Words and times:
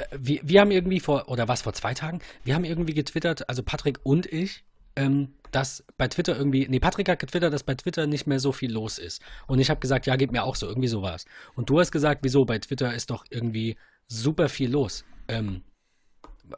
äh, 0.00 0.18
wir, 0.18 0.40
wir 0.42 0.60
haben 0.60 0.70
irgendwie 0.70 1.00
vor, 1.00 1.28
oder 1.28 1.48
was, 1.48 1.62
vor 1.62 1.72
zwei 1.72 1.94
Tagen, 1.94 2.20
wir 2.44 2.54
haben 2.54 2.64
irgendwie 2.64 2.94
getwittert, 2.94 3.48
also 3.48 3.62
Patrick 3.62 4.00
und 4.02 4.26
ich, 4.26 4.64
ähm, 4.96 5.34
dass 5.50 5.84
bei 5.96 6.08
Twitter 6.08 6.36
irgendwie, 6.36 6.66
nee, 6.68 6.80
Patrick 6.80 7.08
hat 7.08 7.18
getwittert, 7.18 7.52
dass 7.52 7.64
bei 7.64 7.74
Twitter 7.74 8.06
nicht 8.06 8.26
mehr 8.26 8.38
so 8.38 8.52
viel 8.52 8.72
los 8.72 8.98
ist. 8.98 9.20
Und 9.46 9.58
ich 9.58 9.70
habe 9.70 9.80
gesagt, 9.80 10.06
ja, 10.06 10.16
geht 10.16 10.32
mir 10.32 10.44
auch 10.44 10.54
so, 10.56 10.66
irgendwie 10.66 10.88
sowas. 10.88 11.24
Und 11.54 11.70
du 11.70 11.80
hast 11.80 11.90
gesagt, 11.90 12.20
wieso, 12.22 12.44
bei 12.44 12.58
Twitter 12.58 12.94
ist 12.94 13.10
doch 13.10 13.24
irgendwie 13.30 13.76
super 14.06 14.48
viel 14.48 14.70
los. 14.70 15.04
Ähm, 15.28 15.62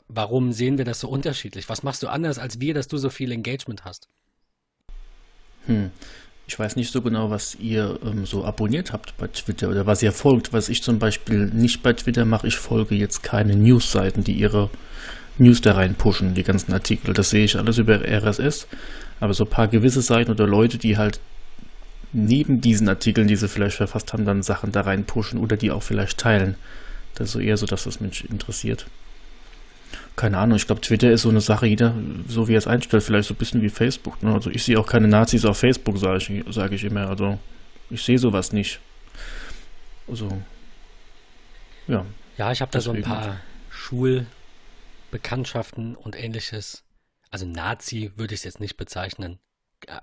warum 0.08 0.52
sehen 0.52 0.78
wir 0.78 0.84
das 0.84 1.00
so 1.00 1.08
unterschiedlich? 1.08 1.68
Was 1.68 1.82
machst 1.82 2.02
du 2.02 2.08
anders 2.08 2.38
als 2.38 2.60
wir, 2.60 2.74
dass 2.74 2.88
du 2.88 2.98
so 2.98 3.10
viel 3.10 3.32
Engagement 3.32 3.84
hast? 3.84 4.08
Hm. 5.66 5.90
Ich 6.46 6.58
weiß 6.58 6.76
nicht 6.76 6.92
so 6.92 7.02
genau, 7.02 7.30
was 7.30 7.54
ihr 7.54 7.98
ähm, 8.04 8.26
so 8.26 8.44
abonniert 8.44 8.92
habt 8.92 9.16
bei 9.16 9.28
Twitter 9.28 9.68
oder 9.68 9.86
was 9.86 10.02
ihr 10.02 10.12
folgt. 10.12 10.52
Was 10.52 10.68
ich 10.68 10.82
zum 10.82 10.98
Beispiel 10.98 11.46
nicht 11.46 11.82
bei 11.82 11.92
Twitter 11.92 12.24
mache, 12.24 12.48
ich 12.48 12.56
folge 12.56 12.94
jetzt 12.94 13.22
keine 13.22 13.56
News-Seiten, 13.56 14.24
die 14.24 14.32
ihre 14.32 14.68
News 15.38 15.60
da 15.60 15.72
rein 15.72 15.94
pushen, 15.94 16.34
die 16.34 16.42
ganzen 16.42 16.72
Artikel. 16.72 17.14
Das 17.14 17.30
sehe 17.30 17.44
ich 17.44 17.56
alles 17.56 17.78
über 17.78 18.00
RSS. 18.02 18.66
Aber 19.20 19.34
so 19.34 19.44
ein 19.44 19.50
paar 19.50 19.68
gewisse 19.68 20.02
Seiten 20.02 20.30
oder 20.30 20.46
Leute, 20.46 20.78
die 20.78 20.98
halt 20.98 21.20
neben 22.12 22.60
diesen 22.60 22.88
Artikeln, 22.88 23.28
die 23.28 23.36
sie 23.36 23.48
vielleicht 23.48 23.76
verfasst 23.76 24.12
haben, 24.12 24.24
dann 24.24 24.42
Sachen 24.42 24.72
da 24.72 24.82
rein 24.82 25.04
pushen 25.04 25.38
oder 25.38 25.56
die 25.56 25.70
auch 25.70 25.82
vielleicht 25.82 26.18
teilen. 26.18 26.56
Das 27.14 27.28
ist 27.28 27.32
so 27.32 27.38
eher 27.38 27.56
so, 27.56 27.66
dass 27.66 27.84
das 27.84 28.00
mich 28.00 28.28
interessiert. 28.28 28.86
Keine 30.16 30.38
Ahnung, 30.38 30.56
ich 30.56 30.66
glaube, 30.66 30.80
Twitter 30.82 31.10
ist 31.10 31.22
so 31.22 31.30
eine 31.30 31.40
Sache, 31.40 31.66
jeder, 31.66 31.94
so 32.28 32.46
wie 32.46 32.54
er 32.54 32.58
es 32.58 32.66
einstellt, 32.66 33.02
vielleicht 33.02 33.28
so 33.28 33.34
ein 33.34 33.38
bisschen 33.38 33.62
wie 33.62 33.70
Facebook. 33.70 34.22
Ne? 34.22 34.32
Also 34.34 34.50
ich 34.50 34.62
sehe 34.64 34.78
auch 34.78 34.86
keine 34.86 35.08
Nazis 35.08 35.44
auf 35.44 35.58
Facebook, 35.58 35.98
sage 35.98 36.18
ich, 36.18 36.44
sag 36.54 36.72
ich 36.72 36.84
immer. 36.84 37.08
Also 37.08 37.38
ich 37.90 38.02
sehe 38.02 38.18
sowas 38.18 38.52
nicht. 38.52 38.80
Also, 40.06 40.28
ja. 41.88 42.04
Ja, 42.36 42.52
ich 42.52 42.60
habe 42.60 42.70
da 42.70 42.80
so 42.80 42.92
ein 42.92 43.02
paar 43.02 43.40
Schul- 43.70 44.26
Bekanntschaften 45.10 45.94
und 45.94 46.16
ähnliches. 46.18 46.82
Also 47.30 47.46
Nazi 47.46 48.12
würde 48.16 48.34
ich 48.34 48.40
es 48.40 48.44
jetzt 48.44 48.60
nicht 48.60 48.76
bezeichnen. 48.76 49.38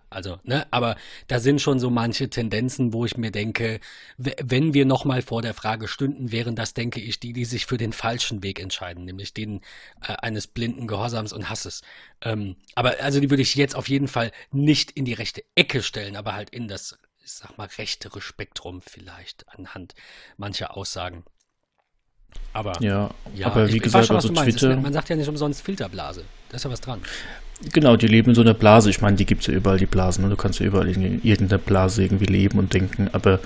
Also, 0.09 0.39
ne, 0.43 0.67
aber 0.71 0.97
da 1.27 1.39
sind 1.39 1.61
schon 1.61 1.79
so 1.79 1.89
manche 1.89 2.29
Tendenzen, 2.29 2.93
wo 2.93 3.05
ich 3.05 3.17
mir 3.17 3.31
denke, 3.31 3.79
wenn 4.17 4.73
wir 4.73 4.85
nochmal 4.85 5.21
vor 5.21 5.41
der 5.41 5.53
Frage 5.53 5.87
stünden, 5.87 6.31
wären 6.31 6.55
das, 6.55 6.73
denke 6.73 6.99
ich, 6.99 7.19
die, 7.19 7.33
die 7.33 7.45
sich 7.45 7.65
für 7.65 7.77
den 7.77 7.93
falschen 7.93 8.43
Weg 8.43 8.59
entscheiden, 8.59 9.05
nämlich 9.05 9.33
den 9.33 9.61
äh, 10.01 10.13
eines 10.13 10.47
blinden 10.47 10.87
Gehorsams 10.87 11.33
und 11.33 11.49
Hasses. 11.49 11.81
Ähm, 12.21 12.57
aber 12.75 12.99
also 13.01 13.19
die 13.19 13.29
würde 13.29 13.43
ich 13.43 13.55
jetzt 13.55 13.75
auf 13.75 13.87
jeden 13.87 14.07
Fall 14.07 14.31
nicht 14.51 14.91
in 14.91 15.05
die 15.05 15.13
rechte 15.13 15.43
Ecke 15.55 15.81
stellen, 15.81 16.15
aber 16.15 16.33
halt 16.33 16.49
in 16.49 16.67
das, 16.67 16.97
ich 17.23 17.31
sag 17.31 17.57
mal, 17.57 17.69
rechtere 17.77 18.21
Spektrum 18.21 18.81
vielleicht 18.81 19.47
anhand 19.49 19.95
mancher 20.37 20.75
Aussagen. 20.75 21.23
Aber, 22.53 22.73
ja, 22.81 23.09
ja 23.35 23.47
aber 23.47 23.67
wie 23.67 23.77
ich, 23.77 23.83
gesagt, 23.83 24.07
schon, 24.07 24.15
also 24.15 24.29
Twitter. 24.29 24.75
man 24.75 24.93
sagt 24.93 25.09
ja 25.09 25.15
nicht 25.15 25.29
umsonst 25.29 25.61
Filterblase. 25.61 26.23
Da 26.49 26.55
ist 26.55 26.63
ja 26.63 26.71
was 26.71 26.81
dran. 26.81 26.99
Genau, 27.73 27.95
die 27.95 28.07
leben 28.07 28.29
in 28.29 28.35
so 28.35 28.41
einer 28.41 28.53
Blase. 28.53 28.89
Ich 28.89 29.01
meine, 29.01 29.17
die 29.17 29.25
gibt 29.25 29.41
es 29.41 29.47
ja 29.47 29.53
überall, 29.53 29.77
die 29.77 29.85
Blasen. 29.85 30.23
Ne? 30.23 30.29
Du 30.29 30.37
kannst 30.37 30.59
ja 30.59 30.65
überall 30.65 30.87
in 30.87 31.21
irgendeiner 31.23 31.59
Blase 31.59 32.03
irgendwie 32.03 32.25
leben 32.25 32.57
und 32.57 32.73
denken. 32.73 33.09
Aber 33.11 33.39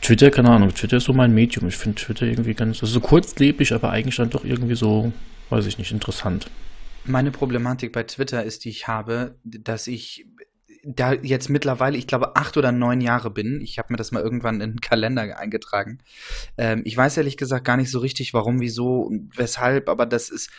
Twitter, 0.00 0.30
keine 0.30 0.50
Ahnung, 0.50 0.74
Twitter 0.74 0.96
ist 0.96 1.04
so 1.04 1.12
mein 1.12 1.34
Medium. 1.34 1.68
Ich 1.68 1.76
finde 1.76 2.00
Twitter 2.00 2.26
irgendwie 2.26 2.54
ganz, 2.54 2.82
also 2.82 2.94
so 2.94 3.00
kurzlebig, 3.00 3.72
aber 3.72 3.90
eigentlich 3.90 4.16
dann 4.16 4.30
doch 4.30 4.44
irgendwie 4.44 4.76
so, 4.76 5.12
weiß 5.50 5.66
ich 5.66 5.78
nicht, 5.78 5.92
interessant. 5.92 6.50
Meine 7.04 7.30
Problematik 7.30 7.92
bei 7.92 8.02
Twitter 8.02 8.42
ist, 8.44 8.64
die 8.64 8.70
ich 8.70 8.88
habe, 8.88 9.34
dass 9.44 9.86
ich 9.86 10.26
da 10.82 11.12
jetzt 11.12 11.48
mittlerweile, 11.48 11.96
ich 11.96 12.06
glaube, 12.06 12.36
acht 12.36 12.56
oder 12.56 12.72
neun 12.72 13.00
Jahre 13.00 13.30
bin. 13.30 13.60
Ich 13.60 13.78
habe 13.78 13.92
mir 13.92 13.96
das 13.96 14.12
mal 14.12 14.22
irgendwann 14.22 14.60
in 14.60 14.72
den 14.72 14.80
Kalender 14.80 15.38
eingetragen. 15.38 15.98
Ähm, 16.56 16.82
ich 16.84 16.96
weiß 16.96 17.16
ehrlich 17.16 17.36
gesagt 17.36 17.64
gar 17.64 17.76
nicht 17.76 17.90
so 17.90 17.98
richtig, 17.98 18.34
warum, 18.34 18.60
wieso, 18.60 19.10
weshalb, 19.34 19.88
aber 19.88 20.06
das 20.06 20.28
ist. 20.30 20.50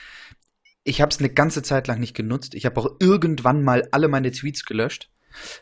Ich 0.84 1.00
habe 1.00 1.12
es 1.12 1.20
eine 1.20 1.30
ganze 1.30 1.62
Zeit 1.62 1.88
lang 1.88 2.00
nicht 2.00 2.16
genutzt. 2.16 2.56
Ich 2.56 2.66
habe 2.66 2.82
auch 2.82 2.96
irgendwann 3.00 3.64
mal 3.64 3.88
alle 3.92 4.08
meine 4.08 4.32
Tweets 4.32 4.66
gelöscht. 4.66 5.11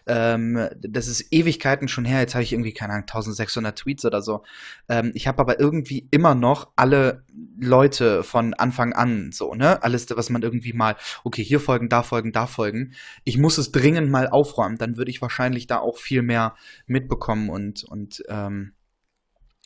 Ähm, 0.07 0.67
das 0.81 1.07
ist 1.07 1.27
Ewigkeiten 1.31 1.87
schon 1.87 2.05
her. 2.05 2.19
Jetzt 2.19 2.35
habe 2.35 2.43
ich 2.43 2.53
irgendwie, 2.53 2.73
keine 2.73 2.93
Ahnung, 2.93 3.03
1600 3.03 3.77
Tweets 3.77 4.05
oder 4.05 4.21
so. 4.21 4.43
Ähm, 4.87 5.11
ich 5.13 5.27
habe 5.27 5.39
aber 5.39 5.59
irgendwie 5.59 6.07
immer 6.11 6.35
noch 6.35 6.71
alle 6.75 7.23
Leute 7.59 8.23
von 8.23 8.53
Anfang 8.53 8.93
an 8.93 9.31
so, 9.31 9.53
ne? 9.53 9.81
Alles, 9.83 10.07
was 10.15 10.29
man 10.29 10.41
irgendwie 10.41 10.73
mal, 10.73 10.95
okay, 11.23 11.43
hier 11.43 11.59
folgen, 11.59 11.89
da 11.89 12.03
folgen, 12.03 12.31
da 12.31 12.47
folgen. 12.47 12.93
Ich 13.23 13.37
muss 13.37 13.57
es 13.57 13.71
dringend 13.71 14.09
mal 14.09 14.27
aufräumen. 14.27 14.77
Dann 14.77 14.97
würde 14.97 15.11
ich 15.11 15.21
wahrscheinlich 15.21 15.67
da 15.67 15.79
auch 15.79 15.97
viel 15.97 16.21
mehr 16.21 16.55
mitbekommen 16.87 17.49
und, 17.49 17.83
und 17.83 18.23
ähm, 18.27 18.73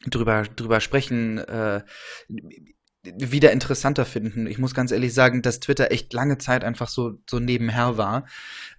drüber, 0.06 0.44
drüber 0.44 0.80
sprechen. 0.80 1.38
Äh, 1.38 1.84
wieder 3.04 3.52
interessanter 3.52 4.06
finden. 4.06 4.48
Ich 4.48 4.58
muss 4.58 4.74
ganz 4.74 4.92
ehrlich 4.92 5.14
sagen, 5.14 5.42
dass 5.42 5.60
Twitter 5.60 5.92
echt 5.92 6.14
lange 6.14 6.38
Zeit 6.38 6.64
einfach 6.64 6.88
so, 6.88 7.20
so 7.30 7.40
nebenher 7.40 7.98
war. 7.98 8.26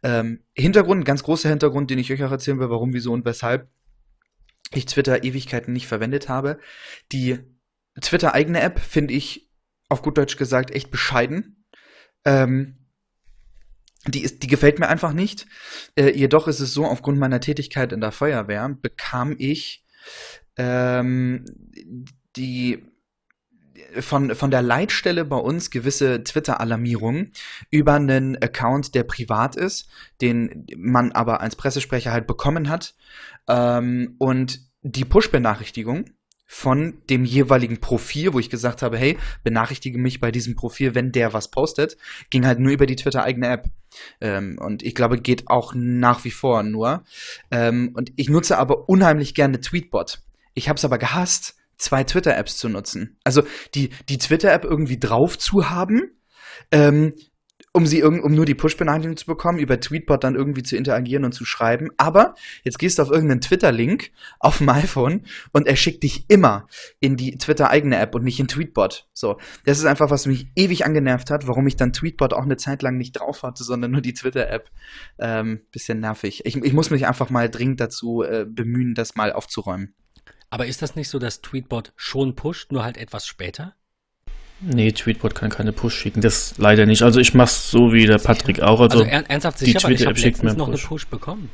Ähm, 0.02 0.40
Hintergrund, 0.54 1.04
ganz 1.04 1.22
großer 1.22 1.50
Hintergrund, 1.50 1.90
den 1.90 1.98
ich 1.98 2.12
euch 2.12 2.24
auch 2.24 2.30
erzählen 2.30 2.58
will, 2.58 2.70
warum, 2.70 2.94
wieso 2.94 3.12
und 3.12 3.24
weshalb 3.24 3.68
ich 4.72 4.86
Twitter 4.86 5.24
Ewigkeiten 5.24 5.72
nicht 5.72 5.86
verwendet 5.86 6.28
habe. 6.28 6.58
Die 7.12 7.38
Twitter-eigene 8.00 8.60
App 8.60 8.80
finde 8.80 9.14
ich, 9.14 9.50
auf 9.88 10.02
gut 10.02 10.16
Deutsch 10.16 10.36
gesagt, 10.36 10.70
echt 10.70 10.90
bescheiden. 10.90 11.64
Ähm, 12.24 12.78
die, 14.06 14.22
ist, 14.22 14.42
die 14.42 14.46
gefällt 14.46 14.78
mir 14.78 14.88
einfach 14.88 15.12
nicht. 15.12 15.46
Äh, 15.96 16.16
jedoch 16.16 16.48
ist 16.48 16.60
es 16.60 16.72
so, 16.72 16.86
aufgrund 16.86 17.18
meiner 17.18 17.40
Tätigkeit 17.40 17.92
in 17.92 18.00
der 18.00 18.12
Feuerwehr 18.12 18.68
bekam 18.80 19.34
ich 19.38 19.84
ähm, 20.56 21.44
die 22.36 22.82
von, 24.00 24.34
von 24.34 24.50
der 24.50 24.62
Leitstelle 24.62 25.24
bei 25.24 25.36
uns 25.36 25.70
gewisse 25.70 26.24
Twitter-Alarmierungen 26.24 27.32
über 27.70 27.94
einen 27.94 28.40
Account, 28.42 28.94
der 28.94 29.04
privat 29.04 29.56
ist, 29.56 29.88
den 30.20 30.66
man 30.76 31.12
aber 31.12 31.40
als 31.40 31.56
Pressesprecher 31.56 32.12
halt 32.12 32.26
bekommen 32.26 32.68
hat. 32.68 32.94
Ähm, 33.48 34.16
und 34.18 34.60
die 34.82 35.04
Push-Benachrichtigung 35.04 36.06
von 36.46 37.02
dem 37.08 37.24
jeweiligen 37.24 37.80
Profil, 37.80 38.32
wo 38.32 38.38
ich 38.38 38.50
gesagt 38.50 38.82
habe, 38.82 38.98
hey, 38.98 39.18
benachrichtige 39.42 39.98
mich 39.98 40.20
bei 40.20 40.30
diesem 40.30 40.54
Profil, 40.54 40.94
wenn 40.94 41.10
der 41.10 41.32
was 41.32 41.50
postet, 41.50 41.96
ging 42.30 42.46
halt 42.46 42.58
nur 42.58 42.72
über 42.72 42.86
die 42.86 42.96
Twitter-eigene 42.96 43.48
App. 43.48 43.70
Ähm, 44.20 44.58
und 44.60 44.82
ich 44.82 44.94
glaube, 44.94 45.18
geht 45.18 45.48
auch 45.48 45.72
nach 45.74 46.24
wie 46.24 46.30
vor 46.30 46.62
nur. 46.62 47.04
Ähm, 47.50 47.92
und 47.94 48.12
ich 48.16 48.28
nutze 48.28 48.58
aber 48.58 48.88
unheimlich 48.88 49.34
gerne 49.34 49.60
Tweetbot. 49.60 50.20
Ich 50.52 50.68
habe 50.68 50.76
es 50.76 50.84
aber 50.84 50.98
gehasst, 50.98 51.56
zwei 51.76 52.04
Twitter-Apps 52.04 52.56
zu 52.56 52.68
nutzen. 52.68 53.18
Also 53.24 53.42
die, 53.74 53.90
die 54.08 54.18
Twitter-App 54.18 54.64
irgendwie 54.64 54.98
drauf 54.98 55.38
zu 55.38 55.70
haben, 55.70 56.12
ähm, 56.70 57.14
um 57.76 57.86
sie 57.86 58.04
um 58.04 58.32
nur 58.32 58.44
die 58.44 58.54
Push-Benachrichtigung 58.54 59.16
zu 59.16 59.26
bekommen, 59.26 59.58
über 59.58 59.80
Tweetbot 59.80 60.22
dann 60.22 60.36
irgendwie 60.36 60.62
zu 60.62 60.76
interagieren 60.76 61.24
und 61.24 61.32
zu 61.32 61.44
schreiben. 61.44 61.90
Aber 61.96 62.36
jetzt 62.62 62.78
gehst 62.78 62.98
du 62.98 63.02
auf 63.02 63.10
irgendeinen 63.10 63.40
Twitter-Link 63.40 64.12
auf 64.38 64.58
dem 64.58 64.68
iPhone 64.68 65.22
und 65.52 65.66
er 65.66 65.74
schickt 65.74 66.04
dich 66.04 66.26
immer 66.28 66.68
in 67.00 67.16
die 67.16 67.36
Twitter-eigene 67.36 67.98
App 67.98 68.14
und 68.14 68.22
nicht 68.22 68.38
in 68.38 68.46
Tweetbot. 68.46 69.08
So, 69.12 69.38
das 69.64 69.78
ist 69.78 69.86
einfach, 69.86 70.08
was 70.10 70.26
mich 70.26 70.46
ewig 70.54 70.86
angenervt 70.86 71.30
hat, 71.30 71.48
warum 71.48 71.66
ich 71.66 71.74
dann 71.74 71.92
Tweetbot 71.92 72.32
auch 72.32 72.44
eine 72.44 72.56
Zeit 72.56 72.82
lang 72.82 72.96
nicht 72.96 73.14
drauf 73.14 73.42
hatte, 73.42 73.64
sondern 73.64 73.90
nur 73.90 74.02
die 74.02 74.14
Twitter-App. 74.14 74.70
Ähm, 75.18 75.62
bisschen 75.72 75.98
nervig. 75.98 76.42
Ich, 76.44 76.56
ich 76.56 76.72
muss 76.72 76.90
mich 76.90 77.08
einfach 77.08 77.28
mal 77.28 77.50
dringend 77.50 77.80
dazu 77.80 78.22
äh, 78.22 78.46
bemühen, 78.48 78.94
das 78.94 79.16
mal 79.16 79.32
aufzuräumen. 79.32 79.94
Aber 80.50 80.66
ist 80.66 80.82
das 80.82 80.96
nicht 80.96 81.08
so, 81.08 81.18
dass 81.18 81.40
Tweetbot 81.40 81.92
schon 81.96 82.36
pusht, 82.36 82.72
nur 82.72 82.84
halt 82.84 82.96
etwas 82.96 83.26
später? 83.26 83.74
Nee, 84.60 84.92
Tweetbot 84.92 85.34
kann 85.34 85.50
keine 85.50 85.72
Push 85.72 85.94
schicken. 85.94 86.20
Das 86.20 86.54
leider 86.58 86.86
nicht. 86.86 87.02
Also 87.02 87.20
ich 87.20 87.34
mach's 87.34 87.70
so 87.70 87.92
wie 87.92 88.06
der 88.06 88.18
Patrick 88.18 88.60
auch. 88.60 88.80
Also, 88.80 89.02
also 89.02 89.10
ernsthaft 89.10 89.58
sicher, 89.58 89.78
die 89.78 89.84
Twitter-App 89.96 90.18
schickt 90.18 90.42
mir 90.42 90.54
noch 90.54 90.66
Push. 90.70 90.80
eine 90.80 90.88
Push 90.88 91.06
bekommen. 91.08 91.50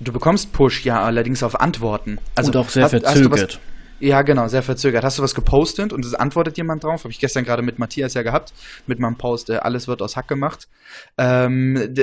Du 0.00 0.12
bekommst 0.12 0.52
Push, 0.52 0.84
ja, 0.84 1.02
allerdings 1.02 1.42
auf 1.42 1.60
Antworten. 1.60 2.18
Also, 2.34 2.50
Und 2.50 2.56
auch 2.56 2.68
sehr 2.70 2.84
hast, 2.84 2.92
verzögert. 2.92 3.40
Hast 3.42 3.60
ja, 4.00 4.22
genau, 4.22 4.48
sehr 4.48 4.62
verzögert. 4.62 5.04
Hast 5.04 5.18
du 5.18 5.22
was 5.22 5.34
gepostet 5.34 5.92
und 5.92 6.04
es 6.04 6.14
antwortet 6.14 6.56
jemand 6.56 6.84
drauf? 6.84 7.04
Habe 7.04 7.12
ich 7.12 7.20
gestern 7.20 7.44
gerade 7.44 7.62
mit 7.62 7.78
Matthias 7.78 8.14
ja 8.14 8.22
gehabt, 8.22 8.52
mit 8.86 8.98
meinem 8.98 9.16
Post, 9.16 9.50
äh, 9.50 9.56
alles 9.56 9.88
wird 9.88 10.02
aus 10.02 10.16
Hack 10.16 10.26
gemacht. 10.26 10.68
Ähm, 11.18 11.76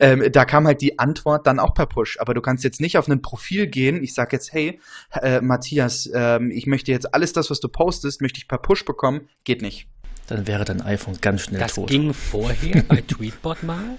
ähm, 0.00 0.24
da 0.32 0.44
kam 0.44 0.66
halt 0.66 0.80
die 0.80 0.98
Antwort 0.98 1.46
dann 1.46 1.58
auch 1.58 1.74
per 1.74 1.86
Push. 1.86 2.18
Aber 2.20 2.34
du 2.34 2.40
kannst 2.40 2.64
jetzt 2.64 2.80
nicht 2.80 2.98
auf 2.98 3.08
ein 3.08 3.22
Profil 3.22 3.68
gehen. 3.68 4.02
Ich 4.02 4.14
sag 4.14 4.32
jetzt, 4.32 4.52
hey, 4.52 4.80
äh, 5.22 5.40
Matthias, 5.40 6.06
äh, 6.06 6.42
ich 6.48 6.66
möchte 6.66 6.90
jetzt 6.90 7.14
alles 7.14 7.32
das, 7.32 7.50
was 7.50 7.60
du 7.60 7.68
postest, 7.68 8.20
möchte 8.20 8.38
ich 8.38 8.48
per 8.48 8.58
Push 8.58 8.84
bekommen. 8.84 9.28
Geht 9.44 9.62
nicht. 9.62 9.86
Dann 10.26 10.46
wäre 10.46 10.64
dein 10.64 10.80
iPhone 10.80 11.18
ganz 11.20 11.42
schnell 11.42 11.60
das 11.60 11.74
tot. 11.74 11.84
Das 11.84 11.90
ging 11.90 12.12
vorher 12.12 12.82
bei 12.82 13.00
Tweetbot 13.06 13.62
mal? 13.62 13.98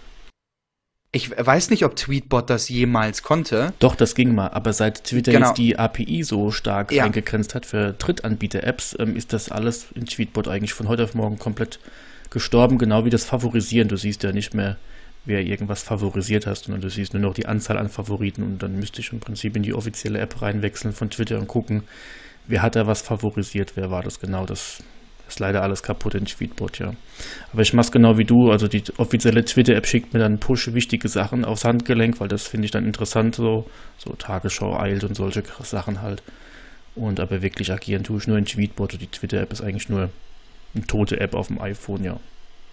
Ich 1.16 1.32
weiß 1.32 1.70
nicht, 1.70 1.86
ob 1.86 1.96
Tweetbot 1.96 2.50
das 2.50 2.68
jemals 2.68 3.24
konnte. 3.24 3.72
Doch, 3.80 3.96
das 3.96 4.16
ging 4.16 4.36
mal. 4.36 4.50
Aber 4.50 4.74
seit 4.74 5.06
Twitter 5.06 5.32
genau. 5.32 5.48
jetzt 5.48 5.58
die 5.58 5.80
API 5.80 6.24
so 6.24 6.52
stark 6.52 6.92
ja. 6.92 7.06
eingegrenzt 7.06 7.56
hat 7.56 7.66
für 7.66 7.94
Drittanbieter-Apps, 7.94 8.98
ähm, 9.00 9.16
ist 9.16 9.32
das 9.32 9.50
alles 9.50 9.88
in 9.96 10.08
Tweetbot 10.08 10.50
eigentlich 10.50 10.74
von 10.74 10.90
heute 10.90 11.06
auf 11.06 11.14
morgen 11.14 11.40
komplett 11.40 11.80
gestorben. 12.32 12.78
Genau 12.78 13.06
wie 13.06 13.10
das 13.10 13.24
Favorisieren. 13.24 13.88
Du 13.88 13.96
siehst 13.96 14.24
ja 14.24 14.34
nicht 14.34 14.54
mehr, 14.54 14.76
wer 15.24 15.42
irgendwas 15.42 15.84
favorisiert 15.84 16.48
hast, 16.48 16.66
sondern 16.66 16.82
du 16.82 16.90
siehst 16.90 17.14
nur 17.14 17.22
noch 17.22 17.34
die 17.34 17.46
Anzahl 17.46 17.78
an 17.78 17.88
Favoriten. 17.88 18.44
Und 18.44 18.62
dann 18.62 18.78
müsste 18.78 19.00
ich 19.00 19.14
im 19.14 19.22
Prinzip 19.22 19.56
in 19.56 19.64
die 19.64 19.74
offizielle 19.74 20.20
App 20.20 20.42
reinwechseln 20.42 20.94
von 20.94 21.10
Twitter 21.10 21.40
und 21.40 21.48
gucken, 21.48 21.84
wer 22.46 22.62
hat 22.62 22.76
da 22.76 22.88
was 22.88 23.02
favorisiert, 23.02 23.72
wer 23.76 23.90
war 23.90 24.04
das 24.04 24.20
genau, 24.20 24.46
das 24.46 24.84
ist 25.28 25.40
leider 25.40 25.62
alles 25.62 25.82
kaputt 25.84 26.16
in 26.16 26.26
Tweetbot, 26.26 26.80
ja. 26.80 26.94
Aber 27.52 27.62
ich 27.62 27.74
mache 27.74 27.86
es 27.86 27.92
genau 27.92 28.18
wie 28.18 28.26
du, 28.26 28.52
also 28.52 28.68
die 28.68 28.84
offizielle 28.98 29.44
Twitter-App 29.44 29.88
schickt 29.88 30.14
mir 30.14 30.20
dann 30.20 30.40
Push 30.40 30.74
wichtige 30.74 31.08
Sachen 31.08 31.46
aufs 31.46 31.66
Handgelenk, 31.66 32.20
weil 32.20 32.28
das 32.28 32.48
finde 32.48 32.66
ich 32.66 32.72
dann 32.72 32.86
interessant, 32.86 33.36
so, 33.36 33.66
so 33.98 34.14
Tagesschau 34.14 34.78
eilt 34.78 35.04
und 35.04 35.16
solche 35.16 35.44
Sachen 35.64 36.02
halt. 36.02 36.22
Und 36.96 37.20
aber 37.20 37.42
wirklich 37.42 37.72
agieren 37.72 38.04
tue 38.04 38.20
ich 38.20 38.28
nur 38.28 38.38
in 38.38 38.46
Tweetbot 38.46 38.94
und 38.94 39.02
die 39.02 39.08
Twitter-App 39.08 39.52
ist 39.52 39.62
eigentlich 39.62 39.90
nur 39.90 40.10
eine 40.74 40.88
tote 40.88 41.20
App 41.20 41.34
auf 41.34 41.48
dem 41.48 41.60
iPhone, 41.60 42.04
ja. 42.04 42.20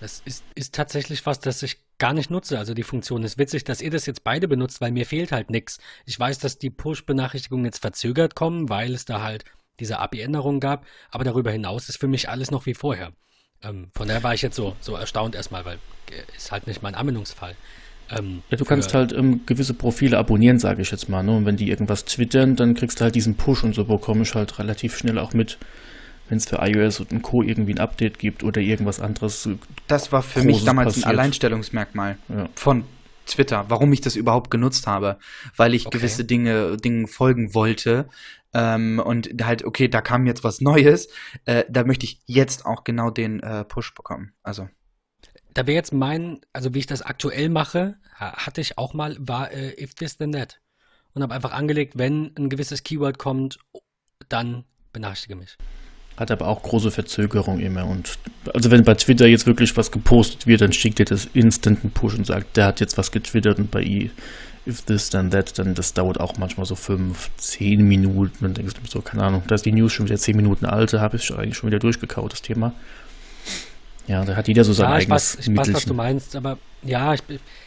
Das 0.00 0.20
ist, 0.24 0.44
ist 0.56 0.74
tatsächlich 0.74 1.24
was, 1.26 1.38
das 1.38 1.62
ich 1.62 1.78
gar 1.98 2.12
nicht 2.12 2.30
nutze. 2.30 2.58
Also 2.58 2.74
die 2.74 2.82
Funktion 2.82 3.22
ist 3.22 3.38
witzig, 3.38 3.62
dass 3.62 3.80
ihr 3.80 3.90
das 3.90 4.06
jetzt 4.06 4.24
beide 4.24 4.48
benutzt, 4.48 4.80
weil 4.80 4.90
mir 4.90 5.06
fehlt 5.06 5.30
halt 5.30 5.50
nichts. 5.50 5.78
Ich 6.04 6.18
weiß, 6.18 6.40
dass 6.40 6.58
die 6.58 6.70
Push-Benachrichtigungen 6.70 7.64
jetzt 7.64 7.78
verzögert 7.78 8.34
kommen, 8.34 8.68
weil 8.68 8.92
es 8.94 9.04
da 9.04 9.22
halt 9.22 9.44
diese 9.80 9.98
API-Änderung 9.98 10.60
gab, 10.60 10.86
aber 11.10 11.24
darüber 11.24 11.50
hinaus 11.50 11.88
ist 11.88 11.98
für 11.98 12.08
mich 12.08 12.28
alles 12.28 12.50
noch 12.50 12.66
wie 12.66 12.74
vorher. 12.74 13.12
Ähm, 13.62 13.88
von 13.94 14.08
daher 14.08 14.22
war 14.22 14.34
ich 14.34 14.42
jetzt 14.42 14.56
so, 14.56 14.76
so 14.80 14.94
erstaunt 14.94 15.34
erstmal, 15.34 15.64
weil 15.64 15.78
äh, 16.10 16.36
ist 16.36 16.52
halt 16.52 16.66
nicht 16.66 16.82
mein 16.82 16.94
Anwendungsfall. 16.94 17.54
Ähm, 18.10 18.42
ja, 18.50 18.56
du 18.56 18.64
kannst 18.64 18.94
halt 18.94 19.12
ähm, 19.12 19.46
gewisse 19.46 19.74
Profile 19.74 20.18
abonnieren, 20.18 20.58
sage 20.58 20.82
ich 20.82 20.90
jetzt 20.90 21.08
mal. 21.08 21.22
Ne? 21.22 21.36
Und 21.36 21.46
wenn 21.46 21.56
die 21.56 21.70
irgendwas 21.70 22.04
twittern, 22.04 22.56
dann 22.56 22.74
kriegst 22.74 23.00
du 23.00 23.04
halt 23.04 23.14
diesen 23.14 23.36
Push 23.36 23.64
und 23.64 23.74
so 23.74 23.84
bekomme 23.84 24.22
ich 24.22 24.34
halt 24.34 24.58
relativ 24.58 24.96
schnell 24.96 25.18
auch 25.18 25.32
mit, 25.32 25.58
wenn 26.28 26.38
es 26.38 26.46
für 26.46 26.56
iOS 26.60 27.00
und 27.00 27.22
Co. 27.22 27.42
irgendwie 27.42 27.74
ein 27.74 27.78
Update 27.78 28.18
gibt 28.18 28.42
oder 28.44 28.60
irgendwas 28.60 29.00
anderes. 29.00 29.48
Das 29.86 30.12
war 30.12 30.22
für 30.22 30.42
mich 30.42 30.64
damals 30.64 30.94
passiert. 30.94 31.06
ein 31.06 31.10
Alleinstellungsmerkmal 31.10 32.18
ja. 32.28 32.48
von 32.54 32.84
Twitter, 33.26 33.66
warum 33.68 33.92
ich 33.92 34.00
das 34.00 34.16
überhaupt 34.16 34.50
genutzt 34.50 34.86
habe, 34.86 35.18
weil 35.56 35.74
ich 35.74 35.86
okay. 35.86 35.98
gewisse 35.98 36.24
Dinge 36.24 36.76
Dingen 36.76 37.06
folgen 37.06 37.54
wollte 37.54 38.08
ähm, 38.54 39.00
und 39.04 39.30
halt 39.42 39.64
okay, 39.64 39.88
da 39.88 40.00
kam 40.00 40.26
jetzt 40.26 40.44
was 40.44 40.60
Neues, 40.60 41.08
äh, 41.44 41.64
da 41.68 41.84
möchte 41.84 42.04
ich 42.04 42.20
jetzt 42.26 42.66
auch 42.66 42.84
genau 42.84 43.10
den 43.10 43.40
äh, 43.40 43.64
Push 43.64 43.94
bekommen. 43.94 44.32
Also 44.42 44.68
da 45.54 45.66
wäre 45.66 45.76
jetzt 45.76 45.92
mein, 45.92 46.40
also 46.52 46.74
wie 46.74 46.78
ich 46.78 46.86
das 46.86 47.02
aktuell 47.02 47.48
mache, 47.48 47.96
hatte 48.14 48.60
ich 48.60 48.78
auch 48.78 48.94
mal, 48.94 49.16
war 49.18 49.52
äh, 49.52 49.82
if 49.82 49.94
this 49.94 50.16
then 50.16 50.32
that 50.32 50.60
und 51.14 51.22
habe 51.22 51.34
einfach 51.34 51.52
angelegt, 51.52 51.94
wenn 51.96 52.32
ein 52.38 52.48
gewisses 52.48 52.82
Keyword 52.82 53.18
kommt, 53.18 53.58
dann 54.28 54.64
benachrichtige 54.92 55.36
mich. 55.36 55.56
Hat 56.16 56.30
aber 56.30 56.46
auch 56.46 56.62
große 56.62 56.90
Verzögerung 56.90 57.60
immer. 57.60 57.86
Und 57.86 58.18
also 58.52 58.70
wenn 58.70 58.84
bei 58.84 58.94
Twitter 58.94 59.26
jetzt 59.26 59.46
wirklich 59.46 59.76
was 59.76 59.90
gepostet 59.90 60.46
wird, 60.46 60.60
dann 60.60 60.72
schickt 60.72 61.00
er 61.00 61.06
das 61.06 61.26
instant 61.32 61.82
einen 61.82 61.92
Push 61.92 62.14
und 62.14 62.26
sagt, 62.26 62.56
der 62.56 62.66
hat 62.66 62.80
jetzt 62.80 62.98
was 62.98 63.10
getwittert 63.12 63.58
und 63.58 63.70
bei 63.70 63.82
i 63.82 64.10
if 64.66 64.82
this 64.82 65.10
then 65.10 65.30
that, 65.30 65.58
dann 65.58 65.74
das 65.74 65.94
dauert 65.94 66.20
auch 66.20 66.36
manchmal 66.38 66.66
so 66.66 66.74
fünf, 66.74 67.30
zehn 67.36 67.82
Minuten. 67.86 68.38
Dann 68.40 68.54
denkst 68.54 68.74
du 68.74 68.80
so, 68.88 69.00
keine 69.00 69.24
Ahnung, 69.24 69.42
da 69.46 69.54
ist 69.54 69.66
die 69.66 69.72
News 69.72 69.92
schon 69.92 70.06
wieder 70.06 70.18
zehn 70.18 70.36
Minuten 70.36 70.66
alt, 70.66 70.92
habe 70.92 71.16
ich 71.16 71.32
eigentlich 71.32 71.56
schon 71.56 71.68
wieder 71.68 71.78
durchgekaut, 71.78 72.32
das 72.32 72.42
Thema. 72.42 72.72
Ja, 74.06 74.24
da 74.24 74.34
hat 74.34 74.48
jeder 74.48 74.64
so 74.64 74.72
sein 74.72 74.90
ja, 74.90 74.96
eigenes 74.96 75.34
ich 75.34 75.38
weiß, 75.38 75.48
ich 75.48 75.56
weiß, 75.56 75.74
was 75.74 75.84
du 75.84 75.94
meinst, 75.94 76.34
aber 76.34 76.58
ja, 76.82 77.14
ich, 77.14 77.22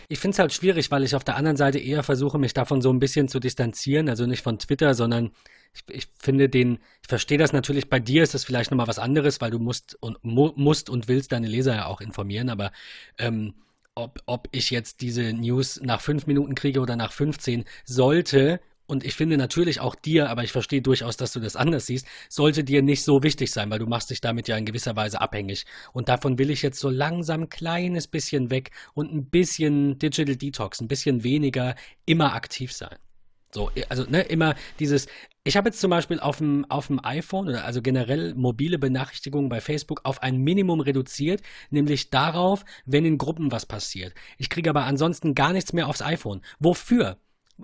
ich 0.10 0.20
finde 0.20 0.36
es 0.36 0.40
halt 0.40 0.54
schwierig, 0.54 0.92
weil 0.92 1.04
ich 1.04 1.16
auf 1.16 1.24
der 1.24 1.38
anderen 1.38 1.56
Seite 1.56 1.80
eher 1.80 2.04
versuche, 2.04 2.38
mich 2.38 2.54
davon 2.54 2.82
so 2.82 2.92
ein 2.92 3.00
bisschen 3.00 3.30
zu 3.30 3.40
distanzieren, 3.40 4.10
also 4.10 4.26
nicht 4.26 4.44
von 4.44 4.60
Twitter, 4.60 4.94
sondern 4.96 5.32
ich, 5.74 5.84
ich 5.90 6.08
finde 6.20 6.50
den, 6.50 6.80
ich 7.02 7.08
verstehe 7.08 7.38
das 7.38 7.54
natürlich, 7.54 7.90
bei 7.90 8.00
dir 8.00 8.22
ist 8.24 8.34
das 8.34 8.44
vielleicht 8.44 8.72
nochmal 8.72 8.88
was 8.88 9.00
anderes, 9.00 9.40
weil 9.40 9.52
du 9.52 9.60
musst 9.60 9.96
und 10.02 10.24
mu, 10.24 10.52
musst 10.56 10.90
und 10.90 11.08
willst 11.08 11.32
deine 11.32 11.48
Leser 11.48 11.76
ja 11.76 11.86
auch 11.86 12.02
informieren, 12.02 12.50
aber 12.50 12.72
ähm, 13.18 13.54
ob, 13.96 14.20
ob 14.26 14.50
ich 14.52 14.70
jetzt 14.70 15.02
diese 15.02 15.34
News 15.34 15.80
nach 15.82 16.02
fünf 16.02 16.28
Minuten 16.28 16.54
kriege 16.54 16.82
oder 16.82 16.96
nach 16.96 17.12
15, 17.12 17.66
sollte, 17.86 18.60
und 18.88 19.04
ich 19.04 19.16
finde 19.16 19.38
natürlich 19.38 19.80
auch 19.80 19.96
dir, 19.96 20.30
aber 20.30 20.44
ich 20.44 20.52
verstehe 20.52 20.82
durchaus, 20.82 21.18
dass 21.18 21.34
du 21.34 21.40
das 21.40 21.56
anders 21.56 21.88
siehst, 21.88 22.06
sollte 22.30 22.64
dir 22.64 22.82
nicht 22.82 23.04
so 23.04 23.24
wichtig 23.24 23.52
sein, 23.52 23.70
weil 23.72 23.80
du 23.80 23.88
machst 23.88 24.12
dich 24.12 24.22
damit 24.22 24.48
ja 24.48 24.58
in 24.58 24.66
gewisser 24.66 24.96
Weise 24.96 25.22
abhängig. 25.22 25.66
Und 25.94 26.10
davon 26.10 26.38
will 26.38 26.52
ich 26.52 26.62
jetzt 26.62 26.80
so 26.80 26.90
langsam 26.90 27.44
ein 27.44 27.50
kleines 27.50 28.08
bisschen 28.08 28.52
weg 28.52 28.72
und 28.94 29.12
ein 29.12 29.26
bisschen 29.26 29.98
Digital 29.98 30.36
Detox, 30.36 30.82
ein 30.82 30.88
bisschen 30.88 31.24
weniger 31.24 31.76
immer 32.06 32.34
aktiv 32.34 32.72
sein. 32.74 32.96
So, 33.56 33.72
also 33.88 34.04
ne, 34.10 34.22
immer 34.24 34.54
dieses, 34.80 35.08
ich 35.46 35.56
habe 35.56 35.70
jetzt 35.70 35.80
zum 35.80 35.90
Beispiel 35.90 36.20
auf 36.20 36.40
dem, 36.40 36.66
auf 36.70 36.88
dem 36.88 37.00
iPhone 37.06 37.48
oder 37.48 37.64
also 37.64 37.82
generell 37.82 38.36
mobile 38.36 38.78
Benachrichtigungen 38.78 39.48
bei 39.48 39.62
Facebook 39.62 40.02
auf 40.04 40.22
ein 40.22 40.40
Minimum 40.40 40.82
reduziert, 40.82 41.42
nämlich 41.70 42.10
darauf, 42.10 42.66
wenn 42.86 43.06
in 43.06 43.18
Gruppen 43.18 43.54
was 43.54 43.66
passiert. 43.66 44.14
Ich 44.38 44.50
kriege 44.50 44.70
aber 44.70 44.84
ansonsten 44.84 45.36
gar 45.36 45.54
nichts 45.54 45.72
mehr 45.72 45.88
aufs 45.88 46.02
iPhone. 46.02 46.42
Wofür? 46.60 47.18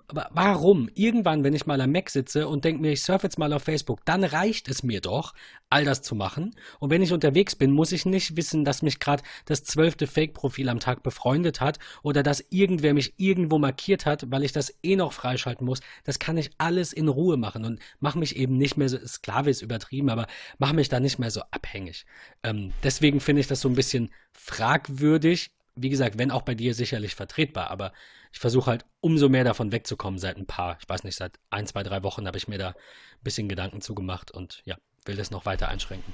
Warum? 0.07 0.89
Irgendwann, 0.93 1.43
wenn 1.43 1.53
ich 1.53 1.65
mal 1.65 1.81
am 1.81 1.91
Mac 1.91 2.09
sitze 2.09 2.47
und 2.47 2.63
denke 2.63 2.81
mir, 2.81 2.91
ich 2.91 3.03
surfe 3.03 3.27
jetzt 3.27 3.37
mal 3.37 3.51
auf 3.51 3.63
Facebook, 3.63 4.05
dann 4.05 4.23
reicht 4.23 4.69
es 4.69 4.83
mir 4.83 5.01
doch, 5.01 5.33
all 5.69 5.83
das 5.83 6.01
zu 6.01 6.15
machen. 6.15 6.55
Und 6.79 6.89
wenn 6.89 7.01
ich 7.01 7.11
unterwegs 7.11 7.55
bin, 7.55 7.71
muss 7.71 7.91
ich 7.91 8.05
nicht 8.05 8.37
wissen, 8.37 8.63
dass 8.63 8.81
mich 8.81 8.99
gerade 8.99 9.23
das 9.45 9.63
zwölfte 9.63 10.07
Fake-Profil 10.07 10.69
am 10.69 10.79
Tag 10.79 11.03
befreundet 11.03 11.59
hat 11.59 11.79
oder 12.03 12.23
dass 12.23 12.43
irgendwer 12.49 12.93
mich 12.93 13.13
irgendwo 13.17 13.57
markiert 13.57 14.05
hat, 14.05 14.31
weil 14.31 14.43
ich 14.43 14.53
das 14.53 14.73
eh 14.81 14.95
noch 14.95 15.11
freischalten 15.11 15.65
muss. 15.65 15.81
Das 16.03 16.19
kann 16.19 16.37
ich 16.37 16.51
alles 16.57 16.93
in 16.93 17.09
Ruhe 17.09 17.37
machen 17.37 17.65
und 17.65 17.79
mache 17.99 18.19
mich 18.19 18.37
eben 18.37 18.57
nicht 18.57 18.77
mehr 18.77 18.89
so, 18.89 18.97
Sklave 19.05 19.49
ist 19.49 19.61
übertrieben, 19.61 20.09
aber 20.09 20.27
mache 20.57 20.75
mich 20.75 20.89
da 20.89 20.99
nicht 20.99 21.19
mehr 21.19 21.31
so 21.31 21.41
abhängig. 21.51 22.05
Ähm, 22.43 22.71
deswegen 22.83 23.19
finde 23.19 23.41
ich 23.41 23.47
das 23.47 23.61
so 23.61 23.67
ein 23.69 23.75
bisschen 23.75 24.09
fragwürdig. 24.31 25.51
Wie 25.75 25.89
gesagt, 25.89 26.17
wenn 26.17 26.31
auch 26.31 26.41
bei 26.41 26.55
dir 26.55 26.73
sicherlich 26.73 27.15
vertretbar, 27.15 27.71
aber 27.71 27.93
ich 28.33 28.39
versuche 28.39 28.69
halt 28.69 28.85
umso 28.99 29.29
mehr 29.29 29.43
davon 29.43 29.71
wegzukommen 29.71 30.19
seit 30.19 30.37
ein 30.37 30.45
paar, 30.45 30.77
ich 30.81 30.87
weiß 30.87 31.03
nicht, 31.03 31.15
seit 31.15 31.33
ein, 31.49 31.67
zwei, 31.67 31.83
drei 31.83 32.03
Wochen 32.03 32.27
habe 32.27 32.37
ich 32.37 32.47
mir 32.47 32.57
da 32.57 32.69
ein 32.69 33.23
bisschen 33.23 33.49
Gedanken 33.49 33.81
zugemacht 33.81 34.31
und 34.31 34.61
ja, 34.65 34.77
will 35.05 35.15
das 35.15 35.31
noch 35.31 35.45
weiter 35.45 35.69
einschränken. 35.69 36.13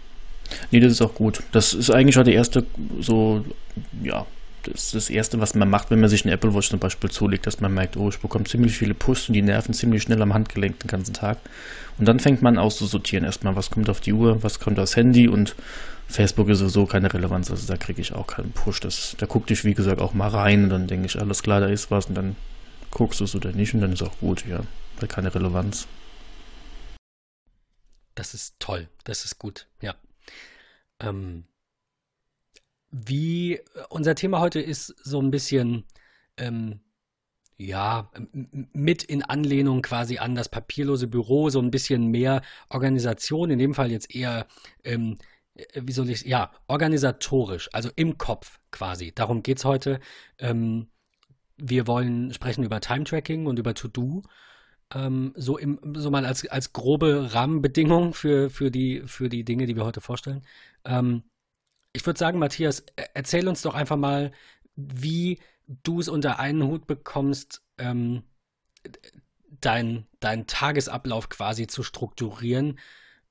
Nee, 0.71 0.80
das 0.80 0.94
ist 0.94 1.01
auch 1.01 1.13
gut. 1.13 1.44
Das 1.51 1.74
ist 1.74 1.92
eigentlich 1.92 2.18
auch 2.18 2.24
der 2.24 2.33
erste, 2.33 2.65
so, 3.00 3.44
ja, 4.01 4.25
das 4.63 4.86
ist 4.86 4.95
das 4.95 5.09
Erste, 5.09 5.39
was 5.39 5.56
man 5.56 5.69
macht, 5.69 5.92
wenn 5.92 6.00
man 6.00 6.09
sich 6.09 6.25
eine 6.25 6.33
Apple 6.33 6.54
Watch 6.54 6.69
zum 6.69 6.80
Beispiel 6.80 7.09
zulegt, 7.09 7.48
dass 7.48 7.62
man 7.62 7.74
merkt, 7.74 7.98
oh, 7.98 8.09
ich 8.09 8.19
bekomme 8.19 8.45
ziemlich 8.45 8.77
viele 8.77 8.94
Push 8.94 9.30
und 9.30 9.33
die 9.33 9.42
nerven 9.42 9.74
ziemlich 9.74 10.04
schnell 10.04 10.21
am 10.21 10.33
Handgelenk 10.33 10.80
den 10.80 10.88
ganzen 10.88 11.13
Tag. 11.13 11.38
Und 11.98 12.07
dann 12.07 12.19
fängt 12.19 12.42
man 12.42 12.57
auszusortieren. 12.57 13.25
Erstmal, 13.25 13.56
was 13.56 13.71
kommt 13.71 13.89
auf 13.89 14.01
die 14.01 14.13
Uhr, 14.13 14.44
was 14.44 14.59
kommt 14.59 14.80
aufs 14.80 14.95
Handy 14.95 15.27
und 15.27 15.56
Facebook 16.07 16.48
ist 16.50 16.59
sowieso 16.59 16.86
keine 16.86 17.13
Relevanz, 17.13 17.51
also 17.51 17.68
da 17.68 17.77
kriege 17.77 18.01
ich 18.01 18.13
auch 18.13 18.27
keinen 18.27 18.51
Push. 18.51 18.80
Das, 18.80 19.15
da 19.18 19.25
guckte 19.25 19.54
ich, 19.54 19.65
wie 19.65 19.74
gesagt, 19.74 20.01
auch 20.01 20.13
mal 20.13 20.30
rein 20.30 20.63
und 20.65 20.69
dann 20.69 20.88
denke 20.88 21.06
ich, 21.06 21.19
alles 21.19 21.44
klar, 21.44 21.60
da 21.60 21.68
ist 21.68 21.92
was 21.92 22.06
und 22.06 22.15
dann 22.15 22.36
guckst 22.92 23.19
du 23.19 23.25
es 23.25 23.36
oder 23.36 23.51
nicht 23.51 23.74
und 23.74 23.81
dann 23.81 23.92
ist 23.92 24.01
auch 24.01 24.18
gut, 24.19 24.45
ja. 24.48 24.62
Weil 25.00 25.10
keine 25.10 25.33
Relevanz. 25.33 25.88
Das 28.15 28.33
ist 28.33 28.56
toll, 28.60 28.88
das 29.03 29.25
ist 29.25 29.38
gut, 29.38 29.68
ja. 29.81 29.95
Ähm, 31.00 31.44
wie 32.91 33.60
unser 33.89 34.15
Thema 34.15 34.39
heute 34.39 34.60
ist 34.60 34.96
so 35.03 35.22
ein 35.22 35.32
bisschen, 35.32 35.86
ähm, 36.38 36.79
ja, 37.58 38.12
mit 38.74 39.03
in 39.03 39.24
Anlehnung 39.24 39.82
quasi 39.82 40.20
an 40.20 40.36
das 40.36 40.50
papierlose 40.50 41.08
Büro, 41.08 41.50
so 41.50 41.60
ein 41.60 41.72
bisschen 41.72 42.08
mehr 42.08 42.41
Organisation, 42.70 43.50
in 43.50 43.60
dem 43.60 43.74
Fall 43.74 43.91
jetzt 43.91 44.13
eher 44.13 44.48
ähm, 44.84 45.17
äh, 45.58 45.82
wie 45.84 45.91
soll 45.91 46.10
ich, 46.10 46.24
ja, 46.24 46.51
organisatorisch, 46.67 47.70
also 47.74 47.89
im 47.96 48.17
Kopf 48.17 48.60
quasi. 48.72 49.12
Darum 49.13 49.44
geht 49.44 49.58
es 49.60 49.65
heute. 49.65 50.00
Ähm, 50.39 50.88
wir 51.58 51.88
wollen 51.88 52.34
sprechen 52.34 52.63
über 52.63 52.79
Time-Tracking 52.82 53.48
und 53.48 53.60
über 53.60 53.74
To-Do. 53.74 54.24
Ähm, 54.94 55.34
so, 55.36 55.58
im, 55.58 55.79
so 55.98 56.12
mal 56.12 56.25
als, 56.25 56.48
als 56.48 56.74
grobe 56.74 57.34
Rahmenbedingung 57.34 58.13
für, 58.13 58.50
für, 58.50 58.72
die, 58.72 59.03
für 59.06 59.29
die 59.29 59.44
Dinge, 59.44 59.65
die 59.65 59.75
wir 59.75 59.86
heute 59.86 60.01
vorstellen. 60.01 60.44
Ähm, 60.86 61.24
ich 61.94 62.06
würde 62.06 62.20
sagen, 62.20 62.39
Matthias, 62.39 62.82
e, 62.96 63.03
erzähl 63.13 63.48
uns 63.48 63.62
doch 63.62 63.75
einfach 63.75 63.98
mal, 63.98 64.32
wie 64.75 65.39
du 65.67 66.00
es 66.00 66.10
unter 66.10 66.39
einen 66.39 66.63
Hut 66.63 66.88
bekommst, 66.88 67.63
ähm, 67.77 68.24
deinen 69.50 70.08
dein 70.20 70.48
Tagesablauf 70.48 71.29
quasi 71.29 71.67
zu 71.67 71.84
strukturieren 71.84 72.79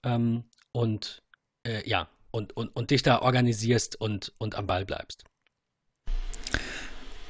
ähm, 0.02 0.44
und 0.72 1.22
äh, 1.64 1.88
ja, 1.88 2.08
und, 2.30 2.56
und, 2.56 2.75
und 2.76 2.90
dich 2.90 3.02
da 3.02 3.22
organisierst 3.22 4.00
und, 4.00 4.34
und 4.38 4.54
am 4.56 4.66
Ball 4.66 4.84
bleibst? 4.84 5.25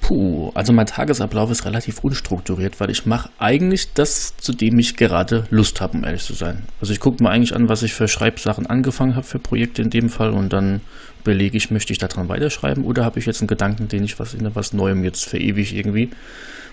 Puh, 0.07 0.53
also 0.55 0.73
mein 0.73 0.87
Tagesablauf 0.87 1.51
ist 1.51 1.65
relativ 1.65 1.99
unstrukturiert, 1.99 2.79
weil 2.79 2.91
ich 2.91 3.07
mache 3.07 3.29
eigentlich 3.41 3.93
das, 3.93 4.37
zu 4.37 4.53
dem 4.53 4.79
ich 4.79 4.97
gerade 4.97 5.49
Lust 5.51 5.81
habe, 5.81 5.99
um 5.99 6.05
ehrlich 6.05 6.23
zu 6.23 6.33
sein. 6.33 6.63
Also 6.81 6.93
ich 6.93 7.01
gucke 7.01 7.21
mir 7.25 7.31
eigentlich 7.31 7.57
an, 7.57 7.69
was 7.69 7.83
ich 7.83 7.93
für 7.93 8.07
Schreibsachen 8.07 8.69
angefangen 8.69 9.17
habe 9.17 9.27
für 9.27 9.41
Projekte 9.41 9.83
in 9.83 9.91
dem 9.91 10.09
Fall 10.09 10.31
und 10.31 10.53
dann 10.53 10.81
belege 11.25 11.57
ich, 11.57 11.73
möchte 11.73 11.93
ich 11.93 11.99
daran 11.99 12.29
weiterschreiben 12.29 12.85
oder 12.85 13.05
habe 13.05 13.19
ich 13.19 13.27
jetzt 13.27 13.41
einen 13.41 13.49
Gedanken, 13.49 13.89
den 13.89 14.05
ich 14.05 14.21
was 14.21 14.33
in 14.33 14.49
was 14.55 14.73
Neuem 14.73 15.03
jetzt 15.03 15.25
verewig 15.25 15.75
irgendwie. 15.75 16.11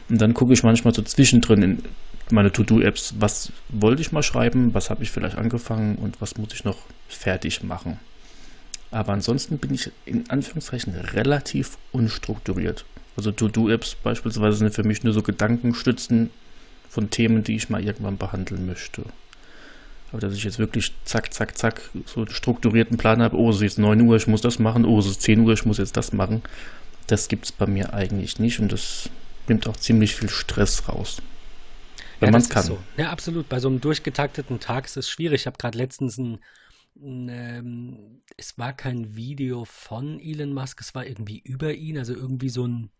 Und 0.09 0.21
dann 0.21 0.35
gucke 0.35 0.53
ich 0.53 0.61
manchmal 0.61 0.93
so 0.93 1.01
zwischendrin 1.01 1.63
in 1.63 1.81
meine 2.29 2.51
To-Do-Apps, 2.51 3.15
was 3.17 3.51
wollte 3.69 4.03
ich 4.03 4.11
mal 4.11 4.21
schreiben, 4.21 4.75
was 4.75 4.91
habe 4.91 5.01
ich 5.01 5.09
vielleicht 5.09 5.39
angefangen 5.39 5.95
und 5.95 6.21
was 6.21 6.37
muss 6.37 6.53
ich 6.53 6.65
noch 6.65 6.77
fertig 7.07 7.63
machen. 7.63 7.99
Aber 8.91 9.11
ansonsten 9.11 9.57
bin 9.57 9.73
ich 9.73 9.91
in 10.05 10.29
Anführungszeichen 10.29 10.93
relativ 10.93 11.79
unstrukturiert. 11.91 12.85
Also 13.15 13.31
To-Do-Apps 13.31 13.95
beispielsweise 13.95 14.57
sind 14.57 14.73
für 14.73 14.83
mich 14.83 15.03
nur 15.03 15.13
so 15.13 15.21
Gedankenstützen 15.21 16.31
von 16.89 17.09
Themen, 17.09 17.43
die 17.43 17.55
ich 17.55 17.69
mal 17.69 17.83
irgendwann 17.83 18.17
behandeln 18.17 18.65
möchte. 18.65 19.03
Aber 20.11 20.19
dass 20.19 20.33
ich 20.33 20.43
jetzt 20.43 20.59
wirklich 20.59 20.93
zack, 21.05 21.33
zack, 21.33 21.57
zack, 21.57 21.89
so 22.05 22.21
einen 22.21 22.29
strukturierten 22.29 22.97
Plan 22.97 23.21
habe, 23.21 23.35
oh, 23.35 23.49
es 23.49 23.57
ist 23.57 23.61
jetzt 23.63 23.79
9 23.79 23.99
Uhr, 24.01 24.15
ich 24.15 24.27
muss 24.27 24.41
das 24.41 24.59
machen, 24.59 24.85
oh, 24.85 24.99
es 24.99 25.07
ist 25.07 25.21
10 25.23 25.39
Uhr, 25.39 25.53
ich 25.53 25.65
muss 25.65 25.79
jetzt 25.79 25.97
das 25.97 26.13
machen, 26.13 26.43
das 27.07 27.27
gibt 27.27 27.45
es 27.45 27.51
bei 27.51 27.65
mir 27.65 27.93
eigentlich 27.93 28.39
nicht 28.39 28.59
und 28.59 28.71
das 28.71 29.09
nimmt 29.47 29.67
auch 29.67 29.77
ziemlich 29.77 30.15
viel 30.15 30.29
Stress 30.29 30.87
raus. 30.87 31.17
Wenn 32.19 32.27
ja, 32.27 32.31
man 32.31 32.41
es 32.41 32.49
kann. 32.49 32.63
So. 32.63 32.79
Ja, 32.95 33.09
absolut. 33.09 33.49
Bei 33.49 33.59
so 33.59 33.67
einem 33.67 33.81
durchgetakteten 33.81 34.59
Tag 34.59 34.85
ist 34.85 34.97
es 34.97 35.09
schwierig. 35.09 35.41
Ich 35.41 35.47
habe 35.47 35.57
gerade 35.57 35.77
letztens 35.77 36.17
ein, 36.17 36.37
ein 36.95 37.29
ähm, 37.29 38.21
es 38.37 38.57
war 38.57 38.73
kein 38.73 39.15
Video 39.15 39.65
von 39.65 40.19
Elon 40.19 40.53
Musk, 40.53 40.79
es 40.79 40.95
war 40.95 41.05
irgendwie 41.05 41.39
über 41.39 41.73
ihn, 41.73 41.97
also 41.97 42.13
irgendwie 42.13 42.49
so 42.49 42.67
ein, 42.67 42.91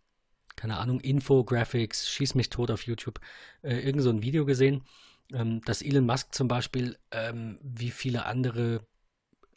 keine 0.56 0.78
Ahnung, 0.78 1.00
Infographics, 1.00 2.10
schieß 2.10 2.36
mich 2.36 2.50
tot 2.50 2.72
auf 2.72 2.84
YouTube, 2.84 3.20
äh, 3.62 3.78
irgend 3.80 4.02
so 4.04 4.10
ein 4.10 4.22
Video 4.22 4.46
gesehen, 4.46 4.84
ähm, 5.34 5.62
dass 5.62 5.82
Elon 5.82 6.06
Musk 6.06 6.34
zum 6.34 6.48
Beispiel, 6.48 6.98
ähm, 7.12 7.60
wie 7.62 7.92
viele 7.92 8.26
andere, 8.26 8.86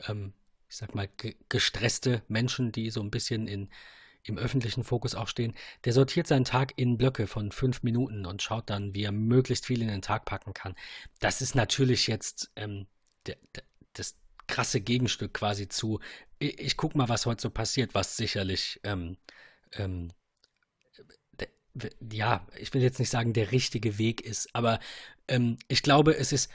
ähm, 0.06 0.32
ich 0.68 0.76
sag 0.76 0.94
mal, 0.94 1.08
gestresste 1.48 2.22
Menschen, 2.28 2.72
die 2.72 2.90
so 2.90 3.00
ein 3.00 3.10
bisschen 3.10 3.46
in 3.46 3.68
im 4.28 4.38
öffentlichen 4.38 4.84
Fokus 4.84 5.14
auch 5.14 5.28
stehen, 5.28 5.54
der 5.84 5.92
sortiert 5.92 6.26
seinen 6.26 6.44
Tag 6.44 6.72
in 6.76 6.98
Blöcke 6.98 7.26
von 7.26 7.52
fünf 7.52 7.82
Minuten 7.82 8.26
und 8.26 8.42
schaut 8.42 8.70
dann, 8.70 8.94
wie 8.94 9.04
er 9.04 9.12
möglichst 9.12 9.66
viel 9.66 9.82
in 9.82 9.88
den 9.88 10.02
Tag 10.02 10.24
packen 10.24 10.54
kann. 10.54 10.74
Das 11.20 11.40
ist 11.40 11.54
natürlich 11.54 12.06
jetzt 12.06 12.50
ähm, 12.56 12.86
der, 13.26 13.36
der, 13.54 13.62
das 13.92 14.16
krasse 14.46 14.80
Gegenstück 14.80 15.34
quasi 15.34 15.68
zu, 15.68 16.00
ich, 16.38 16.58
ich 16.58 16.76
guck 16.76 16.94
mal, 16.94 17.08
was 17.08 17.26
heute 17.26 17.42
so 17.42 17.50
passiert, 17.50 17.94
was 17.94 18.16
sicherlich, 18.16 18.80
ähm, 18.84 19.16
ähm, 19.72 20.12
ja, 22.12 22.46
ich 22.58 22.72
will 22.74 22.82
jetzt 22.82 22.98
nicht 22.98 23.10
sagen, 23.10 23.32
der 23.32 23.52
richtige 23.52 23.98
Weg 23.98 24.20
ist, 24.20 24.48
aber 24.54 24.80
ähm, 25.28 25.58
ich 25.68 25.82
glaube, 25.82 26.16
es 26.16 26.32
ist 26.32 26.50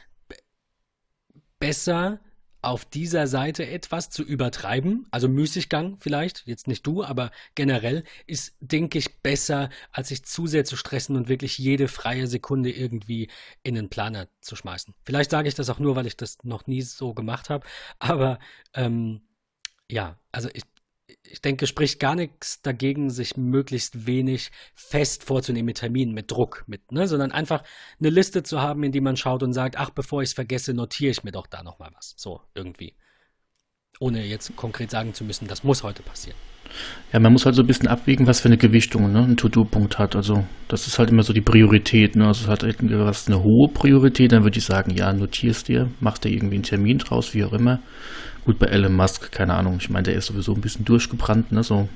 besser, 1.59 2.19
auf 2.61 2.85
dieser 2.85 3.25
Seite 3.27 3.67
etwas 3.67 4.09
zu 4.09 4.23
übertreiben, 4.23 5.07
also 5.09 5.27
Müßiggang 5.27 5.97
vielleicht, 5.97 6.43
jetzt 6.45 6.67
nicht 6.67 6.85
du, 6.85 7.03
aber 7.03 7.31
generell 7.55 8.03
ist, 8.27 8.55
denke 8.59 8.99
ich, 8.99 9.21
besser, 9.21 9.69
als 9.91 10.09
sich 10.09 10.23
zu 10.25 10.45
sehr 10.45 10.63
zu 10.63 10.75
stressen 10.75 11.15
und 11.15 11.27
wirklich 11.27 11.57
jede 11.57 11.87
freie 11.87 12.27
Sekunde 12.27 12.71
irgendwie 12.71 13.29
in 13.63 13.75
den 13.75 13.89
Planer 13.89 14.27
zu 14.41 14.55
schmeißen. 14.55 14.93
Vielleicht 15.03 15.31
sage 15.31 15.47
ich 15.47 15.55
das 15.55 15.69
auch 15.69 15.79
nur, 15.79 15.95
weil 15.95 16.05
ich 16.05 16.17
das 16.17 16.37
noch 16.43 16.67
nie 16.67 16.81
so 16.81 17.13
gemacht 17.13 17.49
habe, 17.49 17.65
aber 17.99 18.37
ähm, 18.75 19.21
ja, 19.89 20.19
also 20.31 20.49
ich, 20.53 20.63
ich 21.31 21.41
denke, 21.41 21.65
spricht 21.67 21.99
gar 21.99 22.15
nichts 22.15 22.61
dagegen, 22.61 23.09
sich 23.09 23.37
möglichst 23.37 24.05
wenig 24.05 24.51
fest 24.73 25.23
vorzunehmen 25.23 25.67
mit 25.67 25.77
Terminen, 25.77 26.13
mit 26.13 26.29
Druck, 26.29 26.63
mit, 26.67 26.91
ne, 26.91 27.07
sondern 27.07 27.31
einfach 27.31 27.63
eine 27.99 28.09
Liste 28.09 28.43
zu 28.43 28.61
haben, 28.61 28.83
in 28.83 28.91
die 28.91 29.01
man 29.01 29.17
schaut 29.17 29.43
und 29.43 29.53
sagt, 29.53 29.77
ach, 29.77 29.89
bevor 29.89 30.21
ich 30.21 30.29
es 30.29 30.33
vergesse, 30.33 30.73
notiere 30.73 31.11
ich 31.11 31.23
mir 31.23 31.31
doch 31.31 31.47
da 31.47 31.63
nochmal 31.63 31.91
was. 31.95 32.13
So, 32.17 32.41
irgendwie. 32.53 32.95
Ohne 34.01 34.25
jetzt 34.25 34.55
konkret 34.55 34.89
sagen 34.89 35.13
zu 35.13 35.23
müssen, 35.23 35.47
das 35.47 35.63
muss 35.63 35.83
heute 35.83 36.01
passieren. 36.01 36.35
Ja, 37.13 37.19
man 37.19 37.33
muss 37.33 37.45
halt 37.45 37.53
so 37.53 37.61
ein 37.61 37.67
bisschen 37.67 37.87
abwägen, 37.87 38.25
was 38.25 38.39
für 38.39 38.47
eine 38.47 38.57
Gewichtung 38.57 39.11
ne, 39.11 39.19
ein 39.19 39.37
To-Do-Punkt 39.37 39.99
hat. 39.99 40.15
Also 40.15 40.43
das 40.69 40.87
ist 40.87 40.97
halt 40.97 41.11
immer 41.11 41.21
so 41.21 41.33
die 41.33 41.41
Priorität. 41.41 42.15
Ne? 42.15 42.25
Also 42.25 42.45
es 42.45 42.49
hat 42.49 42.63
irgendwas 42.63 43.27
eine 43.27 43.43
hohe 43.43 43.67
Priorität, 43.71 44.31
dann 44.31 44.43
würde 44.43 44.57
ich 44.57 44.65
sagen, 44.65 44.91
ja, 44.95 45.13
notierst 45.13 45.67
dir, 45.67 45.87
machst 45.99 46.23
dir 46.23 46.29
irgendwie 46.29 46.55
einen 46.55 46.63
Termin 46.63 46.97
draus, 46.97 47.35
wie 47.35 47.43
auch 47.43 47.53
immer. 47.53 47.79
Gut, 48.43 48.57
bei 48.57 48.65
Elon 48.65 48.95
Musk, 48.95 49.31
keine 49.31 49.53
Ahnung, 49.53 49.77
ich 49.79 49.91
meine, 49.91 50.03
der 50.03 50.15
ist 50.15 50.25
sowieso 50.25 50.55
ein 50.55 50.61
bisschen 50.61 50.83
durchgebrannt, 50.83 51.51
ne, 51.51 51.61
so, 51.61 51.87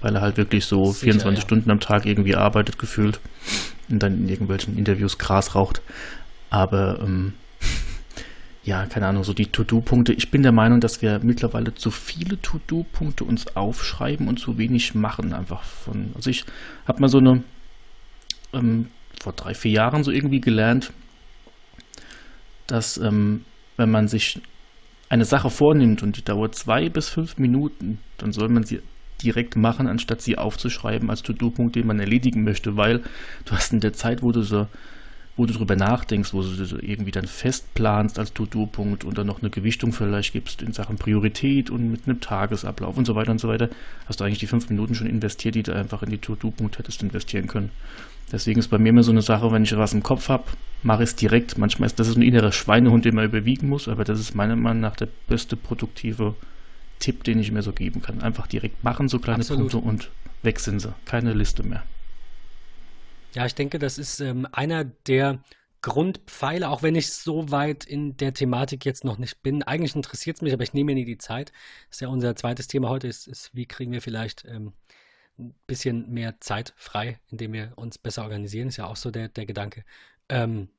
weil 0.00 0.16
er 0.16 0.22
halt 0.22 0.38
wirklich 0.38 0.64
so 0.64 0.86
Sicher, 0.86 1.12
24 1.12 1.38
ja. 1.38 1.42
Stunden 1.42 1.70
am 1.70 1.78
Tag 1.78 2.06
irgendwie 2.06 2.34
arbeitet, 2.34 2.76
gefühlt 2.76 3.20
und 3.88 4.02
dann 4.02 4.18
in 4.18 4.28
irgendwelchen 4.28 4.76
Interviews 4.76 5.16
Gras 5.16 5.54
raucht. 5.54 5.80
Aber, 6.50 6.98
ähm, 7.04 7.34
ja, 8.66 8.84
keine 8.86 9.06
Ahnung, 9.06 9.22
so 9.22 9.32
die 9.32 9.46
To-Do-Punkte. 9.46 10.12
Ich 10.12 10.32
bin 10.32 10.42
der 10.42 10.50
Meinung, 10.50 10.80
dass 10.80 11.00
wir 11.00 11.20
mittlerweile 11.22 11.72
zu 11.74 11.92
viele 11.92 12.42
To-Do-Punkte 12.42 13.22
uns 13.22 13.56
aufschreiben 13.56 14.26
und 14.26 14.40
zu 14.40 14.58
wenig 14.58 14.92
machen, 14.96 15.32
einfach 15.32 15.62
von, 15.62 16.10
also 16.16 16.30
ich 16.30 16.44
habe 16.84 17.00
mal 17.00 17.08
so 17.08 17.18
eine, 17.18 17.44
ähm, 18.52 18.88
vor 19.22 19.34
drei, 19.34 19.54
vier 19.54 19.70
Jahren 19.70 20.02
so 20.02 20.10
irgendwie 20.10 20.40
gelernt, 20.40 20.92
dass, 22.66 22.98
ähm, 22.98 23.44
wenn 23.76 23.92
man 23.92 24.08
sich 24.08 24.40
eine 25.08 25.24
Sache 25.24 25.48
vornimmt 25.48 26.02
und 26.02 26.16
die 26.16 26.24
dauert 26.24 26.56
zwei 26.56 26.88
bis 26.88 27.08
fünf 27.08 27.38
Minuten, 27.38 28.00
dann 28.18 28.32
soll 28.32 28.48
man 28.48 28.64
sie 28.64 28.80
direkt 29.22 29.54
machen, 29.54 29.86
anstatt 29.86 30.22
sie 30.22 30.38
aufzuschreiben 30.38 31.08
als 31.08 31.22
To-Do-Punkt, 31.22 31.76
den 31.76 31.86
man 31.86 32.00
erledigen 32.00 32.42
möchte, 32.42 32.76
weil 32.76 33.04
du 33.44 33.52
hast 33.52 33.72
in 33.72 33.78
der 33.78 33.92
Zeit, 33.92 34.24
wo 34.24 34.32
du 34.32 34.42
so, 34.42 34.66
wo 35.36 35.44
du 35.44 35.52
drüber 35.52 35.76
nachdenkst, 35.76 36.32
wo 36.32 36.40
du 36.40 36.64
so 36.64 36.78
irgendwie 36.80 37.10
dann 37.10 37.26
festplanst 37.26 38.18
als 38.18 38.32
To-Do-Punkt 38.32 39.04
und 39.04 39.18
dann 39.18 39.26
noch 39.26 39.42
eine 39.42 39.50
Gewichtung 39.50 39.92
vielleicht 39.92 40.32
gibst 40.32 40.62
in 40.62 40.72
Sachen 40.72 40.96
Priorität 40.96 41.68
und 41.68 41.90
mit 41.90 42.06
einem 42.06 42.20
Tagesablauf 42.20 42.96
und 42.96 43.04
so 43.04 43.14
weiter 43.14 43.32
und 43.32 43.40
so 43.40 43.48
weiter, 43.48 43.68
hast 44.06 44.20
du 44.20 44.24
eigentlich 44.24 44.38
die 44.38 44.46
fünf 44.46 44.70
Minuten 44.70 44.94
schon 44.94 45.06
investiert, 45.06 45.54
die 45.54 45.62
du 45.62 45.74
einfach 45.74 46.02
in 46.02 46.10
die 46.10 46.18
To-Do-Punkt 46.18 46.78
hättest 46.78 47.02
investieren 47.02 47.48
können. 47.48 47.70
Deswegen 48.32 48.58
ist 48.58 48.68
bei 48.68 48.78
mir 48.78 48.88
immer 48.88 49.02
so 49.02 49.12
eine 49.12 49.22
Sache, 49.22 49.52
wenn 49.52 49.62
ich 49.62 49.76
was 49.76 49.92
im 49.92 50.02
Kopf 50.02 50.28
habe, 50.28 50.44
mache 50.82 51.04
ich 51.04 51.10
es 51.10 51.16
direkt. 51.16 51.58
Manchmal 51.58 51.86
ist 51.86 52.00
das 52.00 52.16
ein 52.16 52.22
innerer 52.22 52.50
Schweinehund, 52.50 53.04
den 53.04 53.14
man 53.14 53.24
überwiegen 53.24 53.68
muss, 53.68 53.88
aber 53.88 54.04
das 54.04 54.18
ist 54.18 54.34
meiner 54.34 54.56
Meinung 54.56 54.80
nach 54.80 54.96
der 54.96 55.08
beste 55.28 55.56
produktive 55.56 56.34
Tipp, 56.98 57.24
den 57.24 57.38
ich 57.38 57.52
mir 57.52 57.62
so 57.62 57.72
geben 57.72 58.02
kann. 58.02 58.22
Einfach 58.22 58.46
direkt 58.46 58.82
machen, 58.82 59.08
so 59.08 59.18
kleine 59.18 59.40
Absolut. 59.40 59.70
Punkte 59.70 59.88
und 59.88 60.10
weg 60.42 60.58
sind 60.60 60.80
sie. 60.80 60.94
Keine 61.04 61.34
Liste 61.34 61.62
mehr. 61.62 61.82
Ja, 63.36 63.44
ich 63.44 63.54
denke, 63.54 63.78
das 63.78 63.98
ist 63.98 64.20
ähm, 64.20 64.48
einer 64.50 64.84
der 64.84 65.44
Grundpfeiler, 65.82 66.70
auch 66.70 66.82
wenn 66.82 66.94
ich 66.94 67.12
so 67.12 67.50
weit 67.50 67.84
in 67.84 68.16
der 68.16 68.32
Thematik 68.32 68.86
jetzt 68.86 69.04
noch 69.04 69.18
nicht 69.18 69.42
bin. 69.42 69.62
Eigentlich 69.62 69.94
interessiert 69.94 70.36
es 70.36 70.42
mich, 70.42 70.54
aber 70.54 70.62
ich 70.62 70.72
nehme 70.72 70.86
mir 70.86 70.94
nie 70.94 71.04
die 71.04 71.18
Zeit. 71.18 71.52
Das 71.88 71.98
ist 71.98 72.00
ja 72.00 72.08
unser 72.08 72.34
zweites 72.34 72.66
Thema 72.66 72.88
heute, 72.88 73.08
ist, 73.08 73.28
ist 73.28 73.54
wie 73.54 73.66
kriegen 73.66 73.92
wir 73.92 74.00
vielleicht 74.00 74.46
ähm, 74.46 74.72
ein 75.38 75.54
bisschen 75.66 76.10
mehr 76.10 76.40
Zeit 76.40 76.72
frei, 76.78 77.20
indem 77.28 77.52
wir 77.52 77.74
uns 77.76 77.98
besser 77.98 78.22
organisieren, 78.22 78.68
ist 78.68 78.78
ja 78.78 78.86
auch 78.86 78.96
so 78.96 79.10
der, 79.10 79.28
der 79.28 79.44
Gedanke. 79.44 79.84
Ähm, 80.30 80.70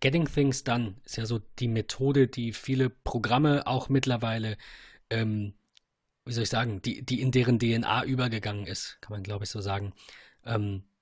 Getting 0.00 0.26
Things 0.26 0.64
Done 0.64 0.96
ist 1.06 1.16
ja 1.16 1.24
so 1.24 1.38
die 1.58 1.68
Methode, 1.68 2.28
die 2.28 2.52
viele 2.52 2.90
Programme 2.90 3.66
auch 3.66 3.88
mittlerweile, 3.88 4.58
ähm, 5.08 5.54
wie 6.26 6.32
soll 6.34 6.42
ich 6.42 6.50
sagen, 6.50 6.82
die, 6.82 7.02
die 7.06 7.22
in 7.22 7.30
deren 7.30 7.58
DNA 7.58 8.04
übergegangen 8.04 8.66
ist, 8.66 8.98
kann 9.00 9.12
man 9.12 9.22
glaube 9.22 9.44
ich 9.44 9.50
so 9.50 9.62
sagen. 9.62 9.94
Ähm, 10.44 10.82
äh, 10.84 10.95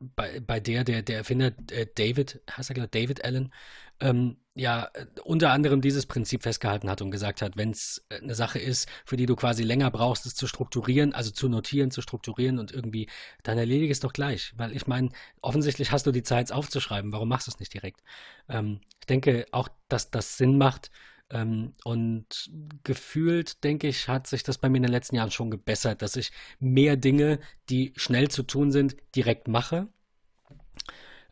bei, 0.00 0.40
bei 0.40 0.60
der, 0.60 0.84
der, 0.84 1.02
der 1.02 1.18
Erfinder 1.18 1.52
äh, 1.70 1.86
David, 1.94 2.40
heißt 2.50 2.70
er 2.70 2.74
glaube 2.74 2.88
David 2.88 3.24
Allen, 3.24 3.52
ähm, 4.00 4.38
ja 4.54 4.90
unter 5.24 5.52
anderem 5.52 5.80
dieses 5.80 6.06
Prinzip 6.06 6.42
festgehalten 6.42 6.90
hat 6.90 7.02
und 7.02 7.10
gesagt 7.10 7.42
hat, 7.42 7.56
wenn 7.56 7.70
es 7.70 8.04
äh, 8.08 8.16
eine 8.16 8.34
Sache 8.34 8.58
ist, 8.58 8.88
für 9.04 9.16
die 9.16 9.26
du 9.26 9.36
quasi 9.36 9.62
länger 9.62 9.90
brauchst, 9.90 10.26
es 10.26 10.34
zu 10.34 10.46
strukturieren, 10.46 11.12
also 11.12 11.30
zu 11.30 11.48
notieren, 11.48 11.90
zu 11.90 12.00
strukturieren 12.02 12.58
und 12.58 12.72
irgendwie, 12.72 13.08
dann 13.42 13.58
erledige 13.58 13.92
es 13.92 14.00
doch 14.00 14.12
gleich. 14.12 14.52
Weil 14.56 14.74
ich 14.74 14.86
meine, 14.86 15.10
offensichtlich 15.42 15.92
hast 15.92 16.06
du 16.06 16.12
die 16.12 16.22
Zeit, 16.22 16.46
es 16.46 16.52
aufzuschreiben. 16.52 17.12
Warum 17.12 17.28
machst 17.28 17.46
du 17.46 17.50
es 17.50 17.60
nicht 17.60 17.74
direkt? 17.74 18.02
Ähm, 18.48 18.80
ich 19.00 19.06
denke 19.06 19.46
auch, 19.52 19.68
dass 19.88 20.10
das 20.10 20.36
Sinn 20.38 20.58
macht. 20.58 20.90
Ähm, 21.30 21.72
und 21.84 22.50
gefühlt, 22.84 23.62
denke 23.64 23.88
ich, 23.88 24.08
hat 24.08 24.26
sich 24.26 24.42
das 24.42 24.58
bei 24.58 24.68
mir 24.68 24.78
in 24.78 24.84
den 24.84 24.92
letzten 24.92 25.16
Jahren 25.16 25.30
schon 25.30 25.50
gebessert, 25.50 26.02
dass 26.02 26.16
ich 26.16 26.32
mehr 26.58 26.96
Dinge, 26.96 27.38
die 27.68 27.92
schnell 27.96 28.28
zu 28.28 28.42
tun 28.42 28.72
sind, 28.72 28.96
direkt 29.14 29.48
mache. 29.48 29.88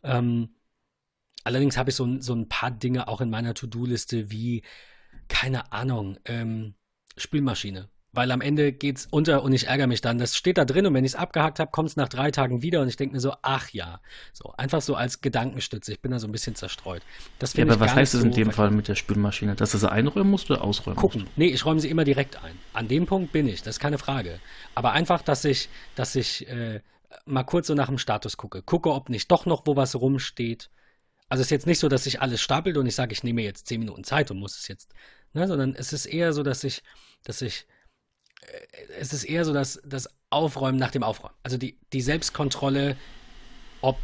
Ähm, 0.03 0.49
Allerdings 1.43 1.77
habe 1.77 1.89
ich 1.89 1.95
so, 1.95 2.19
so 2.21 2.33
ein 2.35 2.49
paar 2.49 2.71
Dinge 2.71 3.07
auch 3.07 3.21
in 3.21 3.29
meiner 3.29 3.53
To-Do-Liste 3.53 4.29
wie, 4.29 4.63
keine 5.27 5.71
Ahnung, 5.71 6.17
ähm, 6.25 6.75
Spülmaschine. 7.17 7.89
Weil 8.11 8.31
am 8.31 8.41
Ende 8.41 8.71
geht 8.71 8.97
es 8.97 9.07
unter 9.11 9.43
und 9.43 9.53
ich 9.53 9.67
ärgere 9.67 9.87
mich 9.87 10.01
dann. 10.01 10.17
Das 10.17 10.35
steht 10.35 10.57
da 10.57 10.65
drin 10.65 10.85
und 10.87 10.93
wenn 10.93 11.05
ich 11.05 11.11
es 11.11 11.15
abgehakt 11.15 11.59
habe, 11.59 11.69
kommt 11.71 11.89
es 11.89 11.95
nach 11.95 12.09
drei 12.09 12.31
Tagen 12.31 12.61
wieder 12.61 12.81
und 12.81 12.87
ich 12.87 12.95
denke 12.95 13.13
mir 13.13 13.19
so, 13.19 13.33
ach 13.41 13.69
ja. 13.69 14.01
So, 14.33 14.51
einfach 14.57 14.81
so 14.81 14.95
als 14.95 15.21
Gedankenstütze. 15.21 15.91
Ich 15.91 16.01
bin 16.01 16.11
da 16.11 16.19
so 16.19 16.27
ein 16.27 16.31
bisschen 16.31 16.55
zerstreut. 16.55 17.03
Das 17.37 17.53
ja, 17.53 17.65
aber 17.65 17.79
was 17.79 17.93
heißt 17.93 18.15
es 18.15 18.23
in 18.23 18.31
dem 18.31 18.51
Fall 18.51 18.71
mit 18.71 18.87
der 18.87 18.95
Spülmaschine? 18.95 19.55
Dass 19.55 19.71
du 19.71 19.77
sie 19.77 19.91
einräumen 19.91 20.31
musst 20.31 20.49
oder 20.49 20.63
ausräumen 20.63 20.97
Gucken. 20.97 21.21
Musst? 21.21 21.37
Nee, 21.37 21.47
ich 21.47 21.65
räume 21.65 21.79
sie 21.79 21.89
immer 21.89 22.03
direkt 22.03 22.43
ein. 22.43 22.55
An 22.73 22.87
dem 22.87 23.05
Punkt 23.05 23.31
bin 23.31 23.47
ich, 23.47 23.61
das 23.61 23.75
ist 23.75 23.79
keine 23.79 23.97
Frage. 23.97 24.39
Aber 24.73 24.93
einfach, 24.93 25.21
dass 25.21 25.45
ich, 25.45 25.69
dass 25.95 26.15
ich 26.15 26.47
äh, 26.49 26.81
mal 27.25 27.43
kurz 27.43 27.67
so 27.67 27.75
nach 27.75 27.87
dem 27.87 27.99
Status 27.99 28.37
gucke. 28.37 28.63
Gucke, 28.63 28.91
ob 28.91 29.09
nicht 29.09 29.29
doch 29.31 29.45
noch 29.45 29.63
wo 29.65 29.75
was 29.75 29.95
rumsteht 29.95 30.69
also 31.29 31.41
es 31.41 31.47
ist 31.47 31.51
jetzt 31.51 31.67
nicht 31.67 31.79
so, 31.79 31.87
dass 31.87 32.03
sich 32.03 32.21
alles 32.21 32.41
stapelt 32.41 32.75
und 32.75 32.87
ich 32.87 32.95
sage, 32.95 33.13
ich 33.13 33.23
nehme 33.23 33.43
jetzt 33.43 33.67
zehn 33.67 33.79
Minuten 33.79 34.03
Zeit 34.03 34.31
und 34.31 34.39
muss 34.39 34.57
es 34.57 34.67
jetzt, 34.67 34.89
ne, 35.33 35.47
sondern 35.47 35.75
es 35.75 35.93
ist 35.93 36.07
eher 36.07 36.33
so, 36.33 36.41
dass 36.41 36.63
ich, 36.63 36.81
dass 37.23 37.43
ich, 37.43 37.67
es 38.99 39.13
ist 39.13 39.23
eher 39.23 39.45
so, 39.45 39.53
dass 39.53 39.81
das 39.85 40.09
Aufräumen 40.29 40.77
nach 40.77 40.91
dem 40.91 41.03
Aufräumen. 41.03 41.33
Also 41.43 41.57
die, 41.57 41.75
die 41.93 42.01
Selbstkontrolle, 42.01 42.95
ob 43.81 43.97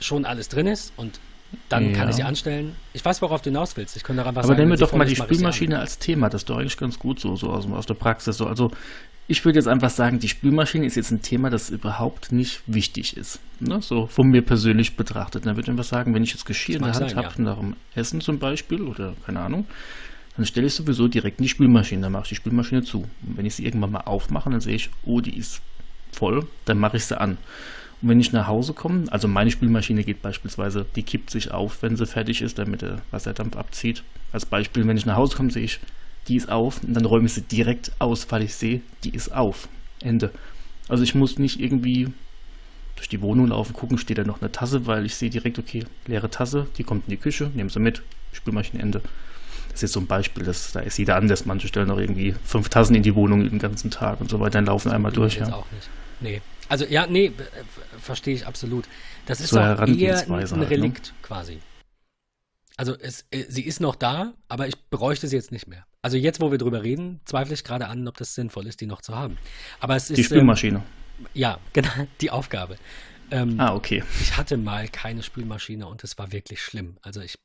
schon 0.00 0.24
alles 0.24 0.48
drin 0.48 0.66
ist 0.66 0.92
und 0.96 1.20
dann 1.68 1.90
ja. 1.90 1.96
kann 1.96 2.08
ich 2.08 2.16
sie 2.16 2.22
anstellen. 2.22 2.74
Ich 2.92 3.04
weiß, 3.04 3.22
worauf 3.22 3.40
du 3.40 3.50
hinaus 3.50 3.76
willst. 3.76 3.96
Ich 3.96 4.02
könnte 4.02 4.22
einfach 4.22 4.40
Aber 4.40 4.48
sagen, 4.48 4.58
nehmen 4.60 4.72
wir 4.72 4.78
doch 4.78 4.92
mal 4.92 5.06
die 5.06 5.16
Spülmaschine 5.16 5.78
als 5.78 5.98
Thema. 5.98 6.28
Das 6.28 6.42
ist 6.42 6.50
doch 6.50 6.58
eigentlich 6.58 6.76
ganz 6.76 6.98
gut 6.98 7.20
so, 7.20 7.36
so 7.36 7.50
aus, 7.50 7.66
aus 7.70 7.86
der 7.86 7.94
Praxis. 7.94 8.36
So. 8.36 8.46
Also 8.46 8.72
ich 9.28 9.44
würde 9.44 9.58
jetzt 9.58 9.68
einfach 9.68 9.90
sagen, 9.90 10.18
die 10.18 10.28
Spülmaschine 10.28 10.86
ist 10.86 10.96
jetzt 10.96 11.10
ein 11.12 11.22
Thema, 11.22 11.48
das 11.48 11.70
überhaupt 11.70 12.32
nicht 12.32 12.62
wichtig 12.66 13.16
ist. 13.16 13.40
Ne? 13.60 13.80
So 13.80 14.06
von 14.06 14.28
mir 14.28 14.42
persönlich 14.42 14.96
betrachtet. 14.96 15.46
Dann 15.46 15.56
würde 15.56 15.66
ich 15.66 15.70
einfach 15.70 15.84
sagen, 15.84 16.14
wenn 16.14 16.24
ich 16.24 16.32
jetzt 16.32 16.46
Geschirr 16.46 16.76
in 16.76 16.82
der 16.82 16.94
Hand 16.94 17.16
habe, 17.16 17.28
ja. 17.28 17.42
nach 17.42 17.58
dem 17.58 17.76
Essen 17.94 18.20
zum 18.20 18.38
Beispiel 18.38 18.82
oder 18.82 19.14
keine 19.24 19.40
Ahnung, 19.40 19.66
dann 20.36 20.46
stelle 20.46 20.66
ich 20.66 20.74
sowieso 20.74 21.08
direkt 21.08 21.38
in 21.38 21.44
die 21.44 21.48
Spülmaschine. 21.48 22.02
Dann 22.02 22.12
mache 22.12 22.24
ich 22.24 22.28
die 22.30 22.34
Spülmaschine 22.36 22.82
zu. 22.82 22.98
Und 23.26 23.36
wenn 23.36 23.46
ich 23.46 23.54
sie 23.54 23.64
irgendwann 23.64 23.92
mal 23.92 24.00
aufmache, 24.00 24.50
dann 24.50 24.60
sehe 24.60 24.74
ich, 24.74 24.90
oh, 25.04 25.20
die 25.20 25.36
ist 25.36 25.62
voll, 26.12 26.46
dann 26.64 26.78
mache 26.78 26.96
ich 26.96 27.04
sie 27.04 27.18
an. 27.18 27.38
Und 28.02 28.10
wenn 28.10 28.20
ich 28.20 28.32
nach 28.32 28.46
Hause 28.46 28.74
komme, 28.74 29.04
also 29.10 29.28
meine 29.28 29.50
Spülmaschine 29.50 30.04
geht 30.04 30.20
beispielsweise, 30.20 30.84
die 30.96 31.02
kippt 31.02 31.30
sich 31.30 31.50
auf, 31.50 31.82
wenn 31.82 31.96
sie 31.96 32.06
fertig 32.06 32.42
ist, 32.42 32.58
damit 32.58 32.82
der 32.82 33.00
Wasserdampf 33.10 33.56
abzieht. 33.56 34.02
Als 34.32 34.44
Beispiel, 34.44 34.86
wenn 34.86 34.96
ich 34.96 35.06
nach 35.06 35.16
Hause 35.16 35.36
komme, 35.36 35.50
sehe 35.50 35.64
ich, 35.64 35.80
die 36.28 36.36
ist 36.36 36.50
auf 36.50 36.82
und 36.82 36.94
dann 36.94 37.04
räume 37.06 37.26
ich 37.26 37.32
sie 37.32 37.42
direkt 37.42 37.92
aus, 37.98 38.30
weil 38.30 38.42
ich 38.42 38.54
sehe, 38.54 38.82
die 39.04 39.10
ist 39.10 39.32
auf. 39.32 39.68
Ende. 40.02 40.30
Also 40.88 41.02
ich 41.04 41.14
muss 41.14 41.38
nicht 41.38 41.60
irgendwie 41.60 42.08
durch 42.96 43.08
die 43.08 43.22
Wohnung 43.22 43.48
laufen, 43.48 43.72
gucken, 43.72 43.98
steht 43.98 44.18
da 44.18 44.24
noch 44.24 44.40
eine 44.40 44.52
Tasse, 44.52 44.86
weil 44.86 45.06
ich 45.06 45.14
sehe 45.14 45.30
direkt, 45.30 45.58
okay, 45.58 45.84
leere 46.06 46.30
Tasse, 46.30 46.66
die 46.76 46.84
kommt 46.84 47.06
in 47.06 47.10
die 47.10 47.16
Küche, 47.16 47.50
nehme 47.54 47.70
sie 47.70 47.80
mit, 47.80 48.02
Spülmaschine 48.32 48.82
Ende. 48.82 49.02
Ist 49.76 49.82
jetzt 49.82 49.92
so 49.92 50.00
ein 50.00 50.06
Beispiel, 50.06 50.42
das, 50.42 50.72
da 50.72 50.80
ist 50.80 50.96
jeder 50.96 51.16
anders. 51.16 51.44
Manche 51.44 51.68
stellen 51.68 51.90
auch 51.90 51.98
irgendwie 51.98 52.34
fünf 52.44 52.70
Tassen 52.70 52.94
in 52.94 53.02
die 53.02 53.14
Wohnung 53.14 53.44
den 53.44 53.58
ganzen 53.58 53.90
Tag 53.90 54.22
und 54.22 54.30
so 54.30 54.40
weiter, 54.40 54.52
dann 54.52 54.64
laufen 54.64 54.90
einmal 54.90 55.12
durch. 55.12 55.36
Ja. 55.36 55.52
auch 55.52 55.70
nicht. 55.70 55.90
Nee, 56.20 56.40
also 56.70 56.86
ja, 56.86 57.06
nee, 57.06 57.30
verstehe 58.00 58.34
ich 58.34 58.46
absolut. 58.46 58.86
Das 59.26 59.40
ist 59.40 59.50
so 59.50 59.60
auch 59.60 59.86
eher 59.86 60.18
ein, 60.18 60.32
ein? 60.32 60.62
Relikt 60.62 61.08
halt, 61.08 61.12
ne? 61.12 61.14
quasi. 61.20 61.58
Also 62.78 62.96
es, 62.98 63.26
äh, 63.30 63.44
sie 63.50 63.66
ist 63.66 63.80
noch 63.80 63.96
da, 63.96 64.32
aber 64.48 64.66
ich 64.66 64.88
bräuchte 64.88 65.28
sie 65.28 65.36
jetzt 65.36 65.52
nicht 65.52 65.66
mehr. 65.66 65.84
Also 66.00 66.16
jetzt, 66.16 66.40
wo 66.40 66.50
wir 66.50 66.56
drüber 66.56 66.82
reden, 66.82 67.20
zweifle 67.26 67.52
ich 67.52 67.62
gerade 67.62 67.88
an, 67.88 68.08
ob 68.08 68.16
das 68.16 68.34
sinnvoll 68.34 68.66
ist, 68.66 68.80
die 68.80 68.86
noch 68.86 69.02
zu 69.02 69.14
haben. 69.14 69.36
Aber 69.78 69.94
es 69.94 70.08
ist 70.08 70.16
die 70.16 70.24
Spülmaschine. 70.24 70.78
Ähm, 71.18 71.26
ja, 71.34 71.58
genau, 71.74 71.90
die 72.22 72.30
Aufgabe. 72.30 72.78
Ähm, 73.30 73.60
ah, 73.60 73.74
okay. 73.74 74.02
Ich 74.22 74.38
hatte 74.38 74.56
mal 74.56 74.88
keine 74.88 75.22
Spülmaschine 75.22 75.86
und 75.86 76.02
es 76.02 76.16
war 76.16 76.32
wirklich 76.32 76.62
schlimm. 76.62 76.96
Also 77.02 77.20
ich 77.20 77.38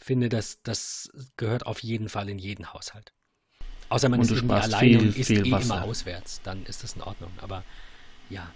finde, 0.00 0.28
dass 0.28 0.62
das 0.62 1.10
gehört 1.36 1.66
auf 1.66 1.82
jeden 1.82 2.08
Fall 2.08 2.28
in 2.28 2.38
jeden 2.38 2.72
Haushalt. 2.72 3.12
Außer 3.88 4.08
man 4.08 4.20
und 4.20 4.26
ist 4.26 4.32
irgendwie 4.32 4.54
alleine 4.54 4.88
viel, 4.88 4.98
und 4.98 5.16
isst 5.16 5.30
eh 5.30 5.50
Wasser. 5.50 5.74
immer 5.74 5.84
auswärts, 5.84 6.40
dann 6.42 6.64
ist 6.64 6.82
das 6.82 6.94
in 6.94 7.02
Ordnung. 7.02 7.30
Aber 7.40 7.64
ja. 8.28 8.52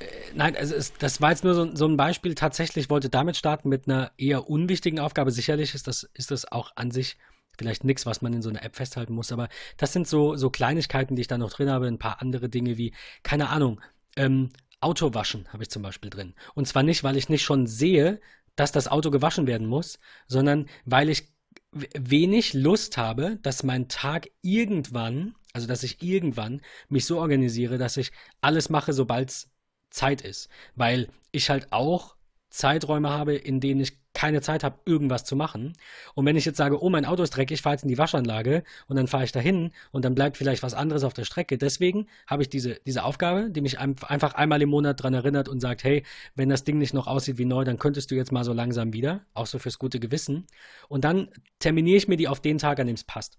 Äh, 0.00 0.06
nein, 0.34 0.56
also 0.56 0.74
es, 0.74 0.92
das 0.94 1.20
war 1.20 1.30
jetzt 1.30 1.44
nur 1.44 1.54
so, 1.54 1.74
so, 1.74 1.86
ein 1.86 1.96
Beispiel. 1.96 2.34
Tatsächlich 2.34 2.90
wollte 2.90 3.08
damit 3.08 3.36
starten 3.36 3.68
mit 3.68 3.88
einer 3.88 4.10
eher 4.18 4.50
unwichtigen 4.50 4.98
Aufgabe. 4.98 5.30
Sicherlich 5.30 5.74
ist 5.74 5.86
das, 5.86 6.08
ist 6.14 6.30
das 6.30 6.50
auch 6.50 6.72
an 6.74 6.90
sich 6.90 7.16
vielleicht 7.58 7.84
nichts, 7.84 8.06
was 8.06 8.22
man 8.22 8.32
in 8.32 8.42
so 8.42 8.48
einer 8.48 8.62
App 8.62 8.76
festhalten 8.76 9.12
muss, 9.12 9.32
aber 9.32 9.48
das 9.76 9.92
sind 9.92 10.08
so, 10.08 10.34
so 10.36 10.48
Kleinigkeiten, 10.48 11.14
die 11.14 11.22
ich 11.22 11.28
da 11.28 11.36
noch 11.36 11.52
drin 11.52 11.70
habe. 11.70 11.86
Ein 11.86 11.98
paar 11.98 12.22
andere 12.22 12.48
Dinge 12.48 12.78
wie, 12.78 12.94
keine 13.22 13.50
Ahnung, 13.50 13.80
ähm, 14.16 14.50
Auto 14.80 15.12
waschen 15.12 15.46
habe 15.52 15.62
ich 15.62 15.68
zum 15.68 15.82
Beispiel 15.82 16.08
drin. 16.08 16.34
Und 16.54 16.66
zwar 16.66 16.82
nicht, 16.82 17.04
weil 17.04 17.16
ich 17.16 17.28
nicht 17.28 17.42
schon 17.42 17.66
sehe, 17.66 18.20
dass 18.60 18.72
das 18.72 18.88
Auto 18.88 19.10
gewaschen 19.10 19.46
werden 19.46 19.66
muss, 19.66 19.98
sondern 20.26 20.66
weil 20.84 21.08
ich 21.08 21.32
wenig 21.72 22.54
Lust 22.54 22.96
habe, 22.96 23.38
dass 23.42 23.62
mein 23.62 23.88
Tag 23.88 24.28
irgendwann 24.42 25.34
also, 25.52 25.66
dass 25.66 25.82
ich 25.82 26.02
irgendwann 26.02 26.60
mich 26.88 27.06
so 27.06 27.18
organisiere, 27.18 27.78
dass 27.78 27.96
ich 27.96 28.12
alles 28.40 28.68
mache, 28.68 28.92
sobald 28.92 29.30
es 29.30 29.48
Zeit 29.90 30.22
ist. 30.22 30.48
Weil 30.76 31.08
ich 31.32 31.50
halt 31.50 31.72
auch 31.72 32.16
Zeiträume 32.50 33.10
habe, 33.10 33.34
in 33.34 33.60
denen 33.60 33.80
ich 33.80 33.98
keine 34.12 34.40
Zeit 34.40 34.64
habe, 34.64 34.78
irgendwas 34.84 35.24
zu 35.24 35.36
machen. 35.36 35.72
Und 36.14 36.26
wenn 36.26 36.36
ich 36.36 36.44
jetzt 36.44 36.56
sage, 36.56 36.82
oh, 36.82 36.90
mein 36.90 37.04
Auto 37.04 37.22
ist 37.22 37.30
dreckig, 37.30 37.54
ich 37.54 37.62
fahre 37.62 37.76
jetzt 37.76 37.84
in 37.84 37.88
die 37.88 37.98
Waschanlage 37.98 38.64
und 38.88 38.96
dann 38.96 39.06
fahre 39.06 39.24
ich 39.24 39.32
dahin 39.32 39.70
und 39.92 40.04
dann 40.04 40.14
bleibt 40.14 40.36
vielleicht 40.36 40.62
was 40.62 40.74
anderes 40.74 41.04
auf 41.04 41.14
der 41.14 41.24
Strecke. 41.24 41.58
Deswegen 41.58 42.06
habe 42.26 42.42
ich 42.42 42.48
diese, 42.48 42.80
diese 42.84 43.04
Aufgabe, 43.04 43.50
die 43.50 43.60
mich 43.60 43.78
einfach 43.78 44.34
einmal 44.34 44.60
im 44.62 44.68
Monat 44.68 45.00
daran 45.00 45.14
erinnert 45.14 45.48
und 45.48 45.60
sagt, 45.60 45.84
hey, 45.84 46.02
wenn 46.34 46.48
das 46.48 46.64
Ding 46.64 46.78
nicht 46.78 46.92
noch 46.92 47.06
aussieht 47.06 47.38
wie 47.38 47.44
neu, 47.44 47.64
dann 47.64 47.78
könntest 47.78 48.10
du 48.10 48.16
jetzt 48.16 48.32
mal 48.32 48.44
so 48.44 48.52
langsam 48.52 48.92
wieder, 48.92 49.24
auch 49.32 49.46
so 49.46 49.58
fürs 49.58 49.78
gute 49.78 50.00
Gewissen. 50.00 50.46
Und 50.88 51.04
dann 51.04 51.28
terminiere 51.60 51.96
ich 51.96 52.08
mir 52.08 52.16
die 52.16 52.28
auf 52.28 52.40
den 52.40 52.58
Tag, 52.58 52.80
an 52.80 52.88
dem 52.88 52.96
es 52.96 53.04
passt. 53.04 53.38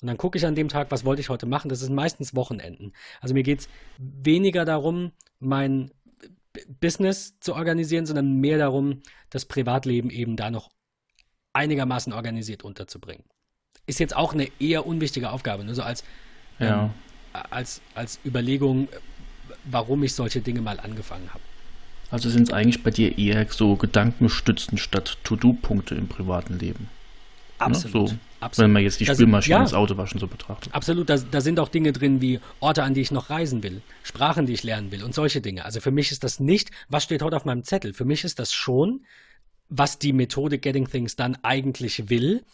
Und 0.00 0.08
dann 0.08 0.16
gucke 0.16 0.36
ich 0.36 0.46
an 0.46 0.54
dem 0.54 0.68
Tag, 0.68 0.90
was 0.90 1.04
wollte 1.04 1.20
ich 1.20 1.28
heute 1.28 1.46
machen. 1.46 1.68
Das 1.68 1.80
ist 1.80 1.90
meistens 1.90 2.34
Wochenenden. 2.34 2.92
Also 3.20 3.34
mir 3.34 3.44
geht 3.44 3.60
es 3.60 3.68
weniger 3.98 4.64
darum, 4.64 5.12
mein 5.38 5.90
Business 6.80 7.38
zu 7.40 7.54
organisieren, 7.54 8.06
sondern 8.06 8.40
mehr 8.40 8.58
darum, 8.58 9.02
das 9.30 9.44
Privatleben 9.44 10.10
eben 10.10 10.36
da 10.36 10.50
noch 10.50 10.70
einigermaßen 11.52 12.12
organisiert 12.12 12.64
unterzubringen. 12.64 13.24
Ist 13.86 14.00
jetzt 14.00 14.16
auch 14.16 14.32
eine 14.32 14.48
eher 14.60 14.86
unwichtige 14.86 15.30
Aufgabe, 15.30 15.64
nur 15.64 15.74
so 15.74 15.82
als, 15.82 16.04
ja. 16.58 16.84
ähm, 16.84 16.90
als, 17.50 17.80
als 17.94 18.20
Überlegung, 18.24 18.88
warum 19.64 20.02
ich 20.02 20.14
solche 20.14 20.40
Dinge 20.40 20.60
mal 20.60 20.78
angefangen 20.80 21.30
habe. 21.30 21.42
Also 22.10 22.28
sind 22.28 22.48
es 22.48 22.52
eigentlich 22.52 22.82
bei 22.82 22.90
dir 22.90 23.16
eher 23.16 23.46
so 23.50 23.76
Gedankenstützen 23.76 24.76
statt 24.76 25.18
To-Do-Punkte 25.24 25.94
im 25.94 26.08
privaten 26.08 26.58
Leben? 26.58 26.88
Absolut. 27.64 27.94
Ne? 27.94 28.08
So, 28.08 28.18
absolut. 28.40 28.64
Wenn 28.66 28.72
man 28.72 28.82
jetzt 28.82 29.00
die 29.00 29.06
Spülmaschine, 29.06 29.56
ja, 29.56 29.62
das 29.62 29.74
Autowaschen 29.74 30.18
so 30.20 30.26
betrachtet. 30.26 30.74
Absolut, 30.74 31.08
da, 31.08 31.16
da, 31.16 31.40
sind 31.40 31.60
auch 31.60 31.68
Dinge 31.68 31.92
drin 31.92 32.20
wie 32.20 32.40
Orte, 32.60 32.82
an 32.82 32.94
die 32.94 33.00
ich 33.00 33.10
noch 33.10 33.30
reisen 33.30 33.62
will, 33.62 33.82
Sprachen, 34.02 34.46
die 34.46 34.52
ich 34.52 34.62
lernen 34.62 34.92
will 34.92 35.02
und 35.02 35.14
solche 35.14 35.40
Dinge. 35.40 35.64
Also 35.64 35.80
für 35.80 35.90
mich 35.90 36.12
ist 36.12 36.24
das 36.24 36.40
nicht, 36.40 36.70
was 36.88 37.04
steht 37.04 37.22
heute 37.22 37.36
auf 37.36 37.44
meinem 37.44 37.64
Zettel. 37.64 37.92
Für 37.92 38.04
mich 38.04 38.24
ist 38.24 38.38
das 38.38 38.52
schon, 38.52 39.04
was 39.68 39.98
die 39.98 40.12
Methode 40.12 40.58
Getting 40.58 40.88
Things 40.88 41.16
dann 41.16 41.38
eigentlich 41.42 42.10
will. 42.10 42.44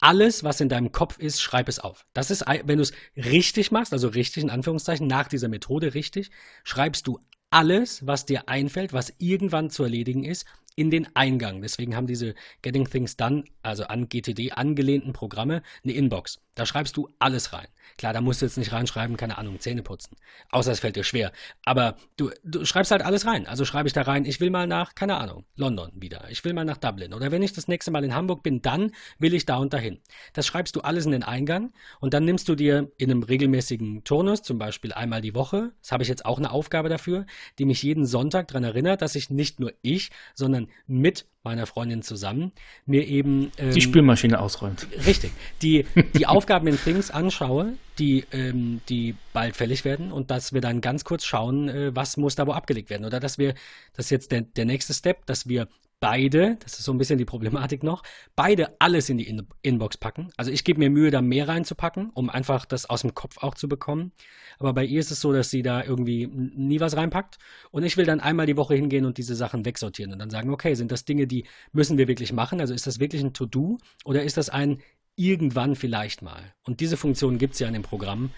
Alles, 0.00 0.44
was 0.44 0.60
in 0.60 0.68
deinem 0.68 0.92
Kopf 0.92 1.18
ist, 1.18 1.42
schreib 1.42 1.68
es 1.68 1.78
auf. 1.78 2.06
Das 2.14 2.30
ist, 2.30 2.44
wenn 2.46 2.78
du 2.78 2.82
es 2.82 2.92
richtig 3.16 3.70
machst, 3.70 3.92
also 3.92 4.08
richtig 4.08 4.44
in 4.44 4.50
Anführungszeichen, 4.50 5.06
nach 5.06 5.28
dieser 5.28 5.48
Methode 5.48 5.94
richtig, 5.94 6.30
schreibst 6.64 7.06
du 7.06 7.18
alles, 7.50 8.06
was 8.06 8.24
dir 8.24 8.48
einfällt, 8.48 8.92
was 8.92 9.12
irgendwann 9.18 9.70
zu 9.70 9.82
erledigen 9.82 10.24
ist, 10.24 10.46
in 10.76 10.90
den 10.90 11.14
Eingang. 11.14 11.62
Deswegen 11.62 11.96
haben 11.96 12.06
diese 12.06 12.34
Getting 12.62 12.88
Things 12.88 13.16
Done, 13.16 13.44
also 13.62 13.84
an 13.84 14.08
GTD 14.08 14.52
angelehnten 14.52 15.12
Programme, 15.12 15.62
eine 15.84 15.92
Inbox. 15.92 16.40
Da 16.54 16.66
schreibst 16.66 16.96
du 16.96 17.08
alles 17.18 17.52
rein. 17.52 17.68
Klar, 17.96 18.12
da 18.12 18.20
musst 18.20 18.40
du 18.40 18.46
jetzt 18.46 18.56
nicht 18.56 18.72
reinschreiben, 18.72 19.16
keine 19.16 19.38
Ahnung, 19.38 19.60
Zähne 19.60 19.82
putzen. 19.82 20.16
Außer 20.50 20.72
es 20.72 20.80
fällt 20.80 20.96
dir 20.96 21.04
schwer. 21.04 21.32
Aber 21.64 21.96
du, 22.16 22.30
du 22.44 22.64
schreibst 22.64 22.90
halt 22.90 23.02
alles 23.02 23.26
rein. 23.26 23.46
Also 23.46 23.64
schreibe 23.64 23.88
ich 23.88 23.92
da 23.92 24.02
rein, 24.02 24.24
ich 24.24 24.40
will 24.40 24.50
mal 24.50 24.66
nach, 24.66 24.94
keine 24.94 25.16
Ahnung, 25.18 25.44
London 25.56 25.90
wieder. 25.94 26.30
Ich 26.30 26.44
will 26.44 26.52
mal 26.52 26.64
nach 26.64 26.76
Dublin. 26.76 27.14
Oder 27.14 27.30
wenn 27.30 27.42
ich 27.42 27.52
das 27.52 27.68
nächste 27.68 27.90
Mal 27.90 28.04
in 28.04 28.14
Hamburg 28.14 28.42
bin, 28.42 28.62
dann 28.62 28.92
will 29.18 29.34
ich 29.34 29.46
da 29.46 29.56
und 29.56 29.72
dahin. 29.72 30.00
Das 30.32 30.46
schreibst 30.46 30.76
du 30.76 30.80
alles 30.80 31.04
in 31.04 31.12
den 31.12 31.22
Eingang 31.22 31.72
und 32.00 32.14
dann 32.14 32.24
nimmst 32.24 32.48
du 32.48 32.54
dir 32.54 32.90
in 32.96 33.10
einem 33.10 33.22
regelmäßigen 33.22 34.04
Turnus, 34.04 34.42
zum 34.42 34.58
Beispiel 34.58 34.92
einmal 34.92 35.20
die 35.20 35.34
Woche, 35.34 35.72
das 35.82 35.92
habe 35.92 36.02
ich 36.02 36.08
jetzt 36.08 36.24
auch 36.24 36.38
eine 36.38 36.50
Aufgabe 36.50 36.88
dafür, 36.88 37.26
die 37.58 37.64
mich 37.64 37.82
jeden 37.82 38.06
Sonntag 38.06 38.48
daran 38.48 38.64
erinnert, 38.64 39.02
dass 39.02 39.14
ich 39.14 39.30
nicht 39.30 39.60
nur 39.60 39.72
ich, 39.82 40.10
sondern 40.34 40.68
mit 40.86 41.26
meiner 41.42 41.66
Freundin 41.66 42.02
zusammen 42.02 42.52
mir 42.86 43.06
eben 43.06 43.50
ähm, 43.56 43.72
die 43.72 43.80
Spülmaschine 43.80 44.40
ausräumt. 44.40 44.86
Richtig. 45.06 45.32
Die, 45.62 45.86
die 46.14 46.26
Aufgaben 46.26 46.66
in 46.66 46.78
Things 46.78 47.10
anschaue, 47.10 47.74
die, 47.98 48.24
ähm, 48.32 48.80
die 48.88 49.14
bald 49.32 49.56
fällig 49.56 49.84
werden 49.84 50.12
und 50.12 50.30
dass 50.30 50.52
wir 50.52 50.60
dann 50.60 50.80
ganz 50.80 51.04
kurz 51.04 51.24
schauen, 51.24 51.68
äh, 51.68 51.94
was 51.94 52.16
muss 52.16 52.34
da 52.34 52.46
wo 52.46 52.52
abgelegt 52.52 52.90
werden. 52.90 53.04
Oder 53.06 53.20
dass 53.20 53.38
wir, 53.38 53.54
das 53.94 54.06
ist 54.06 54.10
jetzt 54.10 54.32
der, 54.32 54.42
der 54.42 54.64
nächste 54.64 54.92
Step, 54.92 55.24
dass 55.26 55.48
wir 55.48 55.68
beide, 56.00 56.56
das 56.60 56.78
ist 56.78 56.86
so 56.86 56.92
ein 56.92 56.98
bisschen 56.98 57.18
die 57.18 57.26
Problematik 57.26 57.82
noch, 57.82 58.02
beide 58.34 58.74
alles 58.80 59.10
in 59.10 59.18
die 59.18 59.28
in 59.28 59.46
Inbox 59.60 59.98
packen. 59.98 60.32
Also 60.36 60.50
ich 60.50 60.64
gebe 60.64 60.78
mir 60.78 60.90
Mühe, 60.90 61.10
da 61.10 61.20
mehr 61.20 61.46
reinzupacken, 61.46 62.10
um 62.14 62.30
einfach 62.30 62.64
das 62.64 62.88
aus 62.88 63.02
dem 63.02 63.14
Kopf 63.14 63.38
auch 63.38 63.54
zu 63.54 63.68
bekommen. 63.68 64.12
Aber 64.58 64.72
bei 64.72 64.84
ihr 64.84 64.98
ist 64.98 65.10
es 65.10 65.20
so, 65.20 65.32
dass 65.32 65.50
sie 65.50 65.62
da 65.62 65.84
irgendwie 65.84 66.26
nie 66.26 66.80
was 66.80 66.96
reinpackt. 66.96 67.38
Und 67.70 67.84
ich 67.84 67.98
will 67.98 68.06
dann 68.06 68.20
einmal 68.20 68.46
die 68.46 68.56
Woche 68.56 68.74
hingehen 68.74 69.04
und 69.04 69.18
diese 69.18 69.34
Sachen 69.34 69.64
wegsortieren 69.64 70.12
und 70.12 70.18
dann 70.18 70.30
sagen, 70.30 70.50
okay, 70.50 70.74
sind 70.74 70.90
das 70.90 71.04
Dinge, 71.04 71.26
die 71.26 71.44
müssen 71.72 71.98
wir 71.98 72.08
wirklich 72.08 72.32
machen? 72.32 72.60
Also 72.60 72.72
ist 72.72 72.86
das 72.86 72.98
wirklich 72.98 73.22
ein 73.22 73.34
To-Do 73.34 73.78
oder 74.04 74.22
ist 74.22 74.38
das 74.38 74.48
ein 74.48 74.80
irgendwann 75.16 75.76
vielleicht 75.76 76.22
mal? 76.22 76.54
Und 76.64 76.80
diese 76.80 76.96
Funktion 76.96 77.36
gibt 77.36 77.54
es 77.54 77.60
ja 77.60 77.68
in 77.68 77.74
dem 77.74 77.82
Programm. 77.82 78.30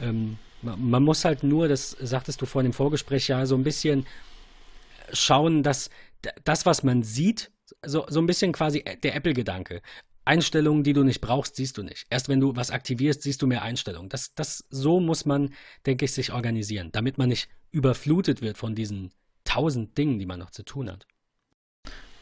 Ähm, 0.00 0.38
man 0.62 1.02
muss 1.02 1.24
halt 1.24 1.42
nur, 1.42 1.68
das 1.68 1.90
sagtest 1.90 2.40
du 2.40 2.46
vorhin 2.46 2.66
im 2.66 2.72
Vorgespräch 2.72 3.28
ja, 3.28 3.44
so 3.46 3.54
ein 3.54 3.64
bisschen 3.64 4.06
schauen, 5.12 5.62
dass 5.62 5.90
das, 6.44 6.66
was 6.66 6.82
man 6.82 7.02
sieht, 7.02 7.50
so, 7.84 8.06
so 8.08 8.20
ein 8.20 8.26
bisschen 8.26 8.52
quasi 8.52 8.84
der 9.02 9.14
Apple-Gedanke. 9.14 9.82
Einstellungen, 10.24 10.84
die 10.84 10.92
du 10.92 11.02
nicht 11.02 11.20
brauchst, 11.20 11.56
siehst 11.56 11.78
du 11.78 11.82
nicht. 11.82 12.06
Erst 12.10 12.28
wenn 12.28 12.40
du 12.40 12.54
was 12.54 12.70
aktivierst, 12.70 13.22
siehst 13.22 13.40
du 13.42 13.46
mehr 13.46 13.62
Einstellungen. 13.62 14.08
Das, 14.08 14.34
das, 14.34 14.64
so 14.70 15.00
muss 15.00 15.24
man, 15.24 15.54
denke 15.86 16.04
ich, 16.04 16.12
sich 16.12 16.32
organisieren, 16.32 16.90
damit 16.92 17.18
man 17.18 17.30
nicht 17.30 17.48
überflutet 17.70 18.42
wird 18.42 18.58
von 18.58 18.74
diesen 18.74 19.10
tausend 19.44 19.96
Dingen, 19.96 20.18
die 20.18 20.26
man 20.26 20.38
noch 20.38 20.50
zu 20.50 20.62
tun 20.62 20.90
hat. 20.90 21.06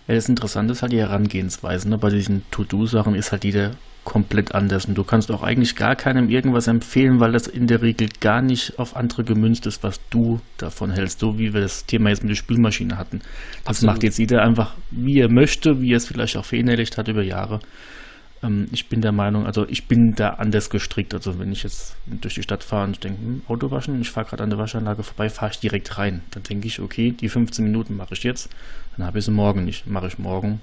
Ja, 0.09 0.15
das 0.15 0.29
Interessante 0.29 0.73
ist 0.73 0.83
halt 0.83 0.93
die 0.93 1.01
Herangehensweise. 1.01 1.89
Ne? 1.89 1.99
Bei 1.99 2.09
diesen 2.09 2.43
To-Do-Sachen 2.51 3.15
ist 3.15 3.31
halt 3.31 3.45
jeder 3.45 3.73
komplett 4.05 4.55
anders. 4.55 4.87
Und 4.87 4.97
du 4.97 5.05
kannst 5.05 5.31
auch 5.31 5.43
eigentlich 5.43 5.77
gar 5.77 5.95
keinem 5.95 6.31
irgendwas 6.31 6.67
empfehlen, 6.67 7.21
weil 7.21 7.33
das 7.33 7.47
in 7.47 7.67
der 7.67 7.83
Regel 7.83 8.09
gar 8.21 8.41
nicht 8.41 8.79
auf 8.79 8.97
andere 8.97 9.23
gemünzt 9.23 9.67
ist, 9.67 9.83
was 9.83 10.01
du 10.09 10.41
davon 10.57 10.91
hältst. 10.91 11.21
So 11.21 11.39
wie 11.39 11.53
wir 11.53 11.61
das 11.61 11.85
Thema 11.85 12.09
jetzt 12.09 12.23
mit 12.23 12.31
der 12.31 12.37
Spülmaschine 12.37 12.97
hatten. 12.97 13.19
Das 13.19 13.67
Absolut. 13.67 13.95
macht 13.95 14.03
jetzt 14.03 14.19
jeder 14.19 14.43
einfach, 14.43 14.75
wie 14.91 15.19
er 15.21 15.31
möchte, 15.31 15.83
wie 15.83 15.93
er 15.93 15.99
es 15.99 16.07
vielleicht 16.07 16.39
auch 16.39 16.47
verinnerlicht 16.47 16.97
hat 16.97 17.09
über 17.09 17.23
Jahre. 17.23 17.61
Ähm, 18.43 18.69
ich 18.73 18.89
bin 18.89 19.03
der 19.03 19.13
Meinung, 19.13 19.45
also 19.45 19.69
ich 19.69 19.89
bin 19.89 20.15
da 20.17 20.31
anders 20.31 20.71
gestrickt. 20.71 21.13
Also 21.13 21.39
wenn 21.39 21.53
ich 21.53 21.63
jetzt 21.65 21.95
durch 22.07 22.35
die 22.35 22.43
Stadt 22.43 22.65
fahre 22.65 22.87
und 22.87 23.05
denke, 23.05 23.21
hm, 23.21 23.43
Auto 23.47 23.71
waschen, 23.71 24.01
ich 24.01 24.11
fahre 24.11 24.27
gerade 24.27 24.43
an 24.43 24.49
der 24.49 24.59
Waschanlage 24.59 25.03
vorbei, 25.03 25.29
fahre 25.29 25.53
ich 25.53 25.61
direkt 25.61 25.99
rein. 25.99 26.23
Dann 26.31 26.45
denke 26.45 26.67
ich, 26.67 26.81
okay, 26.81 27.13
die 27.13 27.29
15 27.29 27.63
Minuten 27.63 27.95
mache 27.95 28.15
ich 28.15 28.23
jetzt, 28.23 28.49
dann 28.99 29.07
habe 29.07 29.21
ich 29.21 29.25
sie 29.25 29.31
morgen 29.31 29.65
nicht. 29.65 29.87
Mache 29.87 30.09
ich 30.09 30.19
morgen 30.19 30.61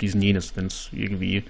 diesen 0.00 0.22
jenes, 0.22 0.56
wenn 0.56 0.66
es 0.66 0.90
irgendwie 0.92 1.44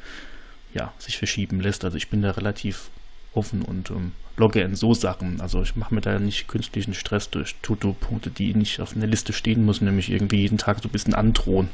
ja, 0.72 0.92
sich 0.98 1.18
verschieben 1.18 1.60
lässt. 1.60 1.84
Also 1.84 1.96
ich 1.96 2.08
bin 2.08 2.22
da 2.22 2.30
relativ 2.30 2.90
offen 3.34 3.62
und 3.62 3.90
ähm, 3.90 4.12
logge 4.36 4.60
in 4.60 4.76
so 4.76 4.94
Sachen. 4.94 5.40
Also 5.40 5.62
ich 5.62 5.76
mache 5.76 5.94
mir 5.94 6.00
da 6.00 6.18
nicht 6.18 6.48
künstlichen 6.48 6.94
Stress 6.94 7.30
durch 7.30 7.56
To-Do-Punkte, 7.62 8.30
die 8.30 8.54
nicht 8.54 8.80
auf 8.80 8.96
einer 8.96 9.06
Liste 9.06 9.32
stehen 9.32 9.64
müssen, 9.64 9.84
nämlich 9.84 10.10
irgendwie 10.10 10.40
jeden 10.40 10.58
Tag 10.58 10.78
so 10.82 10.88
ein 10.88 10.92
bisschen 10.92 11.14
androhen. 11.14 11.68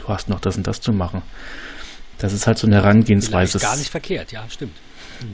Du 0.00 0.08
hast 0.08 0.28
noch 0.28 0.40
das 0.40 0.56
und 0.56 0.66
das 0.66 0.80
zu 0.80 0.92
machen. 0.92 1.22
Das 2.18 2.32
ist 2.32 2.46
halt 2.46 2.58
so 2.58 2.66
eine 2.66 2.76
Herangehensweise. 2.76 3.58
Ist 3.58 3.62
gar 3.62 3.76
nicht 3.76 3.90
verkehrt, 3.90 4.32
ja, 4.32 4.44
stimmt. 4.50 4.76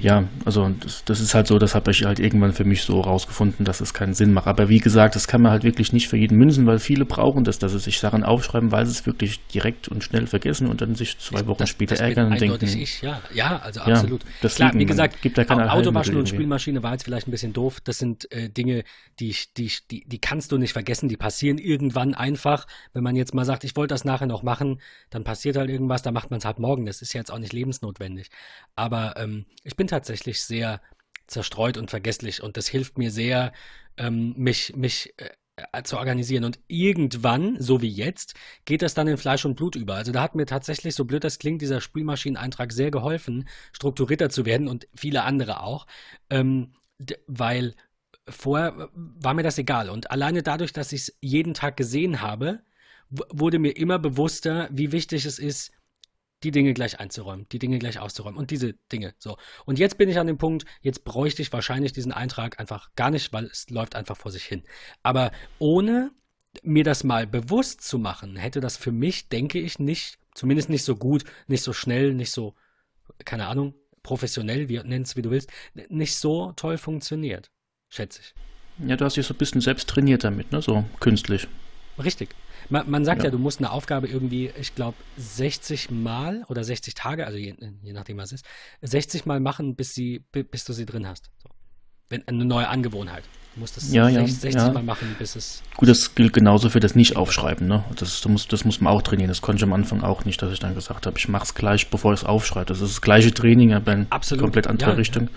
Ja, 0.01 0.25
also 0.45 0.71
das, 0.81 1.05
das, 1.05 1.21
ist 1.21 1.35
halt 1.35 1.47
so, 1.47 1.59
das 1.59 1.75
habe 1.75 1.91
ich 1.91 2.05
halt 2.05 2.19
irgendwann 2.19 2.53
für 2.53 2.65
mich 2.65 2.83
so 2.83 3.01
rausgefunden, 3.01 3.65
dass 3.65 3.81
es 3.81 3.95
keinen 3.95 4.15
Sinn 4.15 4.33
macht. 4.33 4.47
Aber 4.47 4.69
wie 4.69 4.79
gesagt, 4.79 5.15
das 5.15 5.29
kann 5.29 5.43
man 5.43 5.53
halt 5.53 5.65
wirklich 5.65 5.93
nicht 5.93 6.09
für 6.09 6.17
jeden 6.17 6.37
münzen, 6.37 6.67
weil 6.67 6.79
viele 6.79 7.05
brauchen 7.05 7.45
das, 7.45 7.59
dass 7.59 7.73
sie 7.73 7.79
sich 7.79 7.99
Sachen 7.99 8.25
aufschreiben, 8.25 8.73
weil 8.73 8.87
sie 8.87 8.93
es 8.93 9.07
wirklich 9.07 9.41
direkt 9.47 9.89
und 9.89 10.03
schnell 10.05 10.27
vergessen 10.27 10.69
und 10.69 10.81
dann 10.81 10.95
sich 10.95 11.19
zwei 11.19 11.47
Wochen 11.47 11.61
das, 11.61 11.71
später 11.71 11.95
das 11.95 12.01
ärgern 12.01 12.33
und 12.33 12.41
denken. 12.41 12.65
Ich, 12.67 13.03
ja. 13.03 13.21
ja, 13.35 13.59
also 13.59 13.81
absolut. 13.81 14.25
Ja, 14.43 14.49
Klar, 14.49 14.73
wie 14.75 14.87
gesagt, 14.87 15.23
gibt 15.23 15.39
da 15.39 15.45
keine 15.45 15.73
Autowaschen 15.73 16.17
und 16.17 16.29
Spülmaschine 16.29 16.83
war 16.83 16.93
jetzt 16.93 17.05
vielleicht 17.05 17.29
ein 17.29 17.31
bisschen 17.31 17.53
doof. 17.53 17.81
Das 17.81 17.99
sind 17.99 18.31
äh, 18.33 18.49
Dinge, 18.49 18.85
die, 19.21 19.35
die, 19.57 19.71
die, 19.91 20.05
die 20.07 20.19
kannst 20.19 20.53
du 20.53 20.59
nicht 20.59 20.73
vergessen, 20.73 21.09
die 21.09 21.17
passieren 21.17 21.59
irgendwann 21.59 22.15
einfach. 22.15 22.67
Wenn 22.93 23.03
man 23.03 23.17
jetzt 23.17 23.35
mal 23.35 23.45
sagt, 23.45 23.65
ich 23.65 23.77
wollte 23.77 23.95
das 23.95 24.05
nachher 24.05 24.27
noch 24.27 24.43
machen, 24.43 24.81
dann 25.11 25.25
passiert 25.25 25.57
halt 25.57 25.71
irgendwas, 25.71 26.03
dann 26.03 26.15
macht 26.15 26.31
man 26.31 26.39
es 26.39 26.45
halt 26.45 26.59
morgen. 26.59 26.87
Das 26.87 27.03
ist 27.03 27.13
ja 27.13 27.21
jetzt 27.21 27.31
auch 27.31 27.39
nicht 27.39 27.53
lebensnotwendig. 27.53 28.31
Aber 28.75 29.15
ähm, 29.17 29.47
ich 29.65 29.76
ich 29.77 29.79
bin 29.79 29.89
tatsächlich 29.89 30.43
sehr 30.43 30.81
zerstreut 31.27 31.77
und 31.77 31.91
vergesslich 31.91 32.43
und 32.43 32.57
das 32.57 32.67
hilft 32.67 32.97
mir 32.97 33.11
sehr, 33.11 33.53
ähm, 33.99 34.33
mich, 34.39 34.75
mich 34.75 35.13
äh, 35.19 35.83
zu 35.83 35.99
organisieren. 35.99 36.45
Und 36.45 36.59
irgendwann, 36.67 37.61
so 37.61 37.83
wie 37.83 37.91
jetzt, 37.91 38.33
geht 38.65 38.81
das 38.81 38.95
dann 38.95 39.07
in 39.07 39.19
Fleisch 39.19 39.45
und 39.45 39.55
Blut 39.55 39.77
über. 39.77 39.97
Also 39.97 40.13
da 40.13 40.23
hat 40.23 40.35
mir 40.35 40.47
tatsächlich, 40.47 40.95
so 40.95 41.05
blöd 41.05 41.25
das 41.25 41.39
klingt, 41.39 41.61
dieser 41.61 41.83
Spielmaschineneintrag 41.83 42.73
sehr 42.73 42.91
geholfen, 42.91 43.47
strukturierter 43.75 44.31
zu 44.31 44.47
werden 44.47 44.67
und 44.67 44.89
viele 44.95 45.25
andere 45.25 45.63
auch, 45.63 45.87
ähm, 46.31 46.73
weil 47.27 47.75
vorher 48.27 48.89
war 48.95 49.35
mir 49.35 49.43
das 49.43 49.59
egal. 49.59 49.91
Und 49.91 50.11
alleine 50.11 50.43
dadurch, 50.43 50.73
dass 50.73 50.91
ich 50.93 51.03
es 51.03 51.19
jeden 51.21 51.53
Tag 51.53 51.77
gesehen 51.77 52.23
habe, 52.23 52.63
wurde 53.11 53.59
mir 53.59 53.77
immer 53.77 53.99
bewusster, 53.99 54.71
wie 54.73 54.91
wichtig 54.91 55.27
es 55.27 55.39
ist, 55.39 55.71
die 56.43 56.51
Dinge 56.51 56.75
gleich 56.75 57.01
einzuräumen, 57.01 57.47
die 57.51 57.59
Dinge 57.59 57.79
gleich 57.79 57.99
auszuräumen 57.99 58.39
und 58.39 58.51
diese 58.51 58.75
Dinge 58.93 59.15
so. 59.19 59.37
Und 59.65 59.79
jetzt 59.79 59.99
bin 59.99 60.09
ich 60.09 60.19
an 60.19 60.27
dem 60.27 60.39
Punkt, 60.39 60.67
jetzt 60.81 61.05
bräuchte 61.05 61.43
ich 61.43 61.53
wahrscheinlich 61.53 61.93
diesen 61.93 62.13
Eintrag 62.13 62.61
einfach 62.61 62.95
gar 62.95 63.11
nicht, 63.11 63.33
weil 63.33 63.47
es 63.47 63.71
läuft 63.71 63.97
einfach 63.97 64.17
vor 64.17 64.31
sich 64.31 64.45
hin. 64.45 64.63
Aber 65.03 65.33
ohne 65.59 66.11
mir 66.63 66.85
das 66.85 67.05
mal 67.05 67.27
bewusst 67.27 67.83
zu 67.83 67.99
machen, 67.99 68.37
hätte 68.37 68.61
das 68.61 68.77
für 68.77 68.93
mich, 68.93 69.29
denke 69.29 69.59
ich, 69.59 69.79
nicht, 69.79 70.19
zumindest 70.35 70.69
nicht 70.69 70.85
so 70.85 70.97
gut, 70.97 71.25
nicht 71.47 71.63
so 71.63 71.73
schnell, 71.73 72.15
nicht 72.15 72.31
so, 72.31 72.55
keine 73.25 73.47
Ahnung, 73.47 73.75
professionell, 74.03 74.69
wie 74.69 74.79
nennst 74.79 75.17
wie 75.17 75.23
du 75.23 75.31
willst, 75.31 75.51
nicht 75.89 76.17
so 76.17 76.53
toll 76.53 76.79
funktioniert, 76.79 77.51
schätze 77.89 78.21
ich. 78.23 78.35
Ja, 78.87 78.97
du 78.97 79.05
hast 79.05 79.17
dich 79.17 79.27
so 79.27 79.35
ein 79.35 79.39
bisschen 79.39 79.61
selbst 79.61 79.89
trainiert 79.89 80.23
damit, 80.23 80.53
ne? 80.53 80.61
So 80.61 80.85
künstlich. 81.01 81.49
Richtig. 82.03 82.35
Man, 82.69 82.91
man 82.91 83.05
sagt 83.05 83.19
ja. 83.19 83.27
ja. 83.27 83.31
du 83.31 83.39
musst 83.39 83.59
eine 83.59 83.71
Aufgabe 83.71 84.09
irgendwie, 84.09 84.51
ich 84.61 84.75
glaube, 84.75 84.97
60 85.17 85.91
Mal 85.91 86.45
oder 86.49 86.65
60 86.65 86.95
Tage, 86.95 87.27
also 87.27 87.39
je, 87.39 87.55
je, 87.83 87.93
nachdem 87.93 88.19
was 88.19 88.33
es 88.33 88.43
ist, 88.43 88.47
60 88.83 89.27
Mal 89.27 89.41
machen, 89.41 89.75
bis, 89.75 89.95
sie, 89.95 90.25
bis 90.33 90.65
du 90.65 90.73
sie 90.73 90.87
drin 90.87 91.07
hast. 91.07 91.31
So. 91.43 91.51
Wenn, 92.09 92.27
eine 92.29 92.45
neue 92.45 92.69
Angewohnheit. 92.69 93.25
Du 93.55 93.61
musst 93.61 93.77
das 93.77 93.91
ja, 93.91 94.11
60, 94.11 94.39
60 94.39 94.63
ja. 94.63 94.73
Mal 94.73 94.83
machen, 94.83 95.17
bis 95.19 95.35
es. 95.35 95.63
Gut, 95.77 95.89
das 95.89 96.15
gilt 96.15 96.35
genauso 96.35 96.69
für 96.69 96.79
das 96.79 96.95
Nicht-Aufschreiben. 96.95 97.67
Ne? 97.67 97.85
Das, 97.97 98.21
das, 98.21 98.29
muss, 98.29 98.47
das 98.49 98.65
muss 98.65 98.81
man 98.81 98.93
auch 98.93 99.01
trainieren. 99.01 99.29
Das 99.29 99.41
konnte 99.41 99.61
ich 99.61 99.63
am 99.63 99.73
Anfang 99.73 100.03
auch 100.03 100.25
nicht, 100.27 100.43
dass 100.43 100.53
ich 100.53 100.59
dann 100.59 100.75
gesagt 100.75 101.07
habe, 101.07 101.19
ich 101.19 101.29
mache 101.29 101.45
es 101.45 101.55
gleich, 101.55 101.89
bevor 101.89 102.13
ich 102.13 102.21
es 102.21 102.27
aufschreibe. 102.27 102.67
Das 102.67 102.81
ist 102.81 102.91
das 102.91 103.01
gleiche 103.01 103.33
Training, 103.33 103.73
aber 103.73 103.95
in 103.95 104.07
Absolut. 104.11 104.43
komplett 104.43 104.67
andere 104.67 104.99
Richtung. 104.99 105.31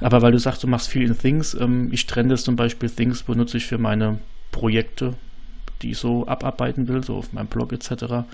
Aber 0.00 0.20
weil 0.20 0.32
du 0.32 0.38
sagst, 0.38 0.62
du 0.62 0.66
machst 0.66 0.88
viel 0.88 1.06
in 1.06 1.18
Things, 1.18 1.54
ähm, 1.54 1.88
ich 1.92 2.06
trenne 2.06 2.28
das 2.28 2.44
zum 2.44 2.56
Beispiel, 2.56 2.90
Things 2.90 3.22
benutze 3.22 3.56
ich 3.56 3.66
für 3.66 3.78
meine 3.78 4.18
Projekte, 4.52 5.14
die 5.82 5.92
ich 5.92 5.98
so 5.98 6.26
abarbeiten 6.26 6.88
will, 6.88 7.02
so 7.02 7.16
auf 7.16 7.32
meinem 7.32 7.48
Blog 7.48 7.72
etc. 7.72 8.24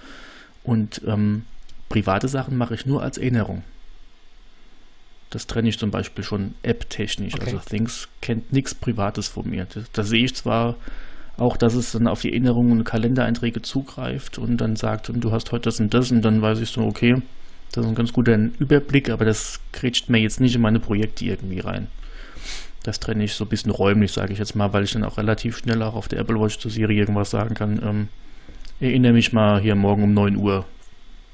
Und 0.63 1.03
ähm, 1.07 1.45
private 1.89 2.29
Sachen 2.29 2.57
mache 2.57 2.75
ich 2.75 2.87
nur 2.87 3.03
als 3.03 3.19
Erinnerung. 3.19 3.63
Das 5.31 5.47
trenne 5.47 5.69
ich 5.71 5.79
zum 5.79 5.91
Beispiel 5.91 6.25
schon 6.25 6.55
app-technisch. 6.63 7.35
Okay. 7.35 7.45
Also 7.47 7.59
Things 7.59 8.09
kennt 8.21 8.53
nichts 8.53 8.75
Privates 8.75 9.29
von 9.29 9.49
mir. 9.49 9.67
Da, 9.73 9.81
da, 9.93 10.03
sehe 10.03 10.25
ich 10.25 10.35
zwar 10.35 10.77
auch, 11.39 11.57
dass 11.57 11.75
es 11.75 11.93
dann 11.93 12.07
auf 12.07 12.21
die 12.21 12.31
Erinnerungen 12.31 12.73
und 12.73 12.85
Kalendereinträge 12.85 13.63
zugreift 13.63 14.39
und 14.39 14.59
dann 14.59 14.77
sagt, 14.77 15.11
du 15.13 15.33
hast 15.33 15.51
heute 15.51 15.65
das 15.65 15.81
und 15.81 15.95
das 15.95 16.11
und 16.11 16.23
dann 16.23 16.43
weiß 16.43 16.61
ich 16.61 16.69
so, 16.69 16.83
okay, 16.83 17.23
das 17.73 17.85
ist 17.85 17.89
ein 17.89 17.95
ganz 17.95 18.13
guter 18.13 18.37
Überblick, 18.59 19.09
aber 19.09 19.25
das 19.25 19.61
kretscht 19.73 20.11
mir 20.11 20.19
jetzt 20.19 20.41
nicht 20.41 20.55
in 20.55 20.61
meine 20.61 20.81
Projekte 20.81 21.25
irgendwie 21.25 21.61
rein. 21.61 21.89
Das 22.83 22.99
trenne 22.99 23.25
ich 23.25 23.35
so 23.35 23.45
ein 23.45 23.49
bisschen 23.49 23.71
räumlich, 23.71 24.13
sage 24.13 24.33
ich 24.33 24.39
jetzt 24.39 24.57
mal, 24.57 24.73
weil 24.73 24.85
ich 24.85 24.93
dann 24.93 25.05
auch 25.05 25.19
relativ 25.19 25.59
schnell 25.59 25.83
auch 25.83 25.95
auf 25.95 26.09
der 26.09 26.19
Apple 26.19 26.41
Watch 26.41 26.59
zur 26.59 26.71
Serie 26.71 26.99
irgendwas 26.99 27.31
sagen 27.31 27.55
kann. 27.55 27.81
Ähm, 27.83 28.09
erinnere 28.81 29.13
mich 29.13 29.33
mal 29.33 29.61
hier 29.61 29.75
morgen 29.75 30.03
um 30.03 30.15
9 30.15 30.37
Uhr, 30.37 30.65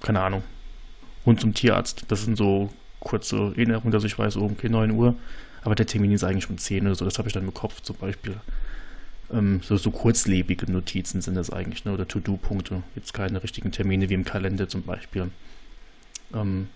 keine 0.00 0.20
Ahnung, 0.20 0.42
und 1.24 1.40
zum 1.40 1.54
Tierarzt. 1.54 2.04
Das 2.08 2.24
sind 2.24 2.36
so 2.36 2.70
kurze 3.00 3.36
Erinnerungen, 3.36 3.92
dass 3.92 4.04
ich 4.04 4.18
weiß, 4.18 4.36
oh, 4.36 4.44
okay, 4.44 4.68
9 4.68 4.90
Uhr. 4.90 5.14
Aber 5.62 5.74
der 5.74 5.86
Termin 5.86 6.12
ist 6.12 6.24
eigentlich 6.24 6.44
schon 6.44 6.58
10 6.58 6.86
oder 6.86 6.94
so, 6.94 7.04
das 7.04 7.18
habe 7.18 7.28
ich 7.28 7.34
dann 7.34 7.44
im 7.44 7.54
Kopf 7.54 7.80
zum 7.80 7.96
Beispiel. 7.96 8.36
Ähm, 9.32 9.60
so, 9.62 9.76
so 9.76 9.90
kurzlebige 9.90 10.70
Notizen 10.70 11.20
sind 11.20 11.34
das 11.34 11.50
eigentlich, 11.50 11.84
ne? 11.84 11.92
oder 11.92 12.06
To-Do-Punkte. 12.06 12.82
Jetzt 12.94 13.14
keine 13.14 13.42
richtigen 13.42 13.72
Termine 13.72 14.08
wie 14.08 14.14
im 14.14 14.24
Kalender 14.24 14.68
zum 14.68 14.82
Beispiel. 14.82 15.30
Ähm, 16.34 16.68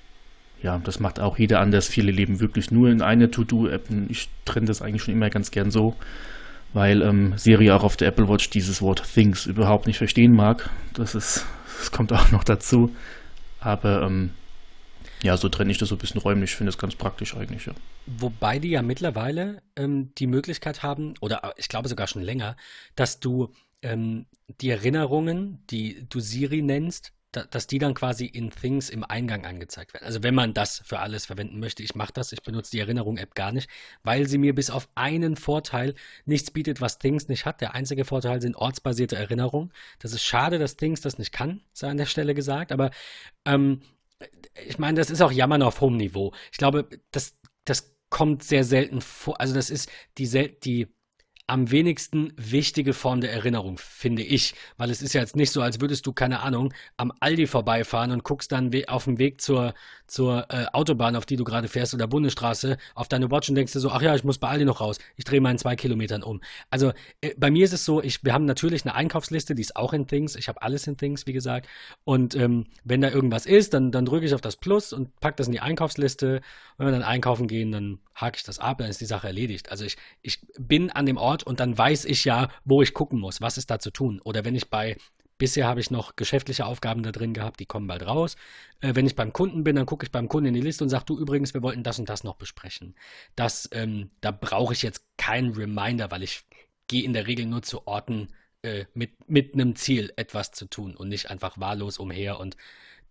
ja, 0.62 0.78
das 0.78 1.00
macht 1.00 1.20
auch 1.20 1.38
jeder 1.38 1.60
anders. 1.60 1.88
Viele 1.88 2.12
leben 2.12 2.40
wirklich 2.40 2.70
nur 2.70 2.88
in 2.88 3.02
einer 3.02 3.30
To-Do-App. 3.30 3.88
Ich 4.08 4.28
trenne 4.44 4.66
das 4.66 4.80
eigentlich 4.80 5.02
schon 5.02 5.14
immer 5.14 5.28
ganz 5.28 5.50
gern 5.50 5.70
so, 5.70 5.96
weil 6.72 7.02
ähm, 7.02 7.34
Siri 7.36 7.70
auch 7.70 7.82
auf 7.82 7.96
der 7.96 8.08
Apple 8.08 8.28
Watch 8.28 8.50
dieses 8.50 8.80
Wort 8.80 9.02
Things 9.12 9.46
überhaupt 9.46 9.86
nicht 9.86 9.98
verstehen 9.98 10.32
mag. 10.32 10.70
Das 10.94 11.14
ist, 11.14 11.44
das 11.78 11.90
kommt 11.90 12.12
auch 12.12 12.30
noch 12.30 12.44
dazu. 12.44 12.94
Aber 13.58 14.02
ähm, 14.02 14.30
ja, 15.22 15.36
so 15.36 15.48
trenne 15.48 15.70
ich 15.72 15.78
das 15.78 15.88
so 15.88 15.96
ein 15.96 15.98
bisschen 15.98 16.20
räumlich. 16.20 16.50
Ich 16.50 16.56
finde 16.56 16.70
das 16.70 16.78
ganz 16.78 16.94
praktisch 16.94 17.36
eigentlich, 17.36 17.66
ja. 17.66 17.72
Wobei 18.06 18.58
die 18.58 18.70
ja 18.70 18.82
mittlerweile 18.82 19.62
ähm, 19.76 20.12
die 20.18 20.26
Möglichkeit 20.26 20.82
haben, 20.82 21.14
oder 21.20 21.54
ich 21.56 21.68
glaube 21.68 21.88
sogar 21.88 22.06
schon 22.06 22.22
länger, 22.22 22.56
dass 22.96 23.20
du 23.20 23.52
ähm, 23.82 24.26
die 24.60 24.70
Erinnerungen, 24.70 25.62
die 25.70 26.06
du 26.08 26.20
Siri 26.20 26.62
nennst, 26.62 27.12
dass 27.32 27.66
die 27.66 27.78
dann 27.78 27.94
quasi 27.94 28.26
in 28.26 28.50
Things 28.50 28.90
im 28.90 29.04
Eingang 29.04 29.46
angezeigt 29.46 29.94
werden. 29.94 30.04
Also 30.04 30.22
wenn 30.22 30.34
man 30.34 30.52
das 30.52 30.82
für 30.84 30.98
alles 30.98 31.26
verwenden 31.26 31.58
möchte, 31.60 31.82
ich 31.82 31.94
mache 31.94 32.12
das, 32.12 32.32
ich 32.32 32.42
benutze 32.42 32.72
die 32.72 32.80
Erinnerung-App 32.80 33.34
gar 33.34 33.52
nicht, 33.52 33.70
weil 34.02 34.28
sie 34.28 34.38
mir 34.38 34.54
bis 34.54 34.70
auf 34.70 34.88
einen 34.94 35.36
Vorteil 35.36 35.94
nichts 36.26 36.50
bietet, 36.50 36.80
was 36.80 36.98
Things 36.98 37.28
nicht 37.28 37.46
hat. 37.46 37.60
Der 37.60 37.74
einzige 37.74 38.04
Vorteil 38.04 38.42
sind 38.42 38.56
ortsbasierte 38.56 39.16
Erinnerungen. 39.16 39.72
Das 39.98 40.12
ist 40.12 40.22
schade, 40.22 40.58
dass 40.58 40.76
Things 40.76 41.00
das 41.00 41.18
nicht 41.18 41.32
kann, 41.32 41.62
sei 41.72 41.88
an 41.88 41.96
der 41.96 42.06
Stelle 42.06 42.34
gesagt, 42.34 42.70
aber 42.70 42.90
ähm, 43.46 43.80
ich 44.66 44.78
meine, 44.78 44.98
das 44.98 45.10
ist 45.10 45.22
auch 45.22 45.32
Jammern 45.32 45.62
auf 45.62 45.80
hohem 45.80 45.96
Niveau. 45.96 46.32
Ich 46.52 46.58
glaube, 46.58 46.88
das, 47.10 47.36
das 47.64 47.96
kommt 48.10 48.42
sehr 48.42 48.64
selten 48.64 49.00
vor. 49.00 49.40
Also 49.40 49.54
das 49.54 49.70
ist 49.70 49.90
die, 50.18 50.58
die 50.60 50.88
am 51.46 51.70
wenigsten 51.70 52.32
wichtige 52.36 52.92
Form 52.92 53.20
der 53.20 53.32
Erinnerung, 53.32 53.76
finde 53.78 54.22
ich. 54.22 54.54
Weil 54.76 54.90
es 54.90 55.02
ist 55.02 55.12
ja 55.12 55.20
jetzt 55.20 55.36
nicht 55.36 55.50
so, 55.50 55.60
als 55.60 55.80
würdest 55.80 56.06
du, 56.06 56.12
keine 56.12 56.40
Ahnung, 56.40 56.72
am 56.96 57.12
Aldi 57.20 57.46
vorbeifahren 57.46 58.10
und 58.12 58.24
guckst 58.24 58.52
dann 58.52 58.70
auf 58.86 59.04
dem 59.04 59.18
Weg 59.18 59.40
zur, 59.40 59.74
zur 60.06 60.46
äh, 60.50 60.66
Autobahn, 60.72 61.16
auf 61.16 61.26
die 61.26 61.36
du 61.36 61.44
gerade 61.44 61.68
fährst, 61.68 61.94
oder 61.94 62.06
Bundesstraße, 62.06 62.78
auf 62.94 63.08
deine 63.08 63.30
Watch 63.30 63.48
und 63.48 63.56
denkst 63.56 63.72
dir 63.72 63.80
so, 63.80 63.90
ach 63.90 64.02
ja, 64.02 64.14
ich 64.14 64.24
muss 64.24 64.38
bei 64.38 64.48
Aldi 64.48 64.64
noch 64.64 64.80
raus. 64.80 64.98
Ich 65.16 65.24
drehe 65.24 65.38
in 65.42 65.58
zwei 65.58 65.76
Kilometern 65.76 66.22
um. 66.22 66.40
Also 66.70 66.92
äh, 67.20 67.34
bei 67.36 67.50
mir 67.50 67.64
ist 67.64 67.72
es 67.72 67.84
so, 67.84 68.02
ich, 68.02 68.24
wir 68.24 68.32
haben 68.32 68.44
natürlich 68.44 68.84
eine 68.84 68.94
Einkaufsliste, 68.94 69.54
die 69.54 69.62
ist 69.62 69.76
auch 69.76 69.92
in 69.92 70.06
Things. 70.06 70.36
Ich 70.36 70.48
habe 70.48 70.62
alles 70.62 70.86
in 70.86 70.96
Things, 70.96 71.26
wie 71.26 71.32
gesagt. 71.32 71.68
Und 72.04 72.34
ähm, 72.34 72.66
wenn 72.84 73.00
da 73.00 73.10
irgendwas 73.10 73.46
ist, 73.46 73.74
dann, 73.74 73.90
dann 73.90 74.06
drücke 74.06 74.26
ich 74.26 74.34
auf 74.34 74.40
das 74.40 74.56
Plus 74.56 74.92
und 74.92 75.18
packe 75.20 75.36
das 75.36 75.48
in 75.48 75.52
die 75.52 75.60
Einkaufsliste. 75.60 76.40
Wenn 76.78 76.86
wir 76.86 76.92
dann 76.92 77.02
einkaufen 77.02 77.48
gehen, 77.48 77.72
dann 77.72 77.98
hake 78.14 78.36
ich 78.36 78.44
das 78.44 78.58
ab, 78.58 78.78
dann 78.78 78.88
ist 78.88 79.00
die 79.00 79.06
Sache 79.06 79.26
erledigt. 79.26 79.70
Also 79.70 79.84
ich, 79.84 79.96
ich 80.22 80.40
bin 80.58 80.90
an 80.90 81.06
dem 81.06 81.16
Ort 81.16 81.41
und 81.44 81.60
dann 81.60 81.76
weiß 81.76 82.04
ich 82.04 82.24
ja, 82.24 82.48
wo 82.64 82.82
ich 82.82 82.94
gucken 82.94 83.20
muss, 83.20 83.40
was 83.40 83.58
ist 83.58 83.70
da 83.70 83.78
zu 83.78 83.90
tun. 83.90 84.20
Oder 84.24 84.44
wenn 84.44 84.54
ich 84.54 84.70
bei 84.70 84.96
Bisher 85.42 85.66
habe 85.66 85.80
ich 85.80 85.90
noch 85.90 86.14
geschäftliche 86.14 86.66
Aufgaben 86.66 87.02
da 87.02 87.10
drin 87.10 87.34
gehabt, 87.34 87.58
die 87.58 87.66
kommen 87.66 87.88
bald 87.88 88.06
raus. 88.06 88.36
Äh, 88.80 88.94
wenn 88.94 89.06
ich 89.06 89.16
beim 89.16 89.32
Kunden 89.32 89.64
bin, 89.64 89.74
dann 89.74 89.86
gucke 89.86 90.06
ich 90.06 90.12
beim 90.12 90.28
Kunden 90.28 90.46
in 90.46 90.54
die 90.54 90.60
Liste 90.60 90.84
und 90.84 90.90
sage, 90.90 91.04
du 91.06 91.18
übrigens, 91.18 91.52
wir 91.52 91.64
wollten 91.64 91.82
das 91.82 91.98
und 91.98 92.08
das 92.08 92.22
noch 92.22 92.36
besprechen. 92.36 92.94
Das, 93.34 93.68
ähm, 93.72 94.10
da 94.20 94.30
brauche 94.30 94.72
ich 94.72 94.82
jetzt 94.82 95.04
keinen 95.16 95.52
Reminder, 95.54 96.12
weil 96.12 96.22
ich 96.22 96.44
gehe 96.86 97.02
in 97.02 97.12
der 97.12 97.26
Regel 97.26 97.46
nur 97.46 97.62
zu 97.62 97.88
Orten 97.88 98.28
äh, 98.62 98.84
mit, 98.94 99.28
mit 99.28 99.54
einem 99.54 99.74
Ziel 99.74 100.12
etwas 100.14 100.52
zu 100.52 100.66
tun 100.66 100.94
und 100.94 101.08
nicht 101.08 101.28
einfach 101.28 101.58
wahllos 101.58 101.98
umher 101.98 102.38
und 102.38 102.56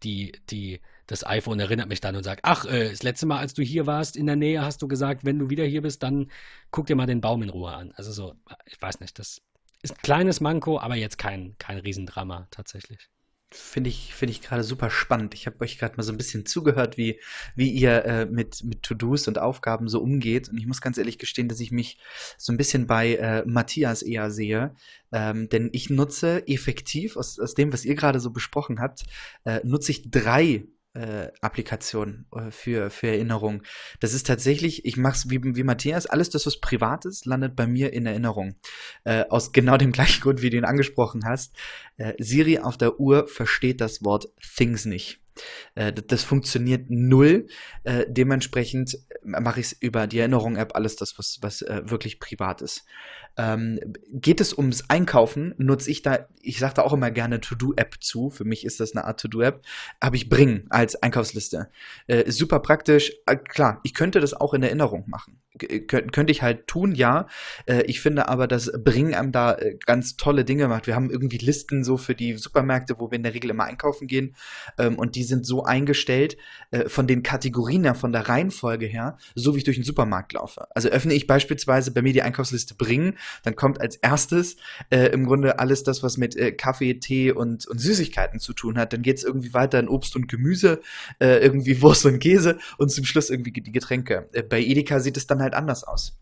die, 0.03 0.33
die, 0.49 0.81
das 1.07 1.25
iPhone 1.25 1.59
erinnert 1.59 1.89
mich 1.89 2.01
dann 2.01 2.15
und 2.15 2.23
sagt, 2.23 2.41
ach, 2.43 2.65
äh, 2.65 2.89
das 2.89 3.03
letzte 3.03 3.25
Mal, 3.25 3.39
als 3.39 3.53
du 3.53 3.61
hier 3.61 3.85
warst 3.85 4.15
in 4.15 4.25
der 4.25 4.35
Nähe, 4.35 4.61
hast 4.61 4.81
du 4.81 4.87
gesagt, 4.87 5.25
wenn 5.25 5.39
du 5.39 5.49
wieder 5.49 5.65
hier 5.65 5.81
bist, 5.81 6.03
dann 6.03 6.31
guck 6.71 6.87
dir 6.87 6.95
mal 6.95 7.05
den 7.07 7.21
Baum 7.21 7.43
in 7.43 7.49
Ruhe 7.49 7.71
an. 7.71 7.91
Also 7.95 8.11
so, 8.11 8.35
ich 8.65 8.81
weiß 8.81 8.99
nicht, 8.99 9.19
das 9.19 9.41
ist 9.81 9.93
ein 9.93 10.01
kleines 10.01 10.41
Manko, 10.41 10.79
aber 10.79 10.95
jetzt 10.95 11.17
kein, 11.17 11.55
kein 11.57 11.77
Riesendrama 11.77 12.47
tatsächlich. 12.51 13.09
Finde 13.53 13.89
ich, 13.89 14.15
finde 14.15 14.31
ich 14.31 14.41
gerade 14.41 14.63
super 14.63 14.89
spannend. 14.89 15.33
Ich 15.33 15.45
habe 15.45 15.59
euch 15.59 15.77
gerade 15.77 15.97
mal 15.97 16.03
so 16.03 16.13
ein 16.13 16.17
bisschen 16.17 16.45
zugehört, 16.45 16.95
wie, 16.95 17.19
wie 17.53 17.69
ihr 17.69 18.05
äh, 18.05 18.25
mit, 18.25 18.63
mit 18.63 18.81
To-Dos 18.81 19.27
und 19.27 19.39
Aufgaben 19.39 19.89
so 19.89 20.01
umgeht. 20.01 20.47
Und 20.47 20.57
ich 20.57 20.67
muss 20.67 20.79
ganz 20.79 20.97
ehrlich 20.97 21.17
gestehen, 21.17 21.49
dass 21.49 21.59
ich 21.59 21.71
mich 21.71 21.99
so 22.37 22.53
ein 22.53 22.57
bisschen 22.57 22.87
bei 22.87 23.15
äh, 23.15 23.43
Matthias 23.45 24.03
eher 24.03 24.31
sehe. 24.31 24.73
Ähm, 25.11 25.49
denn 25.49 25.69
ich 25.73 25.89
nutze 25.89 26.47
effektiv, 26.47 27.17
aus, 27.17 27.39
aus 27.39 27.53
dem, 27.53 27.73
was 27.73 27.83
ihr 27.83 27.95
gerade 27.95 28.21
so 28.21 28.31
besprochen 28.31 28.79
habt, 28.79 29.03
äh, 29.43 29.59
nutze 29.65 29.91
ich 29.91 30.09
drei 30.09 30.63
äh, 30.93 31.27
Applikation 31.41 32.25
äh, 32.35 32.51
für, 32.51 32.89
für 32.89 33.07
Erinnerung. 33.07 33.63
Das 33.99 34.13
ist 34.13 34.27
tatsächlich, 34.27 34.85
ich 34.85 34.97
mache 34.97 35.15
es 35.15 35.29
wie, 35.29 35.39
wie 35.43 35.63
Matthias, 35.63 36.05
alles 36.05 36.29
das, 36.29 36.45
was 36.45 36.59
privat 36.59 37.05
ist, 37.05 37.25
landet 37.25 37.55
bei 37.55 37.67
mir 37.67 37.93
in 37.93 38.05
Erinnerung. 38.05 38.55
Äh, 39.03 39.25
aus 39.29 39.51
genau 39.51 39.77
dem 39.77 39.91
gleichen 39.93 40.21
Grund, 40.21 40.41
wie 40.41 40.49
du 40.49 40.57
ihn 40.57 40.65
angesprochen 40.65 41.23
hast. 41.25 41.55
Äh, 41.97 42.13
Siri 42.19 42.59
auf 42.59 42.77
der 42.77 42.99
Uhr 42.99 43.27
versteht 43.27 43.81
das 43.81 44.03
Wort 44.03 44.29
Things 44.55 44.85
nicht. 44.85 45.19
Äh, 45.75 45.93
das 45.93 46.23
funktioniert 46.23 46.89
null. 46.89 47.47
Äh, 47.83 48.05
dementsprechend 48.07 48.97
mache 49.23 49.59
ich 49.59 49.67
es 49.67 49.73
über 49.73 50.07
die 50.07 50.19
Erinnerung-App, 50.19 50.75
alles 50.75 50.95
das, 50.95 51.17
was, 51.17 51.39
was 51.41 51.61
äh, 51.61 51.81
wirklich 51.85 52.19
privat 52.19 52.61
ist. 52.61 52.85
Ähm, 53.37 53.79
geht 54.11 54.41
es 54.41 54.57
ums 54.57 54.89
Einkaufen, 54.89 55.53
nutze 55.57 55.89
ich 55.89 56.01
da, 56.01 56.27
ich 56.41 56.59
sage 56.59 56.73
da 56.75 56.81
auch 56.81 56.93
immer 56.93 57.11
gerne 57.11 57.39
To-Do-App 57.39 57.95
zu. 58.01 58.29
Für 58.29 58.43
mich 58.43 58.65
ist 58.65 58.79
das 58.79 58.93
eine 58.93 59.05
Art 59.05 59.19
To-Do-App. 59.21 59.61
Habe 60.01 60.15
ich 60.15 60.27
Bring 60.27 60.65
als 60.69 61.01
Einkaufsliste. 61.01 61.69
Äh, 62.07 62.29
super 62.31 62.59
praktisch. 62.59 63.13
Äh, 63.25 63.37
klar, 63.37 63.79
ich 63.83 63.93
könnte 63.93 64.19
das 64.19 64.33
auch 64.33 64.53
in 64.53 64.63
Erinnerung 64.63 65.05
machen. 65.07 65.39
Kön 65.57 66.11
könnte 66.11 66.31
ich 66.31 66.41
halt 66.41 66.67
tun, 66.67 66.95
ja. 66.95 67.27
Äh, 67.65 67.83
ich 67.83 67.99
finde 67.99 68.29
aber, 68.29 68.47
dass 68.47 68.71
Bring 68.83 69.13
einem 69.13 69.33
da 69.33 69.55
äh, 69.55 69.77
ganz 69.85 70.15
tolle 70.15 70.45
Dinge 70.45 70.67
macht. 70.69 70.87
Wir 70.87 70.95
haben 70.95 71.09
irgendwie 71.09 71.37
Listen 71.37 71.83
so 71.83 71.97
für 71.97 72.15
die 72.15 72.35
Supermärkte, 72.35 72.99
wo 72.99 73.11
wir 73.11 73.17
in 73.17 73.23
der 73.23 73.33
Regel 73.33 73.49
immer 73.49 73.65
einkaufen 73.65 74.07
gehen. 74.07 74.35
Ähm, 74.77 74.97
und 74.97 75.15
die 75.15 75.23
sind 75.23 75.45
so 75.45 75.63
eingestellt, 75.65 76.37
äh, 76.71 76.87
von 76.87 77.05
den 77.05 77.21
Kategorien 77.21 77.83
her, 77.83 77.95
von 77.95 78.13
der 78.13 78.29
Reihenfolge 78.29 78.85
her, 78.85 79.17
so 79.35 79.53
wie 79.53 79.57
ich 79.57 79.63
durch 79.65 79.77
den 79.77 79.83
Supermarkt 79.83 80.31
laufe. 80.33 80.67
Also 80.73 80.87
öffne 80.87 81.13
ich 81.13 81.27
beispielsweise 81.27 81.91
bei 81.91 82.01
mir 82.01 82.13
die 82.13 82.21
Einkaufsliste 82.21 82.75
Bring, 82.75 83.15
dann 83.43 83.55
kommt 83.55 83.81
als 83.81 83.97
erstes 83.97 84.55
äh, 84.89 85.07
im 85.07 85.25
Grunde 85.25 85.59
alles 85.59 85.83
das, 85.83 86.01
was 86.01 86.17
mit 86.17 86.37
äh, 86.37 86.53
Kaffee, 86.53 86.93
Tee 86.99 87.31
und, 87.31 87.67
und 87.67 87.79
Süßigkeiten 87.79 88.39
zu 88.39 88.53
tun 88.53 88.77
hat. 88.77 88.93
Dann 88.93 89.01
geht 89.01 89.17
es 89.17 89.23
irgendwie 89.25 89.53
weiter 89.53 89.79
in 89.79 89.89
Obst 89.89 90.15
und 90.15 90.29
Gemüse, 90.29 90.81
äh, 91.19 91.39
irgendwie 91.39 91.81
Wurst 91.81 92.05
und 92.05 92.19
Käse 92.19 92.57
und 92.77 92.89
zum 92.89 93.03
Schluss 93.03 93.29
irgendwie 93.29 93.51
die 93.51 93.71
Getränke. 93.71 94.29
Äh, 94.31 94.43
bei 94.43 94.61
Edeka 94.61 95.01
sieht 95.01 95.17
es 95.17 95.27
dann 95.27 95.40
halt 95.41 95.53
anders 95.53 95.83
aus. 95.83 96.17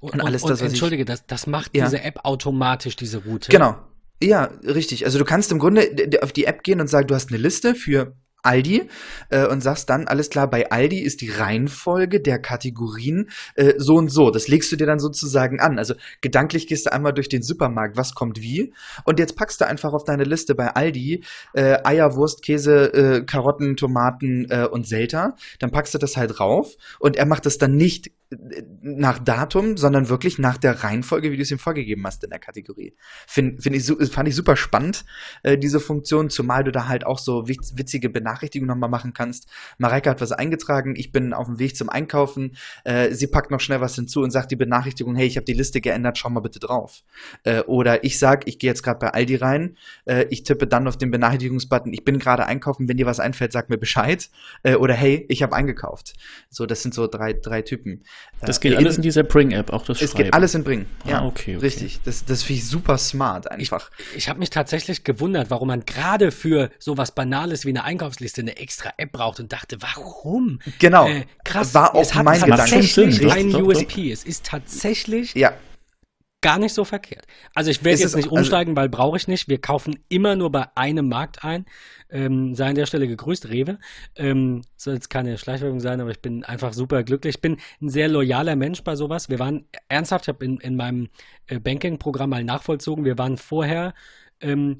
Und, 0.00 0.14
und 0.14 0.20
alles 0.20 0.42
und, 0.42 0.50
das, 0.50 0.60
was 0.60 0.68
Entschuldige, 0.68 1.02
ich, 1.02 1.06
das, 1.06 1.26
das 1.26 1.46
macht 1.46 1.76
ja. 1.76 1.84
diese 1.84 2.02
App 2.02 2.24
automatisch, 2.24 2.96
diese 2.96 3.18
Route. 3.24 3.50
Genau. 3.50 3.76
Ja, 4.20 4.50
richtig. 4.64 5.04
Also 5.04 5.18
du 5.18 5.24
kannst 5.24 5.50
im 5.52 5.58
Grunde 5.58 5.88
auf 6.22 6.32
die 6.32 6.44
App 6.44 6.62
gehen 6.62 6.80
und 6.80 6.88
sagen, 6.88 7.06
du 7.06 7.14
hast 7.14 7.30
eine 7.30 7.38
Liste 7.38 7.74
für 7.74 8.16
Aldi 8.42 8.88
äh, 9.30 9.46
und 9.46 9.62
sagst 9.62 9.88
dann, 9.88 10.08
alles 10.08 10.28
klar, 10.28 10.50
bei 10.50 10.70
Aldi 10.70 10.98
ist 10.98 11.20
die 11.20 11.30
Reihenfolge 11.30 12.20
der 12.20 12.40
Kategorien 12.40 13.30
äh, 13.54 13.74
so 13.78 13.94
und 13.94 14.08
so. 14.08 14.30
Das 14.30 14.48
legst 14.48 14.70
du 14.72 14.76
dir 14.76 14.86
dann 14.86 14.98
sozusagen 14.98 15.60
an. 15.60 15.78
Also 15.78 15.94
gedanklich 16.20 16.66
gehst 16.66 16.86
du 16.86 16.92
einmal 16.92 17.12
durch 17.12 17.28
den 17.28 17.42
Supermarkt, 17.42 17.96
was 17.96 18.14
kommt 18.14 18.40
wie. 18.40 18.74
Und 19.04 19.18
jetzt 19.18 19.36
packst 19.36 19.60
du 19.60 19.66
einfach 19.66 19.92
auf 19.92 20.04
deine 20.04 20.24
Liste 20.24 20.54
bei 20.54 20.68
Aldi 20.68 21.24
äh, 21.54 21.78
Eier, 21.84 22.16
Wurst, 22.16 22.42
Käse, 22.42 22.92
äh, 22.92 23.24
Karotten, 23.24 23.76
Tomaten 23.76 24.46
äh, 24.50 24.66
und 24.66 24.86
Selter. 24.86 25.36
Dann 25.60 25.70
packst 25.70 25.94
du 25.94 25.98
das 25.98 26.16
halt 26.16 26.40
rauf 26.40 26.74
und 26.98 27.16
er 27.16 27.26
macht 27.26 27.46
das 27.46 27.58
dann 27.58 27.76
nicht 27.76 28.10
nach 28.80 29.18
Datum, 29.18 29.76
sondern 29.76 30.08
wirklich 30.08 30.38
nach 30.38 30.56
der 30.56 30.82
Reihenfolge, 30.82 31.30
wie 31.30 31.36
du 31.36 31.42
es 31.42 31.50
ihm 31.50 31.58
vorgegeben 31.58 32.06
hast 32.06 32.24
in 32.24 32.30
der 32.30 32.38
Kategorie. 32.38 32.94
Find, 33.26 33.62
find 33.62 33.76
ich, 33.76 34.10
fand 34.10 34.28
ich 34.28 34.34
super 34.34 34.56
spannend, 34.56 35.04
äh, 35.42 35.58
diese 35.58 35.80
Funktion, 35.80 36.30
zumal 36.30 36.64
du 36.64 36.72
da 36.72 36.88
halt 36.88 37.04
auch 37.06 37.18
so 37.18 37.48
witzige 37.48 38.08
Benachrichtigungen 38.08 38.68
nochmal 38.68 38.90
machen 38.90 39.12
kannst. 39.12 39.48
Mareike 39.78 40.10
hat 40.10 40.20
was 40.20 40.32
eingetragen, 40.32 40.94
ich 40.96 41.12
bin 41.12 41.32
auf 41.32 41.46
dem 41.46 41.58
Weg 41.58 41.76
zum 41.76 41.88
Einkaufen, 41.88 42.56
äh, 42.84 43.12
sie 43.12 43.26
packt 43.26 43.50
noch 43.50 43.60
schnell 43.60 43.80
was 43.80 43.94
hinzu 43.94 44.22
und 44.22 44.30
sagt 44.30 44.50
die 44.50 44.56
Benachrichtigung, 44.56 45.14
hey, 45.14 45.26
ich 45.26 45.36
habe 45.36 45.44
die 45.44 45.52
Liste 45.52 45.80
geändert, 45.80 46.18
schau 46.18 46.30
mal 46.30 46.40
bitte 46.40 46.60
drauf. 46.60 47.02
Äh, 47.44 47.60
oder 47.62 48.04
ich 48.04 48.18
sag, 48.18 48.46
ich 48.48 48.58
gehe 48.58 48.70
jetzt 48.70 48.82
gerade 48.82 48.98
bei 48.98 49.10
Aldi 49.10 49.36
rein, 49.36 49.76
äh, 50.06 50.26
ich 50.30 50.42
tippe 50.42 50.66
dann 50.66 50.88
auf 50.88 50.96
den 50.96 51.10
Benachrichtigungsbutton, 51.10 51.92
ich 51.92 52.04
bin 52.04 52.18
gerade 52.18 52.46
einkaufen, 52.46 52.88
wenn 52.88 52.96
dir 52.96 53.06
was 53.06 53.20
einfällt, 53.20 53.52
sag 53.52 53.68
mir 53.68 53.78
Bescheid. 53.78 54.30
Äh, 54.62 54.76
oder 54.76 54.94
hey, 54.94 55.26
ich 55.28 55.42
habe 55.42 55.54
eingekauft. 55.54 56.14
So, 56.50 56.66
das 56.66 56.82
sind 56.82 56.94
so 56.94 57.06
drei, 57.06 57.32
drei 57.32 57.62
Typen. 57.62 58.04
Das 58.44 58.60
geht 58.60 58.72
äh, 58.72 58.76
alles 58.76 58.96
in 58.96 59.02
dieser 59.02 59.22
Bring-App, 59.22 59.72
auch 59.72 59.84
das 59.84 60.02
Es 60.02 60.10
Schreiben. 60.10 60.24
geht 60.24 60.34
alles 60.34 60.54
in 60.54 60.64
Bring. 60.64 60.86
Ja, 61.04 61.20
ah, 61.20 61.26
okay, 61.26 61.56
okay. 61.56 61.64
Richtig. 61.64 62.00
Das, 62.04 62.24
das 62.24 62.42
finde 62.42 62.60
ich 62.60 62.68
super 62.68 62.98
smart 62.98 63.50
einfach. 63.50 63.90
Ich, 64.10 64.16
ich 64.18 64.28
habe 64.28 64.38
mich 64.40 64.50
tatsächlich 64.50 65.04
gewundert, 65.04 65.50
warum 65.50 65.68
man 65.68 65.84
gerade 65.84 66.32
für 66.32 66.70
sowas 66.78 67.12
Banales 67.12 67.64
wie 67.64 67.70
eine 67.70 67.84
Einkaufsliste 67.84 68.40
eine 68.40 68.56
extra 68.56 68.92
App 68.96 69.12
braucht 69.12 69.38
und 69.38 69.52
dachte, 69.52 69.76
warum? 69.80 70.58
Genau. 70.78 71.08
Äh, 71.08 71.24
krass. 71.44 71.72
War 71.74 71.94
auch 71.94 72.02
es 72.02 72.14
hat 72.14 72.24
mein 72.24 72.40
tatsächlich 72.40 73.20
Gedanke. 73.20 73.56
ein 73.56 73.62
USP. 73.62 74.10
Es 74.10 74.24
ist 74.24 74.46
tatsächlich 74.46 75.34
ja 75.34 75.52
gar 76.42 76.58
nicht 76.58 76.74
so 76.74 76.84
verkehrt. 76.84 77.26
Also 77.54 77.70
ich 77.70 77.82
werde 77.84 78.00
jetzt 78.00 78.16
nicht 78.16 78.26
also 78.26 78.36
umsteigen, 78.36 78.76
weil 78.76 78.88
brauche 78.90 79.16
ich 79.16 79.28
nicht. 79.28 79.48
Wir 79.48 79.60
kaufen 79.60 79.98
immer 80.08 80.36
nur 80.36 80.52
bei 80.52 80.66
einem 80.74 81.08
Markt 81.08 81.44
ein. 81.44 81.64
Ähm, 82.10 82.54
sei 82.54 82.68
an 82.68 82.74
der 82.74 82.84
Stelle 82.84 83.08
gegrüßt, 83.08 83.48
Rewe. 83.48 83.78
Ähm, 84.16 84.62
soll 84.76 84.94
jetzt 84.94 85.08
keine 85.08 85.38
Schleichwerbung 85.38 85.80
sein, 85.80 86.00
aber 86.00 86.10
ich 86.10 86.20
bin 86.20 86.44
einfach 86.44 86.74
super 86.74 87.04
glücklich. 87.04 87.36
Ich 87.36 87.40
bin 87.40 87.56
ein 87.80 87.88
sehr 87.88 88.08
loyaler 88.08 88.56
Mensch 88.56 88.82
bei 88.84 88.96
sowas. 88.96 89.30
Wir 89.30 89.38
waren 89.38 89.64
ernsthaft, 89.88 90.24
ich 90.24 90.28
habe 90.28 90.44
in, 90.44 90.58
in 90.58 90.76
meinem 90.76 91.08
äh, 91.46 91.58
Banking-Programm 91.58 92.30
mal 92.30 92.44
nachvollzogen, 92.44 93.04
wir 93.04 93.16
waren 93.16 93.38
vorher 93.38 93.94
ähm, 94.40 94.78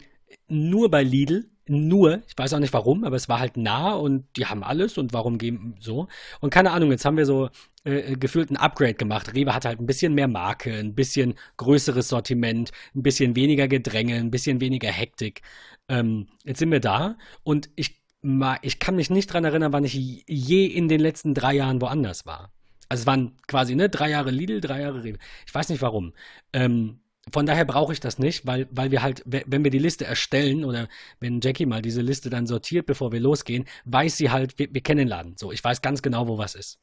nur 0.49 0.91
bei 0.91 1.03
Lidl 1.03 1.49
nur, 1.69 2.23
ich 2.29 2.37
weiß 2.37 2.55
auch 2.55 2.59
nicht 2.59 2.73
warum, 2.73 3.05
aber 3.05 3.17
es 3.17 3.29
war 3.29 3.39
halt 3.39 3.57
nah 3.57 3.93
und 3.93 4.25
die 4.37 4.47
haben 4.47 4.65
alles 4.65 4.99
und 4.99 5.13
warum 5.13 5.39
gehen 5.39 5.75
so. 5.81 6.09
Und 6.41 6.51
keine 6.51 6.73
Ahnung, 6.73 6.91
jetzt 6.91 7.05
haben 7.05 7.17
wir 7.17 7.27
so 7.27 7.51
äh, 7.85 8.17
gefühlt 8.17 8.51
ein 8.51 8.57
Upgrade 8.57 8.95
gemacht. 8.95 9.35
Rewe 9.35 9.55
hat 9.55 9.65
halt 9.65 9.81
ein 9.81 9.87
bisschen 9.87 10.15
mehr 10.15 10.29
Marke, 10.29 10.73
ein 10.73 10.95
bisschen 10.95 11.35
größeres 11.57 12.09
Sortiment, 12.09 12.73
ein 12.95 13.03
bisschen 13.03 13.37
weniger 13.37 13.69
Gedränge, 13.69 14.17
ein 14.17 14.31
bisschen 14.31 14.61
weniger 14.61 14.91
Hektik. 14.91 15.43
Ähm, 15.89 16.27
jetzt 16.45 16.59
sind 16.59 16.71
wir 16.71 16.81
da 16.81 17.17
und 17.45 17.71
ich, 17.77 18.03
ich 18.63 18.79
kann 18.79 18.97
mich 18.97 19.11
nicht 19.11 19.33
dran 19.33 19.45
erinnern, 19.45 19.73
wann 19.73 19.85
ich 19.85 19.95
je 19.95 20.67
in 20.67 20.89
den 20.89 21.01
letzten 21.01 21.35
drei 21.35 21.55
Jahren 21.55 21.81
woanders 21.81 22.27
war. 22.27 22.53
Also 22.89 23.03
es 23.03 23.07
waren 23.07 23.37
quasi, 23.47 23.75
ne, 23.75 23.89
drei 23.89 24.11
Jahre 24.11 24.31
Lidl, 24.31 24.61
drei 24.61 24.83
Jahre 24.83 25.03
Rewe. 25.03 25.19
Ich 25.47 25.55
weiß 25.55 25.71
nicht 25.71 25.81
warum. 25.81 26.13
Ähm, 26.53 27.01
von 27.31 27.47
daher 27.47 27.65
brauche 27.65 27.93
ich 27.93 28.01
das 28.01 28.19
nicht, 28.19 28.47
weil, 28.47 28.67
weil 28.71 28.91
wir 28.91 29.03
halt, 29.03 29.23
wenn 29.25 29.63
wir 29.63 29.71
die 29.71 29.79
Liste 29.79 30.05
erstellen 30.05 30.65
oder 30.65 30.89
wenn 31.21 31.41
Jackie 31.41 31.67
mal 31.67 31.83
diese 31.83 32.01
Liste 32.01 32.31
dann 32.31 32.47
sortiert, 32.47 32.87
bevor 32.87 33.13
wir 33.13 33.21
losgehen, 33.21 33.67
weiß 33.85 34.17
sie 34.17 34.31
halt, 34.31 34.59
wir, 34.59 34.73
wir 34.73 34.81
kennen 34.81 34.99
den 34.99 35.09
Laden. 35.09 35.37
So, 35.37 35.53
ich 35.53 35.63
weiß 35.63 35.83
ganz 35.83 36.03
genau, 36.03 36.27
wo 36.27 36.39
was 36.39 36.55
ist. 36.55 36.81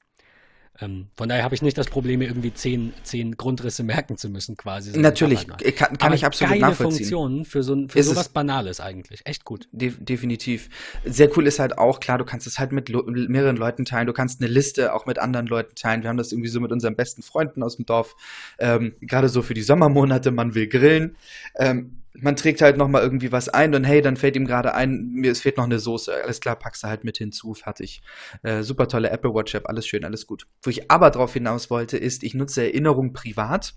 Ähm, 0.81 1.07
von 1.17 1.27
daher 1.27 1.43
habe 1.43 1.55
ich 1.55 1.61
nicht 1.61 1.77
das 1.77 1.87
Problem, 1.87 2.19
mir 2.19 2.27
irgendwie 2.27 2.53
zehn, 2.53 2.93
zehn 3.03 3.35
Grundrisse 3.35 3.83
merken 3.83 4.17
zu 4.17 4.29
müssen, 4.29 4.55
quasi. 4.55 4.97
Natürlich, 4.97 5.47
halt 5.49 5.75
kann, 5.75 5.97
kann 5.97 6.13
ich 6.13 6.25
absolut 6.25 6.51
geile 6.51 6.61
nachvollziehen. 6.61 6.97
Funktionen 6.99 7.45
für, 7.45 7.63
so, 7.63 7.87
für 7.87 8.01
sowas 8.01 8.29
Banales 8.29 8.79
eigentlich. 8.79 9.21
Echt 9.25 9.43
gut. 9.43 9.67
De 9.71 9.91
definitiv. 9.97 10.69
Sehr 11.05 11.35
cool 11.37 11.47
ist 11.47 11.59
halt 11.59 11.77
auch, 11.77 11.99
klar, 11.99 12.17
du 12.17 12.25
kannst 12.25 12.47
es 12.47 12.59
halt 12.59 12.71
mit 12.71 12.89
mehreren 12.89 13.57
Leuten 13.57 13.85
teilen. 13.85 14.07
Du 14.07 14.13
kannst 14.13 14.41
eine 14.41 14.49
Liste 14.49 14.93
auch 14.93 15.05
mit 15.05 15.19
anderen 15.19 15.47
Leuten 15.47 15.75
teilen. 15.75 16.03
Wir 16.03 16.09
haben 16.09 16.17
das 16.17 16.31
irgendwie 16.31 16.49
so 16.49 16.59
mit 16.59 16.71
unseren 16.71 16.95
besten 16.95 17.23
Freunden 17.23 17.61
aus 17.61 17.75
dem 17.75 17.85
Dorf. 17.85 18.15
Ähm, 18.57 18.93
Gerade 19.01 19.29
so 19.29 19.41
für 19.41 19.53
die 19.53 19.61
Sommermonate, 19.61 20.31
man 20.31 20.55
will 20.55 20.67
grillen. 20.67 21.17
Ähm, 21.57 21.98
man 22.21 22.36
trägt 22.36 22.62
halt 22.62 22.77
noch 22.77 22.88
mal 22.88 23.01
irgendwie 23.01 23.32
was 23.32 23.49
ein 23.49 23.75
und 23.75 23.84
hey, 23.84 24.01
dann 24.01 24.17
fällt 24.17 24.36
ihm 24.36 24.45
gerade 24.45 24.73
ein, 24.73 25.10
mir 25.12 25.32
es 25.32 25.41
fehlt 25.41 25.58
noch 25.58 25.65
eine 25.65 25.79
Soße. 25.79 26.13
Alles 26.23 26.39
klar, 26.39 26.55
packst 26.55 26.84
du 26.84 26.88
halt 26.88 27.03
mit 27.03 27.17
hinzu, 27.17 27.53
fertig. 27.53 28.01
Äh, 28.43 28.63
super 28.63 28.88
tolle 28.88 29.10
Apple 29.10 29.34
Watch 29.34 29.55
App, 29.55 29.67
alles 29.67 29.88
schön, 29.88 30.05
alles 30.05 30.27
gut. 30.27 30.47
Wo 30.62 30.69
ich 30.69 30.91
aber 30.91 31.12
drauf 31.12 31.34
hinaus 31.34 31.69
wollte, 31.69 31.97
ist, 31.97 32.23
ich 32.23 32.34
nutze 32.34 32.63
Erinnerung 32.63 33.13
privat. 33.13 33.73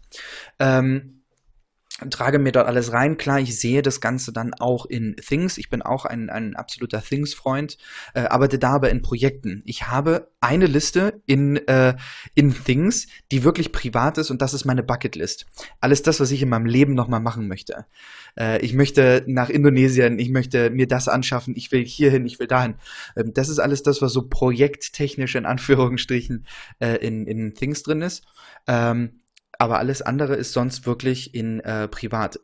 Ähm, 0.59 1.21
trage 2.11 2.38
mir 2.38 2.52
dort 2.52 2.66
alles 2.66 2.92
rein. 2.92 3.16
Klar, 3.16 3.40
ich 3.40 3.59
sehe 3.59 3.83
das 3.83 4.00
Ganze 4.00 4.33
dann 4.33 4.55
auch 4.55 4.87
in 4.87 5.16
Things. 5.16 5.59
Ich 5.59 5.68
bin 5.68 5.83
auch 5.83 6.05
ein, 6.05 6.31
ein 6.31 6.57
absoluter 6.57 7.02
Things-Freund, 7.02 7.76
äh, 8.14 8.22
arbeite 8.22 8.59
da 8.59 8.70
aber 8.72 8.90
in 8.90 9.02
Projekten. 9.02 9.62
Ich 9.64 9.88
habe 9.88 10.31
eine 10.40 10.66
Liste 10.66 11.20
in, 11.26 11.57
äh, 11.68 11.94
in 12.35 12.55
Things, 12.55 13.07
die 13.31 13.44
wirklich 13.44 13.72
privat 13.72 14.18
ist 14.18 14.31
und 14.31 14.42
das 14.42 14.55
ist 14.55 14.64
meine 14.64 14.83
Bucketlist. 14.83 15.46
Alles 15.81 16.02
das, 16.02 16.18
was 16.18 16.31
ich 16.31 16.42
in 16.42 16.48
meinem 16.48 16.66
Leben 16.66 16.94
nochmal 16.94 17.20
machen 17.20 17.46
möchte. 17.46 17.87
Äh, 18.38 18.61
ich 18.64 18.72
möchte 18.72 19.24
nach 19.26 19.50
Indonesien, 19.50 20.18
ich 20.18 20.31
möchte 20.31 20.70
mir 20.70 20.88
das 20.88 21.09
anschaffen, 21.09 21.55
ich 21.57 21.72
will 21.72 21.85
hierhin, 21.85 22.26
ich 22.26 22.38
will 22.38 22.46
dahin. 22.46 22.74
Ähm, 23.16 23.33
das 23.35 23.48
ist 23.48 23.59
alles 23.59 23.83
das, 23.83 24.02
was 24.02 24.12
so 24.12 24.28
projekttechnisch 24.28 25.35
in 25.35 25.46
Anführungsstrichen 25.46 26.46
äh, 26.81 26.96
in, 26.96 27.26
in 27.26 27.55
Things 27.55 27.83
drin 27.83 28.02
ist. 28.02 28.24
Ähm, 28.66 29.21
aber 29.58 29.78
alles 29.78 30.02
andere 30.02 30.34
ist 30.34 30.52
sonst 30.52 30.86
wirklich 30.86 31.34
in 31.34 31.60
äh, 31.60 31.86
privat. 31.88 32.40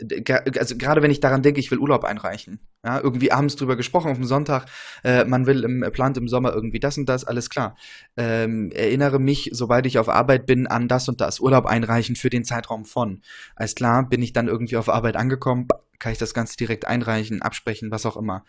Also 0.58 0.76
gerade 0.76 1.02
wenn 1.02 1.10
ich 1.10 1.20
daran 1.20 1.42
denke, 1.42 1.60
ich 1.60 1.70
will 1.70 1.78
Urlaub 1.78 2.04
einreichen. 2.04 2.60
Ja, 2.84 3.00
irgendwie 3.00 3.32
abends 3.32 3.56
drüber 3.56 3.76
gesprochen 3.76 4.10
auf 4.10 4.18
dem 4.18 4.26
Sonntag, 4.26 4.66
äh, 5.02 5.24
man 5.24 5.46
will 5.46 5.64
im, 5.64 5.84
plant 5.92 6.16
im 6.16 6.28
Sommer 6.28 6.52
irgendwie 6.52 6.78
das 6.78 6.96
und 6.96 7.08
das, 7.08 7.24
alles 7.24 7.50
klar. 7.50 7.76
Ähm, 8.16 8.70
erinnere 8.70 9.18
mich, 9.18 9.50
sobald 9.52 9.86
ich 9.86 9.98
auf 9.98 10.08
Arbeit 10.08 10.46
bin, 10.46 10.68
an 10.68 10.86
das 10.86 11.08
und 11.08 11.20
das. 11.20 11.40
Urlaub 11.40 11.66
einreichen 11.66 12.14
für 12.14 12.30
den 12.30 12.44
Zeitraum 12.44 12.84
von. 12.84 13.22
Alles 13.56 13.74
klar, 13.74 14.08
bin 14.08 14.22
ich 14.22 14.32
dann 14.32 14.46
irgendwie 14.46 14.76
auf 14.76 14.88
Arbeit 14.88 15.16
angekommen, 15.16 15.66
kann 15.98 16.12
ich 16.12 16.18
das 16.18 16.34
Ganze 16.34 16.56
direkt 16.56 16.86
einreichen, 16.86 17.42
absprechen, 17.42 17.90
was 17.90 18.06
auch 18.06 18.16
immer. 18.16 18.44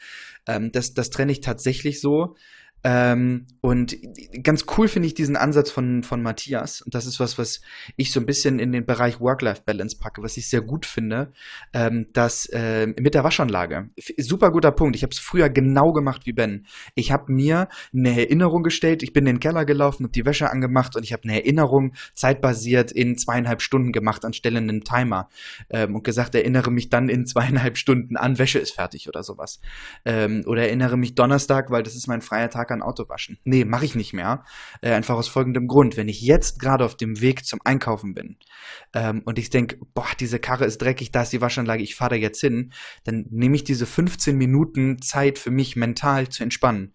Ähm, 0.47 0.71
das, 0.71 0.93
das 0.93 1.09
trenne 1.09 1.31
ich 1.31 1.41
tatsächlich 1.41 2.01
so. 2.01 2.35
Ähm, 2.83 3.47
und 3.61 3.97
ganz 4.41 4.65
cool 4.77 4.87
finde 4.87 5.07
ich 5.07 5.13
diesen 5.13 5.35
Ansatz 5.35 5.69
von, 5.69 6.03
von 6.03 6.21
Matthias. 6.21 6.81
Und 6.81 6.95
das 6.95 7.05
ist 7.05 7.19
was, 7.19 7.37
was 7.37 7.61
ich 7.97 8.11
so 8.11 8.19
ein 8.19 8.25
bisschen 8.25 8.59
in 8.59 8.71
den 8.71 8.85
Bereich 8.85 9.19
Work-Life-Balance 9.19 9.97
packe, 9.99 10.23
was 10.23 10.37
ich 10.37 10.49
sehr 10.49 10.61
gut 10.61 10.85
finde. 10.85 11.33
Ähm, 11.73 12.07
dass 12.13 12.45
äh, 12.47 12.87
mit 12.87 13.13
der 13.13 13.23
Waschanlage. 13.23 13.89
Super 14.17 14.51
guter 14.51 14.71
Punkt. 14.71 14.95
Ich 14.95 15.03
habe 15.03 15.11
es 15.11 15.19
früher 15.19 15.49
genau 15.49 15.91
gemacht 15.91 16.25
wie 16.25 16.33
Ben. 16.33 16.65
Ich 16.95 17.11
habe 17.11 17.31
mir 17.31 17.67
eine 17.93 18.17
Erinnerung 18.17 18.63
gestellt. 18.63 19.03
Ich 19.03 19.13
bin 19.13 19.27
in 19.27 19.35
den 19.35 19.39
Keller 19.39 19.65
gelaufen, 19.65 20.03
habe 20.03 20.13
die 20.13 20.25
Wäsche 20.25 20.49
angemacht 20.49 20.95
und 20.95 21.03
ich 21.03 21.11
habe 21.11 21.23
eine 21.23 21.41
Erinnerung 21.41 21.93
zeitbasiert 22.13 22.91
in 22.91 23.17
zweieinhalb 23.17 23.61
Stunden 23.61 23.91
gemacht 23.91 24.23
anstelle 24.25 24.59
einen 24.59 24.81
Timer. 24.81 25.29
Ähm, 25.69 25.95
und 25.95 26.03
gesagt, 26.03 26.35
erinnere 26.35 26.71
mich 26.71 26.89
dann 26.89 27.09
in 27.09 27.25
zweieinhalb 27.25 27.77
Stunden 27.77 28.15
an, 28.15 28.37
Wäsche 28.37 28.59
ist 28.59 28.71
fertig 28.71 29.07
oder 29.07 29.23
sowas. 29.23 29.59
Ähm, 30.05 30.43
oder 30.45 30.63
erinnere 30.63 30.97
mich 30.97 31.15
Donnerstag, 31.15 31.71
weil 31.71 31.83
das 31.83 31.95
ist 31.95 32.07
mein 32.07 32.21
freier 32.21 32.49
Tag 32.49 32.68
Ein 32.73 32.81
Auto 32.81 33.07
waschen. 33.09 33.39
Nee, 33.43 33.65
mache 33.65 33.85
ich 33.85 33.95
nicht 33.95 34.13
mehr. 34.13 34.43
Äh, 34.81 34.91
einfach 34.91 35.15
aus 35.15 35.27
folgendem 35.27 35.67
Grund. 35.67 35.97
Wenn 35.97 36.07
ich 36.07 36.21
jetzt 36.21 36.59
gerade 36.59 36.85
auf 36.85 36.95
dem 36.95 37.21
Weg 37.21 37.45
zum 37.45 37.59
Einkaufen 37.63 38.13
bin 38.13 38.37
ähm, 38.93 39.21
und 39.25 39.39
ich 39.39 39.49
denke, 39.49 39.77
boah, 39.93 40.07
diese 40.19 40.39
Karre 40.39 40.65
ist 40.65 40.81
dreckig, 40.81 41.11
da 41.11 41.23
ist 41.23 41.33
die 41.33 41.41
Waschanlage, 41.41 41.83
ich 41.83 41.95
fahre 41.95 42.11
da 42.11 42.15
jetzt 42.15 42.41
hin, 42.41 42.71
dann 43.03 43.25
nehme 43.29 43.55
ich 43.55 43.63
diese 43.63 43.85
15 43.85 44.35
Minuten 44.35 45.01
Zeit 45.01 45.39
für 45.39 45.51
mich 45.51 45.75
mental 45.75 46.29
zu 46.29 46.43
entspannen. 46.43 46.93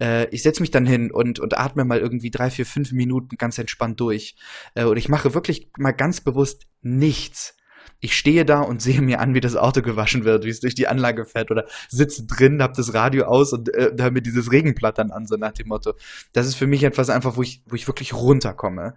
Äh, 0.00 0.28
ich 0.30 0.42
setze 0.42 0.62
mich 0.62 0.70
dann 0.70 0.86
hin 0.86 1.10
und, 1.10 1.38
und 1.38 1.58
atme 1.58 1.84
mal 1.84 1.98
irgendwie 1.98 2.30
drei, 2.30 2.50
vier, 2.50 2.66
fünf 2.66 2.92
Minuten 2.92 3.36
ganz 3.36 3.58
entspannt 3.58 4.00
durch. 4.00 4.36
Äh, 4.74 4.84
und 4.84 4.96
ich 4.96 5.08
mache 5.08 5.34
wirklich 5.34 5.70
mal 5.76 5.92
ganz 5.92 6.20
bewusst 6.20 6.66
nichts 6.82 7.55
ich 8.00 8.16
stehe 8.16 8.44
da 8.44 8.60
und 8.60 8.82
sehe 8.82 9.00
mir 9.00 9.20
an, 9.20 9.34
wie 9.34 9.40
das 9.40 9.56
Auto 9.56 9.82
gewaschen 9.82 10.24
wird, 10.24 10.44
wie 10.44 10.50
es 10.50 10.60
durch 10.60 10.74
die 10.74 10.88
Anlage 10.88 11.24
fährt 11.24 11.50
oder 11.50 11.66
sitze 11.88 12.26
drin, 12.26 12.62
hab 12.62 12.74
das 12.74 12.94
Radio 12.94 13.24
aus 13.24 13.52
und 13.52 13.72
äh, 13.74 13.92
höre 13.98 14.10
mir 14.10 14.22
dieses 14.22 14.52
Regenplattern 14.52 15.10
an, 15.10 15.26
so 15.26 15.36
nach 15.36 15.52
dem 15.52 15.68
Motto. 15.68 15.94
Das 16.32 16.46
ist 16.46 16.56
für 16.56 16.66
mich 16.66 16.84
etwas 16.84 17.10
einfach, 17.10 17.36
wo 17.36 17.42
ich, 17.42 17.62
wo 17.66 17.74
ich 17.74 17.86
wirklich 17.86 18.14
runterkomme. 18.14 18.94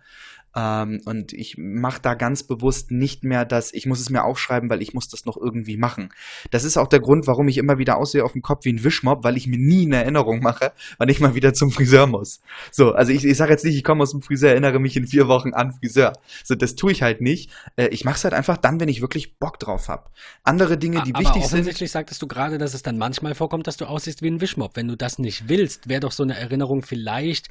Ähm, 0.56 1.02
und 1.06 1.34
ich 1.34 1.56
mache 1.58 2.02
da 2.02 2.16
ganz 2.16 2.44
bewusst 2.44 2.92
nicht 2.92 3.24
mehr 3.24 3.46
das, 3.46 3.74
ich 3.74 3.86
muss 3.86 4.00
es 4.00 4.10
mir 4.10 4.24
aufschreiben, 4.24 4.70
weil 4.70 4.82
ich 4.82 4.94
muss 4.94 5.08
das 5.08 5.26
noch 5.26 5.38
irgendwie 5.38 5.78
machen. 5.78 6.10
Das 6.52 6.64
ist 6.64 6.78
auch 6.78 6.88
der 6.88 7.00
Grund, 7.00 7.28
warum 7.28 7.48
ich 7.48 7.58
immer 7.58 7.78
wieder 7.78 7.98
aussehe 7.98 8.24
auf 8.24 8.34
dem 8.34 8.42
Kopf 8.42 8.66
wie 8.66 8.74
ein 8.74 8.84
Wischmob, 8.84 9.24
weil 9.24 9.38
ich 9.38 9.48
mir 9.48 9.60
nie 9.60 9.86
eine 9.86 9.98
Erinnerung 9.98 10.42
mache, 10.42 10.72
wann 10.98 11.10
ich 11.10 11.20
mal 11.20 11.36
wieder 11.36 11.54
zum 11.54 11.72
Friseur 11.72 12.08
muss. 12.08 12.42
So, 12.72 12.94
also 12.94 13.12
ich, 13.12 13.24
ich 13.24 13.38
sage 13.38 13.52
jetzt 13.52 13.64
nicht, 13.64 13.76
ich 13.76 13.84
komme 13.84 14.04
aus 14.04 14.12
dem 14.12 14.22
Friseur, 14.22 14.52
erinnere 14.52 14.80
mich 14.80 14.98
in 14.98 15.06
vier 15.06 15.28
Wochen 15.28 15.54
an 15.54 15.72
Friseur. 15.72 16.14
So, 16.44 16.56
das 16.56 16.76
tue 16.76 16.92
ich 16.92 17.04
halt 17.04 17.22
nicht. 17.22 17.52
Äh, 17.76 17.88
ich 17.88 18.04
mache 18.04 18.16
es 18.16 18.24
halt 18.24 18.34
einfach 18.34 18.58
dann, 18.58 18.80
wenn 18.80 18.90
ich 18.90 19.02
wirklich 19.02 19.38
Bock 19.38 19.60
drauf 19.60 19.88
habe. 19.88 20.10
Andere 20.44 20.78
Dinge, 20.78 21.04
die 21.04 21.14
aber 21.14 21.20
wichtig 21.20 21.44
sind. 21.44 21.60
Offensichtlich 21.60 21.92
sagtest 21.92 22.22
du 22.22 22.28
gerade, 22.28 22.58
dass 22.58 22.74
es 22.74 22.82
dann 22.82 22.98
manchmal 22.98 23.36
vorkommt, 23.36 23.68
dass 23.68 23.78
du 23.78 23.86
aussiehst 23.86 24.22
wie 24.22 24.30
ein 24.30 24.42
Wischmob. 24.42 24.76
Wenn 24.76 24.88
du 24.88 24.98
das 24.98 25.20
nicht 25.20 25.48
willst, 25.48 25.90
wäre 25.90 26.00
doch 26.00 26.12
so 26.12 26.24
eine 26.24 26.38
Erinnerung 26.38 26.82
vielleicht 26.82 27.50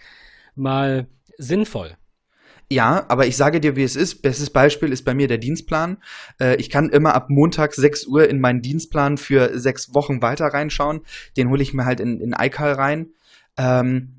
mal 0.57 1.07
sinnvoll. 1.37 1.97
Ja, 2.71 3.07
aber 3.09 3.27
ich 3.27 3.37
sage 3.37 3.61
dir, 3.61 3.77
wie 3.77 3.83
es 3.83 3.97
ist. 3.97 4.21
Bestes 4.21 4.51
Beispiel 4.51 4.93
ist 4.93 5.05
bei 5.05 5.15
mir 5.15 5.27
der 5.27 5.39
Dienstplan. 5.39 5.99
Äh, 6.39 6.57
ich 6.57 6.69
kann 6.69 6.91
immer 6.91 7.15
ab 7.15 7.31
Montag 7.31 7.75
6 7.75 8.07
Uhr 8.07 8.29
in 8.29 8.41
meinen 8.41 8.61
Dienstplan 8.61 9.17
für 9.17 9.59
sechs 9.59 9.95
Wochen 9.95 10.21
weiter 10.21 10.47
reinschauen. 10.47 11.01
Den 11.37 11.49
hole 11.49 11.63
ich 11.63 11.73
mir 11.73 11.87
halt 11.87 12.01
in, 12.01 12.21
in 12.21 12.35
iCal 12.39 12.73
rein. 12.73 13.09
Ähm, 13.57 14.19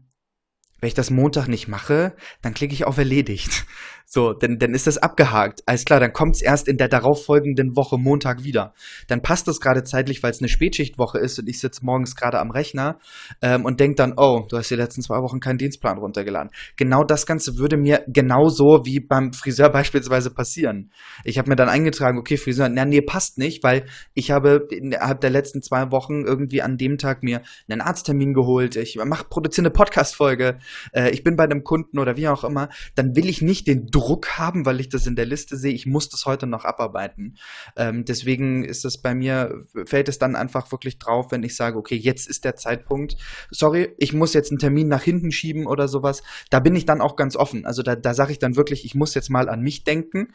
wenn 0.80 0.88
ich 0.88 0.94
das 0.94 1.12
Montag 1.12 1.48
nicht 1.48 1.68
mache, 1.68 2.16
dann 2.42 2.54
klicke 2.54 2.74
ich 2.74 2.86
auf 2.86 2.98
erledigt. 2.98 3.66
So, 4.12 4.34
dann, 4.34 4.58
dann 4.58 4.74
ist 4.74 4.88
das 4.88 4.98
abgehakt. 4.98 5.62
Alles 5.68 5.86
klar, 5.86 6.00
dann 6.00 6.14
kommt 6.14 6.36
es 6.36 6.42
erst 6.42 6.68
in 6.68 6.78
der 6.78 6.88
darauffolgenden 6.88 7.76
Woche 7.76 8.00
Montag 8.00 8.44
wieder. 8.44 8.74
Dann 9.08 9.22
passt 9.22 9.48
das 9.48 9.60
gerade 9.60 9.84
zeitlich, 9.84 10.24
weil 10.24 10.32
es 10.32 10.40
eine 10.40 10.50
Spätschichtwoche 10.50 11.20
ist 11.20 11.38
und 11.38 11.48
ich 11.48 11.60
sitze 11.60 11.86
morgens 11.86 12.16
gerade 12.16 12.40
am 12.40 12.50
Rechner 12.50 12.98
ähm, 13.44 13.66
und 13.66 13.80
denke 13.80 13.98
dann, 13.98 14.16
oh, 14.18 14.48
du 14.50 14.58
hast 14.58 14.72
die 14.72 14.76
letzten 14.76 15.04
zwei 15.04 15.18
Wochen 15.18 15.40
keinen 15.40 15.60
Dienstplan 15.60 16.00
runtergeladen. 16.00 16.50
Genau 16.76 17.04
das 17.04 17.28
Ganze 17.28 17.60
würde 17.60 17.78
mir 17.78 18.04
genauso 18.08 18.82
wie 18.84 19.00
beim 19.00 19.32
Friseur 19.32 19.70
beispielsweise 19.72 20.32
passieren. 20.32 20.90
Ich 21.24 21.38
habe 21.38 21.48
mir 21.48 21.56
dann 21.56 21.70
eingetragen, 21.70 22.18
okay, 22.18 22.38
Friseur, 22.38 22.68
na, 22.68 22.86
nee, 22.86 23.02
passt 23.02 23.38
nicht, 23.38 23.64
weil 23.64 23.86
ich 24.16 24.32
habe 24.32 24.66
innerhalb 24.72 25.22
der 25.22 25.30
letzten 25.30 25.62
zwei 25.62 25.92
Wochen 25.92 26.26
irgendwie 26.26 26.64
an 26.64 26.78
dem 26.78 26.98
Tag 26.98 27.22
mir 27.22 27.44
einen 27.70 27.82
Arzttermin 27.82 28.34
geholt, 28.34 28.76
ich 28.76 28.98
mache 29.06 29.26
produziere 29.30 29.68
eine 29.68 29.72
Podcast-Folge, 29.72 30.58
äh, 30.94 31.12
ich 31.12 31.24
bin 31.24 31.36
bei 31.36 31.44
einem 31.44 31.64
Kunden 31.64 32.00
oder 32.00 32.18
wie 32.18 32.28
auch 32.28 32.44
immer, 32.44 32.70
dann 32.96 33.16
will 33.16 33.30
ich 33.30 33.44
nicht 33.44 33.68
den 33.68 33.86
Druck 34.00 34.38
haben, 34.38 34.66
weil 34.66 34.80
ich 34.80 34.88
das 34.88 35.06
in 35.08 35.18
der 35.18 35.26
Liste 35.26 35.58
sehe, 35.58 35.74
ich 35.74 35.86
muss 35.86 36.08
das 36.08 36.26
heute 36.26 36.48
noch 36.48 36.64
abarbeiten. 36.64 37.36
Ähm, 37.76 38.06
deswegen 38.06 38.64
ist 38.64 38.86
es 38.86 38.98
bei 38.98 39.14
mir, 39.14 39.66
fällt 39.86 40.08
es 40.08 40.20
dann 40.20 40.38
einfach 40.38 40.72
wirklich 40.72 41.00
drauf, 41.00 41.32
wenn 41.32 41.44
ich 41.44 41.56
sage, 41.56 41.78
okay, 41.78 41.96
jetzt 41.96 42.26
ist 42.30 42.46
der 42.46 42.56
Zeitpunkt. 42.56 43.18
Sorry, 43.52 43.94
ich 43.98 44.14
muss 44.14 44.34
jetzt 44.34 44.52
einen 44.52 44.60
Termin 44.60 44.88
nach 44.88 45.04
hinten 45.04 45.34
schieben 45.34 45.68
oder 45.68 45.90
sowas. 45.90 46.24
Da 46.50 46.62
bin 46.62 46.78
ich 46.78 46.86
dann 46.86 47.02
auch 47.02 47.18
ganz 47.18 47.36
offen. 47.36 47.66
Also 47.66 47.84
da, 47.84 47.98
da 47.98 48.14
sage 48.14 48.32
ich 48.32 48.40
dann 48.40 48.56
wirklich, 48.56 48.86
ich 48.86 48.96
muss 48.96 49.14
jetzt 49.16 49.30
mal 49.30 49.50
an 49.50 49.62
mich 49.62 49.84
denken. 49.84 50.30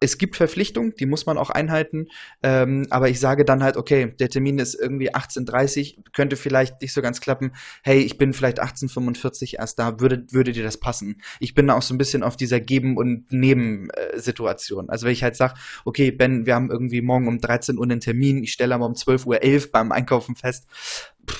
Es 0.00 0.18
gibt 0.18 0.34
Verpflichtungen, 0.34 0.94
die 0.98 1.06
muss 1.06 1.26
man 1.26 1.38
auch 1.38 1.50
einhalten. 1.50 2.08
Ähm, 2.42 2.88
aber 2.90 3.08
ich 3.08 3.20
sage 3.20 3.44
dann 3.44 3.62
halt, 3.62 3.76
okay, 3.76 4.14
der 4.18 4.30
Termin 4.30 4.58
ist 4.58 4.74
irgendwie 4.74 5.14
18.30 5.14 6.12
könnte 6.12 6.34
vielleicht 6.34 6.82
nicht 6.82 6.92
so 6.92 7.02
ganz 7.02 7.20
klappen. 7.20 7.52
Hey, 7.84 8.00
ich 8.00 8.18
bin 8.18 8.32
vielleicht 8.32 8.60
18.45 8.60 9.58
erst 9.60 9.78
da, 9.78 10.00
würde, 10.00 10.26
würde 10.32 10.50
dir 10.50 10.64
das 10.64 10.78
passen? 10.78 11.22
Ich 11.38 11.54
bin 11.54 11.70
auch 11.70 11.82
so 11.82 11.94
ein 11.94 11.98
bisschen 11.98 12.24
auf 12.24 12.36
dieser 12.36 12.58
Geben- 12.58 12.95
und 12.96 13.30
Nebensituationen. 13.32 14.90
Also 14.90 15.06
wenn 15.06 15.12
ich 15.12 15.22
halt 15.22 15.36
sage, 15.36 15.54
okay, 15.84 16.10
Ben, 16.10 16.46
wir 16.46 16.54
haben 16.54 16.70
irgendwie 16.70 17.02
morgen 17.02 17.28
um 17.28 17.40
13 17.40 17.78
Uhr 17.78 17.84
einen 17.84 18.00
Termin, 18.00 18.42
ich 18.42 18.52
stelle 18.52 18.74
aber 18.74 18.86
um 18.86 18.94
12.11 18.94 19.26
Uhr 19.66 19.72
beim 19.72 19.92
Einkaufen 19.92 20.36
fest, 20.36 20.66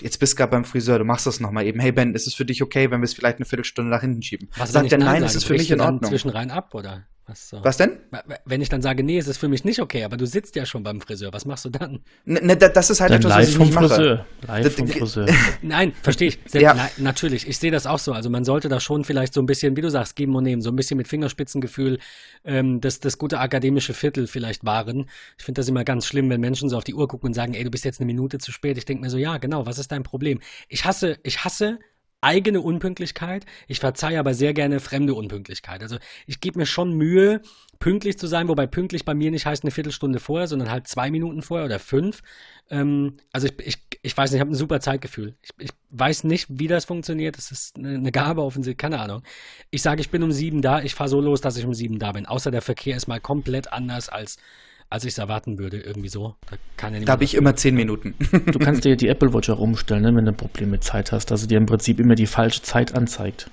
jetzt 0.01 0.19
bist 0.19 0.35
du 0.35 0.37
gerade 0.37 0.51
beim 0.51 0.65
Friseur, 0.65 0.99
du 0.99 1.05
machst 1.05 1.27
das 1.27 1.41
nochmal 1.41 1.67
eben. 1.67 1.81
Hey 1.81 1.93
Ben, 1.93 2.15
ist 2.15 2.27
es 2.27 2.35
für 2.35 2.45
dich 2.45 2.63
okay, 2.63 2.91
wenn 2.91 3.01
wir 3.01 3.05
es 3.05 3.15
vielleicht 3.15 3.39
eine 3.39 3.47
Viertelstunde 3.47 3.91
nach 3.91 4.01
hinten 4.01 4.23
schieben? 4.23 4.49
Was 4.57 4.73
Sagt 4.73 4.93
er, 4.93 4.99
nein, 4.99 5.23
ist 5.23 5.37
es 5.37 5.45
für 5.45 5.55
mich 5.55 5.71
in 5.71 5.81
Ordnung. 5.81 6.11
Zwischen 6.11 6.31
rein 6.31 6.51
ab, 6.51 6.75
oder? 6.75 7.07
Was, 7.29 7.49
so? 7.49 7.59
was 7.65 7.77
denn? 7.77 7.99
Wenn 8.45 8.63
ich 8.63 8.69
dann 8.69 8.83
sage, 8.83 9.03
nee, 9.03 9.19
es 9.19 9.27
ist 9.27 9.39
für 9.39 9.49
mich 9.49 9.65
nicht 9.65 9.81
okay, 9.81 10.05
aber 10.05 10.17
du 10.17 10.27
sitzt 10.27 10.55
ja 10.55 10.65
schon 10.65 10.85
beim 10.85 11.01
Friseur, 11.01 11.33
was 11.33 11.45
machst 11.45 11.65
du 11.65 11.71
dann? 11.71 11.99
Ne, 12.25 12.41
ne 12.41 12.57
das 12.57 12.89
ist 12.89 13.01
halt 13.01 13.11
dann 13.11 13.19
etwas, 13.19 13.31
live 13.31 13.41
was 13.41 13.49
ich 13.49 13.57
vom 13.57 13.67
nicht 13.67 13.79
Friseur. 13.79 14.27
mache. 14.47 14.63
Live 14.63 14.77
vom 14.77 14.89
Friseur. 14.89 15.27
Nein, 15.63 15.93
verstehe 16.03 16.29
ich. 16.29 16.39
Sehr, 16.47 16.61
ja. 16.61 16.75
na, 16.75 16.89
natürlich, 16.99 17.49
ich 17.49 17.59
sehe 17.59 17.73
das 17.73 17.89
auch 17.89 17.99
so. 17.99 18.13
Also 18.13 18.31
man 18.31 18.45
sollte 18.45 18.69
da 18.69 18.79
schon 18.79 19.03
vielleicht 19.03 19.35
so 19.35 19.43
ein 19.43 19.47
bisschen, 19.47 19.77
wie 19.77 19.81
du 19.81 19.91
sagst, 19.91 20.15
geben 20.15 20.37
und 20.37 20.45
nehmen, 20.45 20.63
so 20.63 20.71
ein 20.71 20.77
bisschen 20.77 20.99
mit 20.99 21.09
Fingerspitzengefühl 21.09 21.99
ähm, 22.45 22.81
das, 22.81 23.01
das 23.01 23.19
gute 23.19 23.41
akademische 23.41 23.93
Viertel 23.93 24.29
vielleicht 24.29 24.65
wahren. 24.65 25.11
Ich 25.37 25.45
finde 25.45 25.59
das 25.59 25.69
immer 25.69 25.83
ganz 25.83 26.07
schlimm, 26.07 26.31
wenn 26.31 26.41
Menschen 26.41 26.69
so 26.69 26.77
auf 26.77 26.85
die 26.85 26.95
Uhr 26.95 27.09
gucken 27.09 27.31
und 27.31 27.35
sagen, 27.35 27.55
ey, 27.55 27.65
du 27.65 27.73
bist 27.73 27.85
jetzt 27.85 28.01
eine 28.01 28.07
Minute 28.07 28.39
zu 28.39 28.53
spät. 28.53 28.79
Ich 28.79 28.85
denke 28.85 29.03
mir 29.03 29.11
so, 29.11 29.19
ja, 29.19 29.39
genau, 29.39 29.67
was 29.67 29.81
ist 29.81 29.91
dein 29.91 30.05
Problem? 30.05 30.39
Ich 30.69 30.85
hasse, 30.85 31.19
ich 31.25 31.45
hasse 31.45 31.81
eigene 32.21 32.61
Unpünktlichkeit. 32.61 33.47
Ich 33.69 33.81
verzeihe 33.81 34.19
aber 34.19 34.35
sehr 34.35 34.55
gerne 34.55 34.81
fremde 34.81 35.15
Unpünktlichkeit. 35.15 35.83
Also 35.83 35.99
ich 36.27 36.41
gebe 36.41 36.59
mir 36.59 36.67
schon 36.67 36.93
Mühe, 36.95 37.41
pünktlich 37.79 38.19
zu 38.19 38.27
sein, 38.27 38.49
wobei 38.49 38.67
pünktlich 38.67 39.05
bei 39.05 39.15
mir 39.15 39.31
nicht 39.31 39.47
heißt 39.47 39.65
eine 39.65 39.71
Viertelstunde 39.71 40.19
vorher, 40.19 40.49
sondern 40.49 40.71
halt 40.71 40.89
zwei 40.89 41.11
Minuten 41.11 41.43
vorher 41.43 41.67
oder 41.67 41.79
fünf. 41.79 42.23
Ähm, 42.71 43.19
also 43.33 43.47
ich, 43.47 43.55
ich, 43.67 43.79
ich 44.03 44.17
weiß 44.17 44.31
nicht, 44.31 44.39
ich 44.39 44.41
habe 44.41 44.51
ein 44.51 44.57
super 44.57 44.81
Zeitgefühl. 44.81 45.37
Ich, 45.43 45.51
ich 45.59 45.71
weiß 45.91 46.25
nicht, 46.25 46.47
wie 46.51 46.69
das 46.69 46.87
funktioniert. 46.87 47.37
Das 47.37 47.51
ist 47.51 47.77
eine, 47.77 47.95
eine 47.95 48.13
Gabe 48.13 48.43
offensichtlich, 48.43 48.79
keine 48.79 49.01
Ahnung. 49.01 49.23
Ich 49.71 49.83
sage, 49.83 50.01
ich 50.01 50.11
bin 50.11 50.23
um 50.23 50.33
sieben 50.33 50.63
da, 50.63 50.83
ich 50.83 50.95
fahre 50.95 51.11
so 51.11 51.21
los, 51.21 51.41
dass 51.41 51.57
ich 51.57 51.67
um 51.67 51.75
sieben 51.75 51.99
da 51.99 52.13
bin. 52.13 52.27
Außer 52.27 52.51
der 52.51 52.63
Verkehr 52.63 52.97
ist 52.97 53.09
mal 53.09 53.21
komplett 53.21 53.73
anders 53.73 54.09
als 54.09 54.39
als 54.89 55.05
ich 55.05 55.13
es 55.13 55.19
erwarten 55.19 55.59
würde, 55.59 55.79
irgendwie 55.79 56.09
so. 56.09 56.37
Da, 56.77 56.89
ja 56.89 57.01
da 57.01 57.13
habe 57.13 57.25
ich 57.25 57.35
immer 57.35 57.57
zehn 57.57 57.75
Minuten. 57.75 58.15
Du 58.47 58.59
kannst 58.59 58.85
dir 58.85 58.97
die 58.97 59.09
Apple 59.09 59.33
Watch 59.33 59.51
auch 59.51 59.59
umstellen, 59.59 60.03
ne, 60.03 60.15
wenn 60.15 60.25
du 60.25 60.33
ein 60.33 60.37
Problem 60.37 60.71
mit 60.71 60.85
Zeit 60.85 61.13
hast, 61.13 61.31
dass 61.31 61.41
sie 61.41 61.49
dir 61.49 61.59
im 61.59 61.67
Prinzip 61.67 61.99
immer 61.99 62.15
die 62.15 62.27
falsche 62.27 62.63
Zeit 62.63 62.95
anzeigt. 62.95 63.51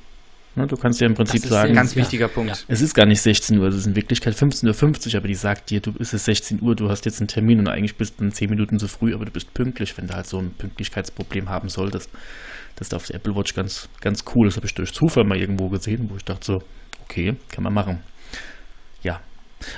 Ne, 0.55 0.67
du 0.67 0.77
kannst 0.77 1.01
ja 1.01 1.07
im 1.07 1.15
Prinzip 1.15 1.41
sagen, 1.41 1.69
ein 1.69 1.75
ganz 1.75 1.95
wichtiger 1.95 2.27
Punkt. 2.27 2.51
Ja. 2.51 2.57
Es 2.67 2.81
ist 2.81 2.93
gar 2.93 3.07
nicht 3.07 3.21
16 3.21 3.57
Uhr, 3.57 3.67
es 3.67 3.75
ist 3.75 3.87
in 3.87 3.95
Wirklichkeit 3.95 4.35
15.50 4.35 5.07
Uhr, 5.07 5.17
aber 5.17 5.27
die 5.27 5.35
sagt 5.35 5.71
dir, 5.71 5.81
du 5.81 5.91
ist 5.97 6.13
es 6.13 6.25
16 6.25 6.61
Uhr, 6.61 6.75
du 6.75 6.89
hast 6.89 7.05
jetzt 7.05 7.19
einen 7.19 7.27
Termin 7.27 7.59
und 7.59 7.67
eigentlich 7.67 7.95
bist 7.95 8.19
du 8.19 8.29
10 8.29 8.49
Minuten 8.51 8.77
zu 8.77 8.87
früh, 8.87 9.15
aber 9.15 9.25
du 9.25 9.31
bist 9.31 9.53
pünktlich, 9.55 9.97
wenn 9.97 10.07
du 10.07 10.13
halt 10.13 10.27
so 10.27 10.37
ein 10.37 10.51
Pünktlichkeitsproblem 10.51 11.49
haben 11.49 11.69
solltest. 11.69 12.11
Das 12.75 12.87
ist 12.87 12.93
auf 12.93 13.07
der 13.07 13.15
Apple 13.15 13.35
Watch 13.35 13.55
ganz, 13.55 13.89
ganz 14.01 14.23
cool. 14.35 14.47
Das 14.47 14.55
habe 14.57 14.67
ich 14.67 14.73
durch 14.75 14.93
Zufall 14.93 15.23
mal 15.23 15.37
irgendwo 15.37 15.69
gesehen, 15.69 16.09
wo 16.11 16.17
ich 16.17 16.25
dachte 16.25 16.45
so, 16.45 16.63
okay, 17.03 17.35
kann 17.49 17.63
man 17.63 17.73
machen. 17.73 17.99
Ja, 19.01 19.21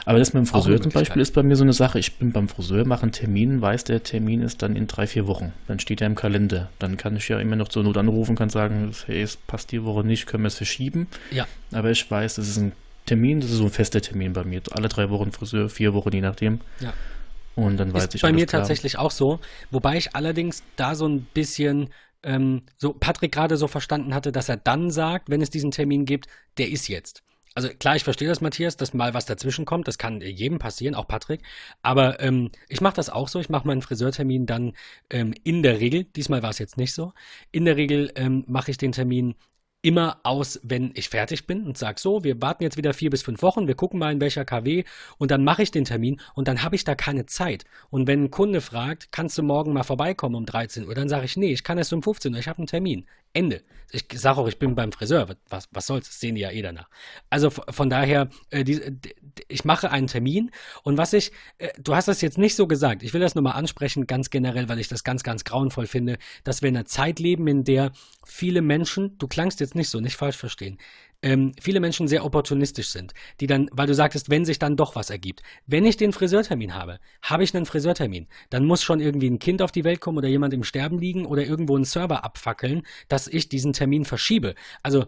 aber 0.06 0.20
das 0.20 0.34
mit 0.34 0.44
dem 0.44 0.48
Friseur 0.48 0.82
zum 0.82 0.92
Beispiel 0.92 1.22
ist 1.22 1.34
bei 1.34 1.44
mir 1.44 1.56
so 1.56 1.64
eine 1.64 1.74
Sache. 1.74 2.00
Ich 2.00 2.18
bin 2.18 2.32
beim 2.32 2.48
Friseur, 2.48 2.86
mache 2.86 3.04
einen 3.04 3.12
Termin, 3.12 3.62
weiß, 3.62 3.84
der 3.86 4.04
Termin 4.04 4.42
ist 4.42 4.62
dann 4.62 4.76
in 4.76 4.88
drei, 4.88 5.08
vier 5.08 5.28
Wochen. 5.28 5.54
Dann 5.68 5.80
steht 5.80 6.02
er 6.02 6.08
im 6.08 6.16
Kalender. 6.16 6.70
Dann 6.80 6.98
kann 6.98 7.16
ich 7.16 7.28
ja 7.28 7.40
immer 7.40 7.56
noch 7.56 7.68
zur 7.68 7.84
Not 7.84 7.98
anrufen, 7.98 8.36
kann 8.36 8.50
sagen, 8.50 8.92
hey, 9.06 9.22
es 9.22 9.38
passt 9.38 9.72
die 9.72 9.84
Woche 9.84 10.06
nicht, 10.06 10.28
können 10.28 10.44
wir 10.44 10.48
es 10.48 10.56
verschieben. 10.56 11.08
Ja. 11.32 11.46
Aber 11.72 11.92
ich 11.92 12.10
weiß, 12.10 12.36
das 12.36 12.48
ist 12.48 12.58
ein 12.58 12.74
Termin, 13.06 13.40
das 13.40 13.52
ist 13.52 13.58
so 13.58 13.66
ein 13.66 13.70
fester 13.70 14.02
Termin 14.02 14.34
bei 14.34 14.44
mir. 14.44 14.62
Alle 14.72 14.90
drei 14.90 15.10
Wochen 15.10 15.32
Friseur, 15.32 15.70
vier 15.70 15.94
Wochen, 15.94 16.12
je 16.14 16.22
nachdem. 16.22 16.60
Ja. 16.80 16.94
Und 17.56 17.78
dann 17.78 17.94
weiß 17.94 18.06
ist 18.06 18.16
ich 18.16 18.22
bei 18.22 18.34
mir 18.34 18.46
klar. 18.46 18.62
tatsächlich 18.62 18.98
auch 18.98 19.12
so. 19.12 19.40
Wobei 19.72 19.98
ich 19.98 20.16
allerdings 20.16 20.64
da 20.76 20.96
so 20.96 21.08
ein 21.08 21.26
bisschen 21.34 21.90
ähm, 22.24 22.64
so 22.78 22.94
Patrick 22.94 23.32
gerade 23.32 23.56
so 23.56 23.68
verstanden 23.68 24.14
hatte, 24.14 24.32
dass 24.32 24.50
er 24.50 24.58
dann 24.58 24.90
sagt, 24.90 25.30
wenn 25.30 25.42
es 25.42 25.50
diesen 25.50 25.72
Termin 25.72 26.06
gibt, 26.06 26.26
der 26.58 26.70
ist 26.70 26.88
jetzt 26.88 27.22
also 27.56 27.70
klar, 27.70 27.95
ich 27.95 28.03
verstehe 28.03 28.28
das, 28.28 28.41
Matthias, 28.41 28.76
dass 28.76 28.93
mal 28.93 29.14
was 29.14 29.26
dazwischen 29.26 29.64
kommt. 29.64 29.88
Das 29.88 29.97
kann 29.97 30.20
jedem 30.20 30.60
passieren, 30.60 30.93
auch 30.93 31.08
Patrick. 31.08 31.41
Aber 31.82 32.20
ähm, 32.20 32.51
ich 32.68 32.82
mache 32.82 32.95
das 32.95 33.10
auch 33.10 33.30
so. 33.30 33.39
Ich 33.39 33.49
mache 33.49 33.66
meinen 33.66 33.82
Friseurtermin 33.82 34.45
dann 34.45 34.74
ähm, 35.10 35.34
in 35.43 35.64
der 35.64 35.80
Regel, 35.80 36.03
diesmal 36.03 36.43
war 36.43 36.49
es 36.49 36.60
jetzt 36.60 36.78
nicht 36.78 36.93
so, 36.93 37.14
in 37.51 37.64
der 37.64 37.78
Regel 37.78 38.12
ähm, 38.16 38.43
mache 38.47 38.72
ich 38.72 38.78
den 38.78 38.91
Termin 38.91 39.36
immer 39.86 40.20
aus, 40.24 40.60
wenn 40.64 40.90
ich 40.96 41.10
fertig 41.10 41.46
bin 41.46 41.64
und 41.64 41.78
sage 41.78 42.00
so, 42.00 42.24
wir 42.24 42.42
warten 42.42 42.64
jetzt 42.64 42.76
wieder 42.76 42.92
vier 42.92 43.12
bis 43.12 43.22
fünf 43.22 43.44
Wochen, 43.44 43.68
wir 43.68 43.76
gucken 43.76 44.00
mal 44.00 44.12
in 44.12 44.20
welcher 44.20 44.44
KW 44.44 44.84
und 45.20 45.30
dann 45.30 45.44
mache 45.44 45.62
ich 45.62 45.70
den 45.70 45.86
Termin 45.86 46.20
und 46.34 46.48
dann 46.48 46.64
habe 46.64 46.76
ich 46.76 46.84
da 46.84 46.96
keine 46.96 47.28
Zeit. 47.28 47.66
Und 47.92 48.08
wenn 48.08 48.24
ein 48.24 48.32
Kunde 48.32 48.62
fragt, 48.62 49.12
kannst 49.12 49.38
du 49.38 49.44
morgen 49.44 49.74
mal 49.74 49.84
vorbeikommen 49.84 50.34
um 50.34 50.48
13 50.48 50.88
Uhr, 50.88 50.96
dann 50.96 51.08
sage 51.08 51.26
ich, 51.26 51.38
nee, 51.38 51.54
ich 51.54 51.64
kann 51.64 51.78
erst 51.78 51.94
um 51.94 52.02
15 52.02 52.34
Uhr, 52.34 52.40
ich 52.40 52.48
habe 52.48 52.58
einen 52.58 52.68
Termin. 52.68 53.06
Ende. 53.36 53.62
Ich 53.92 54.06
sage 54.16 54.40
auch, 54.40 54.48
ich 54.48 54.58
bin 54.58 54.76
beim 54.76 54.92
Friseur. 54.92 55.28
Was, 55.50 55.68
was 55.72 55.86
soll's? 55.86 56.08
Das 56.08 56.20
sehen 56.20 56.36
die 56.36 56.42
ja 56.42 56.52
eh 56.52 56.62
danach. 56.62 56.90
Also 57.30 57.50
von 57.50 57.90
daher, 57.90 58.30
äh, 58.50 58.64
die, 58.64 58.82
ich 59.48 59.66
mache 59.66 59.92
einen 59.92 60.08
Termin 60.08 60.52
und 60.84 60.98
was 60.98 61.14
ich, 61.14 61.32
äh, 61.58 61.70
du 61.78 61.96
hast 61.96 62.08
das 62.08 62.22
jetzt 62.22 62.38
nicht 62.38 62.56
so 62.56 62.66
gesagt, 62.66 63.04
ich 63.04 63.14
will 63.14 63.22
das 63.22 63.36
nur 63.36 63.44
mal 63.44 63.52
ansprechen, 63.52 64.08
ganz 64.08 64.30
generell, 64.30 64.70
weil 64.70 64.80
ich 64.80 64.88
das 64.88 65.04
ganz, 65.04 65.24
ganz 65.24 65.44
grauenvoll 65.44 65.86
finde, 65.86 66.18
dass 66.44 66.62
wir 66.62 66.70
in 66.70 66.78
einer 66.78 66.86
Zeit 66.86 67.20
leben, 67.20 67.48
in 67.48 67.64
der 67.64 67.92
viele 68.26 68.62
Menschen, 68.62 69.18
du 69.18 69.28
klangst 69.28 69.60
jetzt 69.60 69.74
nicht 69.76 69.89
so, 69.89 69.99
nicht 69.99 70.15
falsch 70.15 70.38
verstehen, 70.38 70.78
ähm, 71.21 71.53
viele 71.59 71.80
Menschen 71.80 72.07
sehr 72.07 72.23
opportunistisch 72.23 72.89
sind, 72.89 73.13
die 73.39 73.47
dann, 73.47 73.69
weil 73.71 73.88
du 73.88 73.93
sagtest, 73.93 74.30
wenn 74.30 74.45
sich 74.45 74.59
dann 74.59 74.78
doch 74.78 74.95
was 74.95 75.09
ergibt. 75.09 75.41
Wenn 75.65 75.86
ich 75.86 75.97
den 75.97 76.13
Friseurtermin 76.13 76.73
habe, 76.76 76.99
habe 77.21 77.43
ich 77.43 77.55
einen 77.55 77.65
Friseurtermin, 77.65 78.28
dann 78.49 78.65
muss 78.65 78.84
schon 78.84 78.99
irgendwie 78.99 79.30
ein 79.30 79.39
Kind 79.39 79.61
auf 79.61 79.71
die 79.71 79.84
Welt 79.84 80.01
kommen 80.01 80.19
oder 80.19 80.28
jemand 80.28 80.53
im 80.53 80.63
Sterben 80.63 80.99
liegen 80.99 81.26
oder 81.26 81.43
irgendwo 81.43 81.76
einen 81.76 81.86
Server 81.86 82.23
abfackeln, 82.23 82.84
dass 83.07 83.28
ich 83.28 83.49
diesen 83.49 83.73
Termin 83.73 84.05
verschiebe. 84.05 84.55
Also 84.84 85.05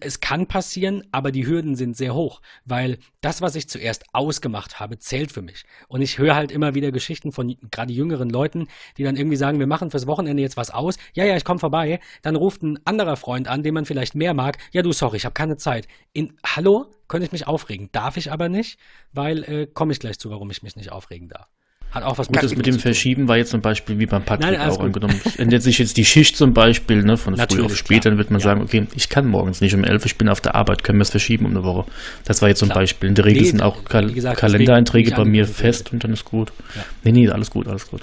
es 0.00 0.20
kann 0.20 0.46
passieren, 0.46 1.02
aber 1.10 1.32
die 1.32 1.46
Hürden 1.46 1.74
sind 1.74 1.96
sehr 1.96 2.14
hoch, 2.14 2.40
weil 2.64 2.98
das, 3.20 3.42
was 3.42 3.56
ich 3.56 3.68
zuerst 3.68 4.04
ausgemacht 4.12 4.78
habe, 4.78 4.98
zählt 4.98 5.32
für 5.32 5.42
mich. 5.42 5.64
Und 5.88 6.02
ich 6.02 6.18
höre 6.18 6.36
halt 6.36 6.52
immer 6.52 6.74
wieder 6.74 6.92
Geschichten 6.92 7.32
von 7.32 7.56
gerade 7.70 7.92
jüngeren 7.92 8.30
Leuten, 8.30 8.68
die 8.96 9.02
dann 9.02 9.16
irgendwie 9.16 9.36
sagen, 9.36 9.58
wir 9.58 9.66
machen 9.66 9.90
fürs 9.90 10.06
Wochenende 10.06 10.42
jetzt 10.42 10.56
was 10.56 10.70
aus. 10.70 10.98
Ja, 11.14 11.24
ja, 11.24 11.36
ich 11.36 11.44
komme 11.44 11.58
vorbei. 11.58 12.00
Dann 12.22 12.36
ruft 12.36 12.62
ein 12.62 12.78
anderer 12.84 13.16
Freund 13.16 13.48
an, 13.48 13.62
den 13.62 13.74
man 13.74 13.84
vielleicht 13.84 14.14
mehr 14.14 14.34
mag. 14.34 14.58
Ja, 14.72 14.82
du, 14.82 14.92
sorry, 14.92 15.16
ich 15.16 15.24
habe 15.24 15.34
keine 15.34 15.56
Zeit. 15.56 15.88
In, 16.12 16.36
hallo? 16.44 16.86
Könnte 17.08 17.26
ich 17.26 17.32
mich 17.32 17.46
aufregen? 17.46 17.90
Darf 17.92 18.16
ich 18.16 18.32
aber 18.32 18.48
nicht, 18.48 18.78
weil 19.12 19.44
äh, 19.44 19.66
komme 19.66 19.92
ich 19.92 20.00
gleich 20.00 20.18
zu, 20.18 20.30
warum 20.30 20.50
ich 20.50 20.62
mich 20.62 20.76
nicht 20.76 20.92
aufregen 20.92 21.28
darf. 21.28 21.48
Hat 21.92 22.04
auch 22.04 22.16
was 22.16 22.30
mit, 22.30 22.42
das 22.42 22.56
mit 22.56 22.64
dem 22.64 22.78
Verschieben 22.78 23.28
war 23.28 23.36
jetzt 23.36 23.50
zum 23.50 23.60
Beispiel 23.60 23.98
wie 23.98 24.06
beim 24.06 24.22
Patrick 24.22 24.58
Nein, 24.58 24.68
auch 24.68 24.78
gut. 24.78 24.86
angenommen. 24.86 25.20
Ändert 25.36 25.62
sich 25.62 25.78
jetzt 25.78 25.98
die 25.98 26.06
Schicht 26.06 26.38
zum 26.38 26.54
Beispiel, 26.54 27.02
ne, 27.02 27.18
von 27.18 27.36
früh 27.36 27.62
auf 27.62 27.76
spät, 27.76 28.06
dann 28.06 28.16
wird 28.16 28.30
man 28.30 28.40
ja. 28.40 28.44
sagen, 28.44 28.62
okay, 28.62 28.86
ich 28.94 29.10
kann 29.10 29.26
morgens 29.26 29.60
nicht 29.60 29.74
um 29.74 29.84
elf, 29.84 30.06
ich 30.06 30.16
bin 30.16 30.30
auf 30.30 30.40
der 30.40 30.54
Arbeit, 30.54 30.84
können 30.84 30.98
wir 30.98 31.02
es 31.02 31.10
verschieben 31.10 31.44
um 31.44 31.50
eine 31.50 31.64
Woche. 31.64 31.84
Das 32.24 32.40
war 32.40 32.48
jetzt 32.48 32.60
zum 32.60 32.70
Beispiel. 32.70 33.10
In 33.10 33.14
der 33.14 33.26
Regel 33.26 33.42
nee, 33.42 33.48
sind 33.48 33.62
auch 33.62 33.84
Kal 33.84 34.10
gesagt, 34.10 34.38
Kalendereinträge 34.38 35.10
bei 35.10 35.26
mir 35.26 35.46
fest 35.46 35.92
und 35.92 36.02
dann 36.02 36.14
ist 36.14 36.24
gut. 36.24 36.50
Ja. 36.74 36.82
Nee, 37.04 37.12
nee, 37.12 37.28
alles 37.28 37.50
gut, 37.50 37.68
alles 37.68 37.86
gut. 37.86 38.00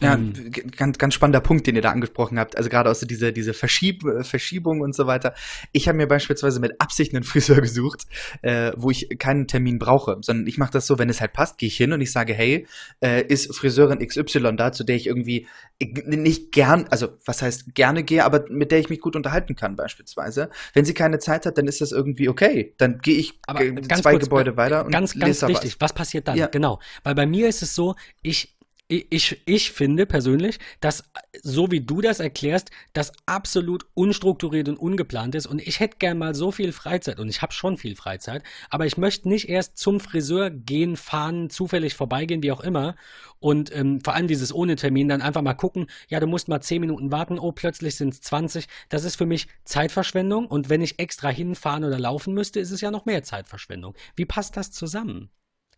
Ja, 0.00 0.14
ähm, 0.14 0.32
ganz, 0.76 0.98
ganz 0.98 1.14
spannender 1.14 1.40
Punkt, 1.40 1.66
den 1.66 1.76
ihr 1.76 1.82
da 1.82 1.90
angesprochen 1.90 2.38
habt. 2.38 2.56
Also 2.56 2.70
gerade 2.70 2.90
aus 2.90 3.00
so 3.00 3.06
diese, 3.06 3.32
diese 3.32 3.54
Verschieb 3.54 4.04
Verschiebung 4.22 4.80
und 4.80 4.94
so 4.94 5.06
weiter. 5.06 5.34
Ich 5.72 5.88
habe 5.88 5.98
mir 5.98 6.06
beispielsweise 6.06 6.60
mit 6.60 6.80
Absicht 6.80 7.14
einen 7.14 7.24
Friseur 7.28 7.60
gesucht, 7.60 8.06
äh, 8.42 8.72
wo 8.76 8.90
ich 8.90 9.18
keinen 9.18 9.46
Termin 9.46 9.78
brauche, 9.78 10.18
sondern 10.20 10.46
ich 10.46 10.58
mache 10.58 10.72
das 10.72 10.86
so, 10.86 10.98
wenn 10.98 11.08
es 11.08 11.20
halt 11.20 11.32
passt, 11.32 11.58
gehe 11.58 11.68
ich 11.68 11.76
hin 11.76 11.92
und 11.92 12.00
ich 12.00 12.12
sage, 12.12 12.32
hey, 12.32 12.66
äh, 13.00 13.22
ist 13.22 13.54
Friseurin 13.54 14.06
XY 14.06 14.56
da, 14.56 14.72
zu 14.72 14.84
der 14.84 14.96
ich 14.96 15.06
irgendwie 15.06 15.46
nicht 15.80 16.52
gern, 16.52 16.86
also 16.90 17.08
was 17.24 17.42
heißt 17.42 17.74
gerne 17.74 18.02
gehe, 18.02 18.24
aber 18.24 18.44
mit 18.50 18.72
der 18.72 18.80
ich 18.80 18.88
mich 18.88 19.00
gut 19.00 19.14
unterhalten 19.16 19.54
kann 19.54 19.76
beispielsweise. 19.76 20.50
Wenn 20.74 20.84
sie 20.84 20.94
keine 20.94 21.18
Zeit 21.18 21.46
hat, 21.46 21.56
dann 21.58 21.66
ist 21.66 21.80
das 21.80 21.92
irgendwie 21.92 22.28
okay. 22.28 22.74
Dann 22.78 22.98
gehe 22.98 23.16
ich 23.16 23.38
aber 23.46 23.60
zwei 23.60 24.12
kurz, 24.12 24.24
Gebäude 24.24 24.56
weiter 24.56 24.84
und 24.84 24.90
ganz, 24.90 25.18
ganz 25.18 25.42
wichtig. 25.42 25.74
Was. 25.74 25.90
was 25.90 25.92
passiert 25.92 26.28
dann? 26.28 26.36
Ja. 26.36 26.46
Genau, 26.46 26.80
weil 27.04 27.14
bei 27.14 27.26
mir 27.26 27.48
ist 27.48 27.62
es 27.62 27.74
so, 27.74 27.94
ich 28.22 28.57
ich, 28.88 29.42
ich 29.44 29.72
finde 29.72 30.06
persönlich, 30.06 30.58
dass 30.80 31.04
so 31.42 31.70
wie 31.70 31.82
du 31.82 32.00
das 32.00 32.20
erklärst, 32.20 32.70
das 32.94 33.12
absolut 33.26 33.86
unstrukturiert 33.92 34.66
und 34.68 34.78
ungeplant 34.78 35.34
ist. 35.34 35.46
Und 35.46 35.60
ich 35.60 35.78
hätte 35.78 35.98
gern 35.98 36.16
mal 36.16 36.34
so 36.34 36.50
viel 36.50 36.72
Freizeit 36.72 37.20
und 37.20 37.28
ich 37.28 37.42
habe 37.42 37.52
schon 37.52 37.76
viel 37.76 37.96
Freizeit, 37.96 38.42
aber 38.70 38.86
ich 38.86 38.96
möchte 38.96 39.28
nicht 39.28 39.50
erst 39.50 39.76
zum 39.76 40.00
Friseur 40.00 40.48
gehen, 40.50 40.96
fahren, 40.96 41.50
zufällig 41.50 41.94
vorbeigehen, 41.94 42.42
wie 42.42 42.50
auch 42.50 42.60
immer. 42.60 42.96
Und 43.40 43.74
ähm, 43.76 44.00
vor 44.00 44.14
allem 44.14 44.26
dieses 44.26 44.54
ohne 44.54 44.74
Termin 44.76 45.08
dann 45.08 45.20
einfach 45.20 45.42
mal 45.42 45.52
gucken, 45.52 45.86
ja, 46.08 46.18
du 46.18 46.26
musst 46.26 46.48
mal 46.48 46.62
10 46.62 46.80
Minuten 46.80 47.12
warten, 47.12 47.38
oh, 47.38 47.52
plötzlich 47.52 47.94
sind 47.94 48.14
es 48.14 48.22
20. 48.22 48.66
Das 48.88 49.04
ist 49.04 49.16
für 49.16 49.26
mich 49.26 49.48
Zeitverschwendung. 49.64 50.46
Und 50.46 50.70
wenn 50.70 50.80
ich 50.80 50.98
extra 50.98 51.28
hinfahren 51.28 51.84
oder 51.84 51.98
laufen 51.98 52.32
müsste, 52.32 52.58
ist 52.58 52.70
es 52.70 52.80
ja 52.80 52.90
noch 52.90 53.04
mehr 53.04 53.22
Zeitverschwendung. 53.22 53.94
Wie 54.16 54.24
passt 54.24 54.56
das 54.56 54.70
zusammen? 54.70 55.28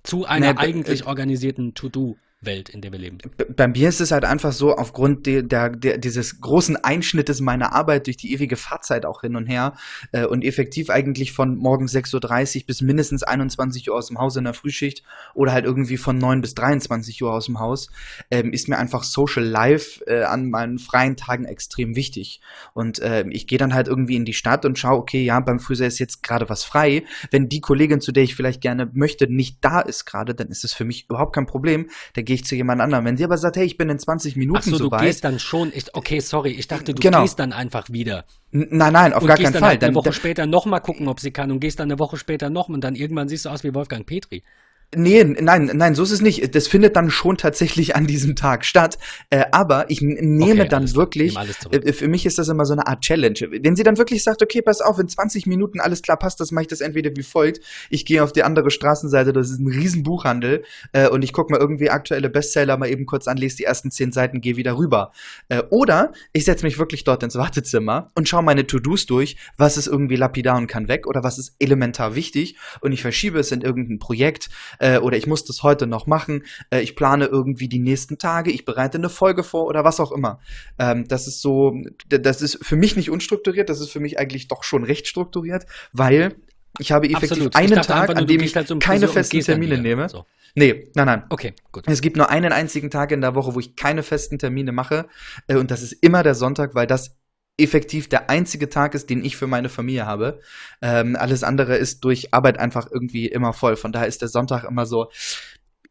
Zu 0.04 0.26
einer 0.26 0.54
nee, 0.54 0.58
eigentlich 0.58 1.06
organisierten 1.06 1.74
To-Do. 1.74 2.16
Welt, 2.42 2.70
in 2.70 2.80
der 2.80 2.90
wir 2.90 2.98
leben. 2.98 3.18
Bei 3.54 3.68
mir 3.68 3.90
ist 3.90 4.00
es 4.00 4.12
halt 4.12 4.24
einfach 4.24 4.52
so, 4.52 4.74
aufgrund 4.74 5.26
de, 5.26 5.42
der, 5.42 5.68
der, 5.68 5.98
dieses 5.98 6.40
großen 6.40 6.76
Einschnittes 6.76 7.42
meiner 7.42 7.74
Arbeit 7.74 8.06
durch 8.06 8.16
die 8.16 8.32
ewige 8.32 8.56
Fahrzeit 8.56 9.04
auch 9.04 9.20
hin 9.20 9.36
und 9.36 9.44
her 9.44 9.74
äh, 10.12 10.24
und 10.24 10.42
effektiv 10.42 10.88
eigentlich 10.88 11.32
von 11.32 11.56
morgens 11.56 11.94
6.30 11.94 12.60
Uhr 12.60 12.66
bis 12.66 12.80
mindestens 12.80 13.22
21 13.22 13.90
Uhr 13.90 13.96
aus 13.96 14.06
dem 14.08 14.18
Haus 14.18 14.36
in 14.36 14.44
der 14.44 14.54
Frühschicht 14.54 15.02
oder 15.34 15.52
halt 15.52 15.66
irgendwie 15.66 15.98
von 15.98 16.16
9 16.16 16.40
bis 16.40 16.54
23 16.54 17.22
Uhr 17.22 17.30
aus 17.30 17.44
dem 17.44 17.60
Haus, 17.60 17.90
ähm, 18.30 18.54
ist 18.54 18.68
mir 18.68 18.78
einfach 18.78 19.02
Social 19.02 19.44
Life 19.44 20.02
äh, 20.06 20.22
an 20.22 20.48
meinen 20.48 20.78
freien 20.78 21.16
Tagen 21.16 21.44
extrem 21.44 21.94
wichtig. 21.94 22.40
Und 22.72 23.00
äh, 23.00 23.26
ich 23.28 23.48
gehe 23.48 23.58
dann 23.58 23.74
halt 23.74 23.86
irgendwie 23.86 24.16
in 24.16 24.24
die 24.24 24.32
Stadt 24.32 24.64
und 24.64 24.78
schaue, 24.78 24.96
okay, 24.96 25.22
ja, 25.22 25.40
beim 25.40 25.60
Friseur 25.60 25.88
ist 25.88 25.98
jetzt 25.98 26.22
gerade 26.22 26.48
was 26.48 26.64
frei. 26.64 27.04
Wenn 27.30 27.50
die 27.50 27.60
Kollegin, 27.60 28.00
zu 28.00 28.12
der 28.12 28.22
ich 28.22 28.34
vielleicht 28.34 28.62
gerne 28.62 28.90
möchte, 28.94 29.30
nicht 29.30 29.58
da 29.60 29.80
ist 29.80 30.06
gerade, 30.06 30.34
dann 30.34 30.48
ist 30.48 30.64
es 30.64 30.72
für 30.72 30.86
mich 30.86 31.04
überhaupt 31.04 31.34
kein 31.34 31.44
Problem. 31.44 31.90
Da 32.14 32.22
gehe 32.30 32.36
ich 32.36 32.44
zu 32.44 32.54
jemand 32.54 32.80
anderem. 32.80 33.04
Wenn 33.04 33.16
sie 33.16 33.24
aber 33.24 33.36
sagt, 33.36 33.56
hey, 33.56 33.64
ich 33.64 33.76
bin 33.76 33.88
in 33.88 33.98
20 33.98 34.36
Minuten 34.36 34.60
Ach 34.60 34.62
so, 34.62 34.76
so 34.76 34.84
du 34.84 34.90
weit, 34.92 35.00
gehst 35.00 35.24
dann 35.24 35.40
schon. 35.40 35.72
Ich, 35.74 35.92
okay, 35.96 36.20
sorry, 36.20 36.50
ich 36.50 36.68
dachte, 36.68 36.94
du 36.94 37.02
genau. 37.02 37.22
gehst 37.22 37.40
dann 37.40 37.52
einfach 37.52 37.90
wieder. 37.90 38.24
Nein, 38.52 38.92
nein, 38.92 39.12
auf 39.12 39.22
und 39.22 39.26
gar 39.26 39.36
keinen 39.36 39.52
Fall. 39.52 39.70
Halt 39.70 39.82
eine 39.82 39.96
Woche 39.96 40.04
dann, 40.04 40.12
später 40.12 40.46
nochmal 40.46 40.80
gucken, 40.80 41.08
ob 41.08 41.18
sie 41.18 41.32
kann 41.32 41.50
und 41.50 41.58
gehst 41.58 41.80
dann 41.80 41.90
eine 41.90 41.98
Woche 41.98 42.16
später 42.16 42.48
noch 42.48 42.68
und 42.68 42.82
dann 42.82 42.94
irgendwann 42.94 43.28
siehst 43.28 43.46
du 43.46 43.48
aus 43.48 43.64
wie 43.64 43.74
Wolfgang 43.74 44.06
Petri. 44.06 44.44
Nee, 44.92 45.22
nein, 45.22 45.70
nein, 45.72 45.94
so 45.94 46.02
ist 46.02 46.10
es 46.10 46.20
nicht. 46.20 46.52
Das 46.56 46.66
findet 46.66 46.96
dann 46.96 47.10
schon 47.10 47.36
tatsächlich 47.36 47.94
an 47.94 48.08
diesem 48.08 48.34
Tag 48.34 48.64
statt. 48.64 48.98
Äh, 49.30 49.44
aber 49.52 49.88
ich 49.88 50.00
nehme 50.02 50.62
okay, 50.62 50.68
dann 50.68 50.92
wirklich, 50.96 51.36
äh, 51.70 51.92
für 51.92 52.08
mich 52.08 52.26
ist 52.26 52.38
das 52.38 52.48
immer 52.48 52.64
so 52.64 52.72
eine 52.72 52.88
Art 52.88 53.02
Challenge. 53.02 53.38
Wenn 53.62 53.76
sie 53.76 53.84
dann 53.84 53.98
wirklich 53.98 54.24
sagt, 54.24 54.42
okay, 54.42 54.62
pass 54.62 54.80
auf, 54.80 54.98
in 54.98 55.08
20 55.08 55.46
Minuten 55.46 55.78
alles 55.78 56.02
klar 56.02 56.16
passt, 56.16 56.40
das 56.40 56.50
mache 56.50 56.62
ich 56.62 56.68
das 56.68 56.80
entweder 56.80 57.10
wie 57.14 57.22
folgt. 57.22 57.60
Ich 57.88 58.04
gehe 58.04 58.24
auf 58.24 58.32
die 58.32 58.42
andere 58.42 58.72
Straßenseite, 58.72 59.32
das 59.32 59.50
ist 59.50 59.60
ein 59.60 59.68
Riesenbuchhandel 59.68 60.64
äh, 60.92 61.08
und 61.08 61.22
ich 61.22 61.32
gucke 61.32 61.52
mal 61.52 61.60
irgendwie 61.60 61.88
aktuelle 61.90 62.28
Bestseller 62.28 62.76
mal 62.76 62.88
eben 62.88 63.06
kurz 63.06 63.28
an, 63.28 63.36
lese 63.36 63.58
die 63.58 63.64
ersten 63.64 63.92
zehn 63.92 64.10
Seiten, 64.10 64.40
gehe 64.40 64.56
wieder 64.56 64.76
rüber. 64.76 65.12
Äh, 65.48 65.62
oder 65.70 66.10
ich 66.32 66.44
setze 66.44 66.66
mich 66.66 66.80
wirklich 66.80 67.04
dort 67.04 67.22
ins 67.22 67.36
Wartezimmer 67.36 68.10
und 68.16 68.28
schaue 68.28 68.42
meine 68.42 68.66
To-Dos 68.66 69.06
durch, 69.06 69.36
was 69.56 69.76
ist 69.76 69.86
irgendwie 69.86 70.16
lapidar 70.16 70.56
und 70.56 70.66
kann 70.66 70.88
weg 70.88 71.06
oder 71.06 71.22
was 71.22 71.38
ist 71.38 71.54
elementar 71.60 72.16
wichtig 72.16 72.56
und 72.80 72.90
ich 72.90 73.02
verschiebe 73.02 73.38
es 73.38 73.52
in 73.52 73.60
irgendein 73.60 74.00
Projekt 74.00 74.50
äh, 74.80 74.98
oder 74.98 75.16
ich 75.16 75.26
muss 75.26 75.44
das 75.44 75.62
heute 75.62 75.86
noch 75.86 76.06
machen, 76.06 76.42
äh, 76.70 76.80
ich 76.80 76.96
plane 76.96 77.26
irgendwie 77.26 77.68
die 77.68 77.78
nächsten 77.78 78.18
Tage, 78.18 78.50
ich 78.50 78.64
bereite 78.64 78.98
eine 78.98 79.08
Folge 79.08 79.44
vor 79.44 79.66
oder 79.66 79.84
was 79.84 80.00
auch 80.00 80.10
immer. 80.10 80.40
Ähm, 80.78 81.06
das 81.06 81.28
ist 81.28 81.40
so, 81.40 81.74
das 82.08 82.42
ist 82.42 82.58
für 82.64 82.76
mich 82.76 82.96
nicht 82.96 83.10
unstrukturiert, 83.10 83.68
das 83.68 83.80
ist 83.80 83.90
für 83.90 84.00
mich 84.00 84.18
eigentlich 84.18 84.48
doch 84.48 84.64
schon 84.64 84.82
recht 84.84 85.06
strukturiert, 85.06 85.66
weil 85.92 86.34
ich 86.78 86.92
habe 86.92 87.06
effektiv 87.06 87.30
Absolut. 87.32 87.56
einen 87.56 87.74
Tag, 87.82 88.02
einfach, 88.02 88.16
an 88.16 88.26
dem 88.26 88.40
ich 88.40 88.54
halt 88.56 88.72
keine 88.80 89.08
festen 89.08 89.40
Termine 89.40 89.78
nehme. 89.78 90.08
So. 90.08 90.24
Nee, 90.54 90.90
nein, 90.94 91.06
nein. 91.06 91.24
Okay, 91.28 91.54
gut. 91.72 91.84
Es 91.86 92.00
gibt 92.00 92.16
nur 92.16 92.30
einen 92.30 92.52
einzigen 92.52 92.90
Tag 92.90 93.12
in 93.12 93.20
der 93.20 93.34
Woche, 93.34 93.54
wo 93.54 93.60
ich 93.60 93.76
keine 93.76 94.02
festen 94.02 94.38
Termine 94.38 94.72
mache. 94.72 95.06
Äh, 95.46 95.56
und 95.56 95.70
das 95.70 95.82
ist 95.82 95.92
immer 95.92 96.22
der 96.22 96.34
Sonntag, 96.34 96.74
weil 96.74 96.86
das 96.86 97.16
effektiv 97.60 98.08
der 98.08 98.30
einzige 98.30 98.68
Tag 98.68 98.94
ist, 98.94 99.10
den 99.10 99.24
ich 99.24 99.36
für 99.36 99.46
meine 99.46 99.68
Familie 99.68 100.06
habe. 100.06 100.40
Ähm, 100.82 101.16
alles 101.16 101.44
andere 101.44 101.76
ist 101.76 102.04
durch 102.04 102.32
Arbeit 102.32 102.58
einfach 102.58 102.88
irgendwie 102.90 103.26
immer 103.26 103.52
voll. 103.52 103.76
Von 103.76 103.92
daher 103.92 104.06
ist 104.06 104.22
der 104.22 104.28
Sonntag 104.28 104.64
immer 104.64 104.86
so, 104.86 105.10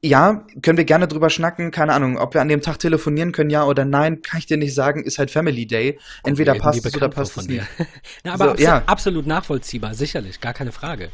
ja, 0.01 0.45
können 0.61 0.77
wir 0.77 0.85
gerne 0.85 1.07
drüber 1.07 1.29
schnacken. 1.29 1.71
Keine 1.71 1.93
Ahnung, 1.93 2.17
ob 2.17 2.33
wir 2.33 2.41
an 2.41 2.47
dem 2.47 2.61
Tag 2.61 2.79
telefonieren 2.79 3.31
können, 3.31 3.49
ja 3.49 3.65
oder 3.65 3.85
nein, 3.85 4.21
kann 4.21 4.39
ich 4.39 4.45
dir 4.45 4.57
nicht 4.57 4.73
sagen. 4.73 5.03
Ist 5.03 5.19
halt 5.19 5.29
Family 5.29 5.67
Day. 5.67 5.99
Entweder 6.23 6.53
okay, 6.53 6.61
passt 6.61 6.85
es 6.85 6.95
oder 6.95 7.09
passt 7.09 7.37
es 7.37 7.47
nicht. 7.47 7.65
Na, 8.23 8.33
aber 8.33 8.45
so, 8.45 8.51
absolut, 8.51 8.59
ja. 8.59 8.83
absolut 8.85 9.27
nachvollziehbar, 9.27 9.93
sicherlich, 9.93 10.39
gar 10.39 10.53
keine 10.53 10.71
Frage. 10.71 11.09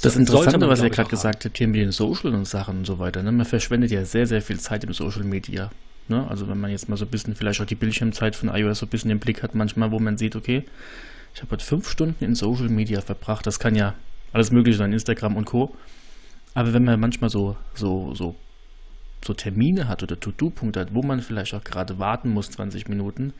Das 0.00 0.16
Interessante, 0.16 0.68
was 0.68 0.82
ihr 0.82 0.90
gerade 0.90 1.08
gesagt 1.08 1.44
habt, 1.44 1.56
hier 1.56 1.68
mit 1.68 1.80
den 1.80 1.92
Social 1.92 2.34
und 2.34 2.46
Sachen 2.46 2.78
und 2.78 2.84
so 2.84 2.98
weiter, 2.98 3.22
ne? 3.22 3.32
man 3.32 3.46
verschwendet 3.46 3.90
ja 3.90 4.04
sehr, 4.04 4.26
sehr 4.26 4.42
viel 4.42 4.60
Zeit 4.60 4.84
im 4.84 4.92
Social 4.92 5.24
Media. 5.24 5.70
Ne? 6.08 6.26
Also 6.28 6.48
wenn 6.48 6.60
man 6.60 6.70
jetzt 6.70 6.88
mal 6.88 6.96
so 6.96 7.04
ein 7.04 7.10
bisschen 7.10 7.34
vielleicht 7.34 7.60
auch 7.60 7.66
die 7.66 7.74
Bildschirmzeit 7.74 8.36
von 8.36 8.48
iOS 8.48 8.80
so 8.80 8.86
ein 8.86 8.90
bisschen 8.90 9.10
im 9.10 9.18
Blick 9.18 9.42
hat, 9.42 9.54
manchmal, 9.54 9.90
wo 9.90 9.98
man 9.98 10.18
sieht, 10.18 10.36
okay, 10.36 10.64
ich 11.34 11.42
habe 11.42 11.52
heute 11.52 11.64
fünf 11.64 11.88
Stunden 11.88 12.22
in 12.24 12.34
Social 12.34 12.68
Media 12.68 13.00
verbracht. 13.00 13.46
Das 13.46 13.58
kann 13.58 13.74
ja 13.74 13.94
alles 14.32 14.50
mögliche 14.50 14.78
sein, 14.78 14.92
Instagram 14.92 15.36
und 15.36 15.46
Co. 15.46 15.74
Aber 16.54 16.72
wenn 16.72 16.84
man 16.84 17.00
manchmal 17.00 17.30
so, 17.30 17.56
so, 17.74 18.14
so, 18.14 18.36
so 19.24 19.34
Termine 19.34 19.88
hat 19.88 20.02
oder 20.02 20.18
To-Do-Punkte 20.18 20.80
hat, 20.80 20.94
wo 20.94 21.02
man 21.02 21.20
vielleicht 21.20 21.54
auch 21.54 21.64
gerade 21.64 21.98
warten 21.98 22.30
muss, 22.30 22.50
20 22.50 22.88
Minuten, 22.88 23.32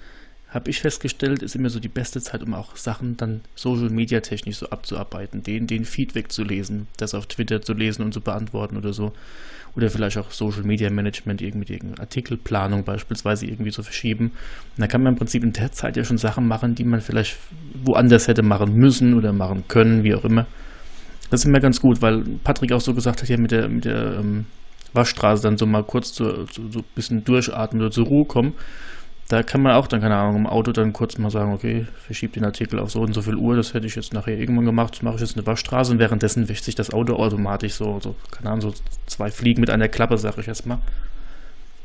habe 0.48 0.70
ich 0.70 0.80
festgestellt, 0.80 1.42
ist 1.42 1.56
immer 1.56 1.68
so 1.68 1.80
die 1.80 1.88
beste 1.88 2.20
Zeit, 2.20 2.42
um 2.42 2.54
auch 2.54 2.76
Sachen 2.76 3.16
dann 3.16 3.40
Social 3.56 3.90
Media 3.90 4.20
technisch 4.20 4.58
so 4.58 4.70
abzuarbeiten, 4.70 5.42
den, 5.42 5.66
den 5.66 5.84
Feedback 5.84 6.30
zu 6.30 6.44
lesen, 6.44 6.86
das 6.96 7.14
auf 7.14 7.26
Twitter 7.26 7.60
zu 7.60 7.74
lesen 7.74 8.02
und 8.02 8.14
zu 8.14 8.20
beantworten 8.20 8.76
oder 8.76 8.92
so. 8.92 9.12
Oder 9.76 9.90
vielleicht 9.90 10.18
auch 10.18 10.30
Social 10.30 10.62
Media 10.62 10.88
Management, 10.88 11.42
irgendwie 11.42 11.72
irgendeine 11.72 12.00
Artikelplanung 12.00 12.84
beispielsweise 12.84 13.46
irgendwie 13.46 13.72
zu 13.72 13.82
verschieben. 13.82 14.26
Und 14.26 14.80
da 14.80 14.86
kann 14.86 15.02
man 15.02 15.14
im 15.14 15.18
Prinzip 15.18 15.42
in 15.42 15.52
der 15.52 15.72
Zeit 15.72 15.96
ja 15.96 16.04
schon 16.04 16.18
Sachen 16.18 16.46
machen, 16.46 16.74
die 16.74 16.84
man 16.84 17.00
vielleicht 17.00 17.38
woanders 17.82 18.28
hätte 18.28 18.42
machen 18.42 18.74
müssen 18.76 19.14
oder 19.14 19.32
machen 19.32 19.64
können, 19.66 20.04
wie 20.04 20.14
auch 20.14 20.24
immer. 20.24 20.46
Das 21.30 21.40
ist 21.40 21.46
immer 21.46 21.60
ganz 21.60 21.80
gut, 21.80 22.02
weil 22.02 22.22
Patrick 22.44 22.72
auch 22.72 22.80
so 22.80 22.94
gesagt 22.94 23.22
hat, 23.22 23.28
ja 23.28 23.36
mit 23.36 23.50
der, 23.50 23.68
mit 23.68 23.84
der 23.84 24.18
ähm, 24.20 24.46
Waschstraße 24.92 25.42
dann 25.42 25.58
so 25.58 25.66
mal 25.66 25.82
kurz 25.82 26.12
zu, 26.12 26.44
zu, 26.44 26.70
so 26.70 26.78
ein 26.80 26.84
bisschen 26.94 27.24
durchatmen 27.24 27.82
oder 27.82 27.90
zur 27.90 28.06
Ruhe 28.06 28.24
kommen. 28.24 28.54
Da 29.28 29.42
kann 29.42 29.62
man 29.62 29.72
auch 29.72 29.86
dann, 29.86 30.02
keine 30.02 30.16
Ahnung, 30.16 30.36
im 30.36 30.46
Auto 30.46 30.72
dann 30.72 30.92
kurz 30.92 31.16
mal 31.16 31.30
sagen, 31.30 31.52
okay, 31.54 31.86
verschiebt 32.04 32.36
den 32.36 32.44
Artikel 32.44 32.78
auf 32.78 32.90
so 32.90 33.00
und 33.00 33.14
so 33.14 33.22
viel 33.22 33.36
Uhr, 33.36 33.56
das 33.56 33.72
hätte 33.72 33.86
ich 33.86 33.94
jetzt 33.94 34.12
nachher 34.12 34.36
irgendwann 34.36 34.66
gemacht, 34.66 35.02
mache 35.02 35.14
ich 35.14 35.22
jetzt 35.22 35.36
eine 35.36 35.46
Waschstraße 35.46 35.92
und 35.92 35.98
währenddessen 35.98 36.48
wäscht 36.48 36.64
sich 36.64 36.74
das 36.74 36.92
Auto 36.92 37.14
automatisch 37.16 37.74
so, 37.74 38.00
so, 38.00 38.14
keine 38.30 38.50
Ahnung, 38.50 38.60
so 38.60 38.74
zwei 39.06 39.30
Fliegen 39.30 39.60
mit 39.60 39.70
einer 39.70 39.88
Klappe, 39.88 40.18
sag 40.18 40.36
ich 40.36 40.46
jetzt 40.46 40.66
mal. 40.66 40.78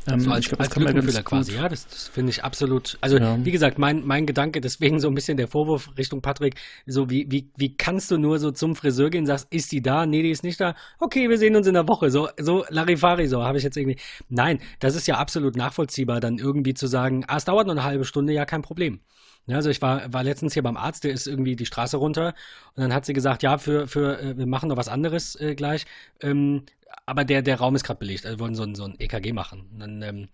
Ähm, 0.08 0.20
so 0.20 0.32
als, 0.32 0.46
ich 0.46 0.50
glaub, 0.50 0.62
als 0.62 0.76
Lückenfüller 0.76 1.24
quasi, 1.24 1.56
ja, 1.56 1.68
das, 1.70 1.88
das 1.88 2.08
finde 2.08 2.32
ich 2.32 2.44
absolut. 2.44 2.98
Also 3.02 3.18
ja. 3.18 3.38
wie 3.44 3.52
gesagt, 3.52 3.78
mein, 3.78 4.06
mein 4.06 4.26
Gedanke, 4.26 4.62
deswegen 4.62 5.00
so 5.00 5.08
ein 5.08 5.16
bisschen 5.16 5.38
der 5.38 5.48
Vorwurf 5.48 5.90
Richtung 5.98 6.22
Patrick, 6.22 6.56
so 6.86 7.10
wie, 7.10 7.30
wie, 7.30 7.50
wie 7.58 7.76
kannst 7.76 8.12
du 8.12 8.18
nur 8.18 8.40
so 8.40 8.52
zum 8.52 8.76
Friseur 8.76 9.10
gehen, 9.10 9.26
sagst, 9.26 9.48
ist 9.52 9.72
die 9.72 9.82
da? 9.82 10.06
Nee, 10.06 10.24
die 10.24 10.32
ist 10.32 10.44
nicht 10.44 10.60
da. 10.60 10.76
Okay, 11.00 11.30
wir 11.30 11.38
sehen 11.38 11.56
uns 11.56 11.68
in 11.68 11.74
der 11.74 11.88
Woche. 11.88 12.10
So, 12.12 12.30
so 12.40 12.66
Larifari, 12.70 13.28
so 13.28 13.44
habe 13.44 13.58
ich 13.58 13.64
jetzt 13.64 13.78
irgendwie. 13.78 13.98
Nein, 14.30 14.60
das 14.80 14.96
ist 14.96 15.08
ja 15.08 15.18
absolut 15.18 15.56
nachvollziehbar, 15.56 16.20
dann 16.20 16.38
irgendwie 16.38 16.74
zu 16.74 16.88
sagen, 16.88 17.26
ah, 17.28 17.38
es 17.38 17.46
dauert 17.46 17.68
noch 17.68 17.74
eine 17.74 17.84
halbe 17.84 18.06
Stunde, 18.06 18.34
ja, 18.34 18.46
kein 18.46 18.62
Problem. 18.62 19.00
Ja, 19.50 19.56
also 19.56 19.72
ich 19.72 19.82
war, 19.82 20.14
war 20.14 20.24
letztens 20.24 20.54
hier 20.54 20.62
beim 20.62 20.78
Arzt, 20.78 21.04
der 21.04 21.12
ist 21.12 21.26
irgendwie 21.26 21.56
die 21.56 21.66
Straße 21.66 21.98
runter 21.98 22.36
und 22.76 22.84
dann 22.84 22.94
hat 22.94 23.06
sie 23.06 23.14
gesagt, 23.14 23.42
ja, 23.42 23.58
für, 23.58 23.88
für 23.88 24.22
äh, 24.22 24.38
wir 24.38 24.46
machen 24.46 24.70
noch 24.70 24.78
was 24.78 24.90
anderes 24.90 25.36
äh, 25.42 25.56
gleich. 25.56 25.88
Ähm, 26.22 26.66
aber 27.08 27.26
der, 27.26 27.42
der 27.42 27.58
Raum 27.58 27.76
ist 27.76 27.84
gerade 27.84 27.98
belegt. 28.00 28.28
Also 28.28 28.38
wir 28.38 28.44
wollen 28.44 28.54
so 28.54 28.62
ein, 28.62 28.76
so 28.76 28.84
ein 28.84 29.00
EKG 29.00 29.34
machen. 29.34 29.68
Und 29.74 29.80
dann, 29.80 30.02
ähm, 30.04 30.28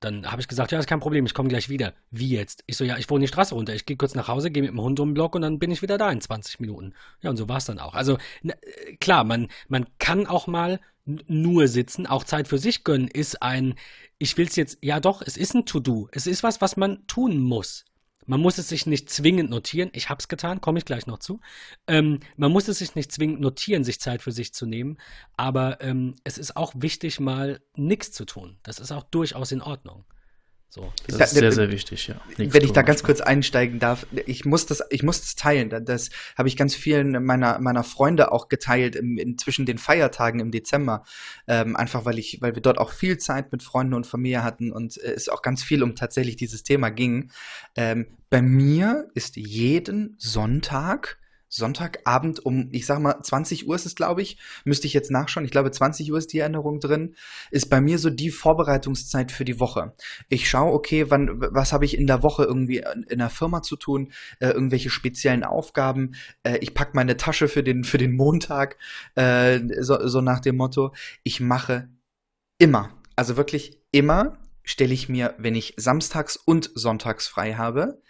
dann 0.00 0.30
habe 0.30 0.42
ich 0.42 0.48
gesagt, 0.48 0.72
ja, 0.72 0.78
ist 0.78 0.86
kein 0.86 1.00
Problem, 1.00 1.24
ich 1.24 1.32
komme 1.32 1.48
gleich 1.48 1.70
wieder. 1.70 1.94
Wie 2.10 2.28
jetzt? 2.28 2.62
Ich 2.66 2.76
so, 2.76 2.84
ja, 2.84 2.98
ich 2.98 3.08
wohne 3.08 3.22
die 3.22 3.28
Straße 3.28 3.54
runter. 3.54 3.74
Ich 3.74 3.86
gehe 3.86 3.96
kurz 3.96 4.14
nach 4.14 4.28
Hause, 4.28 4.50
gehe 4.50 4.62
mit 4.62 4.72
dem 4.72 4.80
Hund 4.82 5.00
um 5.00 5.08
den 5.08 5.14
Block 5.14 5.34
und 5.34 5.40
dann 5.40 5.58
bin 5.58 5.70
ich 5.70 5.80
wieder 5.80 5.96
da 5.96 6.10
in 6.10 6.20
20 6.20 6.60
Minuten. 6.60 6.92
Ja, 7.22 7.30
und 7.30 7.38
so 7.38 7.48
war 7.48 7.56
es 7.56 7.64
dann 7.64 7.78
auch. 7.78 7.94
Also 7.94 8.18
na, 8.42 8.52
klar, 9.00 9.24
man, 9.24 9.48
man 9.68 9.86
kann 9.98 10.26
auch 10.26 10.46
mal 10.46 10.80
nur 11.06 11.66
sitzen, 11.66 12.06
auch 12.06 12.24
Zeit 12.24 12.46
für 12.46 12.58
sich 12.58 12.84
gönnen, 12.84 13.08
ist 13.08 13.42
ein, 13.42 13.74
ich 14.18 14.36
will 14.36 14.46
es 14.46 14.56
jetzt, 14.56 14.78
ja 14.82 15.00
doch, 15.00 15.22
es 15.22 15.38
ist 15.38 15.54
ein 15.54 15.64
To-Do. 15.64 16.08
Es 16.12 16.26
ist 16.26 16.42
was, 16.42 16.60
was 16.60 16.76
man 16.76 17.06
tun 17.06 17.38
muss. 17.38 17.86
Man 18.30 18.42
muss 18.42 18.58
es 18.58 18.68
sich 18.68 18.86
nicht 18.86 19.10
zwingend 19.10 19.50
notieren. 19.50 19.90
Ich 19.92 20.08
habe 20.08 20.20
es 20.20 20.28
getan, 20.28 20.60
komme 20.60 20.78
ich 20.78 20.84
gleich 20.84 21.08
noch 21.08 21.18
zu. 21.18 21.40
Ähm, 21.88 22.20
man 22.36 22.52
muss 22.52 22.68
es 22.68 22.78
sich 22.78 22.94
nicht 22.94 23.10
zwingend 23.10 23.40
notieren, 23.40 23.82
sich 23.82 23.98
Zeit 23.98 24.22
für 24.22 24.30
sich 24.30 24.54
zu 24.54 24.66
nehmen. 24.66 24.98
Aber 25.36 25.80
ähm, 25.80 26.14
es 26.22 26.38
ist 26.38 26.56
auch 26.56 26.72
wichtig, 26.76 27.18
mal 27.18 27.60
nichts 27.74 28.12
zu 28.12 28.24
tun. 28.24 28.56
Das 28.62 28.78
ist 28.78 28.92
auch 28.92 29.02
durchaus 29.02 29.50
in 29.50 29.60
Ordnung. 29.60 30.04
So. 30.72 30.92
Das 31.08 31.18
da, 31.18 31.24
ist 31.24 31.30
sehr, 31.32 31.50
sehr 31.50 31.72
wichtig, 31.72 32.06
ja. 32.06 32.14
Nichts 32.38 32.54
wenn 32.54 32.62
ich 32.62 32.70
da 32.70 32.82
ganz 32.82 33.02
kurz 33.02 33.20
einsteigen 33.20 33.80
darf, 33.80 34.06
ich 34.26 34.44
muss 34.44 34.66
das, 34.66 34.80
ich 34.90 35.02
muss 35.02 35.20
das 35.20 35.34
teilen. 35.34 35.68
Das 35.84 36.10
habe 36.38 36.48
ich 36.48 36.56
ganz 36.56 36.76
vielen 36.76 37.24
meiner, 37.24 37.58
meiner 37.58 37.82
Freunde 37.82 38.30
auch 38.30 38.48
geteilt 38.48 38.94
im, 38.94 39.18
in, 39.18 39.36
zwischen 39.36 39.66
den 39.66 39.78
Feiertagen 39.78 40.38
im 40.38 40.52
Dezember. 40.52 41.02
Ähm, 41.48 41.74
einfach 41.74 42.04
weil 42.04 42.20
ich, 42.20 42.40
weil 42.40 42.54
wir 42.54 42.62
dort 42.62 42.78
auch 42.78 42.92
viel 42.92 43.18
Zeit 43.18 43.50
mit 43.50 43.64
Freunden 43.64 43.94
und 43.94 44.06
Familie 44.06 44.44
hatten 44.44 44.70
und 44.70 44.96
äh, 44.98 45.12
es 45.12 45.28
auch 45.28 45.42
ganz 45.42 45.64
viel 45.64 45.82
um 45.82 45.96
tatsächlich 45.96 46.36
dieses 46.36 46.62
Thema 46.62 46.90
ging. 46.90 47.32
Ähm, 47.74 48.06
bei 48.30 48.40
mir 48.40 49.08
ist 49.14 49.34
jeden 49.34 50.14
Sonntag 50.18 51.18
Sonntagabend 51.50 52.46
um, 52.46 52.68
ich 52.70 52.86
sag 52.86 53.00
mal, 53.00 53.20
20 53.22 53.68
Uhr 53.68 53.74
ist 53.74 53.84
es, 53.84 53.96
glaube 53.96 54.22
ich. 54.22 54.38
Müsste 54.64 54.86
ich 54.86 54.94
jetzt 54.94 55.10
nachschauen. 55.10 55.44
Ich 55.44 55.50
glaube, 55.50 55.70
20 55.70 56.10
Uhr 56.12 56.16
ist 56.16 56.32
die 56.32 56.38
Erinnerung 56.38 56.78
drin. 56.78 57.16
Ist 57.50 57.68
bei 57.68 57.80
mir 57.80 57.98
so 57.98 58.08
die 58.08 58.30
Vorbereitungszeit 58.30 59.32
für 59.32 59.44
die 59.44 59.58
Woche. 59.58 59.92
Ich 60.28 60.48
schaue, 60.48 60.72
okay, 60.72 61.10
wann, 61.10 61.40
was 61.40 61.72
habe 61.72 61.84
ich 61.84 61.98
in 61.98 62.06
der 62.06 62.22
Woche 62.22 62.44
irgendwie 62.44 62.84
in 63.08 63.18
der 63.18 63.30
Firma 63.30 63.62
zu 63.62 63.76
tun? 63.76 64.12
Äh, 64.38 64.50
irgendwelche 64.50 64.90
speziellen 64.90 65.42
Aufgaben. 65.42 66.14
Äh, 66.44 66.58
ich 66.58 66.72
pack 66.72 66.94
meine 66.94 67.16
Tasche 67.16 67.48
für 67.48 67.64
den, 67.64 67.82
für 67.82 67.98
den 67.98 68.14
Montag. 68.14 68.78
Äh, 69.16 69.60
so, 69.80 70.06
so 70.06 70.20
nach 70.20 70.40
dem 70.40 70.56
Motto. 70.56 70.94
Ich 71.24 71.40
mache 71.40 71.88
immer, 72.58 72.90
also 73.16 73.36
wirklich 73.36 73.82
immer 73.90 74.38
stelle 74.62 74.94
ich 74.94 75.08
mir, 75.08 75.34
wenn 75.38 75.56
ich 75.56 75.74
samstags 75.76 76.36
und 76.36 76.70
sonntags 76.74 77.26
frei 77.26 77.54
habe, 77.54 78.00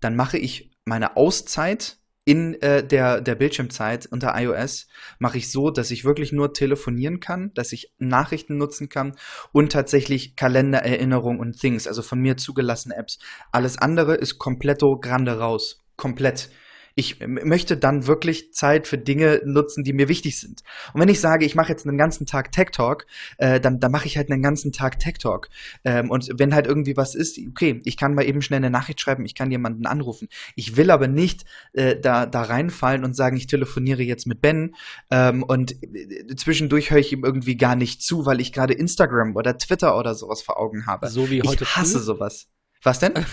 dann 0.00 0.16
mache 0.16 0.38
ich 0.38 0.70
meine 0.86 1.16
Auszeit 1.16 1.98
in 2.26 2.60
äh, 2.60 2.84
der, 2.84 3.20
der 3.20 3.36
Bildschirmzeit 3.36 4.06
unter 4.10 4.34
iOS 4.36 4.88
mache 5.20 5.38
ich 5.38 5.50
so, 5.50 5.70
dass 5.70 5.92
ich 5.92 6.04
wirklich 6.04 6.32
nur 6.32 6.52
telefonieren 6.52 7.20
kann, 7.20 7.52
dass 7.54 7.72
ich 7.72 7.94
Nachrichten 7.98 8.58
nutzen 8.58 8.88
kann 8.88 9.12
und 9.52 9.70
tatsächlich 9.70 10.34
Kalender, 10.34 10.80
Erinnerung 10.80 11.38
und 11.38 11.58
Things, 11.58 11.86
also 11.86 12.02
von 12.02 12.18
mir 12.18 12.36
zugelassene 12.36 12.96
Apps. 12.96 13.20
Alles 13.52 13.78
andere 13.78 14.16
ist 14.16 14.38
kompletto 14.38 14.98
grande 14.98 15.38
raus. 15.38 15.84
Komplett 15.96 16.50
ich 16.98 17.20
möchte 17.26 17.76
dann 17.76 18.06
wirklich 18.06 18.54
Zeit 18.54 18.88
für 18.88 18.96
Dinge 18.96 19.42
nutzen, 19.44 19.84
die 19.84 19.92
mir 19.92 20.08
wichtig 20.08 20.40
sind. 20.40 20.62
Und 20.94 21.00
wenn 21.02 21.10
ich 21.10 21.20
sage, 21.20 21.44
ich 21.44 21.54
mache 21.54 21.68
jetzt 21.68 21.86
einen 21.86 21.98
ganzen 21.98 22.24
Tag 22.24 22.52
Tech 22.52 22.70
Talk, 22.72 23.06
äh, 23.36 23.60
dann, 23.60 23.80
dann 23.80 23.92
mache 23.92 24.06
ich 24.06 24.16
halt 24.16 24.30
einen 24.30 24.42
ganzen 24.42 24.72
Tag 24.72 24.98
Tech 24.98 25.18
Talk. 25.18 25.50
Ähm, 25.84 26.10
und 26.10 26.30
wenn 26.38 26.54
halt 26.54 26.66
irgendwie 26.66 26.96
was 26.96 27.14
ist, 27.14 27.38
okay, 27.50 27.82
ich 27.84 27.98
kann 27.98 28.14
mal 28.14 28.24
eben 28.24 28.40
schnell 28.40 28.56
eine 28.56 28.70
Nachricht 28.70 28.98
schreiben, 28.98 29.26
ich 29.26 29.34
kann 29.34 29.50
jemanden 29.50 29.84
anrufen. 29.84 30.28
Ich 30.54 30.78
will 30.78 30.90
aber 30.90 31.06
nicht 31.06 31.44
äh, 31.74 32.00
da, 32.00 32.24
da 32.24 32.42
reinfallen 32.42 33.04
und 33.04 33.14
sagen, 33.14 33.36
ich 33.36 33.46
telefoniere 33.46 34.02
jetzt 34.02 34.26
mit 34.26 34.40
Ben 34.40 34.74
ähm, 35.10 35.42
und 35.42 35.72
äh, 35.82 36.34
zwischendurch 36.34 36.90
höre 36.90 36.98
ich 36.98 37.12
ihm 37.12 37.26
irgendwie 37.26 37.58
gar 37.58 37.76
nicht 37.76 38.02
zu, 38.02 38.24
weil 38.24 38.40
ich 38.40 38.54
gerade 38.54 38.72
Instagram 38.72 39.36
oder 39.36 39.58
Twitter 39.58 39.98
oder 39.98 40.14
sowas 40.14 40.40
vor 40.40 40.58
Augen 40.58 40.86
habe. 40.86 41.08
So 41.08 41.28
wie 41.28 41.42
heute. 41.42 41.64
Ich 41.64 41.76
hasse 41.76 41.98
früh? 41.98 42.04
sowas. 42.04 42.48
Was 42.82 43.00
denn? 43.00 43.12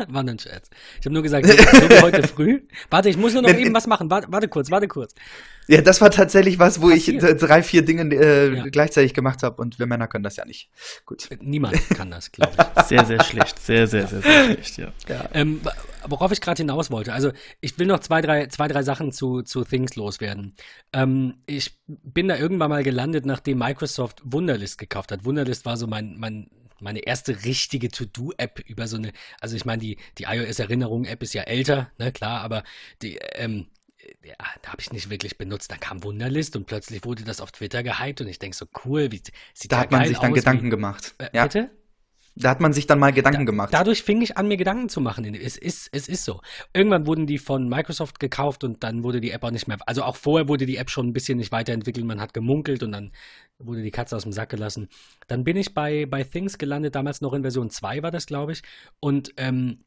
War 0.08 0.24
ein 0.24 0.38
Scherz. 0.38 0.68
Ich 0.98 1.06
habe 1.06 1.14
nur 1.14 1.22
gesagt, 1.22 1.46
so, 1.46 1.52
so 1.52 1.90
wie 1.90 2.00
heute 2.00 2.26
früh. 2.26 2.62
Warte, 2.90 3.08
ich 3.08 3.16
muss 3.16 3.32
nur 3.34 3.42
noch 3.42 3.50
eben 3.50 3.74
was 3.74 3.86
machen. 3.86 4.10
Warte, 4.10 4.28
warte 4.30 4.48
kurz, 4.48 4.70
warte 4.70 4.88
kurz. 4.88 5.14
Ja, 5.68 5.82
das 5.82 6.00
war 6.00 6.10
tatsächlich 6.10 6.58
was, 6.58 6.82
wo 6.82 6.88
Passiert. 6.88 7.22
ich 7.22 7.36
drei, 7.38 7.62
vier 7.62 7.82
Dinge 7.82 8.14
äh, 8.14 8.56
ja. 8.56 8.64
gleichzeitig 8.64 9.14
gemacht 9.14 9.42
habe 9.42 9.60
und 9.62 9.78
wir 9.78 9.86
Männer 9.86 10.08
können 10.08 10.24
das 10.24 10.36
ja 10.36 10.44
nicht. 10.44 10.68
Gut. 11.06 11.28
Niemand 11.40 11.76
kann 11.90 12.10
das, 12.10 12.32
glaube 12.32 12.52
ich. 12.56 12.84
Sehr, 12.90 13.04
sehr 13.04 13.22
schlecht. 13.22 13.58
Sehr, 13.60 13.86
sehr, 13.86 14.08
sehr, 14.08 14.20
sehr 14.20 14.44
schlecht, 14.44 14.78
ja. 14.78 14.92
ja. 15.08 15.28
Ähm, 15.32 15.60
worauf 16.08 16.32
ich 16.32 16.40
gerade 16.40 16.60
hinaus 16.60 16.90
wollte. 16.90 17.12
Also, 17.12 17.30
ich 17.60 17.78
will 17.78 17.86
noch 17.86 18.00
zwei, 18.00 18.20
drei, 18.20 18.46
zwei, 18.46 18.66
drei 18.66 18.82
Sachen 18.82 19.12
zu, 19.12 19.42
zu 19.42 19.64
Things 19.64 19.94
loswerden. 19.94 20.56
Ähm, 20.92 21.34
ich 21.46 21.78
bin 21.86 22.26
da 22.26 22.36
irgendwann 22.36 22.70
mal 22.70 22.82
gelandet, 22.82 23.26
nachdem 23.26 23.58
Microsoft 23.58 24.22
Wunderlist 24.24 24.78
gekauft 24.78 25.12
hat. 25.12 25.24
Wunderlist 25.24 25.66
war 25.66 25.76
so 25.76 25.86
mein, 25.86 26.16
mein 26.18 26.50
meine 26.80 27.00
erste 27.00 27.44
richtige 27.44 27.88
To-Do-App 27.88 28.60
über 28.66 28.86
so 28.86 28.96
eine, 28.96 29.12
also 29.40 29.56
ich 29.56 29.64
meine, 29.64 29.80
die, 29.80 29.98
die 30.18 30.24
iOS-Erinnerung-App 30.24 31.22
ist 31.22 31.34
ja 31.34 31.42
älter, 31.42 31.90
ne, 31.98 32.12
klar, 32.12 32.40
aber 32.42 32.64
die, 33.02 33.18
ähm, 33.34 33.68
ja, 34.24 34.34
da 34.62 34.72
habe 34.72 34.80
ich 34.80 34.92
nicht 34.92 35.10
wirklich 35.10 35.38
benutzt. 35.38 35.70
Da 35.70 35.76
kam 35.76 36.02
Wunderlist 36.02 36.56
und 36.56 36.66
plötzlich 36.66 37.04
wurde 37.04 37.24
das 37.24 37.40
auf 37.40 37.52
Twitter 37.52 37.82
gehypt 37.82 38.20
und 38.20 38.28
ich 38.28 38.38
denke 38.38 38.56
so, 38.56 38.66
cool, 38.84 39.12
wie 39.12 39.22
sieht 39.54 39.72
Da 39.72 39.78
hat 39.78 39.90
man 39.90 40.06
sich 40.06 40.18
dann 40.18 40.32
aus, 40.32 40.36
Gedanken 40.36 40.66
wie, 40.66 40.70
gemacht. 40.70 41.14
Äh, 41.18 41.28
ja. 41.32 41.44
Bitte? 41.44 41.70
Da 42.40 42.50
hat 42.50 42.60
man 42.60 42.72
sich 42.72 42.86
dann 42.86 42.98
mal 42.98 43.12
Gedanken 43.12 43.44
da, 43.46 43.50
gemacht. 43.50 43.72
Dadurch 43.72 44.02
fing 44.02 44.22
ich 44.22 44.36
an, 44.36 44.48
mir 44.48 44.56
Gedanken 44.56 44.88
zu 44.88 45.00
machen. 45.00 45.24
Es 45.34 45.56
ist, 45.56 45.88
es 45.92 46.08
ist 46.08 46.24
so. 46.24 46.40
Irgendwann 46.72 47.06
wurden 47.06 47.26
die 47.26 47.38
von 47.38 47.68
Microsoft 47.68 48.18
gekauft 48.18 48.64
und 48.64 48.82
dann 48.82 49.02
wurde 49.02 49.20
die 49.20 49.30
App 49.30 49.44
auch 49.44 49.50
nicht 49.50 49.68
mehr. 49.68 49.78
Also 49.86 50.02
auch 50.02 50.16
vorher 50.16 50.48
wurde 50.48 50.66
die 50.66 50.76
App 50.76 50.90
schon 50.90 51.08
ein 51.08 51.12
bisschen 51.12 51.38
nicht 51.38 51.52
weiterentwickelt. 51.52 52.06
Man 52.06 52.20
hat 52.20 52.34
gemunkelt 52.34 52.82
und 52.82 52.92
dann 52.92 53.12
wurde 53.58 53.82
die 53.82 53.90
Katze 53.90 54.16
aus 54.16 54.22
dem 54.22 54.32
Sack 54.32 54.48
gelassen. 54.48 54.88
Dann 55.26 55.44
bin 55.44 55.56
ich 55.56 55.74
bei, 55.74 56.06
bei 56.06 56.24
Things 56.24 56.58
gelandet, 56.58 56.94
damals 56.94 57.20
noch 57.20 57.34
in 57.34 57.42
Version 57.42 57.70
2 57.70 58.02
war 58.02 58.10
das, 58.10 58.26
glaube 58.26 58.52
ich. 58.52 58.62
Und 59.00 59.34
ähm, 59.36 59.84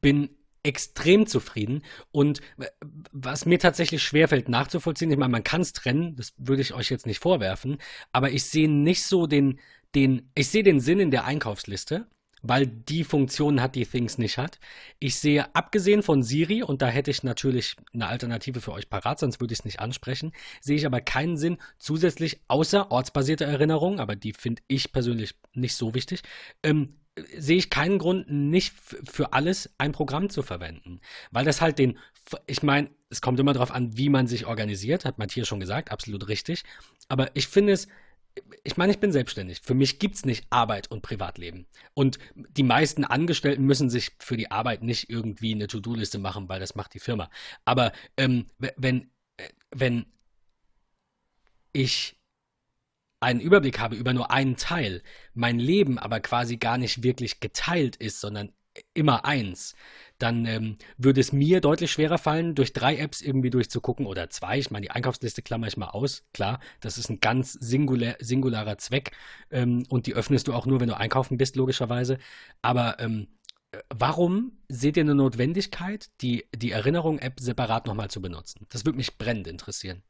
bin 0.00 0.30
extrem 0.66 1.26
zufrieden. 1.26 1.82
Und 2.10 2.40
äh, 2.58 2.66
was 3.12 3.46
mir 3.46 3.58
tatsächlich 3.58 4.02
schwerfällt 4.02 4.48
nachzuvollziehen, 4.48 5.10
ich 5.10 5.16
meine, 5.16 5.32
man 5.32 5.44
kann 5.44 5.60
es 5.60 5.72
trennen, 5.72 6.16
das 6.16 6.34
würde 6.36 6.62
ich 6.62 6.74
euch 6.74 6.90
jetzt 6.90 7.06
nicht 7.06 7.20
vorwerfen, 7.20 7.78
aber 8.12 8.30
ich 8.30 8.44
sehe 8.44 8.68
nicht 8.68 9.04
so 9.04 9.26
den, 9.26 9.60
den, 9.94 10.30
ich 10.34 10.48
sehe 10.48 10.62
den 10.64 10.80
Sinn 10.80 11.00
in 11.00 11.10
der 11.10 11.24
Einkaufsliste, 11.24 12.06
weil 12.42 12.66
die 12.66 13.04
Funktionen 13.04 13.60
hat, 13.60 13.74
die 13.74 13.86
Things 13.86 14.18
nicht 14.18 14.38
hat. 14.38 14.58
Ich 14.98 15.16
sehe, 15.16 15.54
abgesehen 15.54 16.02
von 16.02 16.22
Siri, 16.22 16.62
und 16.62 16.82
da 16.82 16.88
hätte 16.88 17.10
ich 17.10 17.22
natürlich 17.22 17.76
eine 17.94 18.08
Alternative 18.08 18.60
für 18.60 18.72
euch 18.72 18.90
parat, 18.90 19.18
sonst 19.18 19.40
würde 19.40 19.52
ich 19.52 19.60
es 19.60 19.64
nicht 19.64 19.80
ansprechen, 19.80 20.32
sehe 20.60 20.76
ich 20.76 20.86
aber 20.86 21.00
keinen 21.00 21.36
Sinn 21.36 21.58
zusätzlich, 21.78 22.40
außer 22.48 22.90
ortsbasierte 22.90 23.44
Erinnerungen, 23.44 24.00
aber 24.00 24.16
die 24.16 24.32
finde 24.32 24.62
ich 24.68 24.92
persönlich 24.92 25.34
nicht 25.54 25.76
so 25.76 25.94
wichtig, 25.94 26.22
ähm, 26.62 26.94
sehe 27.36 27.56
ich 27.56 27.70
keinen 27.70 27.98
Grund, 27.98 28.30
nicht 28.30 28.74
für 28.78 29.32
alles 29.32 29.70
ein 29.78 29.92
Programm 29.92 30.28
zu 30.28 30.42
verwenden. 30.42 31.00
Weil 31.30 31.44
das 31.44 31.60
halt 31.60 31.78
den, 31.78 31.98
ich 32.46 32.62
meine, 32.62 32.90
es 33.08 33.20
kommt 33.20 33.40
immer 33.40 33.52
darauf 33.52 33.70
an, 33.70 33.96
wie 33.96 34.08
man 34.08 34.26
sich 34.26 34.46
organisiert, 34.46 35.04
hat 35.04 35.18
Matthias 35.18 35.48
schon 35.48 35.60
gesagt, 35.60 35.90
absolut 35.90 36.28
richtig. 36.28 36.64
Aber 37.08 37.34
ich 37.34 37.48
finde 37.48 37.72
es, 37.72 37.88
ich 38.64 38.76
meine, 38.76 38.92
ich 38.92 38.98
bin 38.98 39.12
selbstständig. 39.12 39.60
Für 39.62 39.74
mich 39.74 39.98
gibt 39.98 40.16
es 40.16 40.24
nicht 40.26 40.46
Arbeit 40.50 40.90
und 40.90 41.00
Privatleben. 41.00 41.66
Und 41.94 42.18
die 42.34 42.62
meisten 42.62 43.04
Angestellten 43.04 43.64
müssen 43.64 43.88
sich 43.88 44.12
für 44.18 44.36
die 44.36 44.50
Arbeit 44.50 44.82
nicht 44.82 45.08
irgendwie 45.08 45.54
eine 45.54 45.68
To-Do-Liste 45.68 46.18
machen, 46.18 46.48
weil 46.48 46.60
das 46.60 46.74
macht 46.74 46.92
die 46.92 46.98
Firma. 46.98 47.30
Aber 47.64 47.92
ähm, 48.18 48.46
wenn, 48.76 49.10
äh, 49.38 49.48
wenn 49.70 50.06
ich 51.72 52.16
einen 53.26 53.40
Überblick 53.40 53.80
habe 53.80 53.96
über 53.96 54.12
nur 54.12 54.30
einen 54.30 54.56
Teil, 54.56 55.02
mein 55.34 55.58
Leben 55.58 55.98
aber 55.98 56.20
quasi 56.20 56.58
gar 56.58 56.78
nicht 56.78 57.02
wirklich 57.02 57.40
geteilt 57.40 57.96
ist, 57.96 58.20
sondern 58.20 58.52
immer 58.94 59.24
eins, 59.24 59.74
dann 60.18 60.46
ähm, 60.46 60.76
würde 60.96 61.20
es 61.20 61.32
mir 61.32 61.60
deutlich 61.60 61.90
schwerer 61.90 62.18
fallen, 62.18 62.54
durch 62.54 62.72
drei 62.72 62.96
Apps 62.98 63.20
irgendwie 63.22 63.50
durchzugucken 63.50 64.06
oder 64.06 64.30
zwei. 64.30 64.58
Ich 64.58 64.70
meine, 64.70 64.84
die 64.84 64.90
Einkaufsliste 64.92 65.42
klammer 65.42 65.66
ich 65.66 65.76
mal 65.76 65.88
aus. 65.88 66.24
Klar, 66.34 66.60
das 66.80 66.98
ist 66.98 67.10
ein 67.10 67.18
ganz 67.18 67.54
singulär, 67.54 68.16
singularer 68.20 68.78
Zweck 68.78 69.10
ähm, 69.50 69.84
und 69.88 70.06
die 70.06 70.14
öffnest 70.14 70.46
du 70.46 70.52
auch 70.52 70.66
nur, 70.66 70.78
wenn 70.78 70.88
du 70.88 70.96
einkaufen 70.96 71.36
bist, 71.36 71.56
logischerweise. 71.56 72.18
Aber 72.62 73.00
ähm, 73.00 73.26
warum 73.92 74.52
seht 74.68 74.96
ihr 74.96 75.02
eine 75.02 75.16
Notwendigkeit, 75.16 76.10
die, 76.20 76.46
die 76.54 76.70
Erinnerung-App 76.70 77.40
separat 77.40 77.86
nochmal 77.86 78.08
zu 78.08 78.22
benutzen? 78.22 78.66
Das 78.68 78.84
würde 78.84 78.98
mich 78.98 79.18
brennend 79.18 79.48
interessieren. 79.48 80.04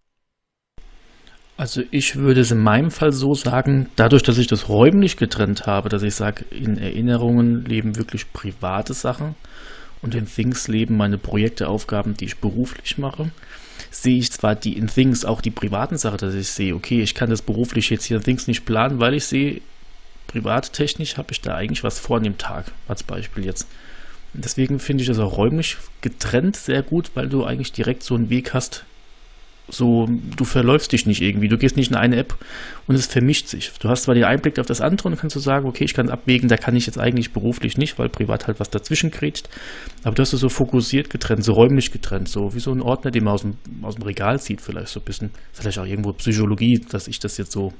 Also 1.56 1.82
ich 1.90 2.16
würde 2.16 2.42
es 2.42 2.50
in 2.50 2.58
meinem 2.58 2.90
Fall 2.90 3.12
so 3.12 3.34
sagen, 3.34 3.88
dadurch, 3.96 4.22
dass 4.22 4.36
ich 4.36 4.46
das 4.46 4.68
räumlich 4.68 5.16
getrennt 5.16 5.66
habe, 5.66 5.88
dass 5.88 6.02
ich 6.02 6.14
sage, 6.14 6.44
in 6.50 6.76
Erinnerungen 6.76 7.64
leben 7.64 7.96
wirklich 7.96 8.30
private 8.32 8.92
Sachen 8.92 9.34
und 10.02 10.14
in 10.14 10.26
Things 10.26 10.68
leben 10.68 10.98
meine 10.98 11.16
Projekte, 11.16 11.68
Aufgaben, 11.68 12.14
die 12.14 12.26
ich 12.26 12.36
beruflich 12.38 12.98
mache, 12.98 13.30
sehe 13.90 14.18
ich 14.18 14.30
zwar 14.32 14.54
die 14.54 14.76
in 14.76 14.88
Things 14.88 15.24
auch 15.24 15.40
die 15.40 15.50
privaten 15.50 15.96
Sachen, 15.96 16.18
dass 16.18 16.34
ich 16.34 16.48
sehe, 16.48 16.74
okay, 16.74 17.00
ich 17.00 17.14
kann 17.14 17.30
das 17.30 17.40
beruflich 17.40 17.88
jetzt 17.88 18.04
hier 18.04 18.18
in 18.18 18.22
Things 18.22 18.46
nicht 18.46 18.66
planen, 18.66 19.00
weil 19.00 19.14
ich 19.14 19.24
sehe, 19.24 19.62
privattechnisch 20.26 21.16
habe 21.16 21.32
ich 21.32 21.40
da 21.40 21.54
eigentlich 21.54 21.84
was 21.84 21.98
vor 21.98 22.18
an 22.18 22.24
dem 22.24 22.36
Tag, 22.36 22.66
als 22.86 23.02
Beispiel 23.02 23.46
jetzt. 23.46 23.66
Deswegen 24.34 24.78
finde 24.78 25.02
ich 25.02 25.08
das 25.08 25.18
auch 25.18 25.38
räumlich 25.38 25.78
getrennt 26.02 26.56
sehr 26.56 26.82
gut, 26.82 27.12
weil 27.14 27.28
du 27.28 27.44
eigentlich 27.44 27.72
direkt 27.72 28.02
so 28.02 28.14
einen 28.14 28.28
Weg 28.28 28.52
hast, 28.52 28.84
so, 29.68 30.08
du 30.36 30.44
verläufst 30.44 30.92
dich 30.92 31.06
nicht 31.06 31.20
irgendwie. 31.20 31.48
Du 31.48 31.58
gehst 31.58 31.76
nicht 31.76 31.90
in 31.90 31.96
eine 31.96 32.16
App 32.16 32.36
und 32.86 32.94
es 32.94 33.06
vermischt 33.06 33.48
sich. 33.48 33.72
Du 33.80 33.88
hast 33.88 34.04
zwar 34.04 34.14
den 34.14 34.24
Einblick 34.24 34.58
auf 34.58 34.66
das 34.66 34.80
andere 34.80 35.08
und 35.08 35.18
kannst 35.18 35.34
du 35.34 35.40
sagen, 35.40 35.66
okay, 35.66 35.84
ich 35.84 35.94
kann 35.94 36.08
abwägen, 36.08 36.48
da 36.48 36.56
kann 36.56 36.76
ich 36.76 36.86
jetzt 36.86 36.98
eigentlich 36.98 37.32
beruflich 37.32 37.76
nicht, 37.76 37.98
weil 37.98 38.08
privat 38.08 38.46
halt 38.46 38.60
was 38.60 38.70
dazwischen 38.70 39.10
kriegt. 39.10 39.48
Aber 40.04 40.14
du 40.14 40.22
hast 40.22 40.32
es 40.32 40.40
so 40.40 40.48
fokussiert 40.48 41.10
getrennt, 41.10 41.42
so 41.42 41.52
räumlich 41.52 41.90
getrennt, 41.90 42.28
so 42.28 42.54
wie 42.54 42.60
so 42.60 42.72
ein 42.72 42.80
Ordner, 42.80 43.10
den 43.10 43.24
man 43.24 43.34
aus 43.34 43.42
dem, 43.42 43.56
aus 43.82 43.96
dem 43.96 44.04
Regal 44.04 44.38
sieht, 44.38 44.60
vielleicht 44.60 44.88
so 44.88 45.00
ein 45.00 45.04
bisschen. 45.04 45.30
Vielleicht 45.52 45.78
auch 45.78 45.86
irgendwo 45.86 46.12
Psychologie, 46.12 46.80
dass 46.90 47.08
ich 47.08 47.18
das 47.18 47.36
jetzt 47.36 47.52
so 47.52 47.72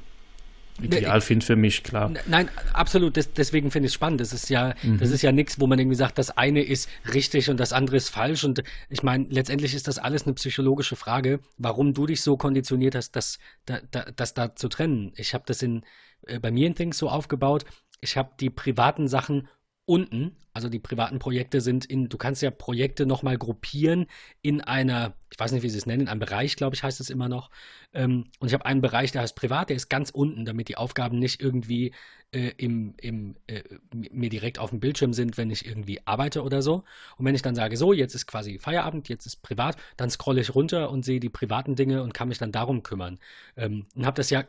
ideal 0.81 1.21
finde 1.21 1.45
für 1.45 1.57
mich, 1.57 1.83
klar. 1.83 2.13
Nein, 2.27 2.49
absolut. 2.73 3.17
Das, 3.17 3.33
deswegen 3.33 3.71
finde 3.71 3.87
ich 3.87 3.91
es 3.91 3.95
spannend. 3.95 4.21
Das 4.21 4.33
ist 4.33 4.49
ja, 4.51 4.75
mhm. 4.83 4.99
das 4.99 5.11
ist 5.11 5.23
ja 5.23 5.33
nichts, 5.33 5.61
wo 5.61 5.67
man 5.67 5.79
irgendwie 5.79 5.97
sagt, 5.97 6.19
das 6.19 6.37
eine 6.37 6.63
ist 6.63 6.89
richtig 7.13 7.51
und 7.51 7.59
das 7.59 7.73
andere 7.73 7.97
ist 7.97 8.09
falsch. 8.09 8.45
Und 8.45 8.63
ich 8.89 9.03
meine, 9.03 9.27
letztendlich 9.29 9.75
ist 9.75 9.89
das 9.89 9.99
alles 9.99 10.25
eine 10.25 10.35
psychologische 10.35 10.97
Frage, 10.97 11.41
warum 11.59 11.95
du 11.95 12.07
dich 12.07 12.23
so 12.23 12.37
konditioniert 12.37 12.95
hast, 12.95 13.17
das, 13.17 13.39
da, 13.65 13.81
da, 13.91 14.07
das 14.15 14.35
da 14.35 14.55
zu 14.55 14.69
trennen. 14.69 15.13
Ich 15.17 15.35
habe 15.35 15.45
das 15.47 15.63
in, 15.63 15.83
äh, 16.27 16.39
bei 16.39 16.51
mir 16.51 16.67
in 16.67 16.75
Things 16.75 16.99
so 16.99 17.09
aufgebaut. 17.09 17.65
Ich 18.01 18.17
habe 18.17 18.31
die 18.39 18.51
privaten 18.51 19.09
Sachen 19.09 19.49
unten, 19.87 20.37
also 20.57 20.71
die 20.71 20.79
privaten 20.79 21.19
Projekte 21.19 21.61
sind 21.61 21.85
in, 21.85 22.09
du 22.09 22.17
kannst 22.17 22.41
ja 22.41 22.51
Projekte 22.51 23.05
nochmal 23.05 23.37
gruppieren 23.37 24.07
in 24.41 24.63
einer, 24.63 25.13
ich 25.31 25.39
weiß 25.39 25.53
nicht, 25.53 25.63
wie 25.63 25.69
sie 25.69 25.77
es 25.77 25.85
nennen, 25.85 26.01
in 26.05 26.09
einem 26.09 26.21
Bereich, 26.21 26.57
glaube 26.57 26.75
ich, 26.75 26.83
heißt 26.83 26.99
es 26.99 27.11
immer 27.11 27.29
noch. 27.29 27.51
Ähm, 27.93 28.25
und 28.39 28.49
ich 28.49 28.55
habe 28.55 28.65
einen 28.65 28.81
Bereich, 28.81 29.13
der 29.13 29.21
heißt 29.21 29.37
privat, 29.37 29.69
der 29.69 29.77
ist 29.77 29.91
ganz 29.91 30.09
unten, 30.09 30.47
damit 30.47 30.69
die 30.69 30.79
Aufgaben 30.79 31.19
nicht 31.19 31.43
irgendwie 31.43 31.93
äh, 32.33 32.53
im, 32.57 32.95
im, 33.01 33.37
äh, 33.47 33.63
mir 33.93 34.29
direkt 34.29 34.59
auf 34.59 34.71
dem 34.71 34.81
Bildschirm 34.81 35.13
sind, 35.13 35.39
wenn 35.39 35.51
ich 35.51 35.65
irgendwie 35.67 36.01
arbeite 36.07 36.43
oder 36.43 36.61
so. 36.61 36.85
Und 37.17 37.25
wenn 37.25 37.35
ich 37.35 37.43
dann 37.43 37.55
sage, 37.55 37.77
so, 37.77 37.93
jetzt 37.93 38.15
ist 38.15 38.27
quasi 38.27 38.59
Feierabend, 38.59 39.09
jetzt 39.09 39.27
ist 39.27 39.43
privat, 39.43 39.77
dann 39.97 40.11
scrolle 40.11 40.41
ich 40.41 40.55
runter 40.55 40.91
und 40.91 41.05
sehe 41.05 41.21
die 41.21 41.29
privaten 41.29 41.77
Dinge 41.77 42.03
und 42.03 42.15
kann 42.15 42.29
mich 42.29 42.39
dann 42.39 42.53
darum 42.53 42.83
kümmern. 42.83 43.19
Ähm, 43.57 43.87
und 43.95 44.07
habe 44.07 44.17
das 44.17 44.31
ja 44.31 44.45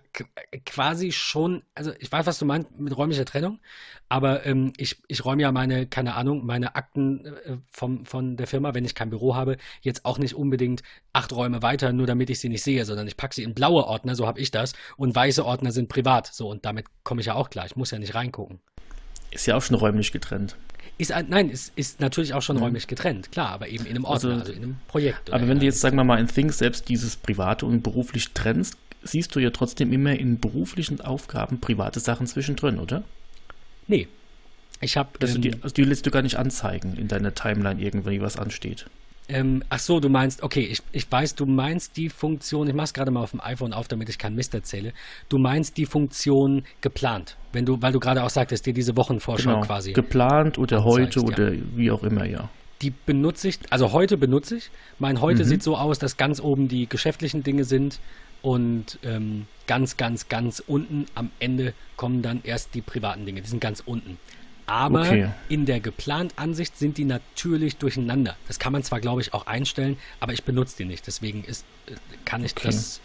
quasi 0.66 1.12
schon, 1.12 1.64
also 1.76 1.92
ich 2.00 2.12
weiß, 2.12 2.26
was 2.26 2.40
du 2.40 2.46
meinst 2.46 2.72
mit 2.80 2.98
räumlicher 2.98 3.26
Trennung, 3.26 3.60
aber 4.10 4.46
ähm, 4.46 4.74
ich, 4.78 5.02
ich 5.08 5.24
räume 5.24 5.44
ja 5.44 5.52
meine, 5.52 5.86
keine 5.98 6.14
Ahnung, 6.14 6.46
meine 6.46 6.76
Akten 6.76 7.26
äh, 7.26 7.58
vom, 7.72 8.06
von 8.06 8.38
der 8.38 8.46
Firma, 8.46 8.76
wenn 8.76 8.86
ich 8.86 8.94
kein 8.94 9.10
Büro 9.10 9.34
habe, 9.34 9.58
jetzt 9.82 10.06
auch 10.06 10.20
nicht 10.20 10.36
unbedingt 10.36 10.84
acht 11.12 11.34
Räume 11.34 11.64
weiter, 11.64 11.92
nur 11.92 12.06
damit 12.06 12.30
ich 12.30 12.40
sie 12.40 12.50
nicht 12.50 12.62
sehe, 12.62 12.86
sondern 12.86 13.08
ich 13.08 13.18
packe 13.18 13.34
sie 13.34 13.42
in 13.42 13.56
blaue 13.56 13.84
Ordner, 13.84 14.14
so 14.14 14.28
habe 14.28 14.40
ich 14.40 14.52
das, 14.52 14.74
und 14.96 15.16
weiße 15.16 15.44
Ordner 15.44 15.72
sind 15.72 15.90
privat. 15.90 16.28
So, 16.32 16.52
und 16.52 16.66
damit 16.66 16.86
komme 17.04 17.22
ich 17.22 17.26
ja 17.26 17.34
auch 17.34 17.50
klar. 17.50 17.66
Ich 17.66 17.76
muss 17.76 17.90
ja 17.90 17.98
nicht 17.98 18.14
reingucken. 18.14 18.60
Ist 19.32 19.48
ja 19.48 19.56
auch 19.56 19.62
schon 19.64 19.76
räumlich 19.76 20.12
getrennt. 20.12 20.56
Ist, 21.00 21.12
nein, 21.30 21.50
ist, 21.50 21.74
ist 21.76 22.00
natürlich 22.00 22.36
auch 22.36 22.44
schon 22.44 22.58
mhm. 22.58 22.64
räumlich 22.64 22.86
getrennt, 22.86 23.32
klar, 23.32 23.50
aber 23.50 23.68
eben 23.68 23.86
in 23.86 23.96
einem 23.96 24.06
Ordner, 24.06 24.34
also, 24.34 24.42
also 24.42 24.54
in 24.54 24.64
einem 24.64 24.76
Projekt. 24.88 25.34
Aber 25.34 25.48
wenn 25.48 25.58
du 25.58 25.66
jetzt, 25.66 25.80
sagen 25.82 25.96
wir 25.96 26.04
mal, 26.04 26.20
in 26.20 26.28
Things 26.28 26.60
selbst 26.60 26.90
dieses 26.90 27.16
Private 27.16 27.66
und 27.66 27.82
beruflich 27.82 28.34
trennst, 28.34 28.78
siehst 29.02 29.34
du 29.36 29.40
ja 29.40 29.50
trotzdem 29.50 29.92
immer 29.92 30.12
in 30.12 30.40
beruflichen 30.40 31.02
Aufgaben 31.02 31.60
private 31.60 32.00
Sachen 32.00 32.28
zwischendrin, 32.28 32.78
oder? 32.78 33.04
Nee. 33.88 34.08
Ich 34.82 34.98
habe. 34.98 35.10
Also, 35.22 35.36
ähm, 35.36 35.42
die, 35.42 35.54
also 35.62 35.74
die 35.74 35.84
du 35.84 36.12
gar 36.12 36.22
nicht 36.22 36.38
anzeigen 36.38 36.96
in 36.98 37.08
deiner 37.08 37.34
Timeline 37.34 37.82
irgendwie, 37.82 38.22
was 38.22 38.38
ansteht. 38.38 38.86
Ähm, 39.30 39.62
ach 39.70 39.80
so, 39.80 40.00
du 40.00 40.08
meinst, 40.08 40.42
okay, 40.42 40.62
ich, 40.62 40.82
ich 40.94 41.12
weiß, 41.12 41.36
du 41.36 41.46
meinst 41.46 41.98
die 41.98 42.08
Funktion, 42.10 42.68
ich 42.68 42.74
mach's 42.74 42.94
gerade 42.94 43.12
mal 43.12 43.22
auf 43.22 43.32
dem 43.32 43.42
iPhone 43.42 43.74
auf, 43.74 43.90
damit 43.90 44.08
ich 44.08 44.18
keinen 44.18 44.36
Mist 44.36 44.54
erzähle. 44.54 44.94
Du 45.28 45.38
meinst 45.38 45.76
die 45.76 45.86
Funktion 45.86 46.64
geplant, 46.80 47.36
wenn 47.52 47.66
du, 47.66 47.82
weil 47.82 47.92
du 47.92 48.00
gerade 48.00 48.24
auch 48.24 48.30
sagtest, 48.30 48.66
dir 48.66 48.74
diese 48.74 48.96
Wochenvorschau 48.96 49.50
genau, 49.50 49.62
quasi. 49.66 49.92
Geplant 49.92 50.58
oder 50.58 50.86
heute 50.86 51.22
oder 51.22 51.54
ja. 51.54 51.62
wie 51.76 51.92
auch 51.92 52.04
immer, 52.04 52.26
ja. 52.26 52.50
Die 52.82 52.92
benutze 52.92 53.50
ich, 53.50 53.60
also 53.70 53.92
heute 53.92 54.18
benutze 54.18 54.58
ich. 54.58 54.70
Mein 54.98 55.20
heute 55.20 55.44
mhm. 55.44 55.48
sieht 55.48 55.64
so 55.64 55.76
aus, 55.76 56.00
dass 56.00 56.16
ganz 56.16 56.40
oben 56.40 56.70
die 56.70 56.88
geschäftlichen 56.88 57.44
Dinge 57.44 57.66
sind 57.66 58.00
und 58.42 59.00
ähm, 59.04 59.48
ganz, 59.66 59.98
ganz, 59.98 60.30
ganz 60.30 60.64
unten 60.66 61.06
am 61.16 61.32
Ende 61.40 61.74
kommen 61.98 62.22
dann 62.22 62.42
erst 62.44 62.76
die 62.76 62.82
privaten 62.82 63.26
Dinge. 63.26 63.42
Die 63.42 63.50
sind 63.50 63.60
ganz 63.60 63.82
unten. 63.86 64.18
Aber 64.68 65.02
okay. 65.02 65.30
in 65.48 65.66
der 65.66 65.80
geplanten 65.80 66.38
Ansicht 66.38 66.78
sind 66.78 66.98
die 66.98 67.06
natürlich 67.06 67.78
durcheinander. 67.78 68.36
Das 68.48 68.60
kann 68.60 68.74
man 68.74 68.84
zwar, 68.84 69.00
glaube 69.00 69.22
ich, 69.22 69.34
auch 69.34 69.48
einstellen, 69.48 69.98
aber 70.20 70.34
ich 70.34 70.44
benutze 70.44 70.78
die 70.78 70.86
nicht. 70.86 71.08
Deswegen 71.08 71.44
ist, 71.46 71.66
äh, 71.88 71.94
kann 72.26 72.44
ich 72.44 72.52
okay. 72.52 72.68
das. 72.68 73.00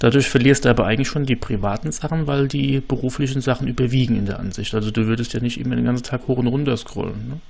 Dadurch 0.00 0.28
verlierst 0.28 0.64
du 0.64 0.70
aber 0.70 0.86
eigentlich 0.86 1.08
schon 1.08 1.24
die 1.24 1.36
privaten 1.36 1.92
Sachen, 1.92 2.26
weil 2.26 2.48
die 2.48 2.80
beruflichen 2.80 3.40
Sachen 3.40 3.68
überwiegen 3.68 4.16
in 4.16 4.26
der 4.26 4.40
Ansicht. 4.40 4.74
Also 4.74 4.90
du 4.90 5.06
würdest 5.06 5.32
ja 5.34 5.40
nicht 5.40 5.58
immer 5.58 5.76
den 5.76 5.84
ganzen 5.84 6.02
Tag 6.02 6.26
hoch 6.26 6.36
und 6.36 6.48
runter 6.48 6.76
scrollen. 6.76 7.28
Ne? 7.28 7.40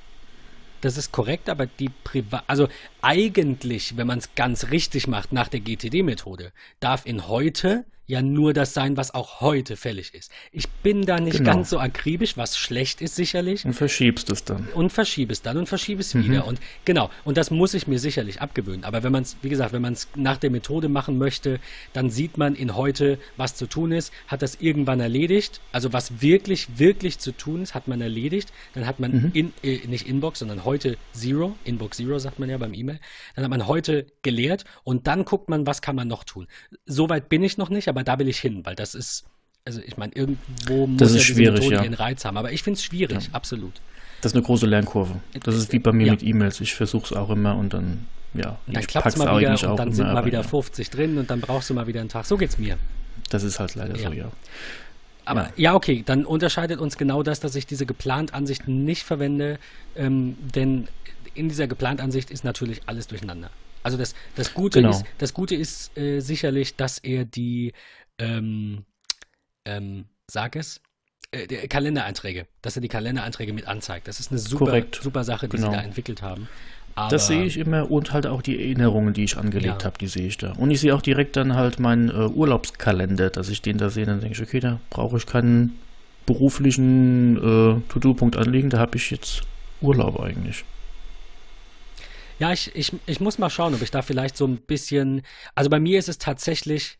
Das 0.83 0.99
ist 0.99 1.13
korrekt, 1.13 1.49
aber 1.49 1.65
die 1.65 1.89
Privat, 1.89 2.45
also 2.47 2.69
eigentlich, 3.05 3.97
wenn 3.99 4.07
man 4.07 4.19
es 4.19 4.35
ganz 4.35 4.71
richtig 4.71 5.07
macht 5.07 5.33
nach 5.33 5.49
der 5.49 5.61
GTD-Methode, 5.61 6.53
darf 6.81 7.05
in 7.05 7.29
heute 7.29 7.85
ja 8.07 8.21
nur 8.21 8.53
das 8.53 8.75
sein, 8.75 8.97
was 8.97 9.15
auch 9.15 9.41
heute 9.41 9.77
fällig 9.77 10.13
ist. 10.15 10.31
Ich 10.53 10.69
bin 10.69 11.07
da 11.07 11.21
nicht 11.21 11.39
genau. 11.39 11.53
ganz 11.53 11.71
so 11.71 11.79
akribisch, 11.79 12.37
was 12.37 12.59
schlecht 12.59 13.01
ist 13.01 13.17
sicherlich. 13.17 13.65
Und 13.65 13.73
verschiebst 13.73 14.31
es 14.31 14.45
dann. 14.45 14.69
Und 14.75 14.93
verschiebe 14.93 15.33
es 15.33 15.41
dann 15.43 15.57
und 15.57 15.69
verschiebe 15.69 16.01
es 16.01 16.13
mhm. 16.15 16.25
wieder. 16.25 16.47
Und 16.47 16.61
genau, 16.85 17.11
und 17.25 17.37
das 17.39 17.51
muss 17.51 17.73
ich 17.73 17.87
mir 17.87 17.99
sicherlich 17.99 18.43
abgewöhnen. 18.43 18.85
Aber 18.85 19.03
wenn 19.03 19.13
man 19.13 19.23
es, 19.23 19.37
wie 19.43 19.49
gesagt, 19.49 19.73
wenn 19.73 19.83
man 19.83 19.95
es 19.95 20.09
nach 20.17 20.37
der 20.37 20.51
Methode 20.51 20.89
machen 20.89 21.17
möchte, 21.17 21.61
dann 21.93 22.11
sieht 22.11 22.37
man 22.37 22.55
in 22.55 22.77
heute, 22.77 23.19
was 23.37 23.55
zu 23.55 23.67
tun 23.67 23.93
ist, 23.93 24.13
hat 24.27 24.43
das 24.43 24.57
irgendwann 24.57 25.01
erledigt. 25.01 25.61
Also 25.73 25.93
was 25.93 26.21
wirklich, 26.21 26.79
wirklich 26.79 27.19
zu 27.19 27.33
tun 27.33 27.63
ist, 27.63 27.75
hat 27.75 27.89
man 27.89 28.01
erledigt. 28.01 28.53
Dann 28.75 28.87
hat 28.87 29.01
man 29.01 29.13
mhm. 29.13 29.31
in, 29.33 29.53
äh, 29.63 29.87
nicht 29.87 30.07
Inbox, 30.07 30.41
sondern 30.41 30.65
heute 30.65 30.99
Zero, 31.13 31.57
Inbox 31.65 31.97
Zero 31.97 32.19
sagt 32.19 32.39
man 32.39 32.51
ja 32.51 32.59
beim 32.59 32.75
E-Mail. 32.75 32.94
Dann 33.35 33.45
hat 33.45 33.51
man 33.51 33.67
heute 33.67 34.07
gelehrt 34.23 34.65
und 34.85 35.07
dann 35.07 35.25
guckt 35.25 35.49
man, 35.49 35.67
was 35.67 35.83
kann 35.83 35.97
man 35.97 36.09
noch 36.09 36.25
tun. 36.25 36.47
Soweit 36.87 37.29
bin 37.29 37.43
ich 37.43 37.59
noch 37.59 37.71
nicht, 37.71 37.89
aber 37.89 38.05
da 38.05 38.19
will 38.19 38.29
ich 38.29 38.39
hin, 38.39 38.65
weil 38.65 38.75
das 38.75 38.95
ist, 38.95 39.25
also 39.65 39.81
ich 39.85 39.97
meine, 39.97 40.13
irgendwo 40.15 40.87
muss 40.87 40.99
das 40.99 41.11
ist 41.13 41.29
ja 41.29 41.35
schwierig, 41.35 41.61
Methode 41.61 41.77
ja. 41.77 41.83
ihren 41.85 41.95
Reiz 41.95 42.25
haben. 42.25 42.37
Aber 42.37 42.53
ich 42.53 42.63
finde 42.63 42.79
es 42.79 42.85
schwierig, 42.85 43.27
ja. 43.27 43.33
absolut. 43.33 43.81
Das 44.21 44.33
ist 44.33 44.37
eine 44.37 44.45
große 44.45 44.67
Lernkurve. 44.67 45.21
Das 45.43 45.55
ist 45.55 45.73
wie 45.73 45.79
bei 45.79 45.93
mir 45.93 46.07
ja. 46.07 46.13
mit 46.13 46.23
E-Mails. 46.23 46.61
Ich 46.61 46.75
versuche 46.75 47.05
es 47.05 47.13
auch 47.13 47.31
immer 47.31 47.57
und 47.57 47.75
dann, 47.75 48.07
ja, 48.33 48.59
dann 48.67 48.87
klappt 48.87 49.07
es 49.07 49.17
mal 49.17 49.39
wieder 49.39 49.71
und 49.71 49.79
dann 49.79 49.93
sind 49.93 50.13
mal 50.13 50.25
wieder 50.25 50.43
50 50.43 50.91
drin 50.91 51.19
und 51.19 51.31
dann 51.31 51.41
brauchst 51.41 51.69
du 51.71 51.75
mal 51.75 51.87
wieder 51.87 52.01
einen 52.01 52.09
Tag. 52.09 52.25
So 52.25 52.37
geht's 52.37 52.59
mir. 52.59 52.79
Das 53.31 53.43
ist 53.43 53.61
halt 53.61 53.75
leider 53.75 53.97
so, 53.99 54.13
ja. 54.13 54.31
Aber 55.25 55.51
ja. 55.57 55.75
okay, 55.75 56.03
dann 56.05 56.25
unterscheidet 56.25 56.81
uns 56.81 56.97
genau 56.97 57.23
das, 57.23 57.41
dass 57.41 57.55
ich 57.55 57.67
diese 57.67 57.87
geplant 57.87 58.35
Ansicht 58.35 58.69
nicht 58.69 59.05
verwende, 59.05 59.59
ähm, 59.97 60.37
denn 60.55 60.89
in 61.35 61.49
dieser 61.49 61.67
geplant 61.67 62.01
Ansicht 62.01 62.31
ist 62.31 62.45
natürlich 62.45 62.83
alles 62.87 63.07
durcheinander. 63.07 63.51
Also 63.83 63.99
das, 63.99 64.15
das 64.35 64.55
Gute 64.55 64.81
genau. 64.81 64.91
ist, 64.91 65.05
das 65.19 65.35
Gute 65.35 65.55
ist 65.55 65.97
äh, 65.99 66.21
sicherlich, 66.21 66.77
dass 66.77 66.99
er 66.99 67.25
die, 67.25 67.73
ähm, 68.19 68.85
ähm, 69.67 70.07
sag 70.31 70.57
es, 70.57 70.81
äh, 71.33 71.69
Kalendereinträge, 71.69 72.47
dass 72.63 72.77
er 72.77 72.83
die 72.83 72.89
Kalendereinträge 72.89 73.53
mit 73.53 73.67
anzeigt. 73.67 74.09
Das 74.09 74.21
ist 74.21 74.31
eine 74.31 74.39
super, 74.39 74.83
super 75.01 75.25
Sache, 75.25 75.49
die 75.49 75.57
genau. 75.57 75.71
sie 75.71 75.77
da 75.77 75.83
entwickelt 75.83 76.23
haben. 76.23 76.49
Aber 76.97 77.11
das 77.11 77.27
sehe 77.27 77.45
ich 77.45 77.59
immer 77.59 77.91
und 77.91 78.13
halt 78.13 78.27
auch 78.27 78.41
die 78.41 78.57
Erinnerungen, 78.57 79.15
die 79.15 79.25
ich 79.25 79.37
angelegt 79.37 79.83
ja. 79.83 79.85
habe, 79.85 79.99
die 79.99 80.07
sehe 80.07 80.29
ich 80.29 80.39
da. 80.39 80.53
Und 80.53 80.71
ich 80.71 80.81
sehe 80.81 80.95
auch 80.95 81.03
direkt 81.03 81.37
dann 81.37 81.55
halt 81.55 81.81
meinen 81.81 82.09
äh, 82.09 82.29
Urlaubskalender, 82.29 83.31
dass 83.31 83.49
ich 83.49 83.63
den 83.63 83.79
da 83.79 83.91
sehe. 83.91 84.07
Dann 84.07 84.21
denke 84.21 84.41
ich, 84.41 84.49
okay, 84.49 84.61
da 84.61 84.81
brauche 84.91 85.17
ich 85.17 85.27
keinen 85.27 85.79
beruflichen 86.25 87.37
äh, 87.37 87.81
To-Do-Punkt 87.93 88.37
anlegen, 88.37 88.71
da 88.71 88.79
habe 88.79 88.97
ich 88.97 89.11
jetzt 89.11 89.43
Urlaub 89.81 90.21
eigentlich. 90.21 90.65
Ja, 92.39 92.53
ich, 92.53 92.75
ich, 92.75 92.93
ich 93.07 93.21
muss 93.21 93.39
mal 93.39 93.51
schauen, 93.51 93.75
ob 93.75 93.83
ich 93.83 93.91
da 93.91 94.03
vielleicht 94.03 94.37
so 94.37 94.47
ein 94.47 94.59
bisschen. 94.59 95.23
Also 95.55 95.71
bei 95.71 95.79
mir 95.79 95.99
ist 95.99 96.09
es 96.09 96.19
tatsächlich, 96.19 96.99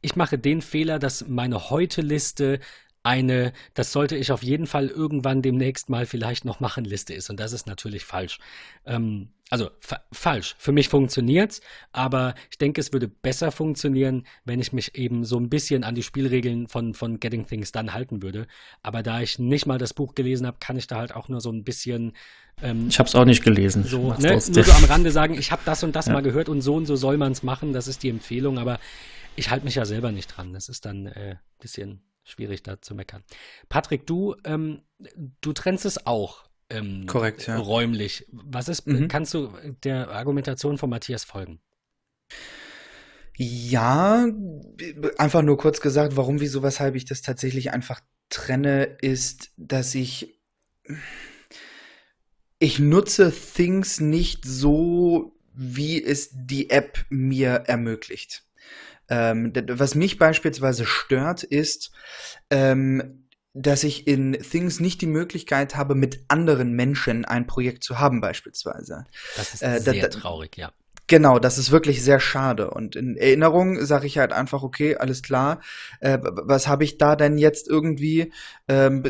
ich 0.00 0.16
mache 0.16 0.38
den 0.38 0.60
Fehler, 0.60 0.98
dass 0.98 1.28
meine 1.28 1.70
Heute-Liste 1.70 2.58
eine, 3.04 3.52
das 3.74 3.92
sollte 3.92 4.16
ich 4.16 4.32
auf 4.32 4.42
jeden 4.42 4.66
Fall 4.66 4.88
irgendwann 4.88 5.40
demnächst 5.40 5.88
mal 5.88 6.06
vielleicht 6.06 6.44
noch 6.44 6.58
machen, 6.58 6.84
Liste 6.84 7.14
ist. 7.14 7.30
Und 7.30 7.38
das 7.38 7.52
ist 7.52 7.68
natürlich 7.68 8.04
falsch. 8.04 8.38
Ähm, 8.84 9.28
also 9.48 9.70
fa 9.80 10.00
falsch. 10.12 10.56
Für 10.58 10.72
mich 10.72 10.88
funktioniert's, 10.88 11.60
aber 11.92 12.34
ich 12.50 12.58
denke, 12.58 12.80
es 12.80 12.92
würde 12.92 13.06
besser 13.06 13.52
funktionieren, 13.52 14.26
wenn 14.44 14.60
ich 14.60 14.72
mich 14.72 14.96
eben 14.96 15.24
so 15.24 15.38
ein 15.38 15.48
bisschen 15.48 15.84
an 15.84 15.94
die 15.94 16.02
Spielregeln 16.02 16.66
von, 16.66 16.94
von 16.94 17.20
Getting 17.20 17.46
Things 17.46 17.70
Done 17.70 17.92
halten 17.92 18.22
würde. 18.22 18.48
Aber 18.82 19.02
da 19.02 19.20
ich 19.20 19.38
nicht 19.38 19.66
mal 19.66 19.78
das 19.78 19.94
Buch 19.94 20.14
gelesen 20.14 20.46
habe, 20.46 20.56
kann 20.58 20.76
ich 20.76 20.88
da 20.88 20.96
halt 20.96 21.14
auch 21.14 21.28
nur 21.28 21.40
so 21.40 21.50
ein 21.50 21.62
bisschen. 21.62 22.14
Ähm, 22.60 22.88
ich 22.88 22.98
habe 22.98 23.08
es 23.08 23.14
auch 23.14 23.24
nicht 23.24 23.44
gelesen. 23.44 23.84
So, 23.84 24.14
ne, 24.14 24.32
nur 24.32 24.40
so 24.40 24.72
am 24.72 24.84
Rande 24.84 25.12
sagen, 25.12 25.34
ich 25.34 25.52
habe 25.52 25.62
das 25.64 25.84
und 25.84 25.94
das 25.94 26.06
ja. 26.06 26.12
mal 26.12 26.22
gehört 26.22 26.48
und 26.48 26.60
so 26.60 26.74
und 26.74 26.86
so 26.86 26.96
soll 26.96 27.16
man 27.16 27.32
es 27.32 27.44
machen. 27.44 27.72
Das 27.72 27.86
ist 27.86 28.02
die 28.02 28.08
Empfehlung, 28.08 28.58
aber 28.58 28.80
ich 29.36 29.50
halte 29.50 29.64
mich 29.64 29.76
ja 29.76 29.84
selber 29.84 30.10
nicht 30.10 30.26
dran. 30.28 30.52
Das 30.54 30.68
ist 30.68 30.84
dann 30.86 31.06
äh, 31.06 31.36
bisschen 31.60 32.02
schwierig 32.24 32.64
da 32.64 32.80
zu 32.80 32.96
meckern. 32.96 33.22
Patrick, 33.68 34.06
du, 34.06 34.34
ähm, 34.44 34.82
du 35.40 35.52
trennst 35.52 35.84
es 35.84 36.04
auch. 36.04 36.46
Ähm, 36.68 37.06
Korrekt, 37.06 37.46
ja. 37.46 37.56
Räumlich. 37.58 38.26
Was 38.32 38.68
ist, 38.68 38.86
mhm. 38.86 39.08
kannst 39.08 39.34
du 39.34 39.52
der 39.84 40.10
Argumentation 40.10 40.78
von 40.78 40.90
Matthias 40.90 41.24
folgen? 41.24 41.60
Ja, 43.36 44.26
einfach 45.18 45.42
nur 45.42 45.58
kurz 45.58 45.80
gesagt, 45.80 46.16
warum, 46.16 46.40
wieso, 46.40 46.62
weshalb 46.62 46.94
ich 46.94 47.04
das 47.04 47.22
tatsächlich 47.22 47.72
einfach 47.72 48.00
trenne, 48.30 48.84
ist, 49.00 49.50
dass 49.56 49.94
ich 49.94 50.40
ich 52.58 52.78
nutze 52.78 53.32
Things 53.32 54.00
nicht 54.00 54.44
so, 54.44 55.36
wie 55.52 56.02
es 56.02 56.30
die 56.32 56.70
App 56.70 57.04
mir 57.10 57.64
ermöglicht. 57.66 58.44
Ähm, 59.08 59.52
was 59.68 59.94
mich 59.94 60.18
beispielsweise 60.18 60.84
stört, 60.86 61.42
ist, 61.42 61.92
ähm, 62.50 63.25
dass 63.56 63.84
ich 63.84 64.06
in 64.06 64.32
Things 64.34 64.80
nicht 64.80 65.00
die 65.00 65.06
Möglichkeit 65.06 65.76
habe, 65.76 65.94
mit 65.94 66.24
anderen 66.28 66.72
Menschen 66.72 67.24
ein 67.24 67.46
Projekt 67.46 67.84
zu 67.84 67.98
haben, 67.98 68.20
beispielsweise. 68.20 69.06
Das 69.36 69.54
ist 69.54 69.62
äh, 69.62 69.80
sehr 69.80 70.10
traurig, 70.10 70.56
ja. 70.56 70.72
Genau, 71.08 71.38
das 71.38 71.56
ist 71.56 71.70
wirklich 71.70 72.02
sehr 72.02 72.18
schade. 72.18 72.70
Und 72.70 72.96
in 72.96 73.16
Erinnerung 73.16 73.84
sage 73.84 74.06
ich 74.06 74.18
halt 74.18 74.32
einfach, 74.32 74.62
okay, 74.62 74.96
alles 74.96 75.22
klar, 75.22 75.60
äh, 76.00 76.18
was 76.20 76.66
habe 76.66 76.84
ich 76.84 76.98
da 76.98 77.14
denn 77.14 77.38
jetzt 77.38 77.68
irgendwie? 77.68 78.32
Ähm, 78.66 79.04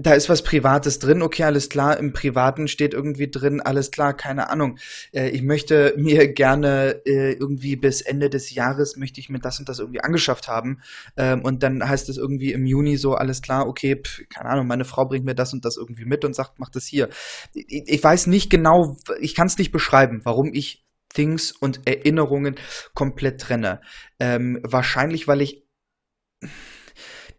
da 0.00 0.14
ist 0.14 0.28
was 0.28 0.42
Privates 0.42 1.00
drin, 1.00 1.22
okay, 1.22 1.42
alles 1.42 1.68
klar, 1.68 1.98
im 1.98 2.12
Privaten 2.12 2.68
steht 2.68 2.94
irgendwie 2.94 3.28
drin, 3.28 3.60
alles 3.60 3.90
klar, 3.90 4.14
keine 4.16 4.48
Ahnung. 4.48 4.78
Äh, 5.12 5.30
ich 5.30 5.42
möchte 5.42 5.92
mir 5.96 6.32
gerne 6.32 7.02
äh, 7.04 7.32
irgendwie 7.32 7.74
bis 7.74 8.00
Ende 8.00 8.30
des 8.30 8.54
Jahres 8.54 8.96
möchte 8.96 9.20
ich 9.20 9.28
mir 9.28 9.40
das 9.40 9.58
und 9.58 9.68
das 9.68 9.80
irgendwie 9.80 10.00
angeschafft 10.00 10.46
haben. 10.46 10.80
Ähm, 11.16 11.42
und 11.42 11.64
dann 11.64 11.86
heißt 11.86 12.08
es 12.08 12.16
irgendwie 12.16 12.52
im 12.52 12.64
Juni 12.64 12.96
so, 12.96 13.16
alles 13.16 13.42
klar, 13.42 13.66
okay, 13.66 13.96
pf, 13.96 14.22
keine 14.28 14.50
Ahnung, 14.50 14.68
meine 14.68 14.84
Frau 14.84 15.04
bringt 15.04 15.24
mir 15.24 15.34
das 15.34 15.52
und 15.52 15.64
das 15.64 15.76
irgendwie 15.76 16.04
mit 16.04 16.24
und 16.24 16.34
sagt, 16.34 16.60
mach 16.60 16.70
das 16.70 16.86
hier. 16.86 17.08
Ich, 17.52 17.88
ich 17.88 18.02
weiß 18.02 18.28
nicht 18.28 18.50
genau, 18.50 18.96
ich 19.18 19.34
kann 19.34 19.48
es 19.48 19.58
nicht 19.58 19.72
beschreiben, 19.72 20.20
warum 20.22 20.54
ich 20.54 20.86
Things 21.12 21.50
und 21.50 21.80
Erinnerungen 21.86 22.54
komplett 22.94 23.40
trenne. 23.40 23.80
Ähm, 24.20 24.60
wahrscheinlich, 24.62 25.26
weil 25.26 25.40
ich 25.40 25.66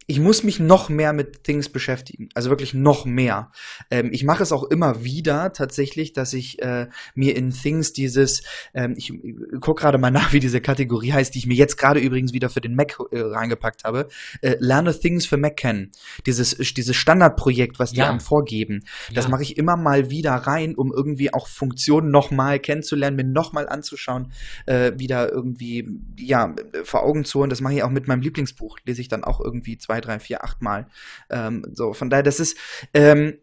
ich 0.10 0.20
muss 0.20 0.44
mich 0.44 0.60
noch 0.60 0.90
mehr 0.90 1.14
mit 1.14 1.44
Things 1.44 1.70
beschäftigen. 1.70 2.30
Also 2.34 2.50
wirklich 2.50 2.74
noch 2.74 3.06
mehr. 3.06 3.52
Ähm, 3.92 4.10
ich 4.12 4.24
mache 4.24 4.42
es 4.42 4.52
auch 4.52 4.64
immer 4.64 5.04
wieder 5.04 5.54
tatsächlich, 5.54 6.14
dass 6.14 6.34
ich 6.34 6.60
äh, 6.64 6.88
mir 7.14 7.36
in 7.36 7.52
Things 7.52 7.94
dieses, 7.94 8.42
ähm, 8.74 8.96
ich, 8.98 9.14
ich 9.14 9.62
gucke 9.62 9.82
gerade 9.82 10.00
mal 10.00 10.10
nach, 10.10 10.34
wie 10.34 10.40
diese 10.40 10.62
Kategorie 10.62 11.14
heißt, 11.14 11.36
die 11.36 11.38
ich 11.38 11.46
mir 11.46 11.54
jetzt 11.54 11.78
gerade 11.78 12.00
übrigens 12.00 12.34
wieder 12.34 12.50
für 12.50 12.60
den 12.60 12.74
Mac 12.74 12.98
äh, 13.12 13.20
reingepackt 13.20 13.84
habe. 13.84 14.08
Äh, 14.42 14.56
lerne 14.60 15.00
Things 15.00 15.28
für 15.28 15.38
Mac 15.38 15.58
kennen. 15.58 15.92
Dieses, 16.26 16.58
dieses 16.58 16.96
Standardprojekt, 16.96 17.78
was 17.78 17.92
die 17.92 18.00
ja. 18.00 18.10
einem 18.10 18.20
vorgeben. 18.20 18.86
Das 19.14 19.26
ja. 19.26 19.30
mache 19.30 19.44
ich 19.44 19.58
immer 19.58 19.78
mal 19.78 20.10
wieder 20.10 20.32
rein, 20.34 20.74
um 20.74 20.92
irgendwie 20.92 21.36
auch 21.36 21.48
Funktionen 21.48 22.10
nochmal 22.10 22.60
kennenzulernen, 22.60 23.16
mir 23.16 23.26
nochmal 23.26 23.70
anzuschauen, 23.70 24.32
äh, 24.66 24.92
wieder 24.98 25.32
irgendwie, 25.32 25.88
ja, 26.18 26.56
vor 26.84 27.04
Augen 27.04 27.26
zu 27.26 27.42
holen. 27.42 27.52
Das 27.52 27.62
mache 27.62 27.76
ich 27.76 27.84
auch 27.84 27.92
mit 27.92 28.08
meinem 28.08 28.22
Lieblingsbuch. 28.24 28.80
Lese 28.86 29.02
ich 29.02 29.08
dann 29.08 29.24
auch 29.24 29.40
irgendwie 29.40 29.78
zwei 29.78 29.99
drei, 30.02 30.20
vier, 30.20 30.44
acht 30.44 30.62
Mal. 30.62 30.88
Ähm, 31.30 31.66
so, 31.74 31.94
von 31.94 32.10
daher, 32.10 32.24
das 32.24 32.40
ist, 32.40 32.58
ähm, 32.94 33.40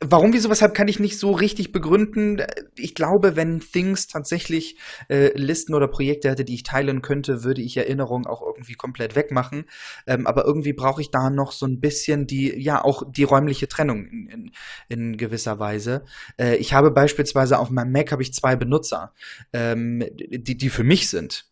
Warum, 0.00 0.34
wieso, 0.34 0.50
weshalb 0.50 0.74
kann 0.74 0.88
ich 0.88 1.00
nicht 1.00 1.18
so 1.18 1.32
richtig 1.32 1.72
begründen. 1.72 2.42
Ich 2.76 2.94
glaube, 2.94 3.34
wenn 3.34 3.60
Things 3.60 4.06
tatsächlich 4.08 4.76
äh, 5.08 5.32
Listen 5.34 5.72
oder 5.72 5.88
Projekte 5.88 6.28
hätte, 6.28 6.44
die 6.44 6.52
ich 6.52 6.64
teilen 6.64 7.00
könnte, 7.00 7.44
würde 7.44 7.62
ich 7.62 7.78
Erinnerungen 7.78 8.26
auch 8.26 8.42
irgendwie 8.42 8.74
komplett 8.74 9.16
wegmachen. 9.16 9.64
Ähm, 10.06 10.26
aber 10.26 10.44
irgendwie 10.44 10.74
brauche 10.74 11.00
ich 11.00 11.10
da 11.10 11.30
noch 11.30 11.50
so 11.50 11.64
ein 11.64 11.80
bisschen 11.80 12.26
die, 12.26 12.60
ja, 12.60 12.84
auch 12.84 13.04
die 13.10 13.24
räumliche 13.24 13.68
Trennung 13.68 14.04
in, 14.04 14.26
in, 14.26 14.50
in 14.90 15.16
gewisser 15.16 15.58
Weise. 15.58 16.04
Äh, 16.38 16.56
ich 16.56 16.74
habe 16.74 16.90
beispielsweise 16.90 17.58
auf 17.58 17.70
meinem 17.70 17.92
Mac 17.92 18.12
habe 18.12 18.20
ich 18.20 18.34
zwei 18.34 18.54
Benutzer, 18.54 19.14
ähm, 19.54 20.04
die, 20.14 20.58
die 20.58 20.68
für 20.68 20.84
mich 20.84 21.08
sind 21.08 21.46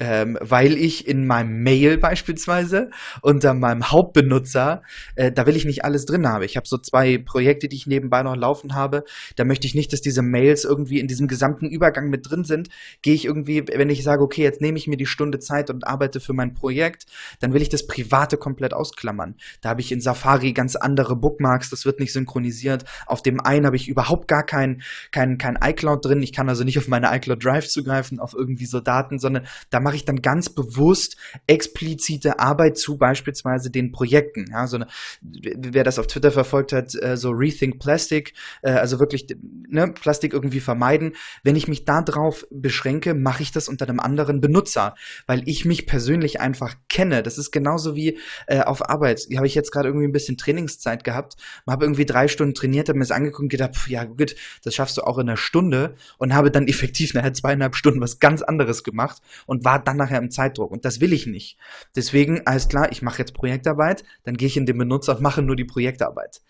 ähm, 0.00 0.38
weil 0.40 0.78
ich 0.78 1.06
in 1.06 1.26
meinem 1.26 1.62
Mail 1.62 1.98
beispielsweise 1.98 2.90
unter 3.20 3.52
meinem 3.52 3.90
Hauptbenutzer, 3.90 4.82
äh, 5.14 5.30
da 5.30 5.46
will 5.46 5.56
ich 5.56 5.66
nicht 5.66 5.84
alles 5.84 6.06
drin 6.06 6.26
haben. 6.26 6.42
Ich 6.42 6.56
habe 6.56 6.66
so 6.66 6.78
zwei 6.78 7.18
Projekte, 7.18 7.68
die 7.68 7.76
ich 7.76 7.86
nebenbei 7.86 8.22
noch 8.22 8.34
laufen 8.34 8.74
habe. 8.74 9.04
Da 9.36 9.44
möchte 9.44 9.66
ich 9.66 9.74
nicht, 9.74 9.92
dass 9.92 10.00
diese 10.00 10.22
Mails 10.22 10.64
irgendwie 10.64 10.98
in 10.98 11.06
diesem 11.06 11.28
gesamten 11.28 11.66
Übergang 11.66 12.08
mit 12.08 12.30
drin 12.30 12.44
sind. 12.44 12.70
Gehe 13.02 13.14
ich 13.14 13.26
irgendwie, 13.26 13.66
wenn 13.68 13.90
ich 13.90 14.02
sage, 14.02 14.22
okay, 14.22 14.42
jetzt 14.42 14.62
nehme 14.62 14.78
ich 14.78 14.86
mir 14.86 14.96
die 14.96 15.06
Stunde 15.06 15.38
Zeit 15.38 15.68
und 15.68 15.86
arbeite 15.86 16.18
für 16.18 16.32
mein 16.32 16.54
Projekt, 16.54 17.04
dann 17.40 17.52
will 17.52 17.60
ich 17.60 17.68
das 17.68 17.86
Private 17.86 18.38
komplett 18.38 18.72
ausklammern. 18.72 19.34
Da 19.60 19.68
habe 19.68 19.82
ich 19.82 19.92
in 19.92 20.00
Safari 20.00 20.54
ganz 20.54 20.76
andere 20.76 21.14
Bookmarks, 21.14 21.68
das 21.68 21.84
wird 21.84 22.00
nicht 22.00 22.14
synchronisiert. 22.14 22.84
Auf 23.06 23.22
dem 23.22 23.40
einen 23.40 23.66
habe 23.66 23.76
ich 23.76 23.88
überhaupt 23.88 24.28
gar 24.28 24.44
kein, 24.44 24.80
kein, 25.10 25.36
kein 25.36 25.58
iCloud 25.62 26.04
drin. 26.04 26.22
Ich 26.22 26.32
kann 26.32 26.48
also 26.48 26.64
nicht 26.64 26.78
auf 26.78 26.88
meine 26.88 27.14
iCloud 27.14 27.44
Drive 27.44 27.68
zugreifen, 27.68 28.18
auf 28.18 28.32
irgendwie 28.32 28.66
so 28.66 28.80
Daten, 28.80 29.18
sondern 29.18 29.46
da 29.68 29.80
mache 29.80 29.89
ich 29.96 30.04
dann 30.04 30.22
ganz 30.22 30.48
bewusst 30.48 31.16
explizite 31.46 32.38
Arbeit 32.38 32.78
zu 32.78 32.98
beispielsweise 32.98 33.70
den 33.70 33.92
Projekten. 33.92 34.46
Ja, 34.50 34.66
so 34.66 34.76
eine, 34.76 34.86
wer 35.20 35.84
das 35.84 35.98
auf 35.98 36.06
Twitter 36.06 36.30
verfolgt 36.30 36.72
hat, 36.72 36.94
äh, 36.94 37.16
so 37.16 37.30
Rethink 37.30 37.78
Plastic, 37.78 38.34
äh, 38.62 38.72
also 38.72 39.00
wirklich 39.00 39.26
ne, 39.68 39.88
Plastik 39.88 40.32
irgendwie 40.32 40.60
vermeiden. 40.60 41.14
Wenn 41.42 41.56
ich 41.56 41.68
mich 41.68 41.84
da 41.84 42.02
drauf 42.02 42.46
beschränke, 42.50 43.14
mache 43.14 43.42
ich 43.42 43.52
das 43.52 43.68
unter 43.68 43.88
einem 43.88 44.00
anderen 44.00 44.40
Benutzer, 44.40 44.94
weil 45.26 45.42
ich 45.46 45.64
mich 45.64 45.86
persönlich 45.86 46.40
einfach 46.40 46.74
kenne. 46.88 47.22
Das 47.22 47.38
ist 47.38 47.50
genauso 47.50 47.96
wie 47.96 48.18
äh, 48.46 48.60
auf 48.60 48.88
Arbeit. 48.88 49.26
Hier 49.28 49.38
habe 49.38 49.46
ich 49.46 49.54
jetzt 49.54 49.72
gerade 49.72 49.88
irgendwie 49.88 50.06
ein 50.06 50.12
bisschen 50.12 50.36
Trainingszeit 50.36 51.04
gehabt, 51.04 51.36
habe 51.66 51.84
irgendwie 51.84 52.06
drei 52.06 52.28
Stunden 52.28 52.54
trainiert, 52.54 52.88
habe 52.88 52.98
mir 52.98 53.04
das 53.04 53.10
angeguckt 53.10 53.42
und 53.42 53.48
gedacht, 53.48 53.76
pf, 53.76 53.88
ja 53.88 54.04
gut, 54.04 54.34
das 54.64 54.74
schaffst 54.74 54.96
du 54.96 55.02
auch 55.02 55.18
in 55.18 55.28
einer 55.28 55.36
Stunde 55.36 55.94
und 56.18 56.34
habe 56.34 56.50
dann 56.50 56.68
effektiv 56.68 57.14
nachher 57.14 57.32
zweieinhalb 57.32 57.74
Stunden 57.76 58.00
was 58.00 58.18
ganz 58.18 58.42
anderes 58.42 58.84
gemacht 58.84 59.22
und 59.46 59.64
war 59.64 59.79
dann 59.80 59.96
nachher 59.96 60.18
im 60.18 60.30
Zeitdruck. 60.30 60.70
Und 60.70 60.84
das 60.84 61.00
will 61.00 61.12
ich 61.12 61.26
nicht. 61.26 61.58
Deswegen, 61.96 62.46
alles 62.46 62.68
klar, 62.68 62.90
ich 62.92 63.02
mache 63.02 63.18
jetzt 63.18 63.34
Projektarbeit, 63.34 64.04
dann 64.24 64.36
gehe 64.36 64.46
ich 64.46 64.56
in 64.56 64.66
den 64.66 64.78
Benutzer 64.78 65.16
und 65.16 65.22
mache 65.22 65.42
nur 65.42 65.56
die 65.56 65.64
Projektarbeit. 65.64 66.40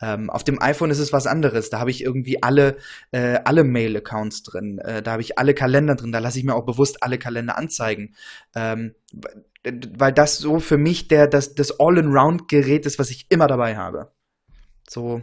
Ähm, 0.00 0.30
auf 0.30 0.44
dem 0.44 0.60
iPhone 0.60 0.90
ist 0.90 0.98
es 0.98 1.12
was 1.12 1.26
anderes. 1.26 1.70
Da 1.70 1.80
habe 1.80 1.90
ich 1.90 2.02
irgendwie 2.02 2.42
alle, 2.42 2.76
äh, 3.12 3.40
alle 3.44 3.64
Mail-Accounts 3.64 4.42
drin. 4.42 4.78
Äh, 4.78 5.02
da 5.02 5.12
habe 5.12 5.22
ich 5.22 5.38
alle 5.38 5.54
Kalender 5.54 5.94
drin. 5.94 6.12
Da 6.12 6.18
lasse 6.18 6.38
ich 6.38 6.44
mir 6.44 6.54
auch 6.54 6.66
bewusst 6.66 7.02
alle 7.02 7.18
Kalender 7.18 7.58
anzeigen. 7.58 8.14
Ähm, 8.54 8.94
weil 9.98 10.12
das 10.12 10.38
so 10.38 10.60
für 10.60 10.78
mich 10.78 11.08
der, 11.08 11.26
das, 11.26 11.54
das 11.54 11.80
All-in-Round-Gerät 11.80 12.86
ist, 12.86 12.98
was 12.98 13.10
ich 13.10 13.26
immer 13.30 13.46
dabei 13.48 13.76
habe. 13.76 14.12
So 14.88 15.22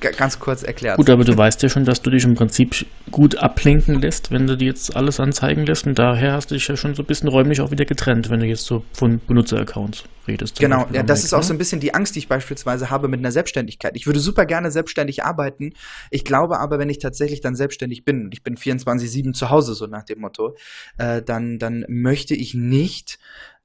ganz 0.00 0.40
kurz 0.40 0.64
erklärt. 0.64 0.96
Gut, 0.96 1.08
aber 1.08 1.24
du 1.24 1.36
weißt 1.36 1.62
ja 1.62 1.68
schon, 1.68 1.84
dass 1.84 2.02
du 2.02 2.10
dich 2.10 2.24
im 2.24 2.34
Prinzip 2.34 2.84
gut 3.10 3.36
ablenken 3.36 4.00
lässt, 4.00 4.32
wenn 4.32 4.46
du 4.46 4.56
dir 4.56 4.66
jetzt 4.66 4.96
alles 4.96 5.20
anzeigen 5.20 5.66
lässt. 5.66 5.86
Und 5.86 5.98
daher 5.98 6.32
hast 6.32 6.50
du 6.50 6.54
dich 6.54 6.66
ja 6.66 6.76
schon 6.76 6.94
so 6.94 7.02
ein 7.02 7.06
bisschen 7.06 7.28
räumlich 7.28 7.60
auch 7.60 7.70
wieder 7.70 7.84
getrennt, 7.84 8.28
wenn 8.28 8.40
du 8.40 8.46
jetzt 8.46 8.64
so 8.64 8.84
von 8.92 9.20
Benutzeraccounts 9.24 10.04
redest. 10.26 10.58
Genau, 10.58 10.86
ja, 10.92 11.02
das 11.02 11.20
Mac, 11.20 11.24
ist 11.24 11.34
auch 11.34 11.38
ne? 11.38 11.44
so 11.44 11.54
ein 11.54 11.58
bisschen 11.58 11.80
die 11.80 11.94
Angst, 11.94 12.14
die 12.14 12.20
ich 12.20 12.28
beispielsweise 12.28 12.90
habe 12.90 13.06
mit 13.06 13.20
einer 13.20 13.32
Selbstständigkeit. 13.32 13.96
Ich 13.96 14.06
würde 14.06 14.18
super 14.18 14.46
gerne 14.46 14.70
selbstständig 14.70 15.24
arbeiten. 15.24 15.74
Ich 16.10 16.24
glaube 16.24 16.58
aber, 16.58 16.78
wenn 16.78 16.90
ich 16.90 16.98
tatsächlich 16.98 17.40
dann 17.40 17.54
selbstständig 17.54 18.04
bin, 18.04 18.24
und 18.24 18.34
ich 18.34 18.42
bin 18.42 18.56
24-7 18.56 19.32
zu 19.32 19.50
Hause, 19.50 19.74
so 19.74 19.86
nach 19.86 20.04
dem 20.04 20.20
Motto, 20.20 20.56
äh, 20.98 21.22
dann, 21.22 21.58
dann 21.58 21.84
möchte 21.88 22.34
ich 22.34 22.54
nicht 22.54 23.18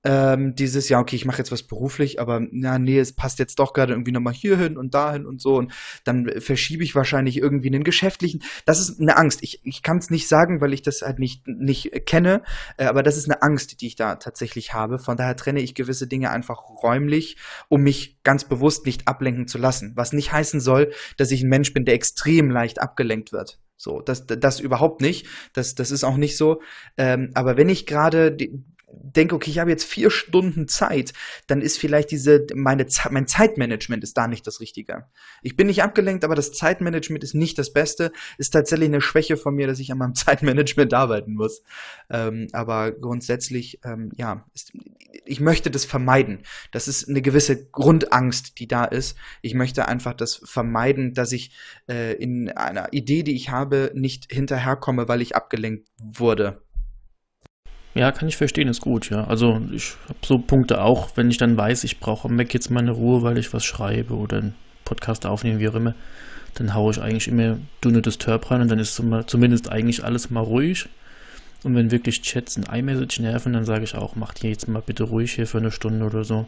ähm, 0.03 0.55
dieses, 0.55 0.89
ja, 0.89 0.99
okay, 0.99 1.15
ich 1.15 1.25
mache 1.25 1.39
jetzt 1.39 1.51
was 1.51 1.63
beruflich, 1.63 2.21
aber 2.21 2.41
na, 2.51 2.79
nee, 2.79 2.99
es 2.99 3.13
passt 3.13 3.39
jetzt 3.39 3.59
doch 3.59 3.73
gerade 3.73 3.93
irgendwie 3.93 4.11
nochmal 4.11 4.33
hierhin 4.33 4.77
und 4.77 4.93
dahin 4.93 5.25
und 5.25 5.41
so. 5.41 5.55
Und 5.55 5.73
dann 6.03 6.29
verschiebe 6.39 6.83
ich 6.83 6.95
wahrscheinlich 6.95 7.37
irgendwie 7.37 7.67
einen 7.67 7.83
geschäftlichen. 7.83 8.43
Das 8.65 8.79
ist 8.79 9.01
eine 9.01 9.17
Angst. 9.17 9.39
Ich, 9.41 9.59
ich 9.65 9.81
kann 9.81 9.97
es 9.97 10.09
nicht 10.09 10.27
sagen, 10.27 10.61
weil 10.61 10.73
ich 10.73 10.81
das 10.81 11.01
halt 11.01 11.19
nicht, 11.19 11.47
nicht 11.47 12.05
kenne, 12.05 12.43
äh, 12.77 12.85
aber 12.85 13.03
das 13.03 13.17
ist 13.17 13.25
eine 13.25 13.41
Angst, 13.41 13.81
die 13.81 13.87
ich 13.87 13.95
da 13.95 14.15
tatsächlich 14.15 14.73
habe. 14.73 14.99
Von 14.99 15.17
daher 15.17 15.35
trenne 15.35 15.61
ich 15.61 15.75
gewisse 15.75 16.07
Dinge 16.07 16.29
einfach 16.29 16.57
räumlich, 16.83 17.37
um 17.67 17.81
mich 17.81 18.23
ganz 18.23 18.45
bewusst 18.45 18.85
nicht 18.85 19.07
ablenken 19.07 19.47
zu 19.47 19.57
lassen. 19.57 19.93
Was 19.95 20.13
nicht 20.13 20.31
heißen 20.31 20.59
soll, 20.59 20.91
dass 21.17 21.31
ich 21.31 21.43
ein 21.43 21.49
Mensch 21.49 21.73
bin, 21.73 21.85
der 21.85 21.95
extrem 21.95 22.51
leicht 22.51 22.79
abgelenkt 22.79 23.31
wird. 23.31 23.59
So, 23.75 24.01
das, 24.01 24.25
das 24.25 24.59
überhaupt 24.59 25.01
nicht. 25.01 25.27
Das, 25.53 25.75
das 25.75 25.91
ist 25.91 26.03
auch 26.03 26.17
nicht 26.17 26.35
so. 26.37 26.61
Ähm, 26.97 27.31
aber 27.35 27.57
wenn 27.57 27.69
ich 27.69 27.85
gerade 27.85 28.35
denke, 28.89 29.35
okay, 29.35 29.51
ich 29.51 29.59
habe 29.59 29.69
jetzt 29.69 29.83
vier 29.83 30.09
Stunden 30.09 30.67
Zeit, 30.67 31.13
dann 31.47 31.61
ist 31.61 31.77
vielleicht 31.77 32.11
diese, 32.11 32.45
meine, 32.53 32.85
mein 33.09 33.27
Zeitmanagement 33.27 34.03
ist 34.03 34.17
da 34.17 34.27
nicht 34.27 34.47
das 34.47 34.59
Richtige. 34.59 35.05
Ich 35.41 35.55
bin 35.55 35.67
nicht 35.67 35.83
abgelenkt, 35.83 36.23
aber 36.23 36.35
das 36.35 36.53
Zeitmanagement 36.53 37.23
ist 37.23 37.33
nicht 37.33 37.57
das 37.57 37.73
Beste. 37.73 38.11
Ist 38.37 38.51
tatsächlich 38.51 38.87
eine 38.87 39.01
Schwäche 39.01 39.35
von 39.35 39.55
mir, 39.55 39.67
dass 39.67 39.79
ich 39.79 39.91
an 39.91 39.97
meinem 39.97 40.15
Zeitmanagement 40.15 40.93
arbeiten 40.93 41.33
muss. 41.33 41.63
Ähm, 42.09 42.47
aber 42.53 42.91
grundsätzlich, 42.91 43.79
ähm, 43.83 44.11
ja, 44.15 44.45
ist, 44.53 44.71
ich 45.25 45.39
möchte 45.39 45.69
das 45.69 45.85
vermeiden. 45.85 46.43
Das 46.71 46.87
ist 46.87 47.09
eine 47.09 47.21
gewisse 47.21 47.69
Grundangst, 47.69 48.59
die 48.59 48.67
da 48.67 48.85
ist. 48.85 49.17
Ich 49.41 49.53
möchte 49.53 49.87
einfach 49.87 50.13
das 50.13 50.41
vermeiden, 50.43 51.13
dass 51.13 51.31
ich 51.33 51.51
äh, 51.89 52.13
in 52.13 52.49
einer 52.49 52.93
Idee, 52.93 53.23
die 53.23 53.35
ich 53.35 53.49
habe, 53.49 53.91
nicht 53.93 54.31
hinterherkomme, 54.31 55.07
weil 55.07 55.21
ich 55.21 55.35
abgelenkt 55.35 55.87
wurde. 55.97 56.61
Ja, 57.97 58.11
kann 58.11 58.27
ich 58.27 58.37
verstehen, 58.37 58.67
ist 58.67 58.81
gut, 58.81 59.09
ja. 59.09 59.23
Also 59.25 59.59
ich 59.71 59.95
habe 60.07 60.19
so 60.23 60.37
Punkte 60.37 60.81
auch, 60.81 61.09
wenn 61.15 61.31
ich 61.31 61.37
dann 61.37 61.57
weiß, 61.57 61.83
ich 61.83 61.99
brauche 61.99 62.27
am 62.27 62.35
Mac 62.35 62.53
jetzt 62.53 62.69
meine 62.69 62.91
Ruhe, 62.91 63.23
weil 63.23 63.37
ich 63.37 63.53
was 63.53 63.65
schreibe 63.65 64.13
oder 64.13 64.37
einen 64.37 64.55
Podcast 64.85 65.25
aufnehme, 65.25 65.59
wie 65.59 65.67
auch 65.67 65.75
immer, 65.75 65.95
dann 66.53 66.73
haue 66.73 66.91
ich 66.91 67.01
eigentlich 67.01 67.27
immer 67.27 67.57
Do 67.81 67.89
Not 67.89 68.05
Disturb 68.05 68.51
rein 68.51 68.61
und 68.61 68.69
dann 68.69 68.79
ist 68.79 69.01
zumindest 69.25 69.71
eigentlich 69.71 70.03
alles 70.03 70.29
mal 70.29 70.41
ruhig. 70.41 70.87
Und 71.63 71.75
wenn 71.75 71.89
wirklich 71.89 72.21
Chats 72.21 72.55
und 72.55 72.71
iMessage 72.71 73.19
nerven, 73.19 73.53
dann 73.53 73.65
sage 73.65 73.83
ich 73.83 73.95
auch, 73.95 74.15
macht 74.15 74.43
ihr 74.43 74.51
jetzt 74.51 74.67
mal 74.67 74.83
bitte 74.85 75.03
ruhig 75.03 75.33
hier 75.33 75.47
für 75.47 75.57
eine 75.57 75.71
Stunde 75.71 76.05
oder 76.05 76.23
so. 76.23 76.45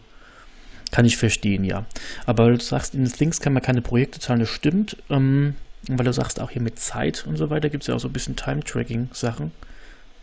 Kann 0.92 1.06
ich 1.06 1.18
verstehen, 1.18 1.64
ja. 1.64 1.86
Aber 2.28 2.52
du 2.52 2.60
sagst, 2.60 2.94
in 2.94 3.06
Things 3.06 3.42
kann 3.42 3.54
man 3.54 3.64
keine 3.64 3.82
Projekte 3.82 4.20
zahlen, 4.20 4.40
das 4.40 4.50
stimmt. 4.50 4.98
Ähm, 5.10 5.56
weil 5.88 6.06
du 6.06 6.14
sagst, 6.14 6.40
auch 6.40 6.52
hier 6.52 6.62
mit 6.62 6.78
Zeit 6.78 7.26
und 7.28 7.38
so 7.38 7.50
weiter 7.50 7.70
gibt 7.70 7.84
es 7.84 7.88
ja 7.88 7.96
auch 7.96 8.00
so 8.00 8.08
ein 8.08 8.14
bisschen 8.14 8.36
Time-Tracking-Sachen. 8.36 9.52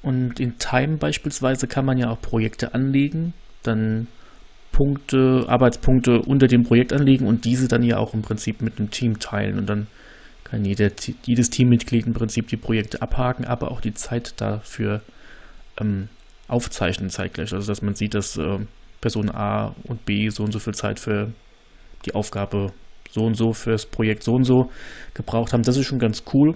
Und 0.06 0.38
in 0.38 0.56
Time 0.58 0.98
beispielsweise 0.98 1.66
kann 1.66 1.84
man 1.84 1.98
ja 1.98 2.10
auch 2.10 2.20
Projekte 2.20 2.74
anlegen, 2.74 3.34
dann 3.64 4.06
Punkte, 4.70 5.46
Arbeitspunkte 5.48 6.20
unter 6.20 6.46
dem 6.46 6.62
Projekt 6.62 6.92
anlegen 6.92 7.26
und 7.26 7.44
diese 7.44 7.66
dann 7.66 7.82
ja 7.82 7.96
auch 7.96 8.14
im 8.14 8.22
Prinzip 8.22 8.62
mit 8.62 8.78
einem 8.78 8.92
Team 8.92 9.18
teilen. 9.18 9.58
Und 9.58 9.68
dann 9.68 9.88
kann 10.44 10.64
jeder, 10.64 10.92
jedes 11.24 11.50
Teammitglied 11.50 12.06
im 12.06 12.12
Prinzip 12.12 12.46
die 12.46 12.56
Projekte 12.56 13.02
abhaken, 13.02 13.46
aber 13.46 13.72
auch 13.72 13.80
die 13.80 13.94
Zeit 13.94 14.40
dafür 14.40 15.02
ähm, 15.80 16.08
aufzeichnen 16.46 17.10
zeitgleich. 17.10 17.52
Also 17.52 17.66
dass 17.66 17.82
man 17.82 17.96
sieht, 17.96 18.14
dass 18.14 18.36
äh, 18.36 18.58
Person 19.00 19.28
A 19.28 19.74
und 19.88 20.06
B 20.06 20.28
so 20.28 20.44
und 20.44 20.52
so 20.52 20.60
viel 20.60 20.74
Zeit 20.74 21.00
für 21.00 21.32
die 22.04 22.14
Aufgabe 22.14 22.72
so 23.10 23.22
und 23.22 23.34
so 23.34 23.52
fürs 23.52 23.86
Projekt 23.86 24.22
so 24.22 24.34
und 24.34 24.44
so 24.44 24.70
gebraucht 25.14 25.52
haben. 25.52 25.64
Das 25.64 25.76
ist 25.76 25.86
schon 25.86 25.98
ganz 25.98 26.22
cool. 26.32 26.54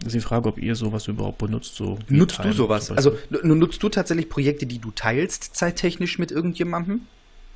Das 0.00 0.14
ist 0.14 0.14
die 0.14 0.26
Frage, 0.26 0.48
ob 0.48 0.58
ihr 0.58 0.74
sowas 0.74 1.06
überhaupt 1.08 1.38
benutzt. 1.38 1.74
So 1.74 1.98
nutzt 2.08 2.42
du 2.42 2.52
sowas? 2.52 2.90
Also 2.90 3.16
nutzt 3.30 3.82
du 3.82 3.88
tatsächlich 3.90 4.28
Projekte, 4.28 4.66
die 4.66 4.78
du 4.78 4.90
teilst, 4.90 5.54
zeittechnisch 5.54 6.18
mit 6.18 6.30
irgendjemandem? 6.30 7.02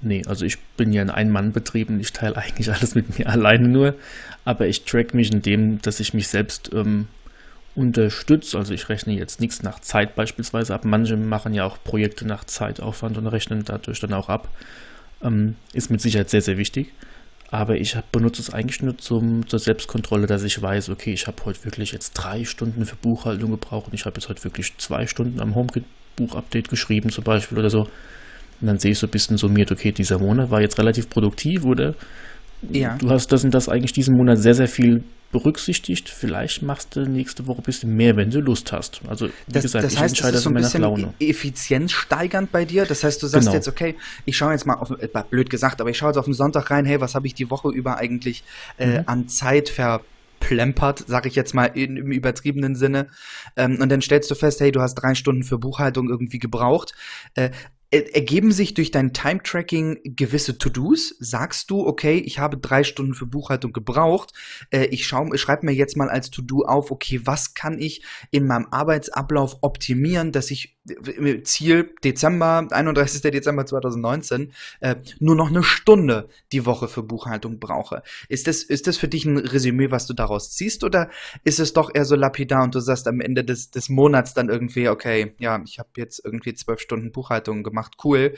Nee, 0.03 0.23
also 0.27 0.45
ich 0.45 0.59
bin 0.77 0.93
ja 0.93 1.01
ein 1.01 1.11
Ein-Mann-Betrieb 1.11 1.89
und 1.89 2.01
ich 2.01 2.13
teile 2.13 2.37
eigentlich 2.37 2.71
alles 2.71 2.95
mit 2.95 3.19
mir 3.19 3.29
alleine 3.29 3.69
nur. 3.69 3.95
Aber 4.45 4.67
ich 4.67 4.85
track 4.85 5.15
mich 5.15 5.33
in 5.33 5.41
dem, 5.41 5.81
dass 5.81 6.01
ich 6.01 6.13
mich 6.13 6.29
selbst 6.29 6.71
ähm, 6.75 7.09
unterstütze. 7.75 8.59
Also 8.59 8.75
ich 8.75 8.91
rechne 8.91 9.15
jetzt 9.15 9.41
nichts 9.41 9.63
nach 9.63 9.81
Zeit 9.81 10.15
beispielsweise 10.15 10.75
ab. 10.75 10.85
Manche 10.85 11.17
machen 11.17 11.55
ja 11.55 11.65
auch 11.65 11.79
Projekte 11.83 12.27
nach 12.27 12.45
Zeitaufwand 12.45 13.17
und 13.17 13.27
rechnen 13.27 13.65
dadurch 13.65 14.01
dann 14.01 14.13
auch 14.13 14.29
ab. 14.29 14.49
Ähm, 15.23 15.57
ist 15.73 15.91
mit 15.91 16.03
Sicherheit 16.03 16.29
sehr, 16.29 16.43
sehr 16.43 16.59
wichtig. 16.59 16.93
Aber 17.55 17.77
ich 17.77 17.95
hab, 17.95 18.11
benutze 18.11 18.43
es 18.43 18.53
eigentlich 18.53 18.83
nur 18.83 18.99
zum, 18.99 19.47
zur 19.47 19.61
Selbstkontrolle, 19.61 20.27
dass 20.27 20.43
ich 20.43 20.61
weiß, 20.61 20.91
okay, 20.91 21.13
ich 21.13 21.29
habe 21.29 21.37
heute 21.45 21.65
wirklich 21.65 21.93
jetzt 21.93 22.15
drei 22.15 22.45
Stunden 22.45 22.85
für 22.85 22.97
Buchhaltung 22.97 23.53
gebraucht 23.53 23.87
und 23.87 23.95
ich 23.95 24.07
habe 24.07 24.17
jetzt 24.17 24.29
heute 24.29 24.43
wirklich 24.43 24.77
zwei 24.79 25.07
Stunden 25.07 25.41
am 25.41 25.55
HomeKit-Buch-Update 25.55 26.69
geschrieben 26.69 27.11
zum 27.11 27.23
Beispiel 27.23 27.57
oder 27.57 27.71
so. 27.71 27.83
Und 28.61 28.67
dann 28.67 28.81
sehe 28.81 28.91
ich 28.91 28.99
so 28.99 29.07
ein 29.07 29.11
bisschen 29.11 29.37
summiert, 29.37 29.71
okay, 29.71 29.93
dieser 29.93 30.19
Monat 30.19 30.51
war 30.51 30.63
jetzt 30.63 30.81
relativ 30.81 31.09
produktiv 31.09 31.65
oder 31.65 31.95
ja. 32.73 32.97
du 32.97 33.09
hast 33.09 33.31
das 33.31 33.45
und 33.45 33.55
das 33.55 33.69
eigentlich 33.69 33.93
diesen 33.93 34.17
Monat 34.17 34.39
sehr, 34.39 34.55
sehr 34.55 34.67
viel 34.67 35.05
berücksichtigt. 35.35 36.09
Vielleicht 36.09 36.63
machst 36.63 36.95
du 36.95 37.01
nächste 37.01 37.49
Woche 37.49 37.61
ein 37.61 37.65
bisschen 37.65 37.97
mehr, 37.97 38.17
wenn 38.17 38.31
du 38.31 38.41
Lust 38.41 38.71
hast. 38.71 39.01
Also, 39.09 39.27
wie 39.27 39.33
das, 39.49 39.65
gesagt, 39.65 39.85
das 39.85 39.99
heißt, 39.99 40.15
ich 40.15 40.21
entscheide 40.21 40.33
das 40.33 40.39
ist 40.39 40.45
so 40.45 40.51
ein 40.51 40.55
bisschen 40.55 40.83
Laune. 40.83 41.13
effizienzsteigernd 41.19 42.53
bei 42.53 42.65
dir. 42.65 42.87
Das 42.87 43.03
heißt, 43.03 43.21
du 43.21 43.27
sagst 43.27 43.47
genau. 43.47 43.57
jetzt, 43.57 43.67
okay, 43.67 43.97
ich 44.27 44.37
schaue 44.37 44.53
jetzt 44.53 44.65
mal 44.65 44.75
auf, 44.75 44.93
äh, 44.93 45.09
blöd 45.29 45.51
gesagt, 45.51 45.81
aber 45.81 45.91
ich 45.91 45.99
schaue 45.99 46.11
jetzt 46.11 46.19
auf 46.19 46.27
den 46.27 46.35
Sonntag 46.35 46.71
rein, 46.71 46.85
hey, 46.85 47.01
was 47.01 47.17
habe 47.17 47.27
ich 47.27 47.35
die 47.35 47.51
Woche 47.51 47.69
über 47.71 47.97
eigentlich 47.97 48.45
äh, 48.79 49.01
mhm. 49.01 49.05
an 49.07 49.29
Zeit 49.29 49.71
verplempert, 49.71 51.05
sage 51.09 51.29
ich 51.29 51.35
jetzt 51.35 51.53
mal 51.53 51.65
in, 51.65 51.97
im 51.97 52.13
übertriebenen 52.13 52.77
Sinne. 52.77 53.09
Ähm, 53.57 53.81
und 53.81 53.89
dann 53.91 54.03
stellst 54.03 54.31
du 54.31 54.37
fest, 54.37 54.61
hey, 54.61 54.71
du 54.71 54.83
hast 54.83 54.95
drei 54.95 55.17
Stunden 55.17 55.43
für 55.43 55.59
Buchhaltung 55.59 56.09
irgendwie 56.09 56.39
gebraucht. 56.39 56.95
Äh, 57.35 57.51
ergeben 57.95 58.53
sich 58.53 58.75
durch 58.75 58.91
dein 58.91 59.13
Time-Tracking 59.13 60.01
gewisse 60.05 60.59
To-Dos? 60.59 61.15
Sagst 61.19 61.71
du, 61.71 61.87
okay, 61.87 62.19
ich 62.19 62.39
habe 62.39 62.57
drei 62.57 62.85
Stunden 62.85 63.15
für 63.15 63.27
Buchhaltung 63.27 63.73
gebraucht, 63.73 64.33
äh, 64.71 64.87
ich, 64.87 65.13
ich 65.33 65.41
schreibe 65.41 65.67
mir 65.67 65.73
jetzt 65.73 65.97
mal 65.97 66.09
als 66.09 66.31
To-Do 66.31 66.65
auf, 66.65 66.91
okay, 66.91 67.21
was 67.25 67.55
kann 67.55 67.79
ich 67.79 68.03
in 68.31 68.47
meinem 68.47 68.67
Arbeitsablauf 68.71 69.59
optimieren, 69.63 70.33
dass 70.33 70.51
ich 70.51 70.77
äh, 70.89 71.43
Ziel 71.43 71.95
Dezember, 72.03 72.67
31. 72.71 73.23
Dezember 73.23 73.65
2019, 73.65 74.53
äh, 74.81 74.97
nur 75.19 75.35
noch 75.35 75.49
eine 75.49 75.63
Stunde 75.63 76.29
die 76.53 76.67
Woche 76.67 76.89
für 76.89 77.03
Buchhaltung 77.03 77.59
brauche. 77.59 78.03
Ist 78.29 78.47
das, 78.47 78.63
ist 78.63 78.87
das 78.87 78.97
für 78.97 79.09
dich 79.09 79.25
ein 79.25 79.39
Resümee, 79.39 79.91
was 79.91 80.07
du 80.07 80.15
daraus 80.15 80.51
ziehst, 80.51 80.85
oder 80.85 81.11
ist 81.45 81.59
es 81.59 81.73
doch 81.73 81.91
eher 81.95 82.05
so 82.05 82.17
lapidar 82.17 82.65
und 82.65 82.75
du 82.75 82.81
sagst 82.81 83.09
am 83.09 83.21
Ende 83.21 83.45
des, 83.45 83.71
des 83.71 83.89
Monats 83.89 84.35
dann 84.35 84.49
irgendwie, 84.49 84.89
okay, 84.89 85.35
ja, 85.39 85.61
ich 85.65 85.79
habe 85.79 85.89
jetzt 85.97 86.23
irgendwie 86.25 86.55
zwölf 86.55 86.81
Stunden 86.81 87.13
Buchhaltung 87.13 87.63
gemacht, 87.63 87.84
gemacht, 87.85 88.05
cool. 88.05 88.35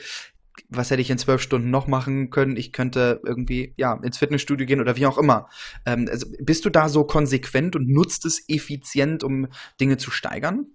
Was 0.69 0.89
hätte 0.89 1.01
ich 1.01 1.09
in 1.09 1.19
zwölf 1.19 1.41
Stunden 1.41 1.69
noch 1.69 1.87
machen 1.87 2.29
können? 2.29 2.57
Ich 2.57 2.71
könnte 2.71 3.21
irgendwie, 3.25 3.73
ja, 3.77 3.93
ins 4.01 4.17
Fitnessstudio 4.17 4.65
gehen 4.65 4.81
oder 4.81 4.97
wie 4.97 5.05
auch 5.05 5.17
immer. 5.17 5.47
Ähm, 5.85 6.07
also 6.09 6.27
bist 6.39 6.65
du 6.65 6.69
da 6.69 6.89
so 6.89 7.03
konsequent 7.03 7.75
und 7.75 7.87
nutzt 7.87 8.25
es 8.25 8.43
effizient, 8.47 9.23
um 9.23 9.47
Dinge 9.79 9.97
zu 9.97 10.09
steigern? 10.09 10.65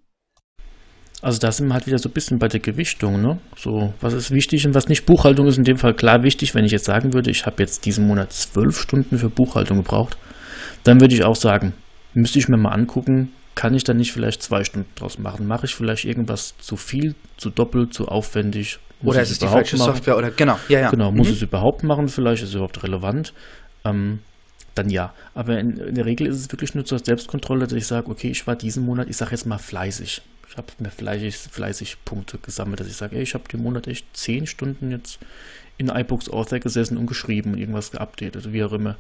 Also 1.21 1.39
da 1.39 1.53
sind 1.53 1.69
wir 1.69 1.75
halt 1.75 1.87
wieder 1.87 1.99
so 1.99 2.09
ein 2.09 2.13
bisschen 2.13 2.39
bei 2.39 2.49
der 2.49 2.61
Gewichtung, 2.61 3.23
ne? 3.23 3.39
So, 3.57 3.95
was 4.01 4.13
ist 4.13 4.33
wichtig 4.33 4.67
und 4.67 4.75
was 4.75 4.89
nicht. 4.89 5.07
Buchhaltung 5.07 5.47
ist 5.47 5.59
in 5.59 5.65
dem 5.65 5.77
Fall 5.77 5.95
klar 5.95 6.23
wichtig. 6.23 6.55
Wenn 6.55 6.65
ich 6.65 6.73
jetzt 6.73 6.85
sagen 6.85 7.13
würde, 7.13 7.31
ich 7.31 7.47
habe 7.47 7.63
jetzt 7.63 7.85
diesen 7.85 8.07
Monat 8.07 8.33
zwölf 8.33 8.81
Stunden 8.81 9.19
für 9.19 9.31
Buchhaltung 9.31 9.79
gebraucht, 9.79 10.17
dann 10.85 11.01
würde 11.01 11.15
ich 11.15 11.23
auch 11.23 11.37
sagen, 11.37 11.75
müsste 12.15 12.39
ich 12.39 12.49
mir 12.49 12.57
mal 12.57 12.73
angucken, 12.73 13.33
kann 13.55 13.75
ich 13.75 13.85
dann 13.85 13.97
nicht 13.97 14.13
vielleicht 14.13 14.43
zwei 14.43 14.65
Stunden 14.65 14.89
draus 14.95 15.19
machen? 15.19 15.47
Mache 15.47 15.67
ich 15.67 15.75
vielleicht 15.75 16.05
irgendwas 16.05 16.55
zu 16.59 16.77
viel, 16.77 17.15
zu 17.37 17.51
doppelt, 17.51 17.93
zu 17.93 18.09
aufwendig? 18.09 18.79
Muss 19.01 19.15
oder 19.15 19.23
ist 19.23 19.31
es 19.31 19.39
die 19.39 19.47
falsche 19.47 19.77
machen? 19.77 19.95
Software? 19.95 20.17
Oder 20.17 20.31
genau, 20.31 20.59
ja, 20.69 20.81
ja. 20.81 20.91
Genau, 20.91 21.11
muss 21.11 21.29
mhm. 21.29 21.35
es 21.35 21.43
überhaupt 21.43 21.83
machen? 21.83 22.09
Vielleicht 22.09 22.43
ist 22.43 22.51
es 22.51 22.55
überhaupt 22.55 22.83
relevant. 22.83 23.33
Ähm, 23.85 24.21
dann 24.75 24.89
ja. 24.91 25.13
Aber 25.35 25.59
in, 25.59 25.77
in, 25.77 25.95
der 25.95 26.07
Regel 26.07 26.27
ist 26.27 26.37
es 26.37 26.53
wirklich 26.53 26.75
nur 26.75 26.85
zur 26.85 26.99
Selbstkontrolle, 26.99 27.67
dass 27.67 27.73
ich 27.73 27.87
sage, 27.87 28.11
okay, 28.11 28.31
ich 28.31 28.47
war 28.47 28.57
diesen 28.57 28.85
Monat, 28.85 29.09
ich 29.09 29.17
sage 29.17 29.33
jetzt 29.33 29.45
mal 29.45 29.59
fleißig. 29.59 30.23
Ich 30.49 30.57
habe 30.57 30.69
mir 30.79 30.91
fleißig, 30.91 31.37
fleißig 31.37 32.05
Punkte 32.05 32.39
gesammelt, 32.39 32.81
dass 32.81 32.87
ich 32.87 32.97
sage, 32.97 33.17
ey, 33.17 33.23
ich 33.23 33.35
habe 33.35 33.45
den 33.51 33.63
Monat 33.63 33.87
echt 33.87 34.07
zehn 34.13 34.47
Stunden 34.47 34.91
jetzt 34.91 35.19
in 35.79 35.89
iBooks 35.89 36.29
Author 36.29 36.59
gesessen 36.59 36.97
und 36.97 37.07
geschrieben 37.07 37.53
und 37.53 37.59
irgendwas 37.59 37.91
geupdatet, 37.91 38.53
wie 38.53 38.63
auch 38.63 38.73
immer 38.73 38.97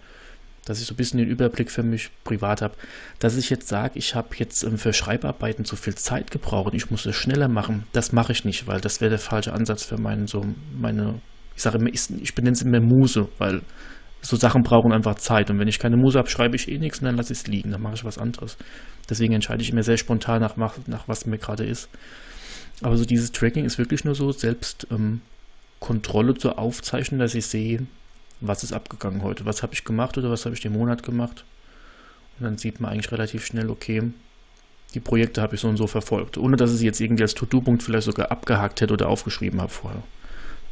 dass 0.65 0.81
ich 0.81 0.87
so 0.87 0.95
ein 0.95 0.97
bisschen 0.97 1.19
den 1.19 1.29
Überblick 1.29 1.71
für 1.71 1.83
mich 1.83 2.11
privat 2.25 2.63
habe, 2.63 2.75
dass 3.19 3.37
ich 3.37 3.51
jetzt 3.51 3.69
sage, 3.69 3.99
ich 3.99 4.15
habe 4.15 4.29
jetzt 4.37 4.63
ähm, 4.63 4.79
für 4.79 4.93
Schreibarbeiten 4.93 5.65
zu 5.65 5.77
viel 5.77 5.95
Zeit 5.95 6.31
gebraucht 6.31 6.75
ich 6.75 6.91
muss 6.91 7.07
es 7.07 7.17
schneller 7.17 7.49
machen, 7.49 7.85
das 7.93 8.13
mache 8.13 8.33
ich 8.33 8.45
nicht, 8.45 8.67
weil 8.67 8.81
das 8.81 9.01
wäre 9.01 9.11
der 9.11 9.19
falsche 9.19 9.53
Ansatz 9.53 9.85
für 9.85 9.99
meinen, 9.99 10.27
so 10.27 10.45
meine, 10.79 11.21
ich 11.57 11.63
sage 11.63 11.79
immer, 11.79 11.91
ich, 11.93 12.09
ich 12.21 12.35
benenne 12.35 12.53
es 12.53 12.63
immer 12.63 12.81
Muse, 12.81 13.29
weil 13.39 13.63
so 14.23 14.37
Sachen 14.37 14.63
brauchen 14.63 14.93
einfach 14.93 15.17
Zeit. 15.17 15.51
Und 15.51 15.59
wenn 15.59 15.69
ich 15.69 15.81
keine 15.81 15.97
Muse 15.97 16.19
habe, 16.19 16.31
schreibe 16.31 16.57
ich 16.57 16.69
eh 16.69 16.79
nichts 16.79 17.01
und 17.01 17.07
dann 17.07 17.17
lasse 17.17 17.33
ich 17.33 17.41
es 17.41 17.47
liegen. 17.49 17.73
Dann 17.73 17.83
mache 17.83 17.95
ich 17.95 18.05
was 18.05 18.19
anderes. 18.19 18.57
Deswegen 19.11 19.35
entscheide 19.35 19.63
ich 19.63 19.71
immer 19.71 19.83
sehr 19.83 19.97
spontan 19.97 20.41
nach, 20.41 20.57
nach 20.87 21.09
was 21.09 21.27
mir 21.27 21.39
gerade 21.39 21.65
ist. 21.65 21.89
Aber 22.83 22.97
so 22.97 23.05
dieses 23.05 23.33
Tracking 23.33 23.65
ist 23.65 23.79
wirklich 23.79 24.05
nur 24.05 24.15
so 24.15 24.31
selbst 24.31 24.87
ähm, 24.91 25.21
Kontrolle 25.81 26.35
zu 26.35 26.57
aufzeichnen, 26.57 27.21
dass 27.21 27.35
ich 27.35 27.47
sehe, 27.47 27.87
was 28.43 28.65
ist 28.65 28.73
abgegangen 28.73 29.23
heute, 29.23 29.47
was 29.47 29.63
habe 29.63 29.75
ich 29.75 29.85
gemacht 29.85 30.19
oder 30.19 30.31
was 30.31 30.45
habe 30.45 30.55
ich 30.55 30.61
den 30.61 30.73
Monat 30.73 31.03
gemacht. 31.03 31.45
Und 32.39 32.45
dann 32.45 32.59
sieht 32.59 32.81
man 32.81 32.93
eigentlich 32.93 33.13
relativ 33.13 33.47
schnell, 33.47 33.71
okay, 33.71 34.03
die 34.95 35.01
Projekte 35.01 35.41
habe 35.41 35.55
ich 35.55 35.61
so 35.61 35.69
und 35.69 35.77
so 35.77 35.87
verfolgt, 35.87 36.37
ohne 36.37 36.57
dass 36.57 36.73
ich 36.73 36.79
sie 36.79 36.87
jetzt 36.87 37.01
irgendwie 37.01 37.23
als 37.23 37.35
To-Do-Punkt 37.35 37.83
vielleicht 37.83 38.05
sogar 38.05 38.31
abgehakt 38.31 38.81
hätte 38.81 38.93
oder 38.93 39.09
aufgeschrieben 39.09 39.61
habe 39.61 39.73
vorher. 39.73 40.03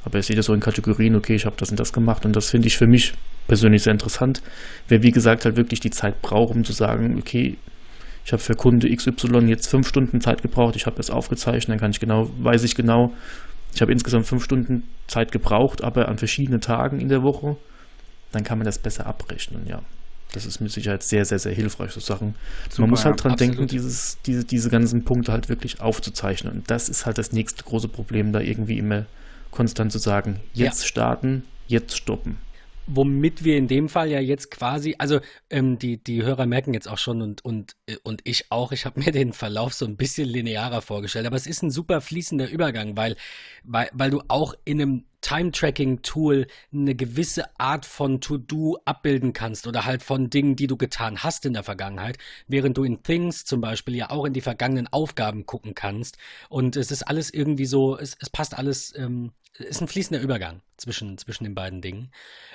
Aber 0.05 0.19
ich 0.19 0.27
sehe 0.27 0.37
das 0.37 0.47
so 0.47 0.55
in 0.55 0.61
Kategorien, 0.61 1.15
okay, 1.15 1.35
ich 1.35 1.47
habe 1.47 1.57
das 1.59 1.71
und 1.71 1.79
das 1.79 1.93
gemacht 1.93 2.25
und 2.25 2.35
das 2.35 2.51
finde 2.51 2.69
ich 2.69 2.77
für 2.77 2.87
mich 2.87 3.15
persönlich 3.47 3.83
sehr 3.83 3.93
interessant. 3.93 4.43
Wer 4.89 5.03
wie 5.03 5.11
gesagt 5.11 5.45
halt 5.45 5.57
wirklich 5.57 5.81
die 5.81 5.91
Zeit 5.91 6.23
braucht, 6.23 6.55
um 6.55 6.65
zu 6.65 6.73
sagen, 6.73 7.19
okay, 7.19 7.57
ich 8.25 8.33
habe 8.33 8.43
für 8.43 8.55
Kunde 8.55 8.95
XY 8.95 9.47
jetzt 9.47 9.69
fünf 9.69 9.89
Stunden 9.89 10.21
Zeit 10.21 10.43
gebraucht, 10.43 10.77
ich 10.77 10.87
habe 10.87 10.97
das 10.97 11.11
aufgezeichnet, 11.11 11.75
dann 11.75 11.81
kann 11.81 11.91
ich 11.91 12.01
genau, 12.01 12.31
weiß 12.39 12.65
ich 12.65 12.75
genau, 12.75 13.15
ich 13.75 13.83
habe 13.83 13.93
insgesamt 13.93 14.27
fünf 14.27 14.45
Stunden 14.45 14.85
Zeit 15.07 15.33
gebraucht, 15.33 15.83
aber 15.83 16.09
an 16.09 16.19
verschiedenen 16.19 16.61
Tagen 16.61 17.01
in 17.01 17.09
der 17.09 17.23
Woche, 17.23 17.57
dann 18.33 18.45
kann 18.45 18.59
man 18.59 18.65
das 18.65 18.79
besser 18.79 19.07
abrechnen, 19.07 19.67
ja. 19.67 19.83
Das 20.33 20.47
ist 20.47 20.61
mit 20.61 20.71
Sicherheit 20.71 21.03
sehr, 21.03 21.25
sehr, 21.25 21.41
sehr 21.41 21.53
hilfreich, 21.53 21.91
so 21.91 21.99
Sachen. 21.99 22.37
Super, 22.69 22.83
man 22.83 22.91
muss 22.91 23.05
halt 23.05 23.23
dran 23.23 23.33
absolut. 23.33 23.57
denken, 23.57 23.67
dieses, 23.67 24.19
diese, 24.25 24.45
diese 24.45 24.71
ganzen 24.71 25.05
Punkte 25.05 25.33
halt 25.33 25.49
wirklich 25.49 25.81
aufzuzeichnen. 25.81 26.53
Und 26.53 26.71
das 26.71 26.89
ist 26.89 27.05
halt 27.05 27.19
das 27.19 27.33
nächste 27.33 27.65
große 27.65 27.89
Problem, 27.89 28.33
da 28.33 28.39
irgendwie 28.39 28.79
immer 28.79 29.07
konstant 29.51 29.91
zu 29.91 29.99
sagen, 29.99 30.39
jetzt 30.55 30.83
ja. 30.83 30.87
starten, 30.87 31.43
jetzt 31.67 31.97
stoppen 31.97 32.39
womit 32.93 33.45
wir 33.45 33.57
in 33.57 33.69
dem 33.69 33.89
Fall 33.89 34.11
ja 34.11 34.21
jetzt 34.21 34.51
quasi, 34.51 34.95
also 34.99 35.21
ähm, 35.49 35.79
die, 35.79 36.03
die 36.03 36.23
Hörer 36.23 36.47
merken 36.47 36.75
jetzt 36.75 36.89
auch 36.89 36.99
schon 36.99 37.23
und, 37.23 37.45
und, 37.45 37.77
äh, 37.87 37.97
und 38.03 38.21
ich 38.25 38.51
auch, 38.51 38.73
ich 38.73 38.85
habe 38.85 39.01
mir 39.05 39.13
den 39.13 39.33
Verlauf 39.33 39.75
so 39.75 39.87
ein 39.87 39.97
bisschen 39.97 40.29
linearer 40.29 40.83
vorgestellt, 40.83 41.27
aber 41.27 41.37
es 41.37 41.47
ist 41.47 41.63
ein 41.63 41.71
super 41.71 42.01
fließender 42.01 42.49
Übergang, 42.51 42.97
weil, 42.97 43.17
weil, 43.65 43.91
weil 43.93 44.11
du 44.11 44.23
auch 44.29 44.55
in 44.65 44.81
einem 44.81 45.05
Time-Tracking-Tool 45.21 46.47
eine 46.73 46.95
gewisse 46.95 47.59
Art 47.59 47.85
von 47.85 48.21
To-Do 48.21 48.79
abbilden 48.85 49.33
kannst 49.33 49.67
oder 49.67 49.85
halt 49.85 50.03
von 50.03 50.31
Dingen, 50.31 50.57
die 50.57 50.67
du 50.67 50.77
getan 50.77 51.23
hast 51.23 51.45
in 51.47 51.53
der 51.53 51.63
Vergangenheit, 51.63 52.19
während 52.49 52.77
du 52.77 52.85
in 52.85 53.03
Things 53.03 53.45
zum 53.45 53.61
Beispiel 53.61 53.97
ja 53.97 54.11
auch 54.11 54.25
in 54.25 54.33
die 54.33 54.41
vergangenen 54.41 54.89
Aufgaben 54.89 55.47
gucken 55.47 55.75
kannst. 55.75 56.17
Und 56.49 56.77
es 56.77 56.91
ist 56.91 57.03
alles 57.03 57.33
irgendwie 57.33 57.67
so, 57.67 57.99
es, 57.99 58.17
es 58.21 58.31
passt 58.31 58.57
alles, 58.57 58.95
ähm, 58.97 59.33
ist 59.61 59.81
ein 59.81 59.89
fließender 59.89 60.23
Übergang 60.23 60.63
zwischen, 60.77 61.19
zwischen 61.19 61.45
den 61.45 61.55
beiden 61.55 61.81
Dingen. 61.81 62.11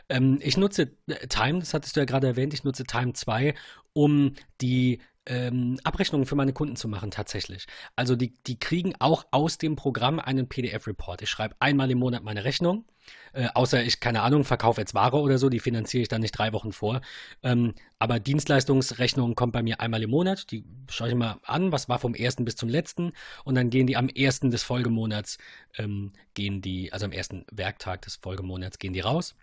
Ähm, 0.09 0.39
ich 0.41 0.57
nutze 0.57 0.91
äh, 1.07 1.27
Time, 1.27 1.59
das 1.59 1.73
hattest 1.73 1.95
du 1.95 2.01
ja 2.01 2.05
gerade 2.05 2.27
erwähnt, 2.27 2.53
ich 2.53 2.63
nutze 2.63 2.83
Time 2.83 3.13
2, 3.13 3.53
um 3.93 4.33
die 4.61 4.99
ähm, 5.25 5.79
Abrechnungen 5.83 6.25
für 6.25 6.35
meine 6.35 6.53
Kunden 6.53 6.75
zu 6.75 6.87
machen, 6.87 7.11
tatsächlich. 7.11 7.65
Also 7.95 8.15
die, 8.15 8.35
die 8.45 8.59
kriegen 8.59 8.93
auch 8.99 9.25
aus 9.31 9.57
dem 9.57 9.75
Programm 9.75 10.19
einen 10.19 10.47
PDF-Report. 10.47 11.21
Ich 11.21 11.29
schreibe 11.29 11.55
einmal 11.59 11.89
im 11.91 11.99
Monat 11.99 12.23
meine 12.23 12.43
Rechnung. 12.43 12.85
Äh, 13.33 13.49
außer 13.53 13.83
ich, 13.83 13.99
keine 13.99 14.21
Ahnung, 14.21 14.43
verkaufe 14.43 14.81
jetzt 14.81 14.93
Ware 14.93 15.17
oder 15.17 15.37
so, 15.37 15.49
die 15.49 15.59
finanziere 15.59 16.03
ich 16.03 16.07
dann 16.07 16.21
nicht 16.21 16.31
drei 16.31 16.53
Wochen 16.53 16.71
vor. 16.71 17.01
Ähm, 17.43 17.73
aber 17.99 18.19
Dienstleistungsrechnung 18.19 19.35
kommt 19.35 19.53
bei 19.53 19.63
mir 19.63 19.79
einmal 19.79 20.03
im 20.03 20.09
Monat. 20.09 20.51
Die 20.51 20.63
schaue 20.89 21.09
ich 21.09 21.15
mal 21.15 21.39
an, 21.43 21.71
was 21.71 21.89
war 21.89 21.99
vom 21.99 22.13
ersten 22.13 22.45
bis 22.45 22.55
zum 22.55 22.69
letzten. 22.69 23.11
Und 23.43 23.55
dann 23.55 23.69
gehen 23.69 23.87
die 23.87 23.97
am 23.97 24.09
ersten 24.09 24.51
des 24.51 24.63
Folgemonats, 24.63 25.37
ähm, 25.77 26.13
gehen 26.33 26.61
die, 26.61 26.93
also 26.93 27.05
am 27.05 27.11
ersten 27.11 27.45
Werktag 27.51 28.01
des 28.03 28.17
Folgemonats 28.17 28.79
gehen 28.79 28.93
die 28.93 29.01
raus. 29.01 29.35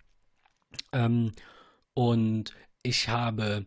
Ähm, 0.91 1.33
und 1.93 2.53
ich 2.83 3.09
habe 3.09 3.65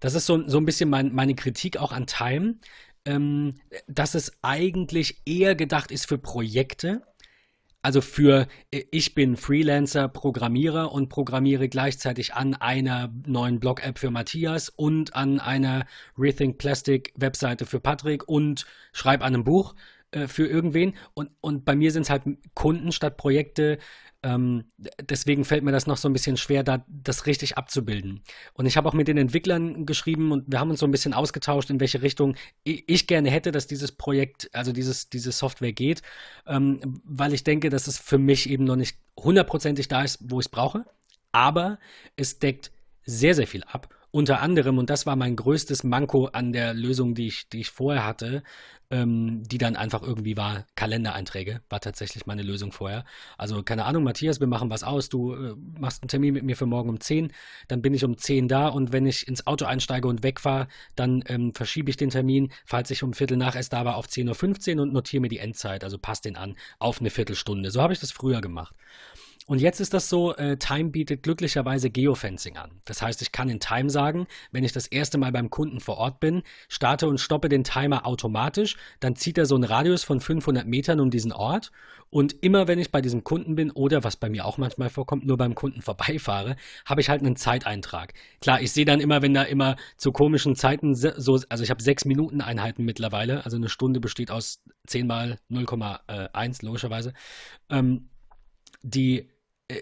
das 0.00 0.14
ist 0.14 0.26
so, 0.26 0.46
so 0.48 0.58
ein 0.58 0.64
bisschen 0.64 0.90
mein, 0.90 1.12
meine 1.12 1.34
Kritik 1.34 1.76
auch 1.76 1.92
an 1.92 2.06
Time, 2.06 2.56
ähm, 3.04 3.54
dass 3.86 4.14
es 4.14 4.32
eigentlich 4.42 5.22
eher 5.24 5.54
gedacht 5.54 5.90
ist 5.90 6.06
für 6.08 6.18
Projekte. 6.18 7.02
Also 7.82 8.00
für, 8.00 8.48
äh, 8.72 8.82
ich 8.90 9.14
bin 9.14 9.36
Freelancer, 9.36 10.08
Programmierer 10.08 10.90
und 10.90 11.08
programmiere 11.08 11.68
gleichzeitig 11.68 12.34
an 12.34 12.54
einer 12.54 13.12
neuen 13.26 13.60
Blog-App 13.60 13.98
für 13.98 14.10
Matthias 14.10 14.68
und 14.70 15.14
an 15.14 15.38
einer 15.38 15.86
Rethink 16.18 16.58
Plastic 16.58 17.12
Webseite 17.14 17.64
für 17.64 17.78
Patrick 17.78 18.28
und 18.28 18.66
schreibe 18.92 19.24
an 19.24 19.34
einem 19.34 19.44
Buch 19.44 19.76
äh, 20.16 20.28
für 20.28 20.46
irgendwen. 20.46 20.94
Und, 21.12 21.30
und 21.42 21.64
bei 21.66 21.76
mir 21.76 21.90
sind 21.92 22.02
es 22.02 22.10
halt 22.10 22.22
Kunden 22.54 22.90
statt 22.90 23.18
Projekte, 23.18 23.78
ähm, 24.22 24.64
deswegen 24.98 25.44
fällt 25.44 25.62
mir 25.62 25.72
das 25.72 25.86
noch 25.86 25.98
so 25.98 26.08
ein 26.08 26.14
bisschen 26.14 26.38
schwer, 26.38 26.64
da 26.64 26.84
das 26.88 27.26
richtig 27.26 27.58
abzubilden. 27.58 28.22
Und 28.54 28.64
ich 28.64 28.78
habe 28.78 28.88
auch 28.88 28.94
mit 28.94 29.08
den 29.08 29.18
Entwicklern 29.18 29.84
geschrieben 29.84 30.32
und 30.32 30.50
wir 30.50 30.58
haben 30.58 30.70
uns 30.70 30.80
so 30.80 30.86
ein 30.86 30.90
bisschen 30.90 31.12
ausgetauscht, 31.12 31.68
in 31.68 31.80
welche 31.80 32.00
Richtung 32.00 32.34
ich 32.64 33.06
gerne 33.06 33.30
hätte, 33.30 33.52
dass 33.52 33.66
dieses 33.66 33.92
Projekt, 33.92 34.48
also 34.54 34.72
dieses, 34.72 35.10
diese 35.10 35.32
Software 35.32 35.72
geht, 35.72 36.00
ähm, 36.46 36.80
weil 37.04 37.34
ich 37.34 37.44
denke, 37.44 37.68
dass 37.68 37.86
es 37.86 37.98
für 37.98 38.18
mich 38.18 38.48
eben 38.48 38.64
noch 38.64 38.76
nicht 38.76 38.96
hundertprozentig 39.18 39.86
da 39.86 40.02
ist, 40.02 40.18
wo 40.22 40.40
ich 40.40 40.46
es 40.46 40.50
brauche. 40.50 40.86
Aber 41.30 41.78
es 42.16 42.38
deckt 42.38 42.72
sehr, 43.04 43.34
sehr 43.34 43.46
viel 43.46 43.64
ab. 43.64 43.94
Unter 44.10 44.40
anderem, 44.40 44.78
und 44.78 44.88
das 44.88 45.04
war 45.04 45.14
mein 45.14 45.36
größtes 45.36 45.84
Manko 45.84 46.26
an 46.26 46.54
der 46.54 46.72
Lösung, 46.72 47.14
die 47.14 47.26
ich, 47.26 47.50
die 47.50 47.60
ich 47.60 47.70
vorher 47.70 48.06
hatte, 48.06 48.42
ähm, 48.90 49.42
die 49.44 49.58
dann 49.58 49.76
einfach 49.76 50.02
irgendwie 50.02 50.36
war, 50.36 50.66
Kalendereinträge, 50.76 51.60
war 51.68 51.80
tatsächlich 51.80 52.26
meine 52.26 52.42
Lösung 52.42 52.72
vorher. 52.72 53.04
Also, 53.38 53.62
keine 53.62 53.84
Ahnung, 53.84 54.04
Matthias, 54.04 54.40
wir 54.40 54.46
machen 54.46 54.70
was 54.70 54.84
aus, 54.84 55.08
du 55.08 55.34
äh, 55.34 55.54
machst 55.78 56.02
einen 56.02 56.08
Termin 56.08 56.34
mit 56.34 56.44
mir 56.44 56.56
für 56.56 56.66
morgen 56.66 56.88
um 56.88 57.00
10, 57.00 57.32
dann 57.68 57.82
bin 57.82 57.94
ich 57.94 58.04
um 58.04 58.16
10 58.16 58.48
da 58.48 58.68
und 58.68 58.92
wenn 58.92 59.06
ich 59.06 59.26
ins 59.26 59.46
Auto 59.46 59.64
einsteige 59.64 60.08
und 60.08 60.22
wegfahre, 60.22 60.68
dann 60.94 61.22
ähm, 61.26 61.52
verschiebe 61.54 61.90
ich 61.90 61.96
den 61.96 62.10
Termin, 62.10 62.52
falls 62.64 62.90
ich 62.90 63.02
um 63.02 63.12
Viertel 63.12 63.36
nach 63.36 63.56
erst 63.56 63.72
da 63.72 63.84
war, 63.84 63.96
auf 63.96 64.06
10.15 64.06 64.76
Uhr 64.76 64.82
und 64.82 64.92
notiere 64.92 65.20
mir 65.20 65.28
die 65.28 65.38
Endzeit, 65.38 65.84
also 65.84 65.98
passt 65.98 66.24
den 66.24 66.36
an, 66.36 66.56
auf 66.78 67.00
eine 67.00 67.10
Viertelstunde. 67.10 67.70
So 67.70 67.82
habe 67.82 67.92
ich 67.92 68.00
das 68.00 68.12
früher 68.12 68.40
gemacht. 68.40 68.74
Und 69.46 69.60
jetzt 69.60 69.80
ist 69.80 69.94
das 69.94 70.08
so, 70.08 70.34
äh, 70.34 70.56
Time 70.56 70.90
bietet 70.90 71.22
glücklicherweise 71.22 71.88
Geofencing 71.88 72.56
an. 72.56 72.80
Das 72.84 73.00
heißt, 73.00 73.22
ich 73.22 73.30
kann 73.30 73.48
in 73.48 73.60
Time 73.60 73.90
sagen, 73.90 74.26
wenn 74.50 74.64
ich 74.64 74.72
das 74.72 74.88
erste 74.88 75.18
Mal 75.18 75.30
beim 75.30 75.50
Kunden 75.50 75.78
vor 75.78 75.98
Ort 75.98 76.18
bin, 76.18 76.42
starte 76.68 77.08
und 77.08 77.20
stoppe 77.20 77.48
den 77.48 77.62
Timer 77.62 78.06
automatisch, 78.06 78.76
dann 78.98 79.14
zieht 79.14 79.38
er 79.38 79.46
so 79.46 79.54
einen 79.54 79.64
Radius 79.64 80.02
von 80.02 80.20
500 80.20 80.66
Metern 80.66 80.98
um 80.98 81.10
diesen 81.10 81.32
Ort. 81.32 81.70
Und 82.10 82.42
immer 82.42 82.66
wenn 82.66 82.80
ich 82.80 82.90
bei 82.90 83.00
diesem 83.00 83.22
Kunden 83.22 83.54
bin 83.54 83.70
oder 83.70 84.02
was 84.02 84.16
bei 84.16 84.28
mir 84.28 84.46
auch 84.46 84.58
manchmal 84.58 84.90
vorkommt, 84.90 85.24
nur 85.24 85.36
beim 85.36 85.54
Kunden 85.54 85.80
vorbeifahre, 85.82 86.56
habe 86.84 87.00
ich 87.00 87.08
halt 87.08 87.20
einen 87.20 87.36
Zeiteintrag. 87.36 88.14
Klar, 88.40 88.60
ich 88.60 88.72
sehe 88.72 88.84
dann 88.84 89.00
immer, 89.00 89.22
wenn 89.22 89.34
da 89.34 89.44
immer 89.44 89.76
zu 89.96 90.10
komischen 90.10 90.56
Zeiten 90.56 90.96
so, 90.96 91.40
also 91.48 91.62
ich 91.62 91.70
habe 91.70 91.82
sechs 91.82 92.04
Minuten 92.04 92.40
Einheiten 92.40 92.84
mittlerweile, 92.84 93.44
also 93.44 93.56
eine 93.56 93.68
Stunde 93.68 94.00
besteht 94.00 94.32
aus 94.32 94.60
10 94.88 95.06
mal 95.06 95.38
0,1 95.50 96.64
logischerweise. 96.64 97.12
Ähm, 97.70 98.08
die 98.82 99.28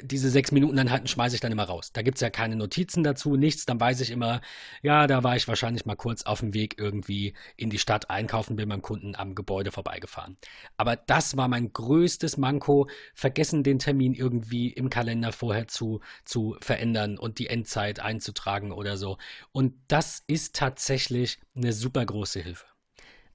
diese 0.02 0.30
sechs 0.30 0.50
Minuten 0.50 0.78
Einheiten 0.78 1.06
schmeiße 1.06 1.34
ich 1.34 1.40
dann 1.42 1.52
immer 1.52 1.64
raus. 1.64 1.92
Da 1.92 2.00
gibt 2.00 2.16
es 2.16 2.22
ja 2.22 2.30
keine 2.30 2.56
Notizen 2.56 3.04
dazu, 3.04 3.36
nichts. 3.36 3.66
Dann 3.66 3.78
weiß 3.78 4.00
ich 4.00 4.10
immer, 4.10 4.40
ja, 4.82 5.06
da 5.06 5.22
war 5.22 5.36
ich 5.36 5.46
wahrscheinlich 5.46 5.84
mal 5.84 5.94
kurz 5.94 6.22
auf 6.22 6.40
dem 6.40 6.54
Weg 6.54 6.76
irgendwie 6.78 7.34
in 7.56 7.68
die 7.68 7.78
Stadt 7.78 8.08
einkaufen, 8.08 8.56
bin 8.56 8.68
beim 8.68 8.80
Kunden 8.80 9.14
am 9.14 9.34
Gebäude 9.34 9.72
vorbeigefahren. 9.72 10.38
Aber 10.78 10.96
das 10.96 11.36
war 11.36 11.48
mein 11.48 11.72
größtes 11.72 12.38
Manko, 12.38 12.88
vergessen 13.14 13.62
den 13.62 13.78
Termin 13.78 14.14
irgendwie 14.14 14.68
im 14.68 14.88
Kalender 14.88 15.32
vorher 15.32 15.68
zu, 15.68 16.00
zu 16.24 16.56
verändern 16.60 17.18
und 17.18 17.38
die 17.38 17.48
Endzeit 17.48 18.00
einzutragen 18.00 18.72
oder 18.72 18.96
so. 18.96 19.18
Und 19.52 19.74
das 19.88 20.22
ist 20.26 20.56
tatsächlich 20.56 21.38
eine 21.54 21.74
super 21.74 22.04
große 22.06 22.40
Hilfe. 22.40 22.73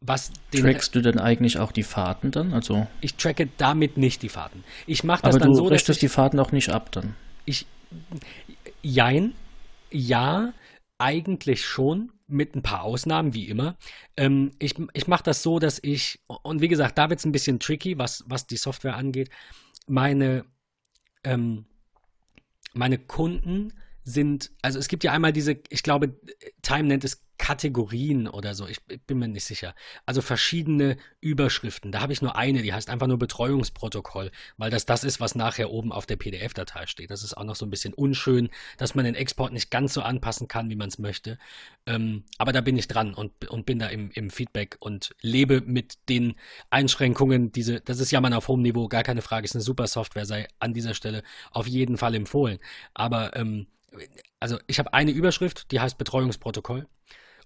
Was 0.02 0.32
Trackst 0.52 0.96
du 0.96 1.02
denn 1.02 1.20
eigentlich 1.20 1.60
auch 1.60 1.74
die 1.74 1.84
Fahrten 1.84 2.32
dann? 2.32 2.54
Also 2.54 2.88
ich 3.02 3.16
tracke 3.16 3.50
damit 3.58 3.98
nicht 3.98 4.22
die 4.22 4.30
Fahrten. 4.30 4.64
Ich 4.88 5.04
mache 5.04 5.24
das 5.24 5.36
aber 5.36 5.40
dann 5.40 5.52
du 5.52 5.58
so, 5.58 5.68
richtest 5.68 5.98
ich, 5.98 6.00
die 6.02 6.08
Fahrten 6.08 6.40
auch 6.40 6.54
nicht 6.54 6.70
ab 6.70 6.92
dann. 6.92 7.16
Ich 7.46 7.66
jein, 8.82 9.34
ja, 9.92 10.54
eigentlich 10.98 11.66
schon 11.66 12.12
mit 12.28 12.56
ein 12.56 12.62
paar 12.62 12.84
Ausnahmen, 12.84 13.34
wie 13.34 13.50
immer. 13.50 13.78
Ähm, 14.16 14.52
ich 14.60 14.76
ich 14.94 15.08
mache 15.08 15.24
das 15.24 15.44
so, 15.44 15.60
dass 15.60 15.80
ich, 15.82 16.22
und 16.28 16.62
wie 16.62 16.68
gesagt, 16.68 16.98
da 16.98 17.10
wird 17.10 17.20
es 17.20 17.26
ein 17.26 17.32
bisschen 17.32 17.60
tricky, 17.60 17.98
was, 17.98 18.24
was 18.28 18.48
die 18.48 18.58
Software 18.58 18.96
angeht. 18.96 19.30
Meine, 19.88 20.46
ähm, 21.24 21.66
meine 22.74 23.00
Kunden 23.00 23.74
sind, 24.04 24.52
also 24.62 24.80
es 24.80 24.88
gibt 24.88 25.04
ja 25.04 25.12
einmal 25.12 25.34
diese, 25.34 25.58
ich 25.70 25.84
glaube, 25.84 26.20
Time 26.62 26.88
nennt 26.88 27.04
es 27.04 27.26
Kategorien 27.50 28.28
oder 28.28 28.54
so. 28.54 28.68
Ich, 28.68 28.78
ich, 28.90 29.02
bin 29.02 29.18
mir 29.18 29.28
nicht 29.28 29.44
sicher. 29.44 29.74
Also 30.06 30.22
verschiedene 30.22 30.98
Überschriften. 31.20 31.92
Da 31.92 32.00
habe 32.00 32.14
ich 32.14 32.22
nur 32.22 32.36
eine, 32.36 32.62
die 32.62 32.74
heißt 32.74 32.92
einfach 32.92 33.08
nur 33.08 33.18
Betreuungsprotokoll, 33.18 34.30
weil 34.58 34.70
das 34.70 34.86
das 34.86 35.04
ist, 35.04 35.20
was 35.20 35.34
nachher 35.34 35.72
oben 35.72 35.92
auf 35.92 36.06
der 36.06 36.18
PDF-Datei 36.18 36.86
steht. 36.86 37.10
Das 37.10 37.24
ist 37.24 37.36
auch 37.36 37.44
noch 37.44 37.56
so 37.56 37.66
ein 37.66 37.72
bisschen 37.72 37.96
unschön, 37.96 38.50
dass 38.78 38.94
man 38.94 39.04
den 39.04 39.16
Export 39.16 39.52
nicht 39.52 39.72
ganz 39.72 39.96
so 39.96 40.04
anpassen 40.04 40.48
kann, 40.48 40.70
wie 40.70 40.76
man 40.76 40.90
es 40.90 41.00
möchte. 41.00 41.40
Ähm, 41.88 42.24
aber 42.38 42.52
da 42.52 42.62
bin 42.62 42.78
ich 42.78 42.88
dran 42.88 43.16
und, 43.16 43.50
und 43.50 43.66
bin 43.66 43.80
da 43.80 43.88
im, 43.88 44.12
im 44.12 44.30
Feedback 44.30 44.78
und 44.80 45.16
lebe 45.20 45.62
mit 45.62 45.98
den 46.08 46.36
Einschränkungen. 46.70 47.52
Diese, 47.52 47.82
das 47.82 48.00
ist 48.00 48.12
Jammern 48.12 48.34
auf 48.34 48.48
hohem 48.48 48.62
Niveau, 48.62 48.88
gar 48.90 49.02
keine 49.02 49.24
Frage, 49.24 49.46
ist 49.46 49.56
eine 49.56 49.64
super 49.64 49.88
Software, 49.88 50.28
sei 50.28 50.48
an 50.60 50.76
dieser 50.76 50.94
Stelle 50.94 51.24
auf 51.50 51.66
jeden 51.66 51.98
Fall 51.98 52.14
empfohlen. 52.14 52.60
Aber 52.94 53.36
ähm, 53.36 53.66
also 54.40 54.60
ich 54.68 54.78
habe 54.78 54.94
eine 54.94 55.10
Überschrift, 55.10 55.72
die 55.72 55.80
heißt 55.80 55.98
Betreuungsprotokoll 55.98 56.86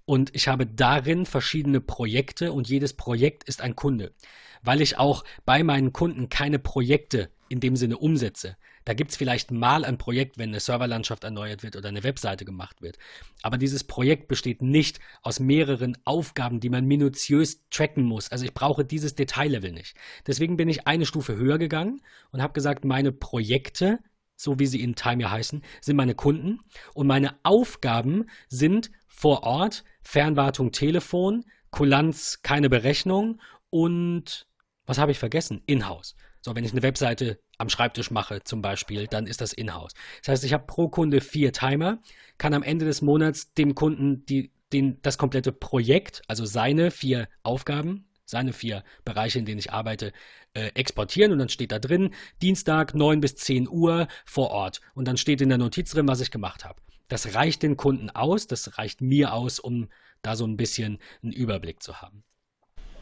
und 0.06 0.36
ich 0.36 0.47
habe 0.47 0.66
darin 0.66 1.26
verschiedene 1.26 1.80
Projekte 1.80 2.51
und 2.51 2.68
jedes 2.68 2.93
Projekt 2.93 3.43
ist 3.45 3.62
ein 3.62 3.76
Kunde. 3.76 4.14
Weil 4.62 4.82
ich 4.82 4.97
auch 4.97 5.24
bei 5.45 5.64
meinen 5.64 5.93
Kunden 5.93 6.30
keine 6.30 6.60
Projekte 6.60 7.30
in 7.49 7.60
dem 7.60 7.76
Sinne 7.76 7.97
umsetze. 7.97 8.58
Da 8.86 8.93
gibt 8.93 9.12
es 9.12 9.18
vielleicht 9.18 9.51
mal 9.51 9.86
ein 9.86 9.97
Projekt, 9.97 10.38
wenn 10.38 10.49
eine 10.49 10.60
Serverlandschaft 10.60 11.24
erneuert 11.24 11.64
wird 11.64 11.76
oder 11.76 11.89
eine 11.89 12.04
Webseite 12.04 12.43
gemacht 12.43 12.82
wird. 12.82 12.97
Aber 13.41 13.58
dieses 13.58 13.84
Projekt 13.84 14.28
besteht 14.28 14.62
nicht 14.62 14.99
aus 15.22 15.39
mehreren 15.39 15.97
Aufgaben, 16.04 16.60
die 16.60 16.70
man 16.70 16.86
minutiös 16.86 17.64
tracken 17.70 18.04
muss. 18.04 18.30
Also 18.30 18.43
ich 18.43 18.54
brauche 18.54 18.84
dieses 18.84 19.16
Detaillevel 19.16 19.72
nicht. 19.72 19.95
Deswegen 20.28 20.58
bin 20.58 20.68
ich 20.68 20.88
eine 20.88 21.06
Stufe 21.06 21.36
höher 21.36 21.58
gegangen 21.58 22.01
und 22.32 22.41
habe 22.41 22.54
gesagt, 22.54 22.84
meine 22.84 23.12
Projekte 23.12 23.99
so 24.36 24.60
wie 24.60 24.66
sie 24.66 24.82
in 24.82 24.95
Time 24.95 25.24
ja 25.24 25.32
heißen, 25.32 25.62
sind 25.82 25.95
meine 25.95 26.16
Kunden 26.16 26.60
und 26.93 27.08
meine 27.08 27.36
Aufgaben 27.43 28.26
sind 28.49 28.91
vor 29.14 29.43
Ort 29.43 29.84
Fernwartung 30.01 30.72
Telefon, 30.72 31.45
Kulanz 31.70 32.41
keine 32.41 32.70
Berechnung 32.70 33.39
und 33.70 34.47
was 34.86 34.97
habe 34.97 35.11
ich 35.11 35.20
vergessen? 35.20 35.61
Inhouse. 35.66 36.16
So, 36.41 36.55
wenn 36.55 36.66
ich 36.66 36.74
eine 36.74 36.84
Webseite 36.84 37.39
am 37.57 37.70
Schreibtisch 37.70 38.11
mache 38.11 38.43
zum 38.43 38.61
Beispiel, 38.61 39.07
dann 39.07 39.28
ist 39.28 39.39
das 39.39 39.53
Inhouse. 39.53 39.93
Das 40.22 40.30
heißt, 40.30 40.43
ich 40.43 40.51
habe 40.51 40.66
pro 40.66 40.89
Kunde 40.89 41.22
vier 41.22 41.53
Timer, 41.53 41.99
kann 42.38 42.53
am 42.53 42.64
Ende 42.64 42.86
des 42.86 43.01
Monats 43.01 43.53
dem 43.53 43.76
Kunden 43.76 44.26
die, 44.26 44.51
den, 44.74 45.01
das 45.03 45.18
komplette 45.18 45.53
Projekt, 45.53 46.22
also 46.28 46.43
seine 46.45 46.91
vier 46.91 47.30
Aufgaben, 47.43 48.09
seine 48.26 48.51
vier 48.51 48.84
Bereiche, 49.05 49.39
in 49.39 49.45
denen 49.45 49.59
ich 49.59 49.72
arbeite, 49.72 50.11
äh, 50.53 50.72
exportieren 50.74 51.32
und 51.32 51.39
dann 51.39 51.49
steht 51.49 51.72
da 51.72 51.80
drin, 51.80 52.14
Dienstag 52.41 52.93
9 52.93 53.22
bis 53.22 53.36
10 53.36 53.70
Uhr 53.70 54.07
vor 54.26 54.49
Ort. 54.49 54.82
Und 54.95 55.07
dann 55.07 55.18
steht 55.18 55.39
in 55.39 55.49
der 55.49 55.57
Notiz 55.57 55.91
drin, 55.91 56.07
was 56.07 56.20
ich 56.20 56.32
gemacht 56.32 56.66
habe. 56.66 56.82
Das 57.14 57.36
reicht 57.36 57.61
den 57.61 57.78
Kunden 57.78 58.09
aus, 58.09 58.47
das 58.47 58.80
reicht 58.80 58.99
mir 58.99 59.34
aus, 59.34 59.59
um 59.59 59.88
da 60.24 60.36
so 60.36 60.47
ein 60.47 60.57
bisschen 60.57 60.97
einen 61.22 61.32
Überblick 61.32 61.84
zu 61.84 62.01
haben. 62.01 62.24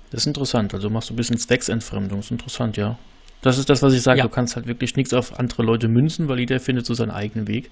Das 0.09 0.23
ist 0.23 0.27
interessant. 0.27 0.73
Also 0.73 0.89
machst 0.89 1.09
du 1.09 1.13
ein 1.13 1.15
bisschen 1.15 1.37
Zwecksentfremdung. 1.37 2.19
Das 2.19 2.25
ist 2.25 2.31
interessant, 2.31 2.75
ja. 2.75 2.99
Das 3.41 3.57
ist 3.57 3.69
das, 3.69 3.81
was 3.81 3.93
ich 3.93 4.01
sage. 4.01 4.17
Ja. 4.17 4.25
Du 4.25 4.29
kannst 4.29 4.57
halt 4.57 4.67
wirklich 4.67 4.97
nichts 4.97 5.13
auf 5.13 5.39
andere 5.39 5.63
Leute 5.63 5.87
münzen, 5.87 6.27
weil 6.27 6.39
jeder 6.39 6.59
findet 6.59 6.85
so 6.85 6.93
seinen 6.93 7.11
eigenen 7.11 7.47
Weg. 7.47 7.71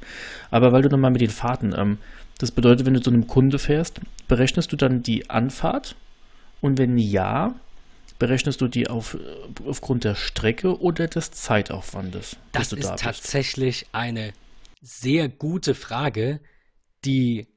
Aber 0.49 0.71
weil 0.71 0.81
du 0.81 0.87
nochmal 0.87 1.11
mit 1.11 1.19
den 1.19 1.29
Fahrten, 1.29 1.75
ähm, 1.77 1.97
das 2.37 2.51
bedeutet, 2.51 2.85
wenn 2.85 2.93
du 2.93 3.01
zu 3.01 3.09
einem 3.09 3.27
Kunde 3.27 3.59
fährst, 3.59 3.99
berechnest 4.29 4.71
du 4.71 4.77
dann 4.77 5.03
die 5.03 5.29
Anfahrt? 5.29 5.97
Und 6.61 6.77
wenn 6.77 6.97
ja, 6.97 7.53
berechnest 8.17 8.61
du 8.61 8.69
die 8.69 8.87
auf, 8.87 9.17
aufgrund 9.67 10.05
der 10.05 10.15
Strecke 10.15 10.79
oder 10.79 11.09
des 11.09 11.31
Zeitaufwandes? 11.31 12.37
Das 12.53 12.71
ist 12.71 12.87
da 12.87 12.95
tatsächlich 12.95 13.87
eine 13.91 14.31
sehr 14.81 15.29
gute 15.29 15.75
Frage, 15.75 16.39
die 17.05 17.47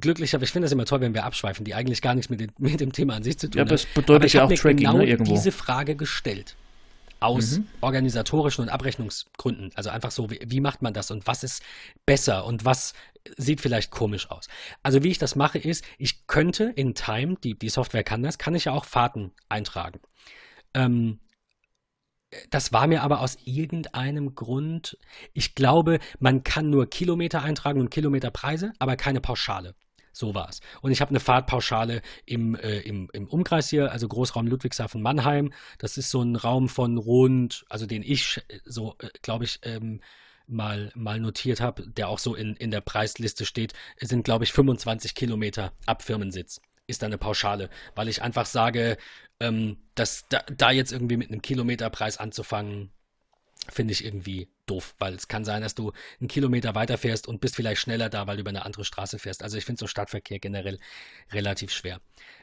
glücklich, 0.00 0.34
aber 0.34 0.44
ich 0.44 0.52
finde 0.52 0.66
das 0.66 0.72
immer 0.72 0.84
toll, 0.84 1.00
wenn 1.00 1.14
wir 1.14 1.24
abschweifen, 1.24 1.64
die 1.64 1.74
eigentlich 1.74 2.02
gar 2.02 2.14
nichts 2.14 2.30
mit 2.30 2.40
dem, 2.40 2.50
mit 2.58 2.80
dem 2.80 2.92
Thema 2.92 3.14
an 3.14 3.22
sich 3.22 3.38
zu 3.38 3.48
tun 3.48 3.60
haben. 3.60 3.68
Ja, 3.68 3.72
aber 3.72 3.74
es 3.74 3.86
bedeutet 3.86 4.32
ja 4.32 4.44
auch 4.44 4.52
Tracking, 4.52 4.76
genau 4.76 4.98
ne, 4.98 5.06
irgendwo. 5.06 5.32
diese 5.32 5.52
Frage 5.52 5.96
gestellt. 5.96 6.56
Aus 7.18 7.58
mhm. 7.58 7.66
organisatorischen 7.80 8.62
und 8.62 8.68
Abrechnungsgründen. 8.68 9.70
Also 9.74 9.88
einfach 9.88 10.10
so, 10.10 10.30
wie, 10.30 10.38
wie, 10.46 10.60
macht 10.60 10.82
man 10.82 10.92
das 10.92 11.10
und 11.10 11.26
was 11.26 11.44
ist 11.44 11.62
besser 12.04 12.44
und 12.44 12.66
was 12.66 12.92
sieht 13.38 13.62
vielleicht 13.62 13.90
komisch 13.90 14.30
aus. 14.30 14.48
Also 14.82 15.02
wie 15.02 15.08
ich 15.08 15.18
das 15.18 15.34
mache 15.34 15.58
ist, 15.58 15.82
ich 15.96 16.26
könnte 16.26 16.64
in 16.64 16.94
Time, 16.94 17.36
die, 17.42 17.58
die 17.58 17.70
Software 17.70 18.04
kann 18.04 18.22
das, 18.22 18.36
kann 18.36 18.54
ich 18.54 18.66
ja 18.66 18.72
auch 18.72 18.84
Fahrten 18.84 19.32
eintragen. 19.48 19.98
Ähm, 20.74 21.18
das 22.50 22.72
war 22.72 22.86
mir 22.86 23.02
aber 23.02 23.20
aus 23.20 23.38
irgendeinem 23.44 24.34
Grund, 24.34 24.98
ich 25.32 25.54
glaube, 25.54 25.98
man 26.18 26.44
kann 26.44 26.70
nur 26.70 26.88
Kilometer 26.88 27.42
eintragen 27.42 27.80
und 27.80 27.90
Kilometerpreise, 27.90 28.72
aber 28.78 28.96
keine 28.96 29.20
Pauschale. 29.20 29.74
So 30.12 30.34
war 30.34 30.48
es. 30.48 30.60
Und 30.80 30.92
ich 30.92 31.02
habe 31.02 31.10
eine 31.10 31.20
Fahrtpauschale 31.20 32.00
im, 32.24 32.54
äh, 32.54 32.78
im, 32.80 33.10
im 33.12 33.28
Umkreis 33.28 33.68
hier, 33.68 33.92
also 33.92 34.08
Großraum 34.08 34.46
Ludwigshafen-Mannheim. 34.46 35.52
Das 35.78 35.98
ist 35.98 36.08
so 36.08 36.22
ein 36.22 36.36
Raum 36.36 36.70
von 36.70 36.96
rund, 36.96 37.66
also 37.68 37.84
den 37.84 38.02
ich 38.02 38.40
so, 38.64 38.96
äh, 38.98 39.08
glaube 39.20 39.44
ich, 39.44 39.60
ähm, 39.62 40.00
mal, 40.46 40.90
mal 40.94 41.20
notiert 41.20 41.60
habe, 41.60 41.86
der 41.86 42.08
auch 42.08 42.18
so 42.18 42.34
in, 42.34 42.56
in 42.56 42.70
der 42.70 42.80
Preisliste 42.80 43.44
steht, 43.44 43.74
sind, 44.00 44.24
glaube 44.24 44.44
ich, 44.44 44.52
25 44.52 45.14
Kilometer 45.14 45.72
ab 45.84 46.02
Firmensitz. 46.02 46.62
Ist 46.86 47.02
da 47.02 47.06
eine 47.06 47.18
Pauschale, 47.18 47.68
weil 47.94 48.08
ich 48.08 48.22
einfach 48.22 48.46
sage, 48.46 48.96
ähm, 49.40 49.78
dass 49.94 50.26
da, 50.28 50.42
da 50.56 50.70
jetzt 50.70 50.92
irgendwie 50.92 51.16
mit 51.16 51.30
einem 51.30 51.42
Kilometerpreis 51.42 52.18
anzufangen, 52.18 52.90
finde 53.68 53.92
ich 53.92 54.04
irgendwie 54.04 54.48
doof, 54.66 54.94
weil 54.98 55.14
es 55.14 55.28
kann 55.28 55.44
sein, 55.44 55.62
dass 55.62 55.74
du 55.74 55.92
einen 56.20 56.28
Kilometer 56.28 56.74
weiterfährst 56.74 57.26
und 57.26 57.40
bist 57.40 57.56
vielleicht 57.56 57.80
schneller 57.80 58.08
da, 58.08 58.26
weil 58.26 58.36
du 58.36 58.40
über 58.42 58.50
eine 58.50 58.64
andere 58.64 58.84
Straße 58.84 59.18
fährst. 59.18 59.42
Also 59.42 59.58
ich 59.58 59.64
finde 59.64 59.80
so 59.80 59.86
Stadtverkehr 59.86 60.38
generell 60.38 60.78
relativ 61.32 61.72
schwer. 61.72 62.00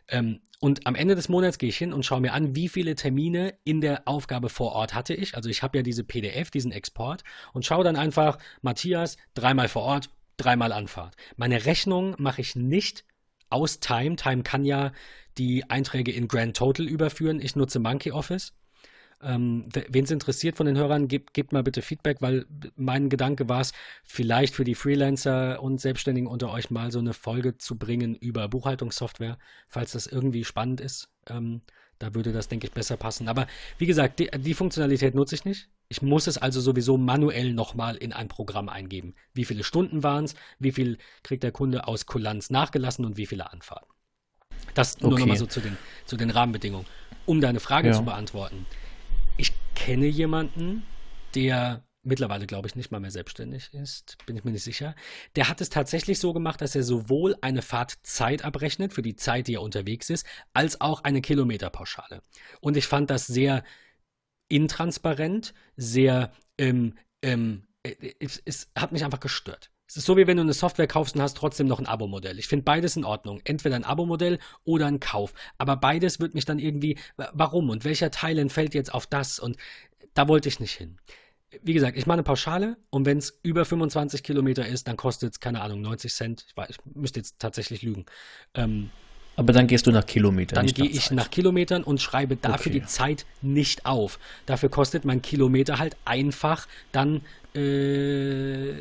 Ähm, 0.08 0.42
und 0.60 0.86
am 0.86 0.96
Ende 0.96 1.16
des 1.16 1.30
Monats 1.30 1.58
gehe 1.58 1.70
ich 1.70 1.78
hin 1.78 1.94
und 1.94 2.06
schaue 2.06 2.22
mir 2.22 2.34
an, 2.34 2.56
wie 2.56 2.70
viele 2.70 2.96
Termine 2.96 3.54
in 3.64 3.82
der 3.82 4.08
Aufgabe 4.08 4.50
vor 4.50 4.74
Ort 4.74 4.94
hatte 4.94 5.14
ich. 5.14 5.36
Also 5.36 5.50
ich 5.50 5.64
habe 5.64 5.78
ja 5.78 5.84
diese 5.84 6.04
PDF, 6.04 6.52
diesen 6.52 6.72
Export 6.72 7.24
und 7.54 7.66
schaue 7.66 7.84
dann 7.84 7.96
einfach, 7.96 8.38
Matthias, 8.62 9.18
dreimal 9.34 9.68
vor 9.70 9.84
Ort, 9.84 10.10
dreimal 10.38 10.72
Anfahrt. 10.72 11.16
Meine 11.36 11.66
Rechnung 11.66 12.16
mache 12.18 12.42
ich 12.42 12.56
nicht 12.56 13.06
aus 13.54 13.80
Time. 13.80 14.16
Time 14.16 14.44
kann 14.44 14.66
ja 14.66 14.92
die 15.38 15.70
Einträge 15.70 16.12
in 16.12 16.28
Grand 16.28 16.58
Total 16.58 16.88
überführen. 16.88 17.40
Ich 17.40 17.56
nutze 17.56 17.80
Monkey 17.80 18.12
Office. 18.12 18.54
Ähm, 19.22 19.66
Wen 19.90 20.04
es 20.04 20.12
interessiert 20.12 20.58
von 20.58 20.66
den 20.66 20.78
Hörern, 20.78 21.08
gebt, 21.08 21.34
gebt 21.34 21.54
mal 21.54 21.64
bitte 21.64 21.82
Feedback, 21.82 22.18
weil 22.22 22.46
mein 22.76 23.10
Gedanke 23.10 23.48
war 23.48 23.62
es, 23.62 23.72
vielleicht 24.04 24.54
für 24.54 24.66
die 24.66 24.76
Freelancer 24.76 25.64
und 25.64 25.80
Selbstständigen 25.80 26.28
unter 26.28 26.52
euch 26.52 26.70
mal 26.70 26.92
so 26.92 27.00
eine 27.00 27.14
Folge 27.14 27.58
zu 27.58 27.78
bringen 27.78 28.16
über 28.16 28.50
Buchhaltungssoftware, 28.50 29.38
falls 29.70 29.94
das 29.94 30.08
irgendwie 30.08 30.44
spannend 30.44 30.82
ist. 30.82 31.10
Ähm, 31.30 31.62
da 32.00 32.14
würde 32.14 32.32
das, 32.32 32.48
denke 32.48 32.68
ich, 32.68 32.74
besser 32.74 32.98
passen. 32.98 33.28
Aber 33.28 33.48
wie 33.78 33.86
gesagt, 33.86 34.20
die, 34.20 34.30
die 34.36 34.54
Funktionalität 34.54 35.16
nutze 35.16 35.36
ich 35.36 35.46
nicht. 35.46 35.70
Ich 35.90 36.02
muss 36.02 36.28
es 36.28 36.38
also 36.38 36.60
sowieso 36.60 36.98
manuell 36.98 37.54
nochmal 37.54 37.96
in 37.96 38.14
ein 38.14 38.28
Programm 38.28 38.70
eingeben. 38.70 39.16
Wie 39.34 39.46
viele 39.46 39.64
Stunden 39.64 40.04
waren 40.04 40.26
es, 40.26 40.36
wie 40.60 40.72
viel 40.72 40.98
kriegt 41.22 41.44
der 41.44 41.52
Kunde 41.52 41.88
aus 41.88 42.06
Kulanz 42.06 42.50
nachgelassen 42.50 43.06
und 43.06 43.18
wie 43.18 43.26
viele 43.26 43.52
Anfahrten. 43.52 43.94
Das 44.74 45.00
nur 45.00 45.12
okay. 45.12 45.22
nochmal 45.22 45.38
so 45.38 45.46
zu 45.46 45.60
den, 45.60 45.78
zu 46.06 46.18
den 46.18 46.30
Rahmenbedingungen. 46.30 46.88
Um 47.26 47.42
deine 47.42 47.60
Frage 47.60 47.90
ja. 47.90 47.94
zu 47.94 48.04
beantworten. 48.04 48.66
Ich 49.38 49.54
kenne 49.76 50.08
jemanden, 50.08 50.84
der 51.36 51.84
mittlerweile, 52.04 52.46
glaube 52.46 52.68
ich, 52.68 52.76
nicht 52.76 52.92
mal 52.92 53.00
mehr 53.00 53.12
selbstständig 53.12 53.74
ist, 53.74 54.18
bin 54.26 54.36
ich 54.36 54.44
mir 54.44 54.52
nicht 54.52 54.64
sicher. 54.64 54.96
Der 55.36 55.50
hat 55.50 55.62
es 55.62 55.70
tatsächlich 55.70 56.20
so 56.20 56.34
gemacht, 56.34 56.62
dass 56.62 56.76
er 56.76 56.84
sowohl 56.84 57.36
eine 57.42 57.62
Fahrtzeit 57.62 58.44
abrechnet 58.46 58.94
für 58.94 59.02
die 59.02 59.16
Zeit, 59.16 59.48
die 59.48 59.56
er 59.56 59.62
unterwegs 59.62 60.10
ist, 60.10 60.26
als 60.54 60.82
auch 60.82 61.04
eine 61.04 61.22
Kilometerpauschale. 61.22 62.22
Und 62.62 62.78
ich 62.78 62.88
fand 62.88 63.10
das 63.10 63.28
sehr 63.28 63.64
intransparent, 64.50 65.54
sehr, 65.78 66.32
ähm, 66.58 66.96
ähm, 67.22 67.64
es, 68.20 68.42
es 68.46 68.70
hat 68.78 68.92
mich 68.92 69.04
einfach 69.04 69.20
gestört. 69.20 69.72
Es 69.88 69.98
ist 69.98 70.06
so, 70.06 70.18
wie 70.18 70.26
wenn 70.26 70.38
du 70.38 70.44
eine 70.44 70.54
Software 70.54 70.88
kaufst 70.88 71.16
und 71.16 71.22
hast 71.22 71.38
trotzdem 71.38 71.68
noch 71.68 71.80
ein 71.80 71.86
Abo-Modell. 71.86 72.40
Ich 72.40 72.48
finde 72.48 72.64
beides 72.64 72.96
in 72.96 73.06
Ordnung. 73.06 73.42
Entweder 73.44 73.76
ein 73.76 73.84
Abo-Modell 73.84 74.40
oder 74.64 74.88
ein 74.88 75.00
Kauf. 75.00 75.34
Aber 75.58 75.76
beides 75.76 76.20
wird 76.20 76.34
mich 76.34 76.46
dann 76.46 76.58
irgendwie, 76.58 76.98
warum 77.16 77.70
und 77.70 77.86
welcher 77.86 78.10
Teil 78.10 78.40
entfällt 78.40 78.74
jetzt 78.74 78.94
auf 78.94 79.06
das? 79.06 79.40
Und 79.40 79.58
da 80.14 80.28
wollte 80.28 80.50
ich 80.50 80.60
nicht 80.60 80.74
hin. 80.74 80.98
Wie 81.62 81.74
gesagt, 81.74 81.98
ich 81.98 82.06
mache 82.06 82.16
eine 82.16 82.24
Pauschale 82.24 82.78
und 82.90 83.06
wenn 83.06 83.18
es 83.18 83.40
über 83.44 83.66
25 83.66 84.24
Kilometer 84.24 84.66
ist, 84.66 84.88
dann 84.88 84.98
kostet 84.98 85.34
es, 85.34 85.40
keine 85.40 85.62
Ahnung, 85.62 85.82
90 85.82 86.14
Cent. 86.14 86.46
Ich, 86.48 86.58
weiß, 86.58 86.70
ich 86.70 86.78
müsste 86.96 87.20
jetzt 87.20 87.40
tatsächlich 87.40 87.82
lügen. 87.82 88.06
Ähm, 88.54 88.90
aber 89.36 89.52
dann 89.52 89.66
gehst 89.68 89.88
du 89.88 89.92
nach 89.92 90.06
Kilometern. 90.06 90.56
Dann 90.56 90.74
gehe 90.74 90.86
ich 90.86 91.10
nach 91.10 91.32
Kilometern 91.32 91.84
und 91.84 92.02
schreibe 92.02 92.36
dafür 92.36 92.72
okay. 92.72 92.82
die 92.82 92.86
Zeit 92.86 93.26
nicht 93.42 93.86
auf. 93.86 94.20
Dafür 94.46 94.70
kostet 94.70 95.06
mein 95.06 95.22
Kilometer 95.22 95.80
halt 95.80 95.98
einfach 96.06 96.68
dann 96.92 97.22
äh, 97.56 98.74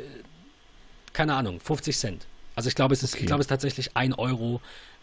keine 1.12 1.34
Ahnung, 1.34 1.60
50 1.60 1.96
Cent. 1.96 2.26
Also 2.54 2.68
ich 2.68 2.74
glaube, 2.74 2.94
es 2.94 3.02
ist, 3.02 3.14
okay. 3.14 3.22
ich 3.22 3.26
glaube, 3.26 3.40
es 3.40 3.46
ist 3.46 3.50
tatsächlich 3.50 3.96
1 3.96 4.18
Euro 4.18 4.60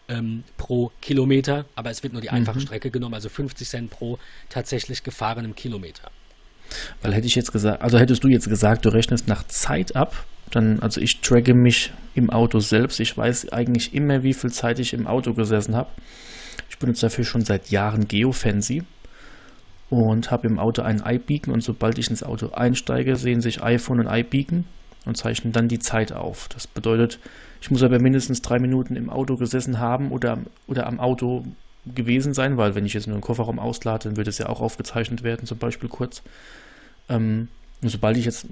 ähm, 0.08 0.44
pro 0.56 0.92
Kilometer, 1.00 1.64
aber 1.74 1.90
es 1.90 2.02
wird 2.02 2.12
nur 2.12 2.22
die 2.22 2.30
einfache 2.30 2.58
mhm. 2.58 2.62
Strecke 2.62 2.90
genommen, 2.90 3.14
also 3.14 3.28
50 3.28 3.68
Cent 3.68 3.90
pro 3.90 4.18
tatsächlich 4.48 5.02
gefahrenem 5.02 5.54
Kilometer. 5.54 6.10
Weil 7.02 7.14
hätte 7.14 7.26
ich 7.26 7.34
jetzt 7.34 7.52
gesagt, 7.52 7.82
also 7.82 7.98
hättest 7.98 8.24
du 8.24 8.28
jetzt 8.28 8.48
gesagt, 8.48 8.84
du 8.84 8.90
rechnest 8.90 9.28
nach 9.28 9.46
Zeit 9.46 9.96
ab, 9.96 10.14
dann, 10.50 10.80
also 10.80 11.00
ich 11.00 11.20
tracke 11.20 11.54
mich 11.54 11.92
im 12.14 12.30
Auto 12.30 12.58
selbst. 12.58 13.00
Ich 13.00 13.16
weiß 13.16 13.52
eigentlich 13.52 13.94
immer, 13.94 14.22
wie 14.22 14.34
viel 14.34 14.50
Zeit 14.50 14.78
ich 14.78 14.92
im 14.92 15.06
Auto 15.06 15.32
gesessen 15.32 15.76
habe. 15.76 15.90
Ich 16.68 16.78
benutze 16.78 17.02
dafür 17.02 17.24
schon 17.24 17.44
seit 17.44 17.70
Jahren 17.70 18.08
Geofancy 18.08 18.82
und 19.90 20.30
habe 20.30 20.46
im 20.46 20.58
Auto 20.58 20.82
einen 20.82 21.02
iBeacon 21.04 21.52
und 21.52 21.62
sobald 21.62 21.98
ich 21.98 22.10
ins 22.10 22.22
Auto 22.22 22.50
einsteige, 22.52 23.16
sehen 23.16 23.40
sich 23.40 23.62
iPhone 23.62 24.00
und 24.00 24.06
iBeacon 24.06 24.64
und 25.04 25.16
zeichnen 25.16 25.52
dann 25.52 25.68
die 25.68 25.78
Zeit 25.78 26.12
auf. 26.12 26.48
Das 26.48 26.66
bedeutet, 26.66 27.18
ich 27.60 27.70
muss 27.70 27.82
aber 27.82 28.00
mindestens 28.00 28.42
drei 28.42 28.58
Minuten 28.58 28.96
im 28.96 29.10
Auto 29.10 29.36
gesessen 29.36 29.78
haben 29.78 30.10
oder, 30.12 30.38
oder 30.66 30.86
am 30.86 31.00
Auto 31.00 31.44
gewesen 31.86 32.34
sein, 32.34 32.56
weil 32.56 32.74
wenn 32.74 32.86
ich 32.86 32.94
jetzt 32.94 33.06
nur 33.06 33.14
einen 33.14 33.22
Kofferraum 33.22 33.58
auslade, 33.58 34.08
dann 34.08 34.16
wird 34.16 34.28
es 34.28 34.38
ja 34.38 34.48
auch 34.48 34.60
aufgezeichnet 34.60 35.22
werden, 35.22 35.46
zum 35.46 35.58
Beispiel 35.58 35.88
kurz. 35.88 36.22
Ähm, 37.08 37.48
sobald 37.82 38.16
ich 38.16 38.24
jetzt 38.24 38.46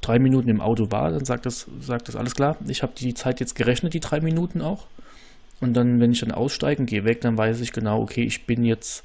drei 0.00 0.18
Minuten 0.18 0.48
im 0.48 0.60
Auto 0.60 0.90
war, 0.90 1.10
dann 1.10 1.24
sagt 1.24 1.46
das, 1.46 1.66
sagt 1.80 2.08
das 2.08 2.16
alles 2.16 2.34
klar. 2.34 2.56
Ich 2.66 2.82
habe 2.82 2.92
die 2.96 3.14
Zeit 3.14 3.40
jetzt 3.40 3.54
gerechnet, 3.54 3.94
die 3.94 4.00
drei 4.00 4.20
Minuten 4.20 4.62
auch. 4.62 4.86
Und 5.60 5.74
dann, 5.74 6.00
wenn 6.00 6.12
ich 6.12 6.20
dann 6.20 6.32
aussteige 6.32 6.80
und 6.80 6.86
gehe 6.86 7.04
weg, 7.04 7.20
dann 7.20 7.38
weiß 7.38 7.60
ich 7.60 7.72
genau, 7.72 8.02
okay, 8.02 8.24
ich 8.24 8.46
bin 8.46 8.64
jetzt 8.64 9.04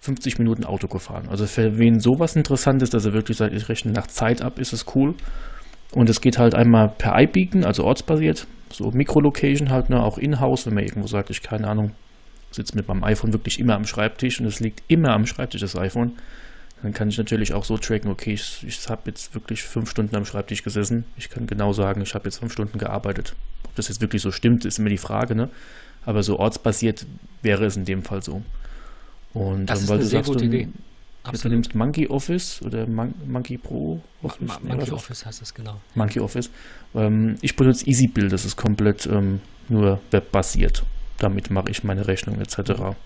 50 0.00 0.38
Minuten 0.38 0.64
Auto 0.64 0.88
gefahren. 0.88 1.28
Also 1.30 1.46
für 1.46 1.78
wen 1.78 2.00
sowas 2.00 2.36
interessant 2.36 2.82
ist, 2.82 2.92
dass 2.92 3.06
er 3.06 3.12
wirklich 3.12 3.38
sagt, 3.38 3.54
ich 3.54 3.68
rechne 3.68 3.92
nach 3.92 4.06
Zeit 4.06 4.42
ab, 4.42 4.58
ist 4.58 4.72
es 4.72 4.84
cool. 4.94 5.14
Und 5.92 6.10
es 6.10 6.20
geht 6.20 6.38
halt 6.38 6.54
einmal 6.54 6.88
per 6.88 7.18
iBeacon, 7.18 7.64
also 7.64 7.84
ortsbasiert, 7.84 8.46
so 8.70 8.90
Mikrolocation 8.90 9.70
halt, 9.70 9.88
ne, 9.88 10.02
auch 10.02 10.18
in-house, 10.18 10.66
wenn 10.66 10.74
man 10.74 10.84
irgendwo 10.84 11.06
sagt, 11.06 11.30
ich 11.30 11.42
keine 11.42 11.68
Ahnung, 11.68 11.92
sitze 12.56 12.74
mit 12.76 12.88
meinem 12.88 13.04
iPhone 13.04 13.32
wirklich 13.32 13.58
immer 13.60 13.74
am 13.74 13.86
Schreibtisch 13.86 14.40
und 14.40 14.46
es 14.46 14.60
liegt 14.60 14.82
immer 14.88 15.10
am 15.10 15.26
Schreibtisch, 15.26 15.60
das 15.60 15.76
iPhone. 15.76 16.12
Dann 16.82 16.92
kann 16.92 17.08
ich 17.08 17.16
natürlich 17.16 17.54
auch 17.54 17.64
so 17.64 17.78
tracken, 17.78 18.10
okay, 18.10 18.34
ich, 18.34 18.64
ich 18.66 18.88
habe 18.88 19.02
jetzt 19.06 19.34
wirklich 19.34 19.62
fünf 19.62 19.90
Stunden 19.90 20.14
am 20.14 20.24
Schreibtisch 20.26 20.62
gesessen. 20.62 21.04
Ich 21.16 21.30
kann 21.30 21.46
genau 21.46 21.72
sagen, 21.72 22.02
ich 22.02 22.14
habe 22.14 22.26
jetzt 22.26 22.38
fünf 22.38 22.52
Stunden 22.52 22.78
gearbeitet. 22.78 23.34
Ob 23.64 23.74
das 23.76 23.88
jetzt 23.88 24.00
wirklich 24.00 24.20
so 24.22 24.30
stimmt, 24.30 24.64
ist 24.64 24.78
immer 24.78 24.90
die 24.90 24.98
Frage, 24.98 25.34
ne? 25.34 25.48
Aber 26.04 26.22
so 26.22 26.38
ortsbasiert 26.38 27.06
wäre 27.42 27.64
es 27.64 27.76
in 27.76 27.84
dem 27.86 28.02
Fall 28.02 28.22
so. 28.22 28.42
Und 29.32 29.66
das 29.66 29.78
ähm, 29.80 29.84
ist 29.84 29.88
weil 29.88 29.94
eine 29.96 30.04
du 30.04 30.08
sehr 30.10 30.18
sagst, 30.20 30.32
gute 30.32 30.48
du, 30.48 30.56
Idee. 30.56 30.68
Du 31.42 31.48
nimmst 31.48 31.74
Monkey 31.74 32.06
Office 32.06 32.62
oder 32.62 32.86
Mon 32.86 33.12
Monkey 33.26 33.58
Pro 33.58 34.00
Office. 34.22 34.46
Ma 34.46 34.60
Monkey 34.62 34.84
ist- 34.84 34.92
Office 34.92 35.26
heißt 35.26 35.40
das 35.40 35.52
genau. 35.54 35.80
Monkey 35.96 36.20
Office. 36.20 36.50
Ähm, 36.94 37.36
ich 37.40 37.56
benutze 37.56 37.84
EasyBuild, 37.88 38.32
das 38.32 38.44
ist 38.44 38.56
komplett 38.56 39.06
ähm, 39.06 39.40
nur 39.68 39.98
webbasiert. 40.12 40.84
Damit 41.18 41.50
mache 41.50 41.70
ich 41.70 41.84
meine 41.84 42.06
Rechnung 42.06 42.40
etc. 42.40 42.96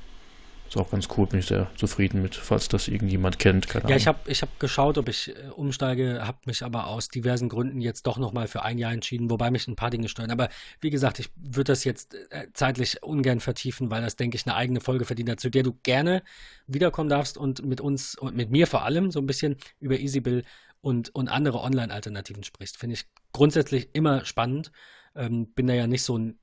Ist 0.71 0.77
auch 0.77 0.91
ganz 0.93 1.09
cool, 1.17 1.27
bin 1.27 1.41
ich 1.41 1.47
sehr 1.47 1.69
zufrieden 1.75 2.23
mit, 2.23 2.37
falls 2.37 2.69
das 2.69 2.87
irgendjemand 2.87 3.41
kennt. 3.41 3.67
Keine 3.67 3.83
Ja, 3.83 3.87
Ahnung. 3.89 3.97
ich 3.99 4.07
habe 4.07 4.19
ich 4.31 4.43
hab 4.43 4.61
geschaut, 4.61 4.99
ob 4.99 5.09
ich 5.09 5.35
äh, 5.35 5.49
umsteige, 5.49 6.25
habe 6.25 6.39
mich 6.47 6.63
aber 6.63 6.87
aus 6.87 7.09
diversen 7.09 7.49
Gründen 7.49 7.81
jetzt 7.81 8.07
doch 8.07 8.19
nochmal 8.19 8.47
für 8.47 8.63
ein 8.63 8.79
Jahr 8.79 8.93
entschieden, 8.93 9.31
wobei 9.31 9.51
mich 9.51 9.67
ein 9.67 9.75
paar 9.75 9.91
Dinge 9.91 10.09
stören. 10.09 10.31
Aber 10.31 10.49
wie 10.81 10.91
gesagt, 10.91 11.19
ich 11.19 11.29
würde 11.35 11.73
das 11.73 11.83
jetzt 11.83 12.15
äh, 12.31 12.47
zeitlich 12.53 13.03
ungern 13.03 13.41
vertiefen, 13.41 13.91
weil 13.91 14.01
das, 14.03 14.15
denke 14.15 14.37
ich, 14.37 14.47
eine 14.47 14.55
eigene 14.55 14.81
Folge 14.81 15.05
verdient 15.05 15.31
hat, 15.31 15.41
zu 15.41 15.51
der 15.51 15.65
du 15.65 15.77
gerne 15.83 16.23
wiederkommen 16.69 17.09
darfst 17.09 17.37
und 17.37 17.65
mit 17.65 17.81
uns 17.81 18.15
und 18.15 18.37
mit 18.37 18.53
mir 18.53 18.69
vor 18.69 18.85
allem 18.85 19.11
so 19.11 19.19
ein 19.19 19.27
bisschen 19.27 19.57
über 19.81 19.99
EasyBill 19.99 20.45
und, 20.83 21.13
und 21.17 21.29
andere 21.29 21.61
Online-Alternativen 21.61 22.45
sprichst. 22.45 22.77
Finde 22.77 22.95
ich 22.95 23.07
grundsätzlich 23.33 23.89
immer 23.93 24.25
spannend. 24.25 24.71
Ähm, 25.17 25.49
bin 25.53 25.67
da 25.67 25.75
ja 25.75 25.89
nicht 25.89 26.05
so 26.05 26.17
ein 26.17 26.39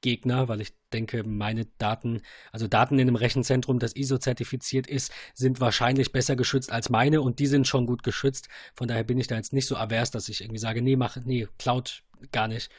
Cloud-Gegner, 0.00 0.48
weil 0.48 0.60
ich 0.60 0.74
denke, 0.92 1.24
meine 1.24 1.66
Daten, 1.78 2.22
also 2.52 2.66
Daten 2.66 2.98
in 2.98 3.08
einem 3.08 3.16
Rechenzentrum, 3.16 3.78
das 3.78 3.94
ISO-zertifiziert 3.94 4.86
ist, 4.86 5.12
sind 5.34 5.60
wahrscheinlich 5.60 6.12
besser 6.12 6.36
geschützt 6.36 6.72
als 6.72 6.90
meine 6.90 7.20
und 7.20 7.38
die 7.38 7.46
sind 7.46 7.66
schon 7.66 7.86
gut 7.86 8.02
geschützt. 8.02 8.48
Von 8.74 8.88
daher 8.88 9.04
bin 9.04 9.18
ich 9.18 9.26
da 9.26 9.36
jetzt 9.36 9.52
nicht 9.52 9.66
so 9.66 9.76
avers, 9.76 10.10
dass 10.10 10.28
ich 10.28 10.40
irgendwie 10.40 10.58
sage, 10.58 10.82
nee, 10.82 10.96
mach, 10.96 11.16
nee, 11.24 11.46
Cloud 11.58 12.02
gar 12.32 12.48
nicht. 12.48 12.70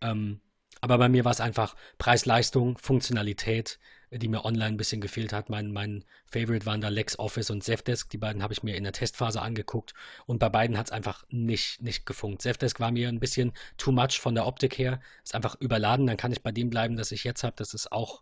Ähm, 0.00 0.40
aber 0.80 0.98
bei 0.98 1.08
mir 1.08 1.24
war 1.24 1.32
es 1.32 1.40
einfach 1.40 1.76
Preis-Leistung, 1.98 2.78
Funktionalität, 2.78 3.78
die 4.10 4.28
mir 4.28 4.44
online 4.44 4.74
ein 4.74 4.76
bisschen 4.76 5.00
gefehlt 5.00 5.32
hat. 5.32 5.50
Mein, 5.50 5.72
mein 5.72 6.04
Favorite 6.26 6.66
waren 6.66 6.80
da 6.80 6.88
LexOffice 6.88 7.50
und 7.50 7.62
Zefdesk. 7.62 8.10
Die 8.10 8.18
beiden 8.18 8.42
habe 8.42 8.52
ich 8.52 8.62
mir 8.62 8.76
in 8.76 8.84
der 8.84 8.92
Testphase 8.92 9.40
angeguckt 9.40 9.94
und 10.26 10.38
bei 10.38 10.48
beiden 10.48 10.76
hat 10.76 10.86
es 10.86 10.92
einfach 10.92 11.24
nicht, 11.30 11.80
nicht 11.80 12.06
gefunkt. 12.06 12.42
Zefdesk 12.42 12.80
war 12.80 12.90
mir 12.90 13.08
ein 13.08 13.20
bisschen 13.20 13.52
too 13.76 13.92
much 13.92 14.18
von 14.20 14.34
der 14.34 14.46
Optik 14.46 14.78
her. 14.78 15.00
Ist 15.22 15.34
einfach 15.34 15.56
überladen. 15.60 16.06
Dann 16.06 16.16
kann 16.16 16.32
ich 16.32 16.42
bei 16.42 16.52
dem 16.52 16.70
bleiben, 16.70 16.96
das 16.96 17.12
ich 17.12 17.24
jetzt 17.24 17.44
habe. 17.44 17.54
Das 17.56 17.72
ist 17.74 17.92
auch 17.92 18.20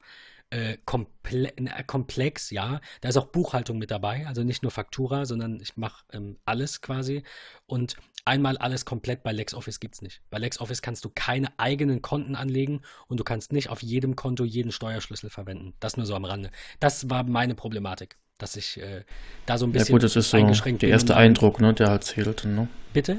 äh, 0.50 0.78
komple 0.84 1.56
äh, 1.56 1.84
komplex, 1.84 2.50
ja. 2.50 2.80
Da 3.00 3.08
ist 3.08 3.16
auch 3.16 3.26
Buchhaltung 3.26 3.78
mit 3.78 3.90
dabei, 3.90 4.26
also 4.26 4.44
nicht 4.44 4.62
nur 4.62 4.72
Faktura, 4.72 5.24
sondern 5.24 5.60
ich 5.60 5.76
mache 5.76 6.04
ähm, 6.12 6.38
alles 6.44 6.80
quasi. 6.80 7.22
Und 7.66 7.96
einmal 8.24 8.56
alles 8.56 8.84
komplett 8.84 9.22
bei 9.22 9.32
LexOffice 9.32 9.80
gibt 9.80 9.96
es 9.96 10.02
nicht. 10.02 10.22
Bei 10.30 10.38
LexOffice 10.38 10.82
kannst 10.82 11.04
du 11.04 11.10
keine 11.14 11.48
eigenen 11.58 12.02
Konten 12.02 12.34
anlegen 12.34 12.82
und 13.08 13.20
du 13.20 13.24
kannst 13.24 13.52
nicht 13.52 13.68
auf 13.68 13.82
jedem 13.82 14.16
Konto 14.16 14.44
jeden 14.44 14.72
Steuerschlüssel 14.72 15.30
verwenden. 15.30 15.74
Das 15.80 15.96
nur 15.96 16.06
so 16.06 16.14
am 16.14 16.24
Rande. 16.24 16.50
Das 16.80 17.10
war 17.10 17.24
meine 17.24 17.54
Problematik, 17.54 18.16
dass 18.38 18.56
ich 18.56 18.80
äh, 18.80 19.04
da 19.46 19.58
so 19.58 19.66
ein 19.66 19.70
ja 19.70 19.80
bisschen 19.80 19.92
gut, 19.92 20.02
das 20.02 20.16
ist 20.16 20.30
so 20.30 20.38
eingeschränkt 20.38 20.82
der 20.82 20.88
bin 20.88 20.92
erste 20.92 21.16
Eindruck, 21.16 21.60
ne, 21.60 21.74
der 21.74 21.88
halt 21.90 22.04
zählt. 22.04 22.44
Ne? 22.44 22.68
Bitte? 22.92 23.18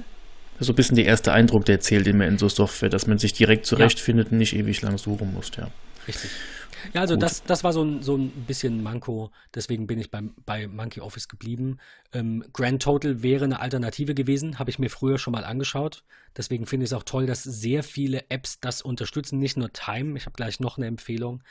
So 0.62 0.74
ein 0.74 0.76
bisschen 0.76 0.96
der 0.96 1.06
erste 1.06 1.32
Eindruck, 1.32 1.66
der 1.66 1.80
zählt 1.80 2.06
immer 2.08 2.28
in 2.28 2.38
so 2.38 2.50
Software, 2.50 2.90
dass 2.90 3.08
man 3.08 3.18
sich 3.18 3.34
direkt 3.34 3.66
zurechtfindet 3.66 4.32
und 4.32 4.40
nicht 4.40 4.56
ewig 4.56 4.82
lang 4.82 4.98
suchen 4.98 5.34
muss, 5.34 5.52
ja. 5.56 5.70
Richtig. 6.10 6.32
Ja, 6.94 7.02
also 7.02 7.14
Gut. 7.16 7.24
das, 7.24 7.44
das 7.44 7.64
war 7.64 7.72
so 7.72 7.84
ein, 7.84 8.02
so 8.02 8.18
ein 8.18 8.32
bisschen 8.48 8.82
Manko, 8.82 9.32
deswegen 9.54 9.86
bin 9.86 10.00
ich 10.00 10.10
beim, 10.10 10.34
bei 10.46 10.68
Monkey 10.68 11.02
Office 11.02 11.28
geblieben. 11.28 11.78
Ähm, 12.14 12.44
Grand 12.52 12.82
Total 12.82 13.22
wäre 13.22 13.46
eine 13.46 13.60
Alternative 13.60 14.16
gewesen, 14.16 14.58
habe 14.58 14.72
ich 14.72 14.80
mir 14.80 14.90
früher 14.90 15.20
schon 15.20 15.34
mal 15.34 15.44
angeschaut. 15.44 16.04
Deswegen 16.36 16.66
finde 16.66 16.86
ich 16.86 16.92
es 16.92 16.94
auch 16.94 17.04
toll, 17.04 17.28
dass 17.28 17.44
sehr 17.44 17.84
viele 17.84 18.30
Apps 18.30 18.60
das 18.60 18.82
unterstützen, 18.82 19.38
nicht 19.38 19.56
nur 19.56 19.72
Time. 19.72 20.18
Ich 20.18 20.26
habe 20.26 20.36
gleich 20.36 20.60
noch 20.60 20.78
eine 20.78 20.88
Empfehlung, 20.88 21.44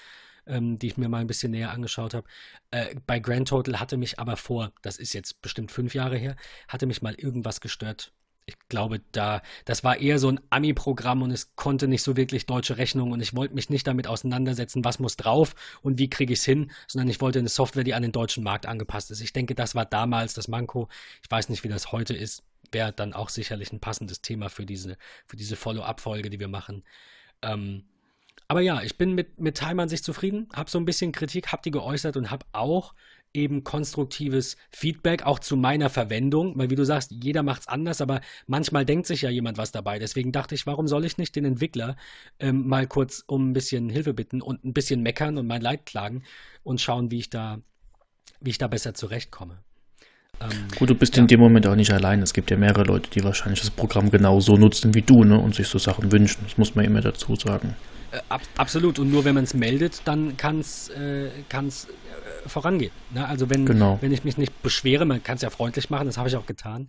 ähm, 0.46 0.78
die 0.78 0.88
ich 0.88 0.96
mir 0.96 1.08
mal 1.08 1.20
ein 1.20 1.28
bisschen 1.28 1.52
näher 1.52 1.70
angeschaut 1.70 2.14
habe. 2.14 2.26
Äh, 2.72 2.96
bei 3.06 3.20
Grand 3.20 3.48
Total 3.48 3.78
hatte 3.78 3.96
mich 3.96 4.18
aber 4.18 4.36
vor, 4.36 4.72
das 4.82 4.96
ist 4.96 5.12
jetzt 5.12 5.40
bestimmt 5.40 5.70
fünf 5.70 5.94
Jahre 5.94 6.16
her, 6.16 6.34
hatte 6.66 6.86
mich 6.86 7.00
mal 7.00 7.14
irgendwas 7.14 7.60
gestört. 7.60 8.12
Ich 8.48 8.58
glaube, 8.70 9.02
da, 9.12 9.42
das 9.66 9.84
war 9.84 9.98
eher 9.98 10.18
so 10.18 10.30
ein 10.30 10.40
Ami-Programm 10.48 11.20
und 11.20 11.30
es 11.30 11.54
konnte 11.54 11.86
nicht 11.86 12.02
so 12.02 12.16
wirklich 12.16 12.46
deutsche 12.46 12.78
Rechnung 12.78 13.12
und 13.12 13.20
ich 13.20 13.36
wollte 13.36 13.54
mich 13.54 13.68
nicht 13.68 13.86
damit 13.86 14.06
auseinandersetzen, 14.06 14.86
was 14.86 14.98
muss 14.98 15.18
drauf 15.18 15.54
und 15.82 15.98
wie 15.98 16.08
kriege 16.08 16.32
ich 16.32 16.38
es 16.38 16.46
hin, 16.46 16.70
sondern 16.86 17.08
ich 17.08 17.20
wollte 17.20 17.40
eine 17.40 17.50
Software, 17.50 17.84
die 17.84 17.92
an 17.92 18.00
den 18.00 18.10
deutschen 18.10 18.42
Markt 18.42 18.64
angepasst 18.64 19.10
ist. 19.10 19.20
Ich 19.20 19.34
denke, 19.34 19.54
das 19.54 19.74
war 19.74 19.84
damals 19.84 20.32
das 20.32 20.48
Manko. 20.48 20.88
Ich 21.22 21.30
weiß 21.30 21.50
nicht, 21.50 21.62
wie 21.62 21.68
das 21.68 21.92
heute 21.92 22.14
ist. 22.14 22.42
Wäre 22.72 22.90
dann 22.90 23.12
auch 23.12 23.28
sicherlich 23.28 23.70
ein 23.70 23.80
passendes 23.80 24.22
Thema 24.22 24.48
für 24.48 24.64
diese, 24.64 24.96
für 25.26 25.36
diese 25.36 25.56
Follow-up-Folge, 25.56 26.30
die 26.30 26.40
wir 26.40 26.48
machen. 26.48 26.84
Ähm, 27.42 27.84
aber 28.50 28.62
ja, 28.62 28.80
ich 28.80 28.96
bin 28.96 29.14
mit, 29.14 29.38
mit 29.38 29.58
Time 29.58 29.82
an 29.82 29.90
sich 29.90 30.02
zufrieden, 30.02 30.48
habe 30.54 30.70
so 30.70 30.78
ein 30.78 30.86
bisschen 30.86 31.12
Kritik, 31.12 31.52
habe 31.52 31.60
die 31.62 31.70
geäußert 31.70 32.16
und 32.16 32.30
habe 32.30 32.46
auch 32.52 32.94
eben 33.34 33.64
konstruktives 33.64 34.56
Feedback, 34.70 35.22
auch 35.24 35.38
zu 35.38 35.56
meiner 35.56 35.90
Verwendung, 35.90 36.58
weil 36.58 36.70
wie 36.70 36.74
du 36.74 36.84
sagst, 36.84 37.12
jeder 37.12 37.42
macht 37.42 37.62
es 37.62 37.68
anders, 37.68 38.00
aber 38.00 38.20
manchmal 38.46 38.84
denkt 38.84 39.06
sich 39.06 39.22
ja 39.22 39.30
jemand 39.30 39.58
was 39.58 39.72
dabei. 39.72 39.98
Deswegen 39.98 40.32
dachte 40.32 40.54
ich, 40.54 40.66
warum 40.66 40.88
soll 40.88 41.04
ich 41.04 41.18
nicht 41.18 41.36
den 41.36 41.44
Entwickler 41.44 41.96
ähm, 42.40 42.66
mal 42.66 42.86
kurz 42.86 43.22
um 43.26 43.50
ein 43.50 43.52
bisschen 43.52 43.88
Hilfe 43.90 44.14
bitten 44.14 44.40
und 44.42 44.64
ein 44.64 44.72
bisschen 44.72 45.02
meckern 45.02 45.38
und 45.38 45.46
mein 45.46 45.62
Leid 45.62 45.86
klagen 45.86 46.22
und 46.62 46.80
schauen, 46.80 47.10
wie 47.10 47.18
ich 47.18 47.30
da, 47.30 47.58
wie 48.40 48.50
ich 48.50 48.58
da 48.58 48.66
besser 48.66 48.94
zurechtkomme. 48.94 49.58
Ähm, 50.40 50.68
Gut, 50.78 50.90
du 50.90 50.94
bist 50.94 51.16
Ja. 51.16 51.22
in 51.22 51.26
dem 51.26 51.40
Moment 51.40 51.66
auch 51.66 51.74
nicht 51.74 51.92
allein. 51.92 52.22
Es 52.22 52.32
gibt 52.32 52.50
ja 52.50 52.56
mehrere 52.56 52.84
Leute, 52.84 53.10
die 53.10 53.24
wahrscheinlich 53.24 53.60
das 53.60 53.70
Programm 53.70 54.10
genau 54.10 54.40
so 54.40 54.56
nutzen 54.56 54.94
wie 54.94 55.02
du, 55.02 55.24
ne? 55.24 55.38
Und 55.38 55.54
sich 55.56 55.66
so 55.66 55.78
Sachen 55.78 56.12
wünschen. 56.12 56.42
Das 56.44 56.56
muss 56.58 56.74
man 56.74 56.84
immer 56.84 57.00
dazu 57.00 57.34
sagen. 57.34 57.74
Äh, 58.12 58.20
ab, 58.28 58.42
absolut. 58.56 58.98
Und 59.00 59.10
nur 59.10 59.24
wenn 59.24 59.34
man 59.34 59.44
es 59.44 59.54
meldet, 59.54 60.02
dann 60.04 60.36
kann 60.36 60.60
es 60.60 60.90
äh, 60.90 61.30
kann's, 61.48 61.86
äh, 61.86 61.90
vorangehen. 62.46 62.92
Ne? 63.10 63.26
Also 63.26 63.50
wenn, 63.50 63.66
Genau. 63.66 63.98
wenn 64.00 64.12
ich 64.12 64.24
mich 64.24 64.38
nicht 64.38 64.62
beschwere, 64.62 65.04
man 65.04 65.22
kann 65.22 65.36
es 65.36 65.42
ja 65.42 65.50
freundlich 65.50 65.90
machen, 65.90 66.06
das 66.06 66.16
habe 66.18 66.28
ich 66.28 66.36
auch 66.36 66.46
getan, 66.46 66.88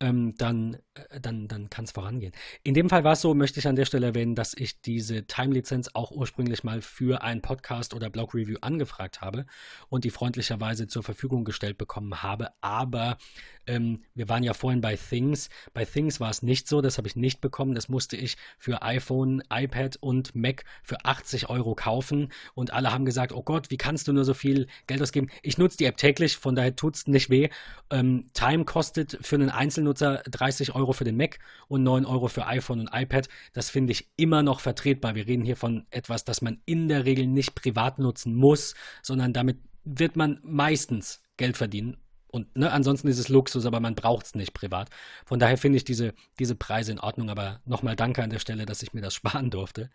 ähm, 0.00 0.34
dann, 0.36 0.74
äh, 0.94 1.20
dann, 1.20 1.46
dann 1.46 1.70
kann 1.70 1.84
es 1.84 1.92
vorangehen. 1.92 2.32
In 2.62 2.74
dem 2.74 2.88
Fall 2.88 3.04
war 3.04 3.12
es 3.12 3.20
so, 3.20 3.34
möchte 3.34 3.60
ich 3.60 3.68
an 3.68 3.76
der 3.76 3.84
Stelle 3.84 4.06
erwähnen, 4.06 4.34
dass 4.34 4.54
ich 4.54 4.80
diese 4.80 5.26
Time-Lizenz 5.26 5.90
auch 5.94 6.10
ursprünglich 6.10 6.64
mal 6.64 6.80
für 6.80 7.22
einen 7.22 7.42
Podcast 7.42 7.94
oder 7.94 8.10
Blog-Review 8.10 8.58
angefragt 8.62 9.20
habe 9.20 9.46
und 9.88 10.04
die 10.04 10.10
freundlicherweise 10.10 10.86
zur 10.86 11.02
Verfügung 11.02 11.44
gestellt 11.44 11.78
bekommen 11.78 12.22
habe. 12.22 12.48
Aber 12.60 13.18
ähm, 13.66 14.02
wir 14.14 14.28
waren 14.28 14.42
ja 14.42 14.54
vorhin 14.54 14.80
bei 14.80 14.96
Things. 14.96 15.50
Bei 15.74 15.84
Things 15.84 16.18
war 16.18 16.30
es 16.30 16.42
nicht 16.42 16.66
so, 16.66 16.80
das 16.80 16.98
habe 16.98 17.06
ich 17.06 17.16
nicht 17.16 17.40
bekommen. 17.40 17.74
Das 17.74 17.88
musste 17.88 18.16
ich 18.16 18.36
für 18.58 18.82
iPhone, 18.82 19.42
iPad 19.52 19.96
und 20.00 20.34
Mac 20.34 20.64
für 20.82 21.04
80 21.04 21.50
Euro 21.50 21.74
kaufen. 21.74 22.32
Und 22.54 22.72
alle 22.72 22.92
haben 22.92 23.04
gesagt, 23.04 23.32
oh 23.32 23.42
Gott, 23.42 23.70
wie 23.70 23.76
kannst 23.76 24.08
du 24.08 24.12
nur 24.12 24.24
so 24.24 24.34
viel 24.34 24.66
Geld 24.86 25.02
ausgeben? 25.02 25.28
Ich 25.42 25.58
nutze 25.58 25.76
die 25.76 25.84
App 25.84 25.98
täglich, 25.98 26.36
von 26.36 26.54
daher 26.54 26.74
tut 26.74 26.96
es 26.96 27.06
nicht 27.06 27.30
weh. 27.30 27.48
Ähm, 27.90 28.26
Time 28.32 28.64
kostet 28.64 29.18
für 29.20 29.36
einen 29.36 29.50
Einzelnutzer 29.90 30.22
30 30.30 30.74
Euro 30.74 30.92
für 30.92 31.04
den 31.04 31.16
Mac 31.16 31.38
und 31.68 31.82
9 31.82 32.04
Euro 32.06 32.28
für 32.28 32.46
iPhone 32.46 32.80
und 32.80 32.90
iPad. 32.92 33.28
Das 33.52 33.70
finde 33.70 33.92
ich 33.92 34.10
immer 34.16 34.42
noch 34.42 34.60
vertretbar. 34.60 35.14
Wir 35.14 35.26
reden 35.26 35.44
hier 35.44 35.56
von 35.56 35.86
etwas, 35.90 36.24
das 36.24 36.42
man 36.42 36.60
in 36.64 36.88
der 36.88 37.04
Regel 37.04 37.26
nicht 37.26 37.54
privat 37.54 37.98
nutzen 37.98 38.34
muss, 38.34 38.74
sondern 39.02 39.32
damit 39.32 39.58
wird 39.84 40.16
man 40.16 40.40
meistens 40.42 41.22
Geld 41.36 41.56
verdienen 41.56 41.96
Und 42.28 42.56
ne, 42.56 42.70
ansonsten 42.70 43.08
ist 43.08 43.18
es 43.18 43.28
Luxus, 43.28 43.66
aber 43.66 43.80
man 43.80 43.94
braucht 43.94 44.26
es 44.26 44.34
nicht 44.34 44.54
privat. 44.54 44.88
Von 45.24 45.40
daher 45.40 45.56
finde 45.56 45.78
ich 45.78 45.84
diese, 45.84 46.14
diese 46.38 46.54
Preise 46.54 46.92
in 46.92 47.00
Ordnung. 47.00 47.30
Aber 47.30 47.60
nochmal 47.64 47.96
danke 47.96 48.22
an 48.22 48.30
der 48.30 48.38
Stelle, 48.38 48.66
dass 48.66 48.82
ich 48.82 48.92
mir 48.92 49.00
das 49.02 49.14
sparen 49.20 49.50
durfte. 49.50 49.90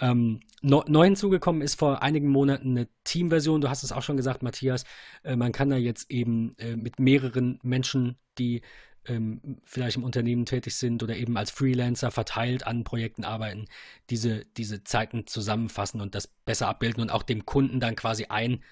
Ähm, 0.00 0.40
neu 0.62 1.04
hinzugekommen 1.04 1.60
ist 1.60 1.78
vor 1.78 2.02
einigen 2.02 2.28
Monaten 2.28 2.70
eine 2.70 2.88
Teamversion. 3.04 3.60
Du 3.60 3.68
hast 3.68 3.82
es 3.82 3.92
auch 3.92 4.02
schon 4.02 4.16
gesagt, 4.16 4.42
Matthias. 4.42 4.84
Äh, 5.22 5.36
man 5.36 5.52
kann 5.52 5.68
da 5.68 5.76
jetzt 5.76 6.10
eben 6.10 6.56
äh, 6.58 6.74
mit 6.74 6.98
mehreren 6.98 7.58
Menschen, 7.62 8.16
die 8.38 8.62
ähm, 9.10 9.40
vielleicht 9.64 9.96
im 9.96 10.04
Unternehmen 10.04 10.46
tätig 10.46 10.76
sind 10.76 11.02
oder 11.02 11.16
eben 11.16 11.36
als 11.36 11.50
Freelancer 11.50 12.10
verteilt 12.10 12.66
an 12.66 12.84
Projekten 12.84 13.24
arbeiten, 13.24 13.66
diese, 14.08 14.44
diese 14.56 14.84
Zeiten 14.84 15.26
zusammenfassen 15.26 16.00
und 16.00 16.14
das 16.14 16.28
besser 16.28 16.68
abbilden 16.68 17.02
und 17.02 17.10
auch 17.10 17.24
dem 17.24 17.44
Kunden 17.44 17.80
dann 17.80 17.96
quasi 17.96 18.26
ein, 18.26 18.62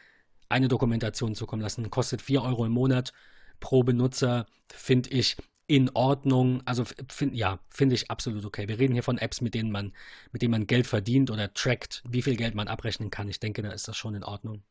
eine 0.49 0.69
Dokumentation 0.69 1.35
zukommen 1.35 1.63
lassen. 1.63 1.91
Kostet 1.91 2.23
4 2.23 2.43
Euro 2.43 2.65
im 2.65 2.73
Monat 2.73 3.13
pro 3.61 3.83
Benutzer, 3.83 4.47
finde 4.73 5.11
ich 5.11 5.37
in 5.67 5.91
Ordnung. 5.91 6.63
Also 6.65 6.85
find, 7.09 7.35
ja, 7.35 7.59
finde 7.69 7.97
ich 7.97 8.11
absolut 8.11 8.45
okay. 8.45 8.69
Wir 8.69 8.79
reden 8.79 8.95
hier 8.95 9.03
von 9.03 9.19
Apps, 9.19 9.41
mit 9.41 9.55
denen 9.55 9.73
man, 9.73 9.93
mit 10.33 10.43
denen 10.43 10.53
man 10.53 10.67
Geld 10.67 10.87
verdient 10.87 11.31
oder 11.31 11.53
trackt, 11.53 12.03
wie 12.09 12.23
viel 12.23 12.37
Geld 12.37 12.55
man 12.55 12.69
abrechnen 12.69 13.11
kann. 13.11 13.29
Ich 13.29 13.41
denke, 13.41 13.63
da 13.63 13.73
ist 13.73 13.89
das 13.89 13.97
schon 13.97 14.15
in 14.15 14.25
Ordnung. 14.25 14.63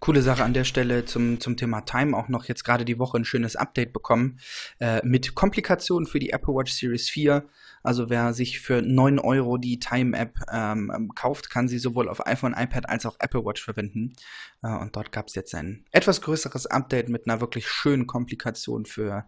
Coole 0.00 0.22
Sache 0.22 0.42
an 0.42 0.52
der 0.52 0.64
Stelle 0.64 1.04
zum, 1.04 1.38
zum 1.40 1.56
Thema 1.56 1.82
Time 1.82 2.16
auch 2.16 2.28
noch 2.28 2.46
jetzt 2.46 2.64
gerade 2.64 2.84
die 2.84 2.98
Woche 2.98 3.18
ein 3.18 3.24
schönes 3.24 3.54
Update 3.54 3.92
bekommen 3.92 4.40
äh, 4.80 5.00
mit 5.04 5.34
Komplikationen 5.34 6.06
für 6.06 6.18
die 6.18 6.30
Apple 6.30 6.54
Watch 6.54 6.72
Series 6.72 7.08
4. 7.08 7.44
Also 7.84 8.10
wer 8.10 8.32
sich 8.32 8.60
für 8.60 8.82
9 8.82 9.18
Euro 9.18 9.58
die 9.58 9.78
Time-App 9.78 10.34
ähm, 10.52 10.92
ähm, 10.94 11.10
kauft, 11.14 11.50
kann 11.50 11.68
sie 11.68 11.78
sowohl 11.78 12.08
auf 12.08 12.26
iPhone, 12.26 12.54
iPad 12.56 12.88
als 12.88 13.06
auch 13.06 13.16
Apple 13.18 13.44
Watch 13.44 13.62
verwenden. 13.62 14.14
Äh, 14.62 14.76
und 14.76 14.96
dort 14.96 15.12
gab 15.12 15.28
es 15.28 15.34
jetzt 15.34 15.54
ein 15.54 15.84
etwas 15.92 16.20
größeres 16.20 16.66
Update 16.66 17.08
mit 17.08 17.28
einer 17.28 17.40
wirklich 17.40 17.68
schönen 17.68 18.06
Komplikation 18.06 18.86
für 18.86 19.26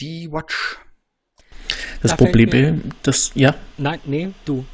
die 0.00 0.32
Watch. 0.32 0.78
Das 2.02 2.12
da 2.12 2.16
Problem, 2.16 2.92
das, 3.02 3.32
ja. 3.34 3.54
Nein, 3.76 4.00
nee, 4.04 4.30
du. 4.44 4.64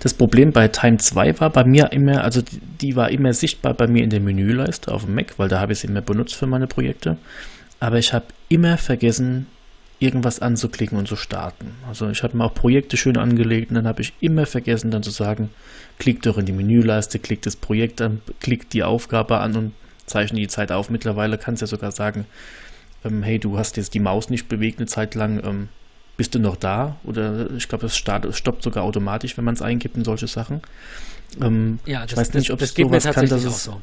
Das 0.00 0.14
Problem 0.14 0.52
bei 0.52 0.68
Time 0.68 0.98
2 0.98 1.40
war 1.40 1.50
bei 1.50 1.64
mir 1.64 1.92
immer, 1.92 2.22
also 2.24 2.42
die 2.80 2.96
war 2.96 3.10
immer 3.10 3.32
sichtbar 3.32 3.74
bei 3.74 3.86
mir 3.86 4.04
in 4.04 4.10
der 4.10 4.20
Menüleiste 4.20 4.92
auf 4.92 5.04
dem 5.04 5.14
Mac, 5.14 5.38
weil 5.38 5.48
da 5.48 5.60
habe 5.60 5.72
ich 5.72 5.80
sie 5.80 5.86
immer 5.86 6.02
benutzt 6.02 6.34
für 6.34 6.46
meine 6.46 6.66
Projekte. 6.66 7.16
Aber 7.78 7.98
ich 7.98 8.12
habe 8.12 8.26
immer 8.48 8.76
vergessen, 8.76 9.46
irgendwas 10.00 10.40
anzuklicken 10.40 10.98
und 10.98 11.06
zu 11.06 11.16
starten. 11.16 11.74
Also 11.86 12.08
ich 12.08 12.22
habe 12.22 12.36
mir 12.36 12.44
auch 12.44 12.54
Projekte 12.54 12.96
schön 12.96 13.18
angelegt 13.18 13.70
und 13.70 13.76
dann 13.76 13.86
habe 13.86 14.02
ich 14.02 14.14
immer 14.20 14.46
vergessen, 14.46 14.90
dann 14.90 15.02
zu 15.02 15.10
sagen, 15.10 15.50
klick 15.98 16.22
doch 16.22 16.38
in 16.38 16.46
die 16.46 16.52
Menüleiste, 16.52 17.18
klick 17.18 17.42
das 17.42 17.56
Projekt 17.56 18.00
an, 18.00 18.22
klick 18.40 18.70
die 18.70 18.82
Aufgabe 18.82 19.38
an 19.38 19.56
und 19.56 19.72
zeichne 20.06 20.40
die 20.40 20.48
Zeit 20.48 20.72
auf. 20.72 20.90
Mittlerweile 20.90 21.36
kannst 21.36 21.60
du 21.60 21.64
ja 21.64 21.68
sogar 21.68 21.92
sagen, 21.92 22.24
ähm, 23.04 23.22
hey, 23.22 23.38
du 23.38 23.58
hast 23.58 23.76
jetzt 23.76 23.94
die 23.94 24.00
Maus 24.00 24.30
nicht 24.30 24.48
bewegt 24.48 24.78
eine 24.78 24.86
Zeit 24.86 25.14
lang, 25.14 25.42
ähm, 25.44 25.68
bist 26.20 26.34
du 26.34 26.38
noch 26.38 26.56
da? 26.56 26.96
Oder 27.04 27.50
ich 27.56 27.66
glaube, 27.66 27.86
es 27.86 27.96
stoppt 27.96 28.62
sogar 28.62 28.84
automatisch, 28.84 29.38
wenn 29.38 29.44
man 29.46 29.54
es 29.54 29.62
eingibt 29.62 29.96
in 29.96 30.04
solche 30.04 30.26
Sachen. 30.26 30.60
Ähm, 31.40 31.78
ja, 31.86 32.02
das, 32.02 32.12
ich 32.12 32.16
weiß 32.18 32.34
nicht, 32.34 32.50
ob 32.50 32.60
es 32.60 32.74
sowas 32.74 33.04
kann, 33.04 33.26
dass 33.26 33.42
es, 33.42 33.64
so. 33.64 33.80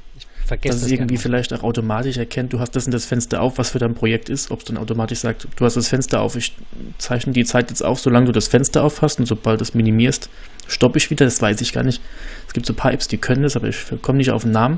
dass 0.47 0.75
es 0.83 0.91
irgendwie 0.91 1.17
vielleicht 1.17 1.51
auch 1.51 1.63
automatisch 1.63 2.17
erkennt, 2.17 2.53
du 2.53 2.59
hast 2.59 2.75
das 2.75 2.85
in 2.85 2.91
das 2.91 3.05
Fenster 3.05 3.41
auf, 3.41 3.57
was 3.57 3.71
für 3.71 3.79
dein 3.79 3.95
Projekt 3.95 4.29
ist, 4.29 4.51
ob 4.51 4.59
es 4.59 4.65
dann 4.65 4.77
automatisch 4.77 5.17
sagt, 5.17 5.47
du 5.55 5.65
hast 5.65 5.77
das 5.77 5.87
Fenster 5.87 6.21
auf, 6.21 6.35
ich 6.35 6.55
zeichne 6.99 7.33
die 7.33 7.43
Zeit 7.43 7.71
jetzt 7.71 7.83
auf, 7.83 7.99
solange 7.99 8.27
du 8.27 8.33
das 8.33 8.47
Fenster 8.47 8.83
auf 8.83 9.01
hast 9.01 9.19
und 9.19 9.25
sobald 9.25 9.59
du 9.59 9.63
es 9.63 9.73
minimierst, 9.73 10.29
stoppe 10.67 10.99
ich 10.99 11.09
wieder, 11.09 11.25
das 11.25 11.41
weiß 11.41 11.59
ich 11.61 11.73
gar 11.73 11.83
nicht. 11.83 12.03
Es 12.45 12.53
gibt 12.53 12.67
so 12.67 12.73
ein 12.73 12.75
paar 12.75 12.93
Apps, 12.93 13.07
die 13.07 13.17
können 13.17 13.41
das, 13.41 13.55
aber 13.55 13.67
ich 13.67 13.83
komme 14.03 14.19
nicht 14.19 14.29
auf 14.29 14.43
den 14.43 14.51
Namen. 14.51 14.77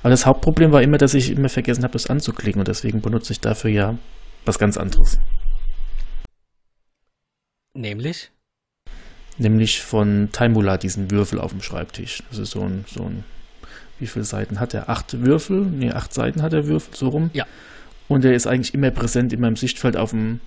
Aber 0.00 0.08
das 0.08 0.24
Hauptproblem 0.24 0.72
war 0.72 0.80
immer, 0.80 0.96
dass 0.96 1.12
ich 1.12 1.30
immer 1.30 1.50
vergessen 1.50 1.82
habe, 1.82 1.92
das 1.92 2.06
anzuklicken 2.06 2.58
und 2.60 2.68
deswegen 2.68 3.02
benutze 3.02 3.34
ich 3.34 3.40
dafür 3.40 3.70
ja 3.70 3.98
was 4.46 4.58
ganz 4.58 4.78
anderes. 4.78 5.18
Nämlich? 7.76 8.30
Nämlich 9.38 9.82
von 9.82 10.30
Taimula 10.32 10.78
diesen 10.78 11.10
Würfel 11.10 11.38
auf 11.38 11.52
dem 11.52 11.62
Schreibtisch. 11.62 12.22
Das 12.30 12.38
ist 12.38 12.50
so 12.52 12.62
ein, 12.62 12.84
so 12.88 13.04
ein, 13.04 13.24
wie 13.98 14.06
viele 14.06 14.24
Seiten 14.24 14.60
hat 14.60 14.72
er? 14.72 14.88
Acht 14.88 15.20
Würfel? 15.20 15.60
Ne, 15.60 15.94
acht 15.94 16.14
Seiten 16.14 16.42
hat 16.42 16.52
der 16.52 16.66
Würfel, 16.66 16.96
so 16.96 17.08
rum. 17.08 17.30
Ja. 17.34 17.46
Und 18.08 18.24
er 18.24 18.34
ist 18.34 18.46
eigentlich 18.46 18.72
immer 18.72 18.90
präsent 18.90 19.32
in 19.32 19.40
meinem 19.40 19.56
Sichtfeld 19.56 19.96
auf 19.96 20.10
dem, 20.10 20.40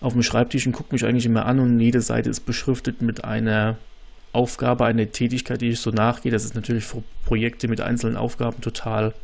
auf 0.00 0.12
dem 0.12 0.22
Schreibtisch 0.22 0.66
und 0.66 0.72
guckt 0.72 0.92
mich 0.92 1.04
eigentlich 1.04 1.26
immer 1.26 1.46
an 1.46 1.58
und 1.58 1.80
jede 1.80 2.00
Seite 2.00 2.30
ist 2.30 2.40
beschriftet 2.40 3.02
mit 3.02 3.24
einer 3.24 3.76
Aufgabe, 4.32 4.84
einer 4.84 5.10
Tätigkeit, 5.10 5.60
die 5.60 5.70
ich 5.70 5.80
so 5.80 5.90
nachgehe. 5.90 6.30
Das 6.30 6.44
ist 6.44 6.54
natürlich 6.54 6.84
für 6.84 7.02
Projekte 7.24 7.66
mit 7.66 7.80
einzelnen 7.80 8.16
Aufgaben 8.16 8.60
total 8.60 9.14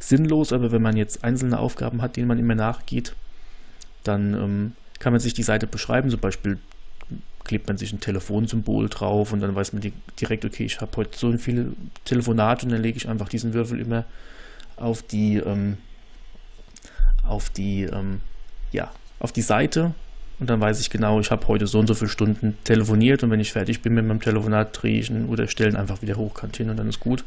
sinnlos, 0.00 0.52
aber 0.52 0.72
wenn 0.72 0.82
man 0.82 0.96
jetzt 0.96 1.22
einzelne 1.22 1.58
Aufgaben 1.58 2.02
hat, 2.02 2.16
denen 2.16 2.28
man 2.28 2.38
immer 2.38 2.54
nachgeht, 2.54 3.14
dann 4.04 4.34
ähm, 4.34 4.72
kann 4.98 5.12
man 5.12 5.20
sich 5.20 5.34
die 5.34 5.42
Seite 5.42 5.66
beschreiben. 5.66 6.10
Zum 6.10 6.20
Beispiel 6.20 6.58
klebt 7.44 7.66
man 7.66 7.78
sich 7.78 7.92
ein 7.92 8.00
Telefonsymbol 8.00 8.88
drauf 8.88 9.32
und 9.32 9.40
dann 9.40 9.54
weiß 9.54 9.72
man 9.72 9.92
direkt, 10.20 10.44
okay, 10.44 10.64
ich 10.64 10.80
habe 10.80 10.96
heute 10.96 11.18
so 11.18 11.36
viele 11.38 11.72
Telefonate 12.04 12.66
und 12.66 12.72
dann 12.72 12.82
lege 12.82 12.96
ich 12.96 13.08
einfach 13.08 13.28
diesen 13.28 13.54
Würfel 13.54 13.80
immer 13.80 14.04
auf 14.76 15.02
die, 15.02 15.36
ähm, 15.36 15.78
auf 17.26 17.50
die, 17.50 17.84
ähm, 17.84 18.20
ja, 18.70 18.90
auf 19.18 19.32
die 19.32 19.42
Seite 19.42 19.94
und 20.40 20.50
dann 20.50 20.60
weiß 20.60 20.80
ich 20.80 20.90
genau, 20.90 21.18
ich 21.20 21.30
habe 21.30 21.48
heute 21.48 21.66
so 21.66 21.78
und 21.80 21.86
so 21.86 21.94
viele 21.94 22.10
Stunden 22.10 22.56
telefoniert 22.64 23.22
und 23.22 23.30
wenn 23.30 23.40
ich 23.40 23.52
fertig 23.52 23.82
bin 23.82 23.94
mit 23.94 24.06
meinem 24.06 24.20
Telefonat, 24.20 24.82
drehe 24.82 25.00
ich 25.00 25.10
oder 25.10 25.48
stellen 25.48 25.74
einfach 25.74 26.00
wieder 26.02 26.16
hochkant 26.16 26.56
hin 26.56 26.70
und 26.70 26.76
dann 26.76 26.88
ist 26.88 27.00
gut. 27.00 27.24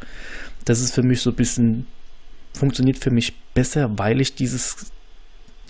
Das 0.66 0.80
ist 0.80 0.94
für 0.94 1.04
mich 1.04 1.22
so 1.22 1.32
ein 1.32 1.36
bisschen, 1.36 1.88
funktioniert 2.54 2.98
für 2.98 3.12
mich 3.12 3.34
besser, 3.54 3.98
weil 3.98 4.22
ich 4.22 4.36
dieses 4.36 4.92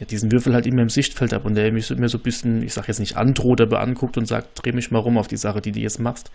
ja, 0.02 0.08
diesen 0.08 0.32
Würfel 0.32 0.56
halt 0.56 0.66
immer 0.66 0.82
im 0.82 0.90
Sichtfeld 0.90 1.32
habe 1.32 1.48
und 1.48 1.54
der 1.54 1.72
mich 1.72 1.86
so, 1.86 1.94
immer 1.94 2.10
so 2.10 2.18
ein 2.18 2.24
bisschen, 2.24 2.64
ich 2.64 2.74
sag 2.74 2.88
jetzt 2.88 3.00
nicht 3.00 3.18
androht, 3.18 3.62
aber 3.62 3.82
anguckt 3.82 4.18
und 4.18 4.26
sagt, 4.26 4.66
dreh 4.66 4.72
mich 4.72 4.90
mal 4.90 4.98
rum 4.98 5.16
auf 5.20 5.28
die 5.28 5.38
Sache, 5.38 5.62
die 5.62 5.72
du 5.72 5.80
jetzt 5.80 6.00
machst. 6.00 6.32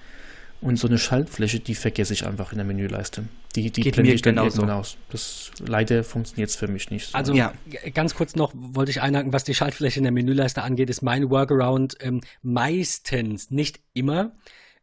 Und 0.61 0.79
so 0.79 0.87
eine 0.87 0.99
Schaltfläche, 0.99 1.59
die 1.59 1.75
vergesse 1.75 2.13
ich 2.13 2.25
einfach 2.25 2.53
in 2.53 2.59
der 2.59 2.65
Menüleiste. 2.65 3.25
Die, 3.57 3.73
die 3.73 3.91
blende 3.91 4.13
ich 4.13 4.23
dann 4.23 4.37
irgendwann 4.37 4.71
aus. 4.71 4.97
Das 5.11 5.51
leider 5.67 6.05
funktioniert 6.05 6.49
es 6.49 6.57
für 6.57 6.69
mich 6.69 6.91
nicht 6.91 7.09
so. 7.09 7.19
Also 7.19 7.35
ja. 7.35 7.53
ganz 7.93 8.15
kurz 8.15 8.37
noch 8.37 8.53
wollte 8.55 8.93
ich 8.93 9.03
einhaken, 9.03 9.33
was 9.33 9.43
die 9.43 9.55
Schaltfläche 9.55 9.99
in 9.99 10.05
der 10.05 10.13
Menüleiste 10.13 10.63
angeht, 10.63 10.89
ist 10.89 11.03
mein 11.03 11.29
Workaround 11.29 11.97
ähm, 12.01 12.21
meistens, 12.43 13.51
nicht 13.51 13.81
immer, 13.95 14.37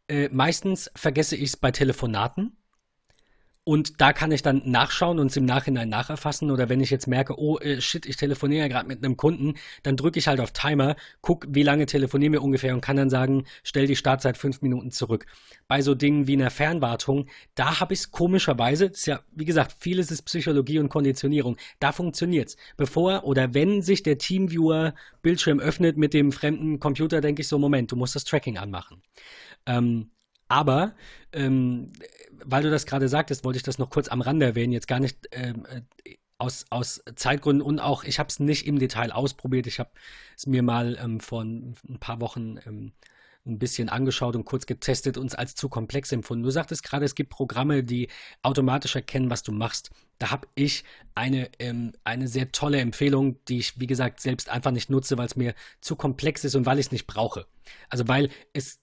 äh, 0.08 0.28
meistens 0.30 0.90
vergesse 0.94 1.36
ich 1.36 1.50
es 1.50 1.56
bei 1.56 1.70
Telefonaten 1.70 2.58
und 3.66 4.02
da 4.02 4.12
kann 4.12 4.30
ich 4.30 4.42
dann 4.42 4.60
nachschauen 4.66 5.18
und 5.18 5.28
es 5.28 5.36
im 5.38 5.46
Nachhinein 5.46 5.88
nacherfassen. 5.88 6.50
Oder 6.50 6.68
wenn 6.68 6.80
ich 6.80 6.90
jetzt 6.90 7.06
merke, 7.06 7.38
oh 7.38 7.58
äh, 7.58 7.80
shit, 7.80 8.04
ich 8.04 8.16
telefoniere 8.16 8.68
gerade 8.68 8.86
mit 8.86 9.02
einem 9.02 9.16
Kunden, 9.16 9.54
dann 9.82 9.96
drücke 9.96 10.18
ich 10.18 10.28
halt 10.28 10.38
auf 10.40 10.52
Timer, 10.52 10.96
guck, 11.22 11.46
wie 11.48 11.62
lange 11.62 11.86
telefonieren 11.86 12.34
wir 12.34 12.42
ungefähr 12.42 12.74
und 12.74 12.82
kann 12.82 12.96
dann 12.96 13.08
sagen, 13.08 13.46
stell 13.62 13.86
die 13.86 13.96
Startzeit 13.96 14.36
fünf 14.36 14.60
Minuten 14.60 14.90
zurück. 14.90 15.24
Bei 15.66 15.80
so 15.80 15.94
Dingen 15.94 16.26
wie 16.26 16.34
einer 16.34 16.50
Fernwartung, 16.50 17.26
da 17.54 17.80
habe 17.80 17.94
ich 17.94 18.00
es 18.00 18.10
komischerweise, 18.10 18.86
ist 18.86 19.06
ja, 19.06 19.20
wie 19.32 19.46
gesagt, 19.46 19.74
vieles 19.78 20.10
ist 20.10 20.22
Psychologie 20.22 20.78
und 20.78 20.90
Konditionierung, 20.90 21.56
da 21.80 21.92
funktioniert 21.92 22.48
es. 22.48 22.56
Bevor 22.76 23.24
oder 23.24 23.54
wenn 23.54 23.80
sich 23.80 24.02
der 24.02 24.18
Teamviewer-Bildschirm 24.18 25.58
öffnet 25.58 25.96
mit 25.96 26.12
dem 26.12 26.32
fremden 26.32 26.80
Computer, 26.80 27.22
denke 27.22 27.40
ich 27.40 27.48
so, 27.48 27.58
Moment, 27.58 27.90
du 27.90 27.96
musst 27.96 28.14
das 28.14 28.24
Tracking 28.24 28.58
anmachen. 28.58 29.00
Ähm, 29.64 30.10
aber 30.48 30.94
ähm, 31.32 31.92
weil 32.44 32.62
du 32.62 32.70
das 32.70 32.86
gerade 32.86 33.08
sagtest, 33.08 33.44
wollte 33.44 33.58
ich 33.58 33.62
das 33.62 33.78
noch 33.78 33.90
kurz 33.90 34.08
am 34.08 34.20
Rande 34.20 34.46
erwähnen, 34.46 34.72
jetzt 34.72 34.88
gar 34.88 35.00
nicht 35.00 35.28
ähm, 35.32 35.66
äh, 36.04 36.16
aus, 36.38 36.66
aus 36.70 37.02
Zeitgründen 37.14 37.64
und 37.64 37.80
auch, 37.80 38.04
ich 38.04 38.18
habe 38.18 38.28
es 38.28 38.40
nicht 38.40 38.66
im 38.66 38.78
Detail 38.78 39.12
ausprobiert. 39.12 39.66
Ich 39.66 39.78
habe 39.78 39.90
es 40.36 40.46
mir 40.46 40.62
mal 40.62 40.98
ähm, 41.00 41.20
vor 41.20 41.42
ein 41.42 41.76
paar 42.00 42.20
Wochen 42.20 42.58
ähm, 42.66 42.92
ein 43.46 43.58
bisschen 43.58 43.88
angeschaut 43.88 44.36
und 44.36 44.44
kurz 44.44 44.66
getestet 44.66 45.18
und 45.18 45.26
es 45.26 45.34
als 45.34 45.54
zu 45.54 45.68
komplex 45.68 46.12
empfunden. 46.12 46.44
Du 46.44 46.50
sagtest 46.50 46.82
gerade, 46.82 47.04
es 47.04 47.14
gibt 47.14 47.30
Programme, 47.30 47.84
die 47.84 48.08
automatisch 48.42 48.96
erkennen, 48.96 49.30
was 49.30 49.42
du 49.42 49.52
machst. 49.52 49.90
Da 50.18 50.30
habe 50.30 50.48
ich 50.54 50.84
eine, 51.14 51.50
ähm, 51.58 51.92
eine 52.04 52.26
sehr 52.26 52.52
tolle 52.52 52.80
Empfehlung, 52.80 53.36
die 53.46 53.58
ich, 53.58 53.78
wie 53.78 53.86
gesagt, 53.86 54.20
selbst 54.20 54.48
einfach 54.48 54.70
nicht 54.70 54.90
nutze, 54.90 55.18
weil 55.18 55.26
es 55.26 55.36
mir 55.36 55.54
zu 55.80 55.94
komplex 55.94 56.44
ist 56.44 56.54
und 56.54 56.64
weil 56.66 56.78
ich 56.78 56.86
es 56.86 56.92
nicht 56.92 57.06
brauche. 57.06 57.46
Also 57.90 58.08
weil 58.08 58.30
es, 58.54 58.80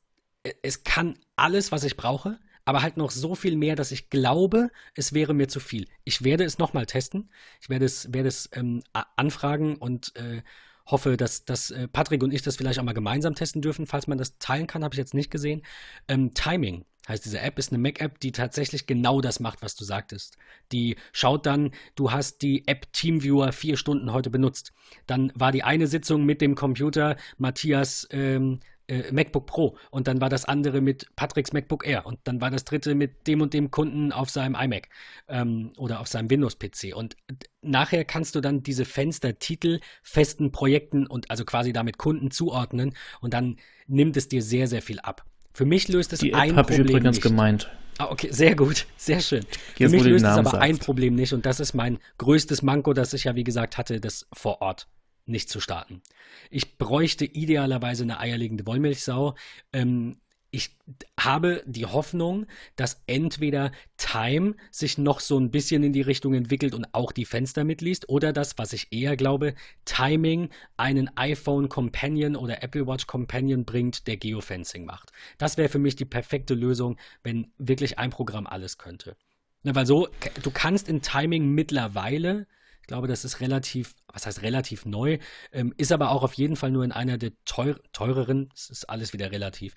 es 0.62 0.84
kann 0.84 1.18
alles, 1.36 1.72
was 1.72 1.84
ich 1.84 1.98
brauche 1.98 2.40
aber 2.72 2.84
halt 2.84 2.96
noch 2.96 3.12
so 3.12 3.36
viel 3.36 3.58
mehr, 3.58 3.76
dass 3.76 3.92
ich 3.92 4.10
glaube, 4.10 4.72
es 4.96 5.12
wäre 5.12 5.34
mir 5.34 5.50
zu 5.50 5.60
viel. 5.60 5.90
Ich 6.06 6.24
werde 6.24 6.46
es 6.46 6.58
nochmal 6.58 6.86
testen. 6.86 7.30
Ich 7.60 7.68
werde 7.68 7.84
es, 7.84 8.14
werde 8.14 8.30
es 8.30 8.50
ähm, 8.54 8.82
anfragen 9.18 9.76
und 9.76 10.16
äh, 10.16 10.42
hoffe, 10.86 11.18
dass, 11.18 11.44
dass 11.44 11.72
äh, 11.72 11.90
Patrick 11.90 12.24
und 12.24 12.34
ich 12.34 12.44
das 12.44 12.56
vielleicht 12.56 12.80
auch 12.80 12.86
mal 12.86 12.94
gemeinsam 12.94 13.36
testen 13.36 13.62
dürfen. 13.62 13.88
Falls 13.88 14.08
man 14.08 14.18
das 14.18 14.38
teilen 14.38 14.68
kann, 14.68 14.86
habe 14.86 14.94
ich 14.94 15.00
jetzt 15.00 15.14
nicht 15.14 15.30
gesehen. 15.30 15.64
Ähm, 16.08 16.34
Timing 16.34 16.86
heißt 17.10 17.26
diese 17.26 17.42
App, 17.42 17.60
ist 17.60 17.74
eine 17.74 17.82
Mac-App, 17.82 18.22
die 18.22 18.32
tatsächlich 18.32 18.88
genau 18.88 19.20
das 19.20 19.42
macht, 19.42 19.62
was 19.62 19.76
du 19.76 19.84
sagtest. 19.84 20.38
Die 20.72 20.96
schaut 21.12 21.46
dann, 21.46 21.72
du 21.96 22.14
hast 22.14 22.42
die 22.42 22.66
App 22.70 22.94
TeamViewer 22.94 23.52
vier 23.52 23.76
Stunden 23.76 24.14
heute 24.14 24.30
benutzt. 24.30 24.72
Dann 25.08 25.34
war 25.36 25.52
die 25.52 25.64
eine 25.64 25.88
Sitzung 25.88 26.26
mit 26.26 26.40
dem 26.40 26.56
Computer, 26.56 27.18
Matthias 27.38 28.08
ähm, 28.12 28.62
äh, 28.92 29.12
MacBook 29.12 29.46
Pro 29.46 29.78
und 29.90 30.08
dann 30.08 30.20
war 30.20 30.30
das 30.30 30.46
andere 30.46 30.82
mit 30.82 31.08
Patricks 31.16 31.54
MacBook 31.54 31.88
Air 31.88 32.06
und 32.06 32.20
dann 32.26 32.42
war 32.42 32.52
das 32.52 32.66
dritte 32.66 32.94
mit 32.94 33.26
dem 33.28 33.42
und 33.42 33.54
dem 33.54 33.72
Kunden 33.72 34.12
auf 34.12 34.30
seinem 34.30 34.56
iMac 34.56 34.90
ähm, 35.30 35.72
oder 35.78 36.02
auf 36.02 36.08
seinem 36.08 36.30
Windows-PC. 36.30 36.94
Und 36.96 37.16
nachher 37.62 38.04
kannst 38.04 38.36
du 38.36 38.42
dann 38.42 38.64
diese 38.64 38.84
Fenstertitel 38.86 39.80
festen 40.04 40.52
Projekten 40.52 41.08
und 41.08 41.32
also 41.32 41.46
quasi 41.46 41.72
damit 41.72 41.98
Kunden 41.98 42.32
zuordnen 42.32 42.94
und 43.22 43.34
dann 43.34 43.58
nimmt 43.88 44.18
es 44.18 44.28
dir 44.28 44.42
sehr, 44.42 44.68
sehr 44.68 44.82
viel 44.82 45.00
ab. 45.00 45.26
Für 45.54 45.66
mich 45.66 45.88
löst 45.88 46.12
es 46.14 46.20
Die 46.20 46.34
ein 46.34 46.58
App 46.58 46.70
ich 46.70 46.78
Problem 46.78 46.88
übrigens 46.88 47.18
nicht. 47.18 47.24
gemeint. 47.24 47.72
Ah, 47.98 48.10
okay, 48.10 48.30
sehr 48.32 48.56
gut, 48.56 48.88
sehr 48.98 49.20
schön. 49.22 49.46
Für 49.76 49.84
Jetzt, 49.84 49.92
mich 49.92 50.02
du 50.02 50.10
den 50.10 50.14
löst 50.14 50.26
es 50.26 50.32
aber 50.38 50.60
ein 50.60 50.76
sagst. 50.76 50.86
Problem 50.86 51.16
nicht 51.16 51.34
und 51.34 51.46
das 51.46 51.60
ist 51.60 51.74
mein 51.74 52.00
größtes 52.18 52.62
Manko, 52.62 52.94
das 52.94 53.14
ich 53.14 53.26
ja 53.26 53.36
wie 53.36 53.44
gesagt 53.44 53.78
hatte, 53.78 54.00
das 54.02 54.28
vor 54.34 54.62
Ort 54.62 54.88
nicht 55.26 55.50
zu 55.50 55.60
starten. 55.60 56.02
Ich 56.50 56.78
bräuchte 56.78 57.26
idealerweise 57.26 58.04
eine 58.04 58.20
eierlegende 58.20 58.66
Wollmilchsau. 58.66 59.36
Ähm, 59.74 60.18
ich 60.54 60.76
habe 61.18 61.64
die 61.66 61.86
Hoffnung, 61.86 62.46
dass 62.76 63.02
entweder 63.08 63.72
Time 63.96 64.56
sich 64.70 64.98
noch 64.98 65.22
so 65.22 65.40
ein 65.40 65.50
bisschen 65.50 65.82
in 65.82 65.94
die 65.94 66.02
Richtung 66.02 66.34
entwickelt 66.34 66.76
und 66.76 66.94
auch 66.94 67.14
die 67.14 67.24
Fenster 67.24 67.64
mitliest, 67.64 68.10
oder 68.10 68.34
das, 68.34 68.58
was 68.58 68.74
ich 68.74 68.92
eher 68.92 69.16
glaube, 69.16 69.56
Timing 69.86 70.50
einen 70.76 71.10
iPhone 71.16 71.70
Companion 71.70 72.36
oder 72.36 72.62
Apple 72.62 72.86
Watch 72.86 73.08
Companion 73.08 73.64
bringt, 73.64 74.08
der 74.08 74.18
Geofencing 74.18 74.84
macht. 74.84 75.14
Das 75.38 75.56
wäre 75.56 75.70
für 75.70 75.80
mich 75.80 75.96
die 75.96 76.06
perfekte 76.06 76.54
Lösung, 76.54 76.98
wenn 77.24 77.54
wirklich 77.58 77.98
ein 77.98 78.10
Programm 78.10 78.46
alles 78.46 78.78
könnte. 78.78 79.16
Ne, 79.64 79.74
weil 79.74 79.86
so, 79.86 80.10
du 80.44 80.52
kannst 80.52 80.90
in 80.90 81.02
Timing 81.02 81.48
mittlerweile, 81.48 82.46
ich 82.82 82.88
glaube, 82.88 83.08
das 83.08 83.24
ist 83.24 83.40
relativ, 83.40 83.96
was 84.12 84.26
heißt 84.26 84.42
relativ 84.42 84.86
neu, 84.86 85.20
ähm, 85.52 85.74
ist 85.78 85.92
aber 85.92 86.12
auch 86.12 86.24
auf 86.24 86.34
jeden 86.34 86.56
Fall 86.56 86.72
nur 86.72 86.84
in 86.84 86.92
einer 86.92 87.18
der 87.18 87.32
teuer, 87.46 87.80
teureren, 87.94 88.50
es 88.54 88.70
ist 88.70 88.90
alles 88.90 89.14
wieder 89.14 89.32
relativ, 89.32 89.76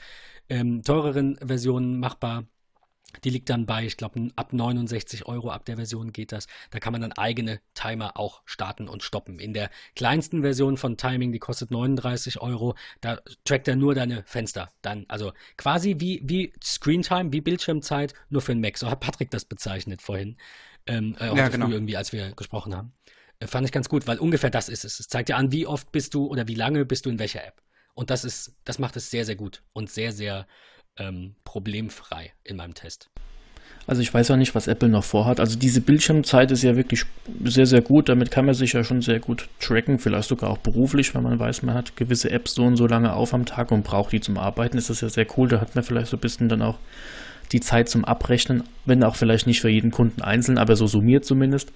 ähm, 0.49 0.83
teureren 0.83 1.37
Versionen 1.37 2.01
machbar. 2.01 2.45
Die 3.23 3.31
liegt 3.31 3.49
dann 3.49 3.67
bei, 3.67 3.85
ich 3.85 3.97
glaube, 3.97 4.29
ab 4.35 4.53
69 4.53 5.27
Euro 5.27 5.51
ab 5.51 5.65
der 5.65 5.77
Version 5.77 6.13
geht 6.13 6.33
das. 6.33 6.49
Da 6.71 6.81
kann 6.81 6.93
man 6.93 7.01
dann 7.01 7.13
eigene 7.13 7.61
Timer 7.75 8.19
auch 8.19 8.43
starten 8.45 8.89
und 8.89 9.05
stoppen. 9.05 9.39
In 9.39 9.55
der 9.55 9.71
kleinsten 9.95 10.43
Version 10.43 10.77
von 10.77 10.97
Timing, 10.97 11.31
die 11.31 11.39
kostet 11.39 11.71
39 11.71 12.41
Euro, 12.41 12.75
da 13.01 13.21
trackt 13.45 13.69
er 13.69 13.77
nur 13.77 13.95
deine 13.95 14.25
Fenster. 14.25 14.71
Dann, 14.83 15.05
also 15.07 15.33
quasi 15.57 15.97
wie, 15.99 16.23
wie 16.25 16.53
Screentime, 16.61 17.33
wie 17.33 17.41
Bildschirmzeit, 17.41 18.15
nur 18.31 18.43
für 18.43 18.53
den 18.53 18.61
Mac. 18.61 18.79
So 18.79 18.91
hat 18.91 18.99
Patrick 18.99 19.31
das 19.31 19.45
bezeichnet 19.45 20.03
vorhin. 20.03 20.37
Ähm, 20.87 21.17
äh, 21.19 21.29
heute 21.29 21.39
Ja, 21.39 21.49
genau. 21.49 21.67
früh 21.67 21.73
irgendwie, 21.75 21.97
als 21.97 22.13
wir 22.13 22.33
gesprochen 22.33 22.75
haben. 22.75 22.93
Äh, 23.39 23.47
fand 23.47 23.67
ich 23.67 23.73
ganz 23.73 23.89
gut, 23.89 24.07
weil 24.07 24.19
ungefähr 24.19 24.51
das 24.51 24.69
ist 24.69 24.85
es. 24.85 25.01
Es 25.01 25.09
zeigt 25.09 25.29
dir 25.29 25.37
an, 25.37 25.53
wie 25.53 25.67
oft 25.67 25.93
bist 25.93 26.15
du 26.15 26.27
oder 26.27 26.47
wie 26.49 26.55
lange 26.55 26.85
bist 26.85 27.07
du 27.07 27.11
in 27.11 27.19
welcher 27.19 27.45
App. 27.45 27.63
Und 27.95 28.11
das 28.11 28.25
ist, 28.25 28.57
das 28.65 28.79
macht 28.79 28.97
es 28.97 29.11
sehr, 29.11 29.25
sehr 29.25 29.37
gut 29.37 29.63
und 29.73 29.89
sehr, 29.89 30.13
sehr 30.13 30.47
ähm, 30.97 31.37
problemfrei 31.45 32.33
in 32.43 32.57
meinem 32.57 32.75
Test. 32.75 33.11
Also 33.87 34.01
ich 34.01 34.13
weiß 34.15 34.29
ja 34.29 34.37
nicht, 34.37 34.55
was 34.55 34.67
Apple 34.67 34.89
noch 34.89 35.05
vorhat. 35.05 35.41
Also 35.41 35.59
diese 35.59 35.83
Bildschirmzeit 35.83 36.51
ist 36.51 36.63
ja 36.63 36.75
wirklich 36.75 37.05
sehr, 37.45 37.67
sehr 37.67 37.83
gut. 37.83 38.09
Damit 38.09 38.31
kann 38.31 38.47
man 38.47 38.55
sich 38.55 38.73
ja 38.73 38.83
schon 38.83 39.03
sehr 39.03 39.21
gut 39.21 39.49
tracken, 39.61 39.99
vielleicht 39.99 40.29
sogar 40.29 40.51
auch 40.51 40.59
beruflich, 40.59 41.15
wenn 41.15 41.23
man 41.23 41.39
weiß, 41.39 41.63
man 41.63 41.75
hat 41.75 41.95
gewisse 41.95 42.31
Apps 42.31 42.55
so 42.55 42.63
und 42.65 42.77
so 42.77 42.87
lange 42.87 43.13
auf 43.13 43.35
am 43.35 43.45
Tag 43.45 43.73
und 43.73 43.85
braucht 43.85 44.13
die 44.13 44.21
zum 44.21 44.39
Arbeiten. 44.39 44.79
Ist 44.79 44.89
das 44.89 45.03
ja 45.03 45.11
sehr 45.11 45.27
cool. 45.37 45.49
Da 45.49 45.61
hat 45.61 45.75
man 45.75 45.85
vielleicht 45.85 46.09
so 46.09 46.17
ein 46.17 46.21
bisschen 46.21 46.49
dann 46.49 46.63
auch 46.63 46.79
die 47.53 47.61
Zeit 47.61 47.89
zum 47.89 48.05
Abrechnen, 48.05 48.65
wenn 48.85 49.03
auch 49.03 49.17
vielleicht 49.17 49.47
nicht 49.47 49.61
für 49.61 49.69
jeden 49.69 49.91
Kunden 49.91 50.23
einzeln, 50.23 50.59
aber 50.59 50.77
so 50.77 50.87
summiert 50.87 51.25
zumindest. 51.25 51.73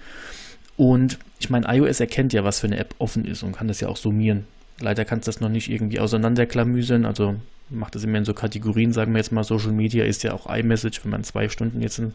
Und 0.77 1.19
ich 1.41 1.51
meine, 1.51 1.67
iOS 1.69 2.01
erkennt 2.01 2.33
ja, 2.33 2.45
was 2.45 2.61
für 2.61 2.67
eine 2.67 2.79
App 2.79 2.95
offen 2.99 3.25
ist 3.25 3.43
und 3.43 3.53
kann 3.53 3.69
das 3.69 3.81
ja 3.81 3.89
auch 3.89 3.97
summieren. 3.97 4.45
Leider 4.81 5.05
kannst 5.05 5.27
du 5.27 5.31
das 5.31 5.41
noch 5.41 5.49
nicht 5.49 5.71
irgendwie 5.71 5.99
auseinanderklamüsern, 5.99 7.05
also 7.05 7.35
macht 7.69 7.95
das 7.95 8.05
immer 8.05 8.19
in 8.19 8.25
so 8.25 8.33
Kategorien, 8.33 8.93
sagen 8.93 9.13
wir 9.13 9.19
jetzt 9.19 9.33
mal, 9.33 9.45
Social 9.45 9.73
Media 9.73 10.05
ist 10.05 10.23
ja 10.23 10.33
auch 10.33 10.47
iMessage, 10.49 11.05
wenn 11.05 11.11
man 11.11 11.25
zwei 11.25 11.49
Stunden 11.49 11.83
jetzt 11.83 11.99
ein 11.99 12.15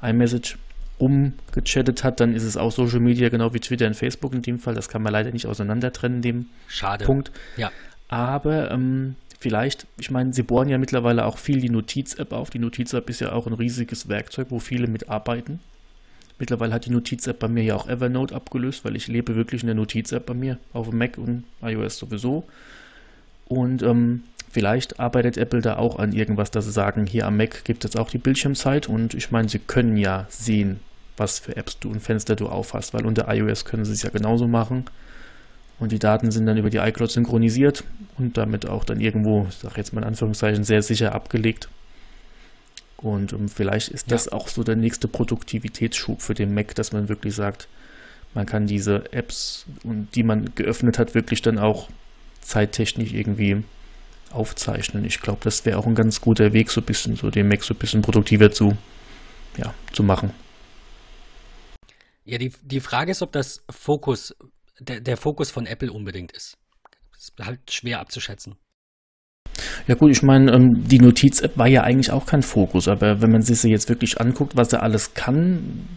iMessage 0.00 0.56
umgechattet 0.98 2.04
hat, 2.04 2.20
dann 2.20 2.34
ist 2.34 2.44
es 2.44 2.56
auch 2.56 2.70
Social 2.70 3.00
Media, 3.00 3.28
genau 3.28 3.52
wie 3.52 3.60
Twitter 3.60 3.86
und 3.86 3.94
Facebook 3.94 4.32
in 4.32 4.42
dem 4.42 4.58
Fall. 4.60 4.74
Das 4.74 4.88
kann 4.88 5.02
man 5.02 5.12
leider 5.12 5.32
nicht 5.32 5.46
auseinander 5.46 5.92
trennen, 5.92 6.22
dem 6.22 6.46
Schade. 6.68 7.04
Punkt. 7.04 7.32
Ja. 7.56 7.72
Aber 8.08 8.70
ähm, 8.70 9.16
vielleicht, 9.44 9.86
ich 9.98 10.10
meine, 10.10 10.32
sie 10.32 10.42
bohren 10.42 10.70
ja 10.70 10.78
mittlerweile 10.78 11.26
auch 11.26 11.36
viel 11.36 11.60
die 11.60 11.68
Notiz-App 11.68 12.32
auf. 12.32 12.48
Die 12.48 12.58
Notiz-App 12.58 13.10
ist 13.10 13.20
ja 13.20 13.32
auch 13.32 13.46
ein 13.46 13.52
riesiges 13.52 14.08
Werkzeug, 14.08 14.46
wo 14.48 14.58
viele 14.58 14.86
mitarbeiten. 14.86 15.60
Mittlerweile 16.38 16.72
hat 16.72 16.86
die 16.86 16.90
Notiz-App 16.90 17.40
bei 17.40 17.48
mir 17.48 17.62
ja 17.62 17.76
auch 17.76 17.86
Evernote 17.86 18.34
abgelöst, 18.34 18.86
weil 18.86 18.96
ich 18.96 19.06
lebe 19.06 19.36
wirklich 19.36 19.62
in 19.62 19.66
der 19.66 19.74
Notiz-App 19.74 20.24
bei 20.24 20.32
mir, 20.32 20.56
auf 20.72 20.88
dem 20.88 20.96
Mac 20.96 21.18
und 21.18 21.44
iOS 21.60 21.98
sowieso. 21.98 22.44
Und 23.44 23.82
ähm, 23.82 24.22
vielleicht 24.50 24.98
arbeitet 24.98 25.36
Apple 25.36 25.60
da 25.60 25.76
auch 25.76 25.98
an 25.98 26.14
irgendwas, 26.14 26.50
dass 26.50 26.64
sie 26.64 26.72
sagen, 26.72 27.04
hier 27.04 27.26
am 27.26 27.36
Mac 27.36 27.66
gibt 27.66 27.84
es 27.84 27.96
auch 27.96 28.08
die 28.08 28.16
Bildschirmzeit 28.16 28.88
und 28.88 29.12
ich 29.12 29.30
meine, 29.30 29.50
sie 29.50 29.58
können 29.58 29.98
ja 29.98 30.24
sehen, 30.30 30.80
was 31.18 31.38
für 31.38 31.54
Apps 31.54 31.78
du 31.80 31.90
und 31.90 32.00
Fenster 32.00 32.34
du 32.34 32.48
aufhast, 32.48 32.94
weil 32.94 33.04
unter 33.04 33.28
iOS 33.28 33.66
können 33.66 33.84
sie 33.84 33.92
es 33.92 34.04
ja 34.04 34.08
genauso 34.08 34.48
machen. 34.48 34.86
Und 35.84 35.92
die 35.92 35.98
Daten 35.98 36.30
sind 36.30 36.46
dann 36.46 36.56
über 36.56 36.70
die 36.70 36.78
iCloud 36.78 37.10
synchronisiert 37.10 37.84
und 38.16 38.38
damit 38.38 38.66
auch 38.66 38.84
dann 38.84 39.00
irgendwo, 39.00 39.46
ich 39.50 39.56
sage 39.56 39.74
jetzt 39.76 39.92
mal 39.92 40.00
in 40.00 40.06
Anführungszeichen, 40.06 40.64
sehr 40.64 40.80
sicher 40.80 41.14
abgelegt. 41.14 41.68
Und 42.96 43.34
ähm, 43.34 43.50
vielleicht 43.50 43.90
ist 43.90 44.10
das 44.10 44.32
auch 44.32 44.48
so 44.48 44.64
der 44.64 44.76
nächste 44.76 45.08
Produktivitätsschub 45.08 46.22
für 46.22 46.32
den 46.32 46.54
Mac, 46.54 46.74
dass 46.74 46.92
man 46.92 47.10
wirklich 47.10 47.34
sagt, 47.34 47.68
man 48.32 48.46
kann 48.46 48.66
diese 48.66 49.12
Apps, 49.12 49.66
und 49.82 50.08
die 50.14 50.22
man 50.22 50.54
geöffnet 50.54 50.98
hat, 50.98 51.14
wirklich 51.14 51.42
dann 51.42 51.58
auch 51.58 51.90
zeittechnisch 52.40 53.12
irgendwie 53.12 53.62
aufzeichnen. 54.30 55.04
Ich 55.04 55.20
glaube, 55.20 55.40
das 55.44 55.66
wäre 55.66 55.76
auch 55.76 55.86
ein 55.86 55.94
ganz 55.94 56.22
guter 56.22 56.54
Weg, 56.54 56.70
so 56.70 56.80
ein 56.80 56.86
bisschen, 56.86 57.16
so 57.16 57.28
den 57.28 57.46
Mac 57.46 57.62
so 57.62 57.74
ein 57.74 57.78
bisschen 57.78 58.00
produktiver 58.00 58.50
zu, 58.50 58.74
ja, 59.58 59.74
zu 59.92 60.02
machen. 60.02 60.30
Ja, 62.24 62.38
die, 62.38 62.54
die 62.62 62.80
Frage 62.80 63.10
ist, 63.10 63.20
ob 63.20 63.32
das 63.32 63.62
Fokus, 63.68 64.34
der, 64.80 65.00
der 65.00 65.16
Fokus 65.16 65.50
von 65.50 65.66
Apple 65.66 65.92
unbedingt 65.92 66.32
ist. 66.32 66.56
Das 67.12 67.22
ist 67.22 67.46
halt 67.46 67.70
schwer 67.70 68.00
abzuschätzen. 68.00 68.56
Ja 69.86 69.94
gut, 69.94 70.10
ich 70.10 70.22
meine, 70.22 70.52
ähm, 70.52 70.84
die 70.86 70.98
Notiz-App 70.98 71.56
war 71.56 71.68
ja 71.68 71.82
eigentlich 71.82 72.10
auch 72.10 72.26
kein 72.26 72.42
Fokus, 72.42 72.88
aber 72.88 73.20
wenn 73.22 73.30
man 73.30 73.42
sich 73.42 73.60
sie 73.60 73.70
jetzt 73.70 73.88
wirklich 73.88 74.20
anguckt, 74.20 74.56
was 74.56 74.70
sie 74.70 74.80
alles 74.80 75.14
kann, 75.14 75.88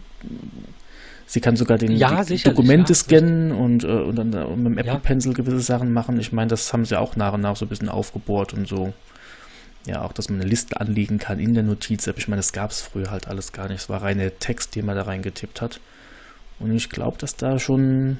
sie 1.26 1.40
kann 1.40 1.56
sogar 1.56 1.78
den, 1.78 1.92
Ja, 1.92 2.22
Dokumente 2.44 2.92
ja. 2.92 2.96
scannen 2.96 3.52
und, 3.52 3.84
äh, 3.84 3.88
und 3.88 4.16
dann 4.16 4.32
äh, 4.32 4.56
mit 4.56 4.66
dem 4.66 4.78
Apple 4.78 4.92
Ja. 4.92 4.98
Pencil 4.98 5.32
gewisse 5.34 5.60
Sachen 5.60 5.92
machen. 5.92 6.20
Ich 6.20 6.32
meine, 6.32 6.48
das 6.48 6.72
haben 6.72 6.84
sie 6.84 6.98
auch 6.98 7.16
nach 7.16 7.32
und 7.32 7.40
nach 7.40 7.56
so 7.56 7.64
ein 7.64 7.68
bisschen 7.68 7.88
aufgebohrt 7.88 8.52
und 8.54 8.68
so. 8.68 8.92
Ja, 9.86 10.02
auch, 10.02 10.12
dass 10.12 10.28
man 10.28 10.40
eine 10.40 10.48
Liste 10.48 10.80
anlegen 10.80 11.18
kann 11.18 11.38
in 11.40 11.54
der 11.54 11.62
Notiz-App. 11.62 12.18
Ich 12.18 12.28
meine, 12.28 12.40
das 12.40 12.52
gab 12.52 12.70
es 12.70 12.80
früher 12.82 13.10
halt 13.10 13.26
alles 13.26 13.52
gar 13.52 13.68
nicht. 13.68 13.80
Es 13.80 13.88
war 13.88 14.02
reine 14.02 14.32
Text, 14.38 14.76
den 14.76 14.84
man 14.86 14.96
da 14.96 15.02
reingetippt 15.02 15.62
hat. 15.62 15.80
Und 16.58 16.74
ich 16.74 16.90
glaube, 16.90 17.16
dass 17.18 17.36
da 17.36 17.58
schon 17.58 18.18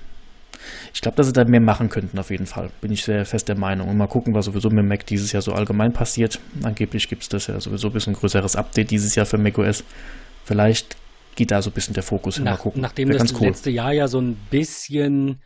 ich 0.95 1.01
glaube, 1.01 1.17
dass 1.17 1.27
sie 1.27 1.33
da 1.33 1.45
mehr 1.45 1.61
machen 1.61 1.89
könnten, 1.89 2.19
auf 2.19 2.31
jeden 2.31 2.47
Fall. 2.47 2.71
Bin 2.81 2.93
ich 2.93 3.05
sehr 3.05 3.25
fest 3.25 3.49
der 3.49 3.59
Meinung. 3.59 3.89
Und 3.89 3.97
mal 3.97 4.07
gucken, 4.09 4.35
was 4.35 4.47
sowieso 4.47 4.71
mit 4.71 4.85
Mac 4.87 5.07
dieses 5.07 5.33
Jahr 5.33 5.43
so 5.43 5.53
allgemein 5.53 5.93
passiert. 5.93 6.41
Angeblich 6.63 7.09
gibt 7.09 7.23
es 7.23 7.29
das 7.29 7.47
ja 7.47 7.61
sowieso 7.61 7.89
ein 7.89 7.93
bisschen 7.93 8.15
größeres 8.15 8.57
Update 8.57 8.91
dieses 8.91 9.15
Jahr 9.15 9.27
für 9.27 9.39
macOS. 9.39 9.85
Vielleicht 10.45 10.97
geht 11.37 11.51
da 11.51 11.63
so 11.63 11.71
ein 11.71 11.73
bisschen 11.73 11.95
der 11.95 12.03
Fokus 12.03 12.37
hin. 12.37 12.45
Mal 12.45 12.53
Nach, 12.53 12.59
gucken. 12.59 12.83
nachdem 12.83 13.09
Wär 13.09 13.19
das 13.19 13.29
ganz 13.29 13.41
cool. 13.41 13.47
letzte 13.49 13.71
Jahr 13.71 13.93
ja 13.93 14.09
so 14.09 14.21
ein 14.21 14.37
bisschen, 14.51 15.41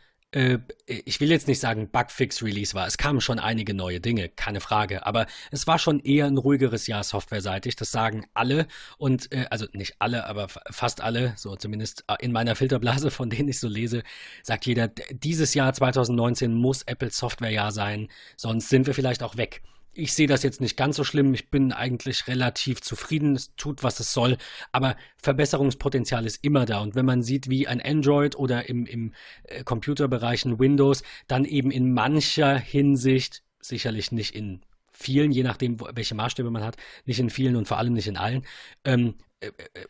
ich 0.87 1.21
will 1.21 1.31
jetzt 1.31 1.47
nicht 1.47 1.61
sagen 1.61 1.91
Bugfix-Release 1.91 2.75
war. 2.75 2.87
Es 2.87 2.97
kamen 2.97 3.21
schon 3.21 3.39
einige 3.39 3.75
neue 3.75 4.01
Dinge, 4.01 4.29
keine 4.31 4.61
Frage. 4.61 5.05
Aber 5.07 5.27
es 5.51 5.67
war 5.67 5.79
schon 5.79 6.01
eher 6.01 6.27
ein 6.27 6.39
ruhigeres 6.39 6.87
Jahr 6.87 7.05
softwareseitig. 7.05 7.77
Das 7.77 7.91
sagen 7.91 8.27
alle. 8.33 8.67
Und, 8.99 9.31
äh, 9.33 9.47
also 9.51 9.67
nicht 9.73 9.97
alle, 9.99 10.27
aber 10.27 10.49
fa- 10.49 10.63
fast 10.71 11.01
alle, 11.03 11.35
so 11.37 11.55
zumindest 11.57 12.05
äh, 12.09 12.17
in 12.21 12.33
meiner 12.33 12.57
Filterblase, 12.57 13.11
von 13.11 13.29
denen 13.31 13.49
ich 13.51 13.61
so 13.61 13.69
lese, 13.69 14.03
sagt 14.43 14.65
jeder, 14.67 14.89
dieses 15.11 15.55
Jahr 15.55 15.73
2019 15.73 16.55
muss 16.55 16.83
Apple 16.83 17.11
Softwarejahr 17.11 17.71
sein, 17.73 18.09
sonst 18.37 18.69
sind 18.71 18.87
wir 18.87 18.95
vielleicht 18.95 19.23
auch 19.23 19.37
weg. 19.37 19.63
Ich 19.95 20.15
sehe 20.15 20.27
das 20.27 20.43
jetzt 20.43 20.61
nicht 20.61 20.77
ganz 20.77 20.97
so 20.97 21.05
schlimm. 21.05 21.35
Ich 21.35 21.51
bin 21.51 21.73
eigentlich 21.73 22.27
relativ 22.27 22.81
zufrieden. 22.81 23.37
Es 23.37 23.55
tut, 23.57 23.83
was 23.83 24.01
es 24.01 24.13
soll. 24.13 24.39
Aber 24.73 24.97
Verbesserungspotenzial 25.19 26.25
ist 26.25 26.43
immer 26.43 26.65
da. 26.65 26.81
Und 26.81 26.95
wenn 26.95 27.05
man 27.05 27.23
sieht, 27.23 27.51
wie 27.51 27.69
ein 27.69 27.81
Android 27.81 28.37
oder 28.37 28.69
im, 28.69 28.87
im 28.87 29.13
äh, 29.45 29.65
Computerbereich 29.65 30.45
ein 30.45 30.59
Windows 30.59 31.03
dann 31.27 31.45
eben 31.45 31.71
in 31.71 31.93
mancher 31.93 32.59
Hinsicht, 32.59 33.43
sicherlich 33.61 34.13
nicht 34.13 34.35
in 34.35 34.65
vielen, 34.93 35.33
je 35.33 35.43
nachdem, 35.43 35.79
welche 35.81 36.15
Maßstäbe 36.15 36.51
man 36.51 36.65
hat, 36.65 36.77
nicht 37.05 37.21
in 37.21 37.31
vielen 37.31 37.57
und 37.57 37.69
vor 37.69 37.79
allem 37.79 37.93
nicht 37.93 38.07
in 38.07 38.17
allen, 38.17 38.47
ähm, 38.85 39.09
äh, 39.09 39.11
äh, 39.11 39.32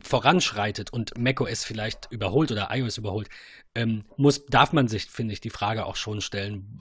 voranschreitet 0.01 0.93
und 0.93 1.17
macOS 1.19 1.65
vielleicht 1.65 2.09
überholt 2.11 2.51
oder 2.51 2.69
iOS 2.71 2.99
überholt, 2.99 3.29
ähm, 3.75 4.05
muss, 4.17 4.47
darf 4.47 4.73
man 4.73 4.89
sich, 4.89 5.07
finde 5.07 5.33
ich, 5.33 5.41
die 5.41 5.51
Frage 5.51 5.87
auch 5.87 5.97
schon 5.97 6.21
stellen, 6.21 6.79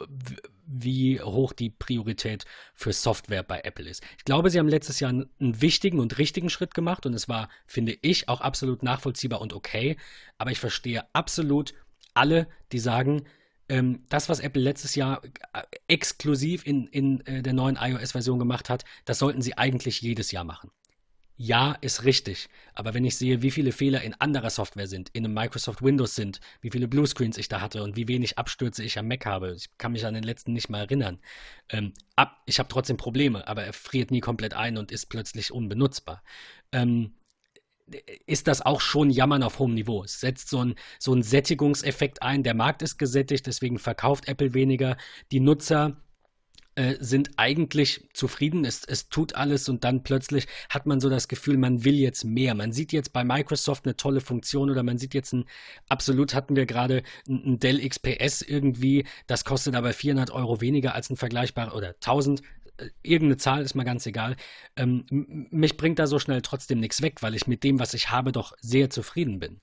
wie 0.66 1.22
hoch 1.22 1.54
die 1.54 1.70
Priorität 1.70 2.46
für 2.74 2.94
Software 2.94 3.44
bei 3.44 3.62
Apple 3.62 3.90
ist. 3.90 4.04
Ich 4.18 4.26
glaube, 4.26 4.50
sie 4.50 4.60
haben 4.60 4.68
letztes 4.68 5.00
Jahr 5.00 5.10
einen, 5.10 5.30
wichtigen 5.40 6.00
und 6.00 6.18
richtigen 6.18 6.50
Schritt 6.50 6.74
gemacht 6.74 7.06
und 7.06 7.14
es 7.14 7.30
war, 7.30 7.50
finde 7.66 7.98
ich, 8.02 8.30
auch 8.30 8.42
absolut 8.42 8.84
nachvollziehbar 8.84 9.42
und 9.42 9.54
okay. 9.54 9.98
Aber 10.38 10.52
ich 10.52 10.60
verstehe 10.60 11.04
absolut 11.14 11.74
alle, 12.14 12.48
die 12.72 12.80
sagen, 12.80 13.26
ähm, 13.70 14.04
das, 14.10 14.28
was 14.28 14.40
Apple 14.42 14.62
letztes 14.62 14.96
Jahr 14.96 15.22
äh, 15.54 15.62
exklusiv 15.88 16.66
in, 16.66 16.88
in 16.88 17.26
äh, 17.26 17.42
der 17.42 17.54
neuen 17.54 17.78
iOS-Version 17.78 18.40
gemacht 18.40 18.70
hat, 18.70 18.84
das 19.06 19.20
sollten 19.20 19.42
sie 19.42 19.58
eigentlich 19.58 20.02
jedes 20.02 20.32
Jahr 20.32 20.44
machen. 20.44 20.72
Ja, 21.44 21.76
ist 21.82 22.04
richtig. 22.04 22.50
Aber 22.76 22.94
wenn 22.94 23.04
ich 23.04 23.18
sehe, 23.18 23.42
wie 23.42 23.50
viele 23.50 23.72
Fehler 23.72 24.04
in 24.04 24.14
anderer 24.14 24.52
Software 24.52 24.86
sind, 24.86 25.10
in 25.14 25.26
einem 25.26 25.34
Microsoft 25.34 25.82
Windows 25.82 26.14
sind, 26.14 26.40
wie 26.62 26.70
viele 26.70 26.88
Bluescreens 26.88 27.36
ich 27.40 27.48
da 27.48 27.62
hatte 27.62 27.82
und 27.82 27.96
wie 27.96 28.08
wenig 28.08 28.38
Abstürze 28.38 28.84
ich 28.84 29.00
am 29.00 29.08
Mac 29.08 29.26
habe, 29.26 29.56
ich 29.56 29.76
kann 29.80 29.94
mich 29.94 30.06
an 30.06 30.14
den 30.14 30.22
letzten 30.22 30.54
nicht 30.54 30.70
mal 30.70 30.82
erinnern. 30.82 31.20
Ähm, 31.70 31.94
ab, 32.16 32.44
ich 32.46 32.60
habe 32.60 32.70
trotzdem 32.70 32.98
Probleme, 32.98 33.48
aber 33.48 33.64
er 33.64 33.74
friert 33.74 34.12
nie 34.12 34.20
komplett 34.20 34.54
ein 34.54 34.78
und 34.78 34.92
ist 34.92 35.08
plötzlich 35.08 35.52
unbenutzbar. 35.52 36.22
Ähm, 36.72 37.16
ist 38.28 38.48
das 38.48 38.62
auch 38.62 38.80
schon 38.80 39.10
Jammern 39.10 39.42
auf 39.42 39.58
hohem 39.58 39.74
Niveau. 39.74 40.04
Es 40.04 40.20
setzt 40.20 40.48
so 40.48 40.64
ein, 40.64 40.76
so 41.00 41.20
Sättigungseffekt 41.20 42.22
ein. 42.22 42.44
Der 42.44 42.54
Markt 42.54 42.84
ist 42.84 43.00
gesättigt, 43.00 43.48
deswegen 43.48 43.80
verkauft 43.80 44.28
Apple 44.28 44.54
weniger. 44.54 44.96
Die 45.32 45.40
Nutzer 45.40 45.98
äh, 46.76 46.96
sind 47.00 47.32
eigentlich 47.38 48.08
zufrieden, 48.14 48.64
es, 48.64 48.86
es 48.86 49.10
tut 49.10 49.36
alles 49.36 49.68
und 49.68 49.84
dann 49.84 50.04
plötzlich 50.04 50.48
hat 50.70 50.86
man 50.86 51.02
so 51.02 51.10
das 51.10 51.28
Gefühl, 51.28 51.58
man 51.58 51.84
will 51.84 51.96
jetzt 51.96 52.24
mehr. 52.24 52.56
Man 52.56 52.72
sieht 52.72 52.94
jetzt 52.94 53.12
bei 53.12 53.24
Microsoft 53.24 53.86
eine 53.86 53.98
tolle 53.98 54.22
Funktion 54.22 54.70
oder 54.70 54.82
man 54.82 54.98
sieht 54.98 55.14
jetzt 55.14 55.34
ein, 55.34 55.46
absolut 55.90 56.34
hatten 56.34 56.56
wir 56.56 56.66
gerade 56.66 57.04
ein, 57.28 57.44
ein 57.46 57.60
Dell 57.60 57.86
XPS 57.88 58.42
irgendwie, 58.42 59.06
das 59.28 59.44
kostet 59.44 59.76
aber 59.76 59.92
400 59.92 60.32
Euro 60.32 60.62
weniger 60.62 60.96
als 60.96 61.10
ein 61.10 61.18
vergleichbarer 61.18 61.76
oder 61.76 61.90
1000, 61.90 62.42
äh, 62.78 62.90
irgendeine 63.04 63.38
Zahl 63.38 63.64
ist 63.64 63.76
mal 63.76 63.84
ganz 63.84 64.06
egal. 64.06 64.36
Ähm, 64.76 65.06
mich 65.52 65.78
bringt 65.78 66.00
da 66.00 66.08
so 66.08 66.20
schnell 66.20 66.42
trotzdem 66.42 66.80
nichts 66.80 67.02
weg, 67.02 67.22
weil 67.22 67.36
ich 67.36 67.48
mit 67.48 67.64
dem, 67.64 67.80
was 67.80 67.94
ich 67.94 68.12
habe, 68.12 68.32
doch 68.32 68.54
sehr 68.62 68.90
zufrieden 68.90 69.40
bin. 69.40 69.60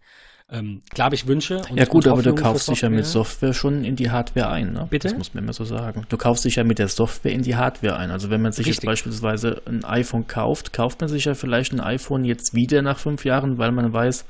Ähm, 0.51 0.81
klar 0.91 1.07
habe 1.07 1.15
ich 1.15 1.27
Wünsche. 1.27 1.61
Ja 1.75 1.85
gut, 1.85 2.07
aber 2.07 2.23
du 2.23 2.35
kaufst 2.35 2.69
dich 2.69 2.81
ja 2.81 2.89
mit 2.89 3.05
Software 3.05 3.53
schon 3.53 3.85
in 3.85 3.97
die 3.97 4.11
Hardware 4.11 4.49
ein. 4.49 4.73
Ne? 4.73 4.87
Bitte? 4.89 5.09
Das 5.09 5.19
muss 5.19 5.35
man 5.35 5.45
immer 5.45 5.53
so 5.53 5.65
sagen. 5.65 6.07
Du 6.09 6.17
kaufst 6.17 6.45
dich 6.47 6.57
ja 6.57 6.65
mit 6.65 6.79
der 6.79 6.89
Software 6.89 7.33
in 7.33 7.43
die 7.43 7.57
Hardware 7.57 7.97
ein. 7.97 8.11
Also 8.11 8.31
wenn 8.31 8.41
man 8.41 8.53
sich 8.53 8.67
Richtig. 8.67 8.85
jetzt 8.85 8.87
beispielsweise 8.87 9.61
ein 9.67 9.85
iPhone 9.85 10.27
kauft, 10.27 10.73
kauft 10.73 11.01
man 11.03 11.11
sich 11.11 11.27
ja 11.27 11.35
vielleicht 11.35 11.73
ein 11.73 11.81
iPhone 11.81 12.25
jetzt 12.25 12.55
wieder 12.55 12.81
nach 12.81 12.99
fünf 12.99 13.27
Jahren, 13.27 13.59
weil 13.59 13.73
man 13.73 13.93
weiß, 13.93 14.25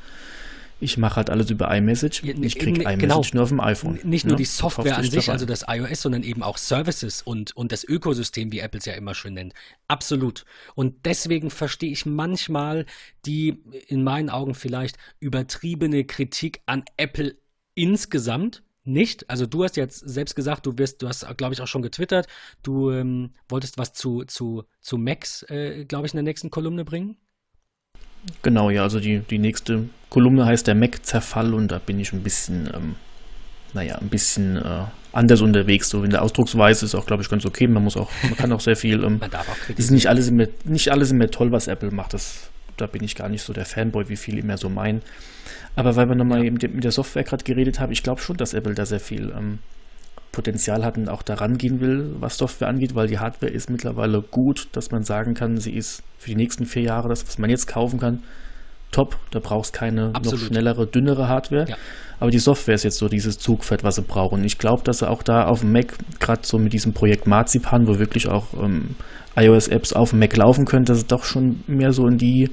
ich 0.80 0.96
mache 0.96 1.16
halt 1.16 1.30
alles 1.30 1.50
über 1.50 1.74
iMessage. 1.74 2.22
Ich 2.22 2.58
kriege 2.58 2.82
iMessage 2.82 3.00
genau. 3.00 3.24
nur 3.32 3.42
auf 3.42 3.48
dem 3.48 3.60
iPhone. 3.60 3.98
Nicht 4.04 4.24
nur 4.24 4.32
ja? 4.32 4.34
Ne? 4.34 4.36
die 4.36 4.44
Software 4.44 4.98
an 4.98 5.04
sich, 5.04 5.30
also 5.30 5.44
das 5.46 5.64
iOS, 5.66 6.02
sondern 6.02 6.22
eben 6.22 6.42
auch 6.42 6.56
Services 6.56 7.22
und, 7.22 7.56
und 7.56 7.72
das 7.72 7.84
Ökosystem, 7.84 8.52
wie 8.52 8.60
Apple 8.60 8.78
es 8.78 8.84
ja 8.84 8.94
immer 8.94 9.14
schön 9.14 9.34
nennt. 9.34 9.54
Absolut. 9.88 10.44
Und 10.74 11.04
deswegen 11.04 11.50
verstehe 11.50 11.90
ich 11.90 12.06
manchmal 12.06 12.86
die 13.26 13.62
in 13.88 14.04
meinen 14.04 14.30
Augen 14.30 14.54
vielleicht 14.54 14.98
übertriebene 15.20 16.04
Kritik 16.04 16.62
an 16.66 16.84
Apple 16.96 17.36
insgesamt 17.74 18.62
nicht. 18.84 19.28
Also 19.28 19.46
du 19.46 19.64
hast 19.64 19.76
jetzt 19.76 19.98
selbst 19.98 20.34
gesagt, 20.34 20.66
du 20.66 20.76
wirst, 20.78 21.02
du 21.02 21.08
hast, 21.08 21.26
glaube 21.36 21.54
ich, 21.54 21.60
auch 21.60 21.66
schon 21.66 21.82
getwittert, 21.82 22.26
du 22.62 22.90
ähm, 22.90 23.34
wolltest 23.48 23.78
was 23.78 23.92
zu, 23.92 24.24
zu, 24.24 24.64
zu 24.80 24.96
Macs, 24.98 25.42
äh, 25.48 25.84
glaube 25.84 26.06
ich, 26.06 26.14
in 26.14 26.18
der 26.18 26.24
nächsten 26.24 26.50
Kolumne 26.50 26.84
bringen. 26.84 27.16
Genau, 28.42 28.70
ja, 28.70 28.82
also 28.82 29.00
die, 29.00 29.20
die 29.20 29.38
nächste 29.38 29.88
Kolumne 30.10 30.46
heißt 30.46 30.66
der 30.66 30.74
Mac-Zerfall 30.74 31.54
und 31.54 31.68
da 31.68 31.78
bin 31.78 32.00
ich 32.00 32.12
ein 32.12 32.22
bisschen, 32.22 32.68
ähm, 32.74 32.96
naja, 33.74 33.96
ein 33.96 34.08
bisschen 34.08 34.56
äh, 34.56 34.84
anders 35.12 35.40
unterwegs. 35.40 35.88
So 35.88 36.02
in 36.02 36.10
der 36.10 36.22
Ausdrucksweise 36.22 36.84
ist 36.84 36.94
auch, 36.94 37.06
glaube 37.06 37.22
ich, 37.22 37.28
ganz 37.28 37.44
okay. 37.44 37.66
Man 37.66 37.84
muss 37.84 37.96
auch, 37.96 38.10
man 38.22 38.36
kann 38.36 38.52
auch 38.52 38.60
sehr 38.60 38.76
viel. 38.76 39.02
Ähm, 39.04 39.18
man 39.20 39.30
darf 39.30 39.48
auch 39.48 39.76
ist 39.76 39.90
nicht 39.90 40.08
alles, 40.08 40.28
immer, 40.28 40.46
nicht 40.64 40.90
alles 40.90 41.10
immer 41.10 41.30
toll, 41.30 41.52
was 41.52 41.68
Apple 41.68 41.90
macht. 41.90 42.14
Das, 42.14 42.50
da 42.76 42.86
bin 42.86 43.02
ich 43.04 43.14
gar 43.14 43.28
nicht 43.28 43.42
so 43.42 43.52
der 43.52 43.64
Fanboy, 43.64 44.08
wie 44.08 44.16
viele 44.16 44.40
immer 44.40 44.56
so 44.56 44.68
meinen. 44.68 45.02
Aber 45.76 45.96
weil 45.96 46.08
wir 46.08 46.14
nochmal 46.14 46.44
ja. 46.44 46.50
mit 46.50 46.84
der 46.84 46.92
Software 46.92 47.24
gerade 47.24 47.44
geredet 47.44 47.80
haben, 47.80 47.92
ich 47.92 48.02
glaube 48.02 48.20
schon, 48.20 48.36
dass 48.36 48.54
Apple 48.54 48.74
da 48.74 48.86
sehr 48.86 49.00
viel 49.00 49.32
ähm, 49.36 49.58
Potenzial 50.38 50.84
hat 50.84 50.96
und 50.96 51.08
auch 51.08 51.22
daran 51.22 51.58
gehen 51.58 51.80
will, 51.80 52.14
was 52.20 52.36
Software 52.36 52.68
angeht, 52.68 52.94
weil 52.94 53.08
die 53.08 53.18
Hardware 53.18 53.50
ist 53.50 53.70
mittlerweile 53.70 54.22
gut, 54.22 54.68
dass 54.70 54.92
man 54.92 55.02
sagen 55.02 55.34
kann, 55.34 55.56
sie 55.56 55.72
ist 55.72 56.04
für 56.16 56.30
die 56.30 56.36
nächsten 56.36 56.64
vier 56.64 56.82
Jahre 56.82 57.08
das, 57.08 57.26
was 57.26 57.38
man 57.38 57.50
jetzt 57.50 57.66
kaufen 57.66 57.98
kann, 57.98 58.22
top. 58.92 59.16
Da 59.32 59.40
brauchst 59.40 59.72
keine 59.72 60.14
Absolut. 60.14 60.40
noch 60.40 60.46
schnellere, 60.46 60.86
dünnere 60.86 61.26
Hardware. 61.26 61.66
Ja. 61.68 61.76
Aber 62.20 62.30
die 62.30 62.38
Software 62.38 62.76
ist 62.76 62.84
jetzt 62.84 62.98
so 62.98 63.08
dieses 63.08 63.38
Zugpferd, 63.38 63.82
was 63.82 63.96
sie 63.96 64.02
brauchen. 64.02 64.38
Und 64.38 64.44
ich 64.44 64.58
glaube, 64.58 64.84
dass 64.84 65.00
sie 65.00 65.10
auch 65.10 65.24
da 65.24 65.46
auf 65.46 65.60
dem 65.60 65.72
Mac, 65.72 65.94
gerade 66.20 66.42
so 66.44 66.56
mit 66.56 66.72
diesem 66.72 66.92
Projekt 66.92 67.26
Marzipan, 67.26 67.88
wo 67.88 67.98
wirklich 67.98 68.28
auch 68.28 68.46
ähm, 68.54 68.94
iOS-Apps 69.34 69.92
auf 69.92 70.10
dem 70.10 70.20
Mac 70.20 70.36
laufen 70.36 70.66
können, 70.66 70.84
dass 70.84 71.00
sie 71.00 71.06
doch 71.06 71.24
schon 71.24 71.64
mehr 71.66 71.90
so 71.90 72.06
in 72.06 72.16
die 72.16 72.50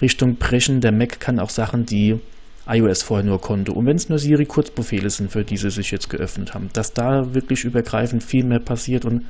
Richtung 0.00 0.36
brechen. 0.36 0.80
Der 0.80 0.92
Mac 0.92 1.18
kann 1.18 1.40
auch 1.40 1.50
Sachen, 1.50 1.84
die 1.84 2.20
iOS 2.66 3.02
vorher 3.02 3.24
nur 3.24 3.40
konnte. 3.40 3.72
Und 3.72 3.86
wenn 3.86 3.96
es 3.96 4.08
nur 4.08 4.18
Siri-Kurzbefehle 4.18 5.10
sind, 5.10 5.30
für 5.30 5.44
die 5.44 5.56
sie 5.56 5.70
sich 5.70 5.90
jetzt 5.90 6.08
geöffnet 6.08 6.54
haben, 6.54 6.70
dass 6.72 6.92
da 6.92 7.34
wirklich 7.34 7.64
übergreifend 7.64 8.22
viel 8.22 8.44
mehr 8.44 8.60
passiert 8.60 9.04
und 9.04 9.24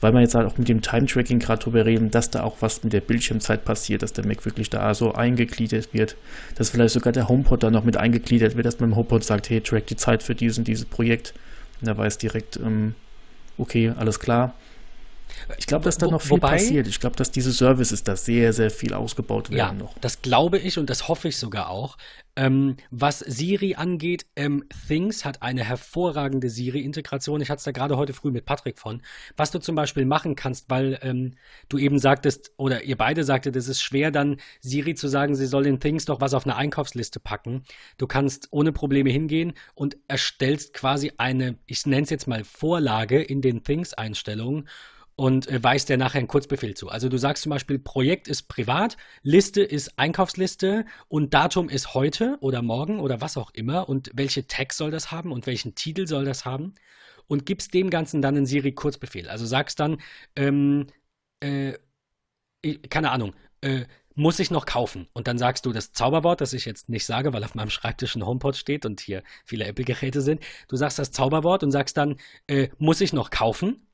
weil 0.00 0.12
wir 0.12 0.20
jetzt 0.20 0.34
halt 0.34 0.46
auch 0.46 0.58
mit 0.58 0.68
dem 0.68 0.82
Time-Tracking 0.82 1.38
gerade 1.38 1.62
drüber 1.62 1.86
reden, 1.86 2.10
dass 2.10 2.30
da 2.30 2.42
auch 2.42 2.56
was 2.60 2.84
mit 2.84 2.92
der 2.92 3.00
Bildschirmzeit 3.00 3.64
passiert, 3.64 4.02
dass 4.02 4.12
der 4.12 4.26
Mac 4.26 4.44
wirklich 4.44 4.68
da 4.68 4.92
so 4.92 5.12
eingegliedert 5.12 5.94
wird, 5.94 6.16
dass 6.54 6.68
vielleicht 6.68 6.92
sogar 6.92 7.12
der 7.12 7.28
HomePod 7.28 7.62
da 7.62 7.70
noch 7.70 7.84
mit 7.84 7.96
eingegliedert 7.96 8.56
wird, 8.56 8.66
dass 8.66 8.78
man 8.78 8.90
im 8.90 8.96
HomePod 8.96 9.24
sagt, 9.24 9.48
hey, 9.48 9.62
track 9.62 9.86
die 9.86 9.96
Zeit 9.96 10.22
für 10.22 10.34
diesen, 10.34 10.64
dieses 10.64 10.84
Projekt. 10.84 11.32
Und 11.80 11.88
er 11.88 11.96
weiß 11.96 12.18
direkt, 12.18 12.58
ähm, 12.58 12.94
okay, 13.56 13.92
alles 13.96 14.20
klar. 14.20 14.54
Ich 15.58 15.66
glaube, 15.66 15.84
dass 15.84 15.98
da 15.98 16.06
noch 16.06 16.22
viel 16.22 16.32
Wobei, 16.32 16.52
passiert. 16.52 16.86
Ich 16.86 17.00
glaube, 17.00 17.16
dass 17.16 17.30
diese 17.30 17.52
Services 17.52 18.02
da 18.04 18.16
sehr, 18.16 18.52
sehr 18.52 18.70
viel 18.70 18.94
ausgebaut 18.94 19.50
werden 19.50 19.78
ja, 19.78 19.84
noch. 19.84 19.98
Das 19.98 20.22
glaube 20.22 20.58
ich 20.58 20.78
und 20.78 20.90
das 20.90 21.08
hoffe 21.08 21.28
ich 21.28 21.36
sogar 21.36 21.70
auch. 21.70 21.96
Ähm, 22.38 22.76
was 22.90 23.20
Siri 23.20 23.76
angeht, 23.76 24.26
ähm, 24.36 24.64
Things 24.86 25.24
hat 25.24 25.40
eine 25.40 25.64
hervorragende 25.64 26.50
Siri-Integration. 26.50 27.40
Ich 27.40 27.48
hatte 27.48 27.58
es 27.58 27.64
da 27.64 27.70
gerade 27.70 27.96
heute 27.96 28.12
früh 28.12 28.30
mit 28.30 28.44
Patrick 28.44 28.78
von. 28.78 29.00
Was 29.38 29.50
du 29.50 29.58
zum 29.58 29.74
Beispiel 29.74 30.04
machen 30.04 30.36
kannst, 30.36 30.68
weil 30.68 30.98
ähm, 31.00 31.32
du 31.70 31.78
eben 31.78 31.98
sagtest, 31.98 32.52
oder 32.58 32.84
ihr 32.84 32.98
beide 32.98 33.24
sagtet, 33.24 33.56
es 33.56 33.68
ist 33.68 33.80
schwer 33.80 34.10
dann 34.10 34.36
Siri 34.60 34.94
zu 34.94 35.08
sagen, 35.08 35.34
sie 35.34 35.46
soll 35.46 35.66
in 35.66 35.80
Things 35.80 36.04
doch 36.04 36.20
was 36.20 36.34
auf 36.34 36.44
eine 36.44 36.56
Einkaufsliste 36.56 37.20
packen. 37.20 37.62
Du 37.96 38.06
kannst 38.06 38.48
ohne 38.50 38.70
Probleme 38.70 39.08
hingehen 39.08 39.54
und 39.74 39.96
erstellst 40.06 40.74
quasi 40.74 41.12
eine, 41.16 41.56
ich 41.64 41.86
nenne 41.86 42.02
es 42.02 42.10
jetzt 42.10 42.28
mal 42.28 42.44
Vorlage 42.44 43.22
in 43.22 43.40
den 43.40 43.64
Things-Einstellungen 43.64 44.68
und 45.16 45.48
äh, 45.48 45.62
weist 45.62 45.88
dir 45.88 45.96
nachher 45.96 46.18
einen 46.18 46.28
Kurzbefehl 46.28 46.74
zu. 46.74 46.88
Also 46.88 47.08
du 47.08 47.18
sagst 47.18 47.42
zum 47.42 47.50
Beispiel, 47.50 47.78
Projekt 47.78 48.28
ist 48.28 48.44
privat, 48.48 48.96
Liste 49.22 49.62
ist 49.62 49.98
Einkaufsliste 49.98 50.84
und 51.08 51.34
Datum 51.34 51.68
ist 51.68 51.94
heute 51.94 52.36
oder 52.40 52.62
morgen 52.62 53.00
oder 53.00 53.20
was 53.20 53.36
auch 53.36 53.50
immer 53.52 53.88
und 53.88 54.10
welche 54.14 54.46
Tags 54.46 54.76
soll 54.76 54.90
das 54.90 55.10
haben 55.10 55.32
und 55.32 55.46
welchen 55.46 55.74
Titel 55.74 56.06
soll 56.06 56.24
das 56.26 56.44
haben 56.44 56.74
und 57.26 57.46
gibst 57.46 57.74
dem 57.74 57.90
Ganzen 57.90 58.22
dann 58.22 58.36
einen 58.36 58.46
Siri-Kurzbefehl. 58.46 59.28
Also 59.28 59.46
sagst 59.46 59.80
dann, 59.80 59.98
ähm, 60.36 60.86
äh, 61.40 61.74
keine 62.90 63.10
Ahnung, 63.10 63.34
äh, 63.62 63.86
muss 64.14 64.38
ich 64.38 64.50
noch 64.50 64.66
kaufen? 64.66 65.08
Und 65.12 65.28
dann 65.28 65.38
sagst 65.38 65.66
du 65.66 65.72
das 65.72 65.92
Zauberwort, 65.92 66.40
das 66.40 66.54
ich 66.54 66.64
jetzt 66.64 66.88
nicht 66.88 67.04
sage, 67.04 67.32
weil 67.32 67.44
auf 67.44 67.54
meinem 67.54 67.70
Schreibtisch 67.70 68.16
ein 68.16 68.24
HomePod 68.24 68.56
steht 68.56 68.86
und 68.86 69.00
hier 69.00 69.22
viele 69.44 69.66
Apple-Geräte 69.66 70.22
sind. 70.22 70.42
Du 70.68 70.76
sagst 70.76 70.98
das 70.98 71.12
Zauberwort 71.12 71.62
und 71.62 71.70
sagst 71.70 71.96
dann, 71.96 72.16
äh, 72.46 72.68
muss 72.78 73.00
ich 73.02 73.12
noch 73.12 73.30
kaufen? 73.30 73.85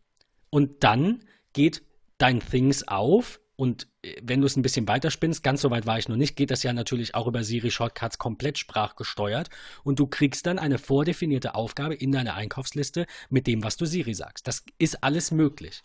Und 0.52 0.84
dann 0.84 1.24
geht 1.54 1.82
dein 2.18 2.40
Things 2.40 2.86
auf 2.86 3.40
und 3.56 3.88
äh, 4.02 4.16
wenn 4.22 4.42
du 4.42 4.46
es 4.46 4.56
ein 4.56 4.62
bisschen 4.62 4.86
weiterspinnst, 4.86 5.42
ganz 5.42 5.62
so 5.62 5.70
weit 5.70 5.86
war 5.86 5.98
ich 5.98 6.08
noch 6.08 6.16
nicht, 6.16 6.36
geht 6.36 6.50
das 6.50 6.62
ja 6.62 6.74
natürlich 6.74 7.14
auch 7.14 7.26
über 7.26 7.42
Siri 7.42 7.70
Shortcuts 7.70 8.18
komplett 8.18 8.58
sprachgesteuert 8.58 9.48
und 9.82 9.98
du 9.98 10.06
kriegst 10.06 10.46
dann 10.46 10.58
eine 10.58 10.78
vordefinierte 10.78 11.54
Aufgabe 11.54 11.94
in 11.94 12.12
deiner 12.12 12.34
Einkaufsliste 12.34 13.06
mit 13.30 13.46
dem, 13.46 13.64
was 13.64 13.78
du 13.78 13.86
Siri 13.86 14.12
sagst. 14.12 14.46
Das 14.46 14.62
ist 14.78 15.02
alles 15.02 15.30
möglich. 15.30 15.82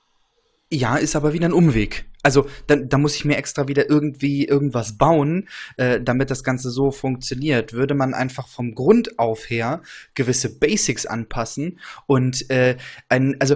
Ja, 0.69 0.97
ist 0.97 1.15
aber 1.15 1.31
wieder 1.31 1.47
ein 1.47 1.53
Umweg. 1.53 2.05
Also 2.23 2.49
da, 2.67 2.75
da 2.75 2.97
muss 2.97 3.15
ich 3.15 3.23
mir 3.23 3.37
extra 3.37 3.69
wieder 3.69 3.89
irgendwie 3.89 4.43
irgendwas 4.43 4.97
bauen, 4.97 5.47
äh, 5.77 6.01
damit 6.01 6.29
das 6.29 6.43
Ganze 6.43 6.71
so 6.71 6.91
funktioniert. 6.91 7.71
Würde 7.71 7.93
man 7.93 8.13
einfach 8.13 8.49
vom 8.49 8.75
Grund 8.75 9.17
auf 9.17 9.49
her 9.49 9.81
gewisse 10.13 10.59
Basics 10.59 11.05
anpassen 11.05 11.79
und 12.05 12.49
äh, 12.49 12.75
ein, 13.07 13.37
also 13.39 13.55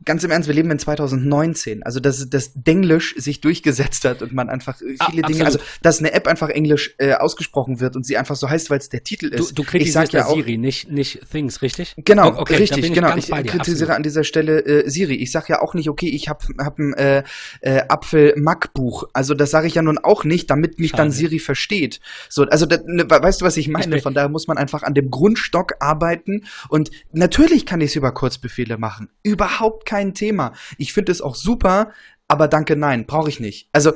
ganz 0.05 0.23
im 0.23 0.31
Ernst, 0.31 0.47
wir 0.47 0.55
leben 0.55 0.71
in 0.71 0.79
2019. 0.79 1.83
Also, 1.83 1.99
dass 1.99 2.29
das 2.29 2.51
Denglisch 2.55 3.15
sich 3.17 3.41
durchgesetzt 3.41 4.05
hat 4.05 4.21
und 4.21 4.33
man 4.33 4.49
einfach 4.49 4.77
viele 4.77 5.23
ah, 5.23 5.27
Dinge, 5.27 5.45
also, 5.45 5.59
dass 5.81 5.99
eine 5.99 6.13
App 6.13 6.27
einfach 6.27 6.49
Englisch 6.49 6.95
äh, 6.97 7.13
ausgesprochen 7.13 7.79
wird 7.79 7.95
und 7.95 8.05
sie 8.05 8.17
einfach 8.17 8.35
so 8.35 8.49
heißt, 8.49 8.69
weil 8.69 8.79
es 8.79 8.89
der 8.89 9.03
Titel 9.03 9.27
ist. 9.27 9.51
Du, 9.51 9.55
du 9.55 9.63
kritisierst 9.63 10.13
ja 10.13 10.25
auch, 10.25 10.35
Siri, 10.35 10.57
nicht, 10.57 10.89
nicht 10.89 11.21
Things, 11.31 11.61
richtig? 11.61 11.93
Genau, 11.97 12.39
okay, 12.39 12.55
richtig, 12.55 12.93
genau. 12.93 13.15
Ich, 13.15 13.29
ich 13.29 13.47
kritisiere 13.47 13.95
an 13.95 14.03
dieser 14.03 14.23
Stelle 14.23 14.65
äh, 14.65 14.89
Siri. 14.89 15.15
Ich 15.15 15.31
sag 15.31 15.49
ja 15.49 15.61
auch 15.61 15.73
nicht, 15.73 15.89
okay, 15.89 16.09
ich 16.09 16.29
hab, 16.29 16.43
hab 16.59 16.79
ein 16.79 16.93
äh, 16.93 17.23
äh, 17.61 17.81
Apfel-Mac-Buch. 17.87 19.09
Also, 19.13 19.33
das 19.33 19.51
sage 19.51 19.67
ich 19.67 19.75
ja 19.75 19.81
nun 19.81 19.97
auch 19.97 20.23
nicht, 20.23 20.49
damit 20.49 20.79
mich 20.79 20.91
Schade. 20.91 21.03
dann 21.03 21.11
Siri 21.11 21.39
versteht. 21.39 21.99
So, 22.29 22.43
also, 22.43 22.65
da, 22.65 22.79
ne, 22.85 23.09
weißt 23.09 23.41
du, 23.41 23.45
was 23.45 23.57
ich 23.57 23.67
meine? 23.67 23.97
Ich 23.97 24.03
Von 24.03 24.13
daher 24.13 24.29
muss 24.29 24.47
man 24.47 24.57
einfach 24.57 24.83
an 24.83 24.93
dem 24.93 25.11
Grundstock 25.11 25.75
arbeiten 25.79 26.45
und 26.69 26.91
natürlich 27.11 27.65
kann 27.65 27.81
ich 27.81 27.91
es 27.91 27.95
über 27.95 28.13
Kurzbefehle 28.13 28.77
machen. 28.77 29.09
Überhaupt 29.23 29.90
kein 29.91 30.13
Thema. 30.13 30.53
Ich 30.77 30.93
finde 30.93 31.11
es 31.11 31.21
auch 31.21 31.35
super, 31.35 31.91
aber 32.29 32.47
danke, 32.47 32.77
nein, 32.77 33.05
brauche 33.05 33.27
ich 33.27 33.41
nicht. 33.41 33.67
Also 33.73 33.91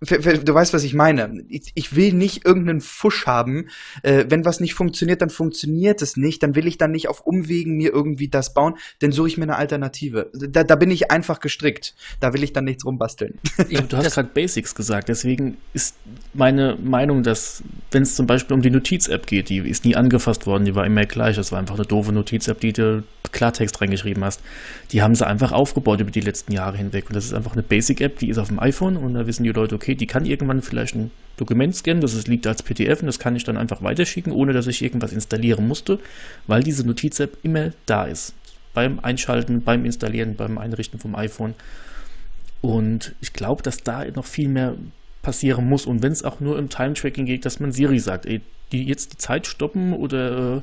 du 0.00 0.54
weißt, 0.54 0.74
was 0.74 0.84
ich 0.84 0.94
meine. 0.94 1.44
Ich, 1.48 1.72
ich 1.74 1.96
will 1.96 2.12
nicht 2.12 2.44
irgendeinen 2.44 2.80
Fusch 2.80 3.26
haben. 3.26 3.68
Äh, 4.02 4.24
wenn 4.28 4.44
was 4.44 4.60
nicht 4.60 4.74
funktioniert, 4.74 5.22
dann 5.22 5.30
funktioniert 5.30 6.02
es 6.02 6.16
nicht. 6.16 6.42
Dann 6.42 6.54
will 6.54 6.66
ich 6.66 6.78
dann 6.78 6.90
nicht 6.90 7.08
auf 7.08 7.20
Umwegen 7.20 7.76
mir 7.76 7.92
irgendwie 7.92 8.28
das 8.28 8.54
bauen. 8.54 8.74
Dann 9.00 9.12
suche 9.12 9.28
ich 9.28 9.38
mir 9.38 9.44
eine 9.44 9.56
Alternative. 9.56 10.30
Da, 10.34 10.64
da 10.64 10.76
bin 10.76 10.90
ich 10.90 11.10
einfach 11.10 11.40
gestrickt. 11.40 11.94
Da 12.20 12.32
will 12.34 12.42
ich 12.42 12.52
dann 12.52 12.64
nichts 12.64 12.84
rumbasteln. 12.84 13.38
Ja, 13.70 13.80
du 13.80 13.96
hast 13.96 14.14
gerade 14.14 14.28
Basics 14.32 14.74
gesagt. 14.74 15.08
Deswegen 15.08 15.56
ist 15.72 15.96
meine 16.34 16.76
Meinung, 16.76 17.22
dass 17.22 17.62
wenn 17.90 18.02
es 18.02 18.14
zum 18.14 18.26
Beispiel 18.26 18.54
um 18.54 18.62
die 18.62 18.70
Notiz-App 18.70 19.26
geht, 19.26 19.48
die 19.48 19.58
ist 19.58 19.84
nie 19.84 19.96
angefasst 19.96 20.46
worden, 20.46 20.64
die 20.64 20.74
war 20.74 20.84
immer 20.84 21.06
gleich. 21.06 21.36
Das 21.36 21.50
war 21.50 21.58
einfach 21.58 21.76
eine 21.76 21.86
doofe 21.86 22.12
Notiz-App, 22.12 22.60
die 22.60 22.72
du 22.72 23.04
Klartext 23.32 23.80
reingeschrieben 23.82 24.24
hast. 24.24 24.40
Die 24.92 25.02
haben 25.02 25.14
sie 25.14 25.26
einfach 25.26 25.52
aufgebaut 25.52 26.00
über 26.00 26.10
die 26.10 26.20
letzten 26.20 26.52
Jahre 26.52 26.78
hinweg. 26.78 27.06
Und 27.08 27.16
das 27.16 27.26
ist 27.26 27.34
einfach 27.34 27.52
eine 27.52 27.62
Basic-App, 27.62 28.18
die 28.18 28.30
ist 28.30 28.38
auf 28.38 28.48
dem 28.48 28.58
iPhone 28.58 28.96
und 28.96 29.14
da 29.14 29.26
wissen 29.26 29.44
die 29.44 29.50
Leute, 29.50 29.74
okay, 29.74 29.83
die 29.88 30.06
kann 30.06 30.26
irgendwann 30.26 30.62
vielleicht 30.62 30.94
ein 30.94 31.10
Dokument 31.36 31.74
scannen, 31.74 32.00
das 32.00 32.26
liegt 32.26 32.46
als 32.46 32.62
PDF 32.62 33.00
und 33.00 33.06
das 33.06 33.18
kann 33.18 33.36
ich 33.36 33.44
dann 33.44 33.56
einfach 33.56 33.82
weiterschicken, 33.82 34.32
ohne 34.32 34.52
dass 34.52 34.66
ich 34.66 34.82
irgendwas 34.82 35.12
installieren 35.12 35.66
musste, 35.66 35.98
weil 36.46 36.62
diese 36.62 36.86
Notiz-App 36.86 37.38
immer 37.42 37.72
da 37.86 38.04
ist. 38.04 38.34
Beim 38.72 39.00
Einschalten, 39.00 39.62
beim 39.62 39.84
Installieren, 39.84 40.36
beim 40.36 40.58
Einrichten 40.58 40.98
vom 40.98 41.14
iPhone. 41.14 41.54
Und 42.60 43.14
ich 43.20 43.32
glaube, 43.32 43.62
dass 43.62 43.78
da 43.78 44.04
noch 44.04 44.24
viel 44.24 44.48
mehr 44.48 44.74
passieren 45.22 45.68
muss. 45.68 45.86
Und 45.86 46.02
wenn 46.02 46.12
es 46.12 46.24
auch 46.24 46.40
nur 46.40 46.58
im 46.58 46.68
Time-Tracking 46.68 47.26
geht, 47.26 47.44
dass 47.44 47.60
man 47.60 47.72
Siri 47.72 47.98
sagt, 47.98 48.26
ey, 48.26 48.40
die 48.72 48.84
jetzt 48.84 49.12
die 49.12 49.18
Zeit 49.18 49.46
stoppen 49.46 49.92
oder 49.92 50.56
äh, 50.56 50.60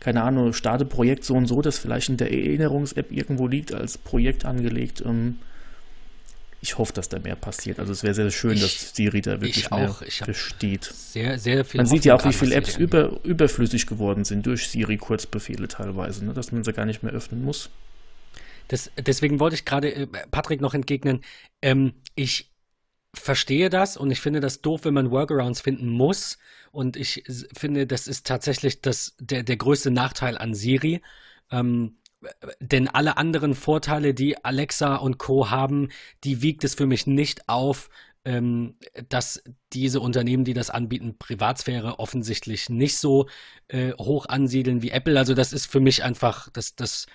keine 0.00 0.22
Ahnung, 0.22 0.52
starte 0.52 0.84
Projekt 0.84 1.24
so 1.24 1.34
und 1.34 1.46
so, 1.46 1.62
das 1.62 1.78
vielleicht 1.78 2.08
in 2.08 2.16
der 2.16 2.32
Erinnerungs-App 2.32 3.12
irgendwo 3.12 3.46
liegt, 3.46 3.72
als 3.72 3.98
Projekt 3.98 4.44
angelegt. 4.44 5.02
Ähm, 5.06 5.38
ich 6.62 6.78
hoffe, 6.78 6.92
dass 6.92 7.08
da 7.08 7.18
mehr 7.18 7.34
passiert. 7.34 7.80
Also 7.80 7.92
es 7.92 8.04
wäre 8.04 8.14
sehr 8.14 8.30
schön, 8.30 8.52
ich, 8.52 8.62
dass 8.62 8.94
Siri 8.94 9.20
da 9.20 9.40
wirklich 9.40 9.68
mehr 9.68 9.94
besteht. 10.24 10.84
Sehr, 10.84 11.36
sehr 11.36 11.64
viel 11.64 11.78
Man 11.78 11.86
sieht 11.86 12.04
ja 12.04 12.14
auch, 12.14 12.24
wie 12.24 12.32
viele 12.32 12.54
Apps 12.54 12.76
über, 12.76 13.18
überflüssig 13.24 13.88
geworden 13.88 14.24
sind 14.24 14.46
durch 14.46 14.68
Siri-Kurzbefehle 14.68 15.66
teilweise, 15.66 16.24
ne, 16.24 16.32
dass 16.32 16.52
man 16.52 16.62
sie 16.62 16.72
gar 16.72 16.86
nicht 16.86 17.02
mehr 17.02 17.12
öffnen 17.12 17.44
muss. 17.44 17.68
Das, 18.68 18.92
deswegen 18.96 19.40
wollte 19.40 19.56
ich 19.56 19.64
gerade 19.64 19.92
äh, 19.92 20.06
Patrick 20.30 20.60
noch 20.60 20.72
entgegnen. 20.72 21.22
Ähm, 21.62 21.94
ich 22.14 22.52
verstehe 23.12 23.68
das 23.68 23.96
und 23.96 24.12
ich 24.12 24.20
finde 24.20 24.38
das 24.38 24.62
doof, 24.62 24.84
wenn 24.84 24.94
man 24.94 25.10
Workarounds 25.10 25.60
finden 25.60 25.88
muss. 25.88 26.38
Und 26.70 26.96
ich 26.96 27.24
finde, 27.56 27.88
das 27.88 28.06
ist 28.06 28.24
tatsächlich 28.24 28.80
das, 28.80 29.16
der, 29.18 29.42
der 29.42 29.56
größte 29.56 29.90
Nachteil 29.90 30.38
an 30.38 30.54
Siri. 30.54 31.02
Ähm, 31.50 31.96
denn 32.60 32.88
alle 32.88 33.16
anderen 33.16 33.54
Vorteile, 33.54 34.14
die 34.14 34.44
Alexa 34.44 34.96
und 34.96 35.18
Co. 35.18 35.50
haben, 35.50 35.88
die 36.24 36.42
wiegt 36.42 36.64
es 36.64 36.74
für 36.74 36.86
mich 36.86 37.06
nicht 37.06 37.48
auf, 37.48 37.88
ähm, 38.24 38.76
dass 39.08 39.42
diese 39.72 40.00
Unternehmen, 40.00 40.44
die 40.44 40.54
das 40.54 40.70
anbieten, 40.70 41.16
Privatsphäre 41.18 41.98
offensichtlich 41.98 42.68
nicht 42.68 42.98
so 42.98 43.28
äh, 43.68 43.92
hoch 43.94 44.26
ansiedeln 44.26 44.82
wie 44.82 44.90
Apple. 44.90 45.18
Also 45.18 45.34
das 45.34 45.52
ist 45.52 45.66
für 45.66 45.80
mich 45.80 46.04
einfach, 46.04 46.48
das, 46.50 46.76
das 46.76 47.06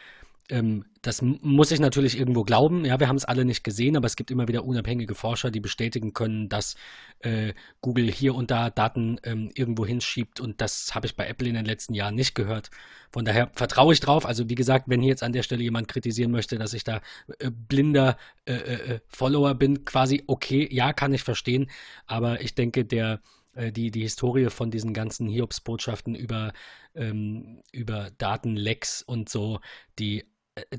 ähm, 0.50 0.86
das 1.02 1.22
muss 1.22 1.72
ich 1.72 1.80
natürlich 1.80 2.18
irgendwo 2.18 2.44
glauben. 2.44 2.86
Ja, 2.86 3.00
wir 3.00 3.08
haben 3.08 3.16
es 3.18 3.26
alle 3.26 3.46
nicht 3.46 3.64
gesehen, 3.64 3.96
aber 3.96 4.08
es 4.08 4.16
gibt 4.16 4.32
immer 4.32 4.48
wieder 4.48 4.66
unabhängige 4.66 5.16
Forscher, 5.16 5.52
die 5.52 5.60
bestätigen 5.60 6.14
können, 6.14 6.50
dass 6.50 6.76
äh, 7.20 7.54
Google 7.82 8.12
hier 8.12 8.36
und 8.36 8.52
da 8.52 8.70
Daten 8.70 9.20
ähm, 9.24 9.52
irgendwo 9.54 9.86
hinschiebt 9.86 10.40
und 10.40 10.62
das 10.62 10.96
habe 10.96 11.06
ich 11.06 11.16
bei 11.16 11.28
Apple 11.28 11.48
in 11.48 11.56
den 11.56 11.66
letzten 11.66 11.94
Jahren 11.94 12.16
nicht 12.16 12.36
gehört. 12.36 12.72
Von 13.12 13.26
daher 13.26 13.50
vertraue 13.54 13.94
ich 13.94 14.00
drauf. 14.00 14.26
Also 14.26 14.50
wie 14.50 14.56
gesagt, 14.56 14.86
wenn 14.88 15.02
hier 15.02 15.10
jetzt 15.10 15.24
an 15.24 15.34
der 15.34 15.44
Stelle 15.44 15.64
jemand 15.64 15.88
kritisieren 15.88 16.32
möchte, 16.32 16.58
dass 16.58 16.74
ich 16.74 16.84
da 16.84 17.02
äh, 17.40 17.52
blinder 17.52 18.18
äh, 18.46 18.54
äh, 18.54 18.94
äh 18.96 19.00
Follower 19.08 19.54
bin, 19.56 19.86
quasi 19.86 20.24
okay, 20.28 20.68
ja, 20.72 20.94
kann 20.94 21.14
ich 21.14 21.24
verstehen. 21.24 21.70
Aber 22.06 22.42
ich 22.42 22.56
denke, 22.56 22.86
der 22.86 23.22
äh, 23.58 23.72
die, 23.72 23.92
die 23.92 24.02
Historie 24.02 24.50
von 24.50 24.72
diesen 24.72 24.94
ganzen 24.94 25.28
Hiobs-Botschaften 25.28 26.16
über, 26.16 26.54
ähm, 26.96 27.62
über 27.72 28.12
Datenlecks 28.18 29.02
und 29.02 29.30
so, 29.30 29.60
die 30.00 30.26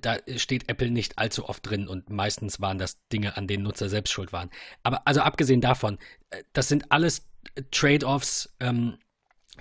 da 0.00 0.18
steht 0.36 0.68
Apple 0.68 0.90
nicht 0.90 1.18
allzu 1.18 1.48
oft 1.48 1.68
drin 1.68 1.88
und 1.88 2.10
meistens 2.10 2.60
waren 2.60 2.78
das 2.78 2.98
Dinge, 3.12 3.36
an 3.36 3.46
denen 3.46 3.62
Nutzer 3.62 3.88
selbst 3.88 4.12
schuld 4.12 4.32
waren. 4.32 4.50
Aber 4.82 5.06
also 5.06 5.20
abgesehen 5.20 5.60
davon, 5.60 5.98
äh, 6.30 6.42
das 6.52 6.68
sind 6.68 6.90
alles 6.90 7.28
Trade-offs, 7.70 8.54
ähm, 8.60 8.98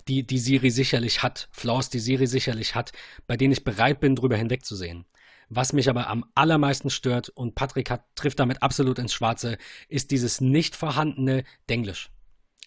die, 0.07 0.25
die 0.25 0.37
Siri 0.37 0.69
sicherlich 0.69 1.23
hat, 1.23 1.49
Flaws, 1.51 1.89
die 1.89 1.99
Siri 1.99 2.27
sicherlich 2.27 2.75
hat, 2.75 2.91
bei 3.25 3.37
denen 3.37 3.53
ich 3.53 3.63
bereit 3.63 3.99
bin, 3.99 4.15
drüber 4.15 4.37
hinwegzusehen. 4.37 5.05
Was 5.49 5.73
mich 5.73 5.89
aber 5.89 6.07
am 6.07 6.25
allermeisten 6.35 6.89
stört, 6.89 7.29
und 7.29 7.55
Patrick 7.55 7.89
hat, 7.89 8.03
trifft 8.15 8.39
damit 8.39 8.61
absolut 8.61 8.99
ins 8.99 9.13
Schwarze, 9.13 9.57
ist 9.87 10.11
dieses 10.11 10.41
nicht 10.41 10.75
vorhandene 10.75 11.43
Denglisch. 11.69 12.09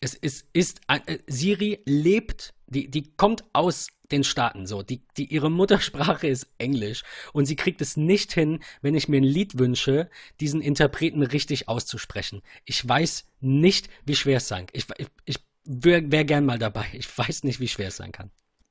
Es 0.00 0.14
ist, 0.14 0.48
ist 0.54 0.80
äh, 0.88 1.18
Siri 1.26 1.82
lebt, 1.84 2.54
die, 2.66 2.90
die 2.90 3.14
kommt 3.16 3.44
aus 3.52 3.88
den 4.12 4.24
Staaten 4.24 4.66
so. 4.66 4.82
Die, 4.82 5.02
die, 5.16 5.26
ihre 5.26 5.50
Muttersprache 5.50 6.26
ist 6.26 6.48
Englisch 6.58 7.02
und 7.32 7.46
sie 7.46 7.56
kriegt 7.56 7.80
es 7.80 7.96
nicht 7.96 8.32
hin, 8.32 8.60
wenn 8.82 8.94
ich 8.94 9.08
mir 9.08 9.20
ein 9.20 9.24
Lied 9.24 9.58
wünsche, 9.58 10.10
diesen 10.40 10.60
Interpreten 10.60 11.22
richtig 11.22 11.68
auszusprechen. 11.68 12.42
Ich 12.64 12.86
weiß 12.86 13.26
nicht, 13.40 13.88
wie 14.04 14.16
schwer 14.16 14.38
es 14.38 14.48
sein 14.48 14.66
kann. 14.66 14.74
Ich, 14.74 14.86
ich, 14.98 15.08
ich 15.24 15.36
wäre 15.64 16.10
wär 16.10 16.24
gern 16.24 16.44
mal 16.44 16.58
dabei. 16.58 16.86
Ich 16.92 17.16
weiß 17.16 17.44
nicht, 17.44 17.60
wie 17.60 17.68
schwer 17.68 17.88
es 17.88 17.96
sein 17.96 18.12
kann 18.12 18.30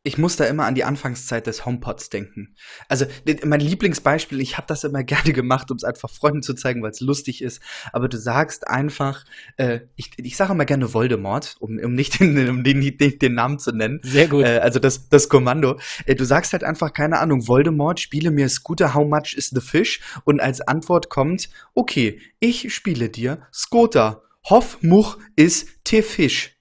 ich 0.10 0.18
muss 0.18 0.38
da 0.38 0.46
immer 0.46 0.66
an 0.66 0.74
die 0.74 0.84
Anfangszeit 0.84 1.46
des 1.46 1.68
HomePods 1.68 2.10
denken. 2.10 2.56
Also 2.88 3.06
mein 3.46 3.60
Lieblingsbeispiel, 3.60 4.42
ich 4.42 4.58
habe 4.58 4.66
das 4.66 4.84
immer 4.84 5.04
gerne 5.06 5.34
gemacht, 5.34 5.70
um 5.70 5.78
es 5.78 5.84
einfach 5.84 6.10
Freunden 6.10 6.42
zu 6.42 6.56
zeigen, 6.56 6.82
weil 6.82 6.90
es 6.90 7.00
lustig 7.00 7.44
ist. 7.44 7.62
Aber 7.94 8.10
du 8.10 8.18
sagst 8.18 8.68
einfach, 8.68 9.24
äh, 9.58 9.82
ich, 9.96 10.10
ich 10.18 10.36
sage 10.36 10.54
immer 10.54 10.66
gerne 10.66 10.96
Voldemort, 10.96 11.58
um, 11.60 11.78
um 11.78 11.94
nicht 11.94 12.20
den, 12.20 12.50
um 12.50 12.64
den, 12.64 12.82
den, 12.98 13.20
den 13.20 13.34
Namen 13.36 13.60
zu 13.60 13.72
nennen. 13.72 14.00
Sehr 14.02 14.28
gut. 14.28 14.46
Äh, 14.46 14.58
also 14.58 14.80
das, 14.80 15.10
das 15.10 15.30
Kommando. 15.30 15.80
Äh, 16.08 16.16
du 16.16 16.26
sagst 16.26 16.54
halt 16.54 16.64
einfach, 16.64 16.92
keine 16.92 17.20
Ahnung, 17.20 17.48
Voldemort, 17.48 18.00
spiele 18.00 18.32
mir 18.32 18.50
Scooter, 18.50 18.96
how 18.96 19.08
much 19.08 19.36
is 19.38 19.50
the 19.50 19.62
fish? 19.62 20.02
Und 20.24 20.40
als 20.40 20.60
Antwort 20.60 21.10
kommt, 21.10 21.50
okay, 21.76 22.20
ich 22.40 22.74
spiele 22.74 23.10
dir 23.10 23.44
Scooter. 23.54 24.24
Hoff, 24.50 24.80
Much 24.82 25.20
ist 25.36 25.68
T-Fisch. 25.84 26.56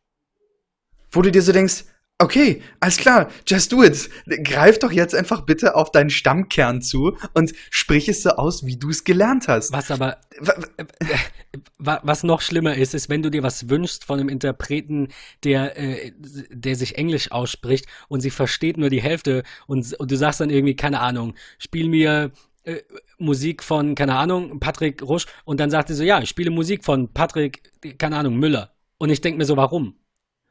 Wo 1.10 1.22
du 1.22 1.32
dir 1.32 1.40
so 1.40 1.52
denkst, 1.52 1.84
Okay, 2.20 2.62
alles 2.80 2.96
klar, 2.96 3.30
just 3.46 3.70
do 3.70 3.84
it. 3.84 4.10
Greif 4.42 4.80
doch 4.80 4.90
jetzt 4.90 5.14
einfach 5.14 5.42
bitte 5.42 5.76
auf 5.76 5.92
deinen 5.92 6.10
Stammkern 6.10 6.82
zu 6.82 7.16
und 7.32 7.52
sprich 7.70 8.08
es 8.08 8.24
so 8.24 8.30
aus, 8.30 8.66
wie 8.66 8.76
du 8.76 8.90
es 8.90 9.04
gelernt 9.04 9.46
hast. 9.46 9.72
Was 9.72 9.92
aber, 9.92 10.18
was 11.78 12.24
noch 12.24 12.40
schlimmer 12.40 12.74
ist, 12.74 12.92
ist, 12.92 13.08
wenn 13.08 13.22
du 13.22 13.30
dir 13.30 13.44
was 13.44 13.68
wünschst 13.68 14.04
von 14.04 14.18
einem 14.18 14.28
Interpreten, 14.30 15.10
der, 15.44 15.78
äh, 15.78 16.10
der 16.50 16.74
sich 16.74 16.98
Englisch 16.98 17.30
ausspricht 17.30 17.86
und 18.08 18.20
sie 18.20 18.30
versteht 18.30 18.78
nur 18.78 18.90
die 18.90 19.00
Hälfte 19.00 19.44
und, 19.68 19.94
und 19.94 20.10
du 20.10 20.16
sagst 20.16 20.40
dann 20.40 20.50
irgendwie, 20.50 20.74
keine 20.74 20.98
Ahnung, 20.98 21.34
spiel 21.60 21.88
mir 21.88 22.32
äh, 22.64 22.78
Musik 23.18 23.62
von, 23.62 23.94
keine 23.94 24.16
Ahnung, 24.16 24.58
Patrick 24.58 25.02
Rusch 25.02 25.26
und 25.44 25.60
dann 25.60 25.70
sagt 25.70 25.86
sie 25.86 25.94
so, 25.94 26.02
ja, 26.02 26.20
ich 26.20 26.28
spiele 26.28 26.50
Musik 26.50 26.84
von 26.84 27.12
Patrick, 27.12 27.72
keine 27.96 28.16
Ahnung, 28.16 28.38
Müller. 28.38 28.74
Und 28.98 29.10
ich 29.10 29.20
denke 29.20 29.38
mir 29.38 29.44
so, 29.44 29.56
warum? 29.56 29.94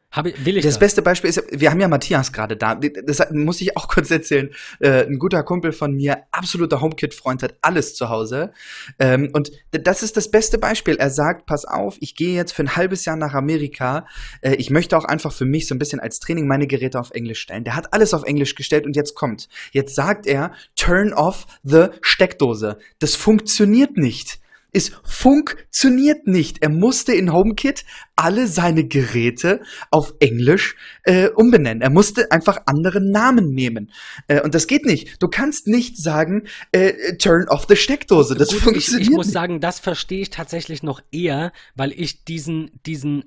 Habe, 0.10 0.34
will 0.46 0.58
ich 0.58 0.64
das, 0.64 0.76
das 0.76 0.80
beste 0.80 1.02
Beispiel 1.02 1.30
ist, 1.30 1.44
wir 1.52 1.70
haben 1.70 1.82
ja 1.82 1.90
Matthias 1.90 2.32
gerade 2.32 2.56
da. 2.56 2.76
Das 2.76 3.30
muss 3.32 3.60
ich 3.60 3.76
auch 3.76 3.88
kurz 3.90 4.10
erzählen. 4.10 4.50
Äh, 4.80 5.06
ein 5.06 5.20
guter 5.20 5.44
Kumpel 5.44 5.74
von 5.74 5.94
mir, 5.94 6.24
absoluter 6.32 6.80
HomeKit-Freund, 6.80 7.44
hat 7.44 7.56
alles 7.62 7.94
zu 7.94 8.08
Hause. 8.08 8.54
Ähm, 9.00 9.30
und 9.34 9.52
das 9.72 10.04
ist 10.04 10.16
das 10.16 10.32
beste 10.32 10.60
Beispiel. 10.60 10.96
Er 10.96 11.10
sagt, 11.10 11.46
pass 11.46 11.66
auf, 11.66 11.98
ich 12.00 12.16
gehe 12.16 12.36
jetzt 12.36 12.54
für 12.54 12.64
ein 12.64 12.76
halbes 12.78 13.04
Jahr 13.04 13.18
nach 13.18 13.34
Amerika. 13.34 14.06
Äh, 14.42 14.56
ich 14.56 14.70
möchte 14.70 14.98
auch 14.98 15.06
einfach 15.06 15.34
für 15.34 15.46
mich 15.46 15.68
so 15.68 15.76
ein 15.76 15.80
bisschen 15.80 16.00
als 16.00 16.20
Training 16.20 16.48
meine 16.48 16.68
Geräte 16.68 17.00
auf 17.00 17.12
Englisch 17.12 17.42
stellen. 17.42 17.66
Der 17.66 17.76
hat 17.76 17.94
alles 17.94 18.14
auf 18.14 18.24
Englisch 18.24 18.56
gestellt 18.56 18.86
und 18.86 18.96
jetzt 18.96 19.14
kommt. 19.14 19.50
Jetzt 19.72 19.94
sagt 19.94 20.26
er, 20.26 20.54
turn 20.78 21.14
off 21.14 21.48
the 21.64 21.88
Steckdose. 22.02 22.78
Das 23.00 23.16
funktioniert 23.16 23.98
nicht. 23.98 24.40
Es 24.74 24.92
funktioniert 25.04 26.28
nicht. 26.28 26.62
Er 26.62 26.70
musste 26.70 27.14
in 27.14 27.32
HomeKit 27.32 27.86
alle 28.16 28.48
seine 28.48 28.86
Geräte 28.86 29.62
auf 29.92 30.14
Englisch 30.20 30.76
äh, 31.04 31.30
umbenennen. 31.30 31.82
Er 31.82 31.90
musste 31.90 32.32
einfach 32.32 32.60
andere 32.66 33.02
Namen 33.02 33.52
nehmen. 33.52 33.92
Äh, 34.28 34.42
und 34.42 34.54
das 34.56 34.68
geht 34.68 34.86
nicht. 34.86 35.22
Du 35.22 35.28
kannst 35.28 35.68
nicht 35.68 35.98
sagen, 35.98 36.48
äh, 36.72 37.16
turn 37.18 37.48
off 37.48 37.66
the 37.70 37.76
Steckdose. 37.76 38.36
Das 38.36 38.50
Gut, 38.50 38.60
funktioniert 38.60 39.02
ich, 39.02 39.10
ich 39.10 39.16
muss 39.16 39.28
nicht. 39.28 39.34
sagen, 39.34 39.60
das 39.60 39.80
verstehe 39.80 40.22
ich 40.22 40.30
tatsächlich 40.30 40.84
noch 40.84 41.02
eher, 41.12 41.52
weil 41.76 41.92
ich 41.92 42.24
diesen, 42.26 42.72
diesen 42.86 43.26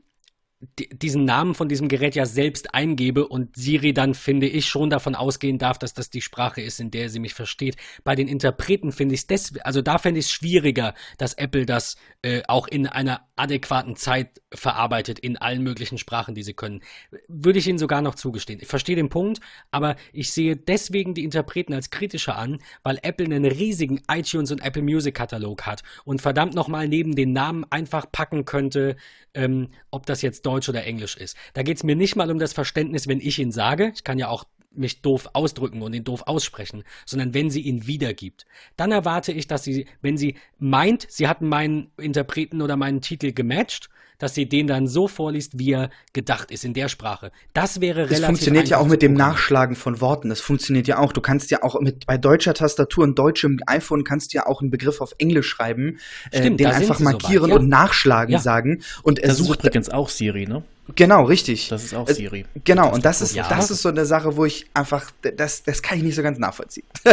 diesen 0.61 1.25
Namen 1.25 1.55
von 1.55 1.71
diesem 1.71 1.89
Gerät 1.89 2.15
ja 2.15 2.27
selbst 2.27 2.75
eingebe 2.75 3.27
und 3.27 3.57
Siri 3.57 3.95
dann, 3.95 4.13
finde 4.13 4.47
ich, 4.47 4.67
schon 4.67 4.91
davon 4.91 5.15
ausgehen 5.15 5.57
darf, 5.57 5.79
dass 5.79 5.95
das 5.95 6.11
die 6.11 6.21
Sprache 6.21 6.61
ist, 6.61 6.81
in 6.81 6.91
der 6.91 7.09
sie 7.09 7.19
mich 7.19 7.33
versteht. 7.33 7.77
Bei 8.05 8.15
den 8.15 8.29
Interpreten 8.29 8.93
finde 8.93 9.15
ich 9.15 9.25
es 9.27 9.57
also 9.63 9.81
da 9.81 9.97
fände 9.97 10.21
ich 10.21 10.27
es 10.27 10.33
schwieriger, 10.33 10.95
dass 11.17 11.33
Apple 11.35 11.65
das 11.65 11.97
äh, 12.21 12.43
auch 12.47 12.69
in 12.69 12.87
einer 12.87 13.27
adäquaten 13.37 13.97
Zeit 13.97 14.43
verarbeitet, 14.53 15.19
in 15.19 15.39
allen 15.39 15.63
möglichen 15.63 15.97
Sprachen, 15.97 16.35
die 16.35 16.43
sie 16.43 16.53
können. 16.53 16.83
Würde 17.29 17.59
ich 17.59 17.67
Ihnen 17.67 17.79
sogar 17.79 18.03
noch 18.03 18.15
zugestehen. 18.15 18.61
Ich 18.61 18.69
verstehe 18.69 18.97
den 18.97 19.09
Punkt, 19.09 19.41
aber 19.71 19.97
ich 20.13 20.31
sehe 20.31 20.57
deswegen 20.57 21.15
die 21.15 21.25
Interpreten 21.25 21.73
als 21.73 21.89
kritischer 21.89 22.37
an, 22.37 22.59
weil 22.83 22.99
Apple 23.03 23.25
einen 23.25 23.47
riesigen 23.47 24.03
iTunes 24.09 24.53
und 24.53 24.63
Apple 24.63 24.83
Music 24.83 25.15
Katalog 25.15 25.63
hat 25.63 25.83
und 26.05 26.21
verdammt 26.21 26.55
nochmal 26.55 26.87
neben 26.87 27.17
den 27.17 27.33
Namen 27.33 27.65
einfach 27.71 28.13
packen 28.13 28.45
könnte, 28.45 28.97
ähm, 29.33 29.69
ob 29.91 30.05
das 30.05 30.21
jetzt 30.21 30.45
Deutsch 30.51 30.69
oder 30.69 30.85
Englisch 30.85 31.17
ist. 31.17 31.37
Da 31.55 31.63
geht 31.63 31.77
es 31.77 31.85
mir 31.85 31.95
nicht 31.95 32.17
mal 32.17 32.31
um 32.31 32.41
das 32.41 32.53
Verständnis, 32.53 33.07
wenn 33.07 33.21
ich 33.21 33.39
ihn 33.39 33.53
sage. 33.53 33.93
Ich 33.95 34.03
kann 34.03 34.19
ja 34.19 34.29
auch 34.29 34.45
mich 34.73 35.03
doof 35.03 35.31
ausdrücken 35.33 35.83
und 35.83 35.93
ihn 35.95 36.05
doof 36.05 36.23
aussprechen, 36.27 36.85
sondern 37.05 37.35
wenn 37.35 37.51
sie 37.51 37.61
ihn 37.61 37.87
wiedergibt. 37.87 38.47
Dann 38.77 38.93
erwarte 38.93 39.33
ich, 39.33 39.47
dass 39.47 39.65
sie, 39.65 39.87
wenn 40.01 40.17
sie 40.17 40.37
meint, 40.59 41.07
sie 41.09 41.29
hat 41.29 41.43
meinen 41.43 41.91
Interpreten 41.97 42.63
oder 42.63 42.77
meinen 42.77 43.01
Titel 43.01 43.33
gematcht, 43.33 43.89
dass 44.21 44.35
sie 44.35 44.49
den 44.49 44.67
dann 44.67 44.87
so 44.87 45.09
vorliest, 45.09 45.59
wie 45.59 45.73
er 45.73 45.91
gedacht 46.13 46.51
ist 46.51 46.65
in 46.65 46.75
der 46.75 46.89
Sprache. 46.89 47.33
Das 47.55 47.81
wäre 47.81 48.01
relativ. 48.01 48.19
Das 48.19 48.27
funktioniert 48.27 48.69
ja 48.69 48.79
auch 48.79 48.87
mit 48.87 49.03
dem 49.03 49.15
Nachschlagen 49.15 49.75
von 49.75 50.01
Worten. 50.01 50.29
Das 50.29 50.41
funktioniert 50.41 50.87
ja 50.87 50.99
auch. 50.99 51.13
Du 51.13 51.21
kannst 51.21 51.51
ja 51.51 51.63
auch 51.63 51.81
mit 51.81 52.07
bei 52.07 52.19
deutscher 52.19 52.55
Tastatur 52.55 53.05
und 53.05 53.19
deutschem 53.19 53.59
iPhone 53.67 54.05
kannst 54.05 54.33
du 54.33 54.37
ja 54.37 54.47
auch 54.47 54.61
einen 54.61 54.71
Begriff 54.71 55.01
auf 55.01 55.15
Englisch 55.19 55.49
schreiben, 55.49 55.99
äh, 56.31 56.41
Stimmt, 56.41 56.61
äh, 56.61 56.65
den 56.65 56.73
einfach 56.73 57.01
markieren 57.01 57.47
so 57.47 57.49
ja. 57.49 57.57
und 57.57 57.69
nachschlagen 57.69 58.35
ja. 58.35 58.39
sagen. 58.39 58.83
Und 59.03 59.19
er 59.19 59.29
das 59.29 59.39
sucht 59.39 59.61
ist 59.61 59.67
übrigens 59.67 59.89
auch 59.89 60.11
Siri, 60.11 60.47
ne? 60.47 60.63
Genau, 60.95 61.25
richtig. 61.25 61.69
Das 61.69 61.85
ist 61.85 61.95
auch 61.95 62.09
äh, 62.09 62.15
Siri. 62.15 62.45
Genau, 62.65 62.93
und 62.93 63.05
das 63.05 63.21
ist, 63.21 63.35
ja. 63.35 63.49
das 63.49 63.71
ist 63.71 63.83
so 63.83 63.89
eine 63.89 64.05
Sache, 64.07 64.37
wo 64.37 64.45
ich 64.45 64.67
einfach, 64.75 65.11
das, 65.37 65.63
das 65.63 65.83
kann 65.83 65.99
ich 65.99 66.05
nicht 66.05 66.15
so 66.15 66.23
ganz 66.23 66.39
nachvollziehen. 66.39 66.87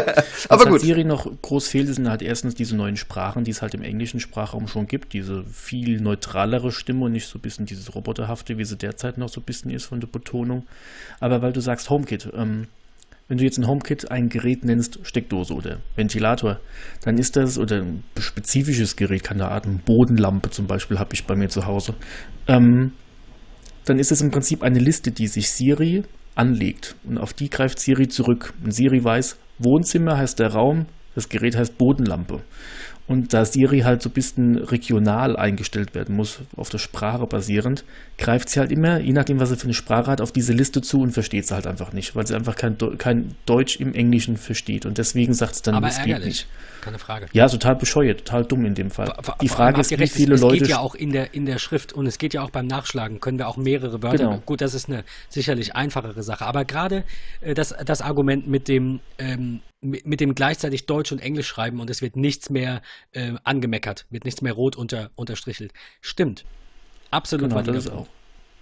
Aber 0.49 0.65
Was 0.65 0.67
gut. 0.67 0.81
Siri 0.81 1.03
noch 1.03 1.29
groß 1.41 1.67
fehlt, 1.67 1.93
sind 1.93 2.09
halt 2.09 2.21
erstens 2.21 2.55
diese 2.55 2.75
neuen 2.75 2.97
Sprachen, 2.97 3.43
die 3.43 3.51
es 3.51 3.61
halt 3.61 3.73
im 3.73 3.83
englischen 3.83 4.19
Sprachraum 4.19 4.67
schon 4.67 4.87
gibt. 4.87 5.13
Diese 5.13 5.43
viel 5.45 5.99
neutralere 6.01 6.71
Stimme 6.71 7.05
und 7.05 7.11
nicht 7.11 7.27
so 7.27 7.37
ein 7.37 7.41
bisschen 7.41 7.65
dieses 7.65 7.93
Roboterhafte, 7.95 8.57
wie 8.57 8.65
sie 8.65 8.77
derzeit 8.77 9.17
noch 9.17 9.29
so 9.29 9.41
ein 9.41 9.45
bisschen 9.45 9.71
ist 9.71 9.85
von 9.85 9.99
der 9.99 10.07
Betonung. 10.07 10.65
Aber 11.19 11.41
weil 11.41 11.53
du 11.53 11.61
sagst 11.61 11.89
HomeKit, 11.89 12.29
ähm, 12.35 12.67
wenn 13.27 13.37
du 13.37 13.43
jetzt 13.43 13.57
ein 13.57 13.67
HomeKit 13.67 14.09
ein 14.09 14.29
Gerät 14.29 14.63
nennst, 14.63 14.99
Steckdose 15.03 15.53
oder 15.53 15.77
Ventilator, 15.95 16.59
dann 17.03 17.17
ist 17.17 17.35
das, 17.35 17.57
oder 17.57 17.81
ein 17.81 18.03
spezifisches 18.17 18.95
Gerät, 18.95 19.23
keine 19.23 19.49
Ahnung, 19.49 19.81
Bodenlampe 19.85 20.49
zum 20.49 20.67
Beispiel 20.67 20.97
habe 20.97 21.13
ich 21.13 21.25
bei 21.25 21.35
mir 21.35 21.49
zu 21.49 21.65
Hause, 21.65 21.93
ähm, 22.47 22.93
dann 23.89 23.99
ist 23.99 24.11
es 24.11 24.21
im 24.21 24.31
Prinzip 24.31 24.63
eine 24.63 24.79
Liste, 24.79 25.11
die 25.11 25.27
sich 25.27 25.49
Siri 25.49 26.03
anlegt. 26.35 26.95
Und 27.03 27.17
auf 27.17 27.33
die 27.33 27.49
greift 27.49 27.79
Siri 27.79 28.07
zurück. 28.07 28.53
Und 28.63 28.71
Siri 28.71 29.03
weiß, 29.03 29.37
Wohnzimmer 29.59 30.17
heißt 30.17 30.39
der 30.39 30.53
Raum, 30.53 30.85
das 31.15 31.29
Gerät 31.29 31.55
heißt 31.55 31.77
Bodenlampe. 31.77 32.41
Und 33.07 33.33
da 33.33 33.45
Siri 33.45 33.79
halt 33.79 34.01
so 34.01 34.09
ein 34.09 34.13
bisschen 34.13 34.57
regional 34.57 35.37
eingestellt 35.37 35.95
werden 35.95 36.15
muss, 36.15 36.39
auf 36.57 36.69
der 36.69 36.77
Sprache 36.77 37.25
basierend, 37.25 37.85
greift 38.17 38.49
sie 38.49 38.59
halt 38.59 38.69
immer, 38.69 38.99
je 38.99 39.13
nachdem, 39.13 39.39
was 39.39 39.49
sie 39.49 39.55
für 39.55 39.63
eine 39.63 39.73
Sprache 39.73 40.11
hat, 40.11 40.19
auf 40.19 40.33
diese 40.33 40.51
Liste 40.51 40.81
zu 40.81 40.99
und 41.01 41.11
versteht 41.11 41.47
sie 41.47 41.53
halt 41.53 41.67
einfach 41.67 41.93
nicht, 41.93 42.17
weil 42.17 42.27
sie 42.27 42.35
einfach 42.35 42.57
kein, 42.57 42.77
kein 42.97 43.35
Deutsch 43.45 43.77
im 43.77 43.93
Englischen 43.93 44.35
versteht. 44.35 44.85
Und 44.85 44.97
deswegen 44.97 45.33
sagt 45.33 45.53
es 45.53 45.61
dann, 45.61 45.75
Aber 45.75 45.87
es 45.87 46.03
geht 46.03 46.23
nicht. 46.25 46.47
Keine 46.81 46.99
Frage. 46.99 47.27
Ja, 47.31 47.47
total 47.47 47.75
bescheuert, 47.75 48.25
total 48.25 48.45
dumm 48.45 48.65
in 48.65 48.75
dem 48.75 48.91
Fall. 48.91 49.13
Die 49.41 49.49
Frage 49.49 49.81
ist, 49.81 49.91
wie 49.91 50.07
viele 50.07 50.35
es, 50.35 50.41
Leute. 50.41 50.55
Es 50.55 50.61
geht 50.63 50.69
ja 50.69 50.79
auch 50.79 50.95
in 50.95 51.11
der, 51.11 51.33
in 51.33 51.45
der 51.45 51.59
Schrift 51.59 51.93
und 51.93 52.07
es 52.07 52.17
geht 52.17 52.33
ja 52.33 52.41
auch 52.41 52.49
beim 52.49 52.67
Nachschlagen, 52.67 53.19
können 53.19 53.37
wir 53.37 53.47
auch 53.47 53.57
mehrere 53.57 54.03
Wörter. 54.03 54.17
Genau. 54.17 54.41
Gut, 54.45 54.61
das 54.61 54.73
ist 54.73 54.89
eine 54.89 55.03
sicherlich 55.29 55.75
einfachere 55.75 56.23
Sache. 56.23 56.45
Aber 56.45 56.65
gerade 56.65 57.03
äh, 57.41 57.53
das, 57.53 57.73
das 57.85 58.01
Argument 58.01 58.47
mit 58.47 58.67
dem, 58.67 58.99
ähm, 59.17 59.61
mit 59.81 60.19
dem 60.19 60.33
gleichzeitig 60.33 60.85
Deutsch 60.85 61.11
und 61.11 61.19
Englisch 61.19 61.47
schreiben 61.47 61.79
und 61.79 61.89
es 61.89 62.01
wird 62.01 62.15
nichts 62.15 62.49
mehr 62.49 62.81
äh, 63.11 63.33
angemeckert, 63.43 64.05
wird 64.09 64.25
nichts 64.25 64.41
mehr 64.41 64.53
rot 64.53 64.75
unter, 64.75 65.11
unterstrichelt. 65.15 65.71
Stimmt. 66.01 66.45
Absolut. 67.11 67.49
Genau, 67.49 67.61
das 67.61 67.85
ist 67.85 67.91
auch. 67.91 68.07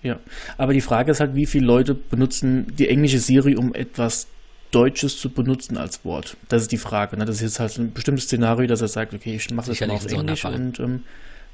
Ja, 0.03 0.19
aber 0.57 0.73
die 0.73 0.81
Frage 0.81 1.11
ist 1.11 1.19
halt, 1.19 1.33
wie 1.33 1.45
viele 1.45 1.65
Leute 1.65 1.95
benutzen 1.95 2.67
die 2.75 2.89
englische 2.89 3.19
Siri, 3.19 3.55
um 3.55 3.73
etwas 3.73 4.27
Deutsches 4.71 5.19
zu 5.19 5.29
benutzen 5.29 5.77
als 5.77 6.03
Wort. 6.03 6.37
Das 6.49 6.61
ist 6.61 6.71
die 6.71 6.77
Frage. 6.77 7.17
Ne? 7.17 7.25
Das 7.25 7.37
ist 7.37 7.41
jetzt 7.41 7.59
halt 7.59 7.77
ein 7.77 7.93
bestimmtes 7.93 8.25
Szenario, 8.25 8.67
dass 8.67 8.81
er 8.81 8.87
sagt, 8.87 9.13
okay, 9.13 9.35
ich 9.35 9.49
mache 9.51 9.69
das 9.69 9.79
mal 9.79 9.91
auf 9.91 10.05
Englisch 10.05 10.45
und 10.45 10.79
ähm, 10.79 11.03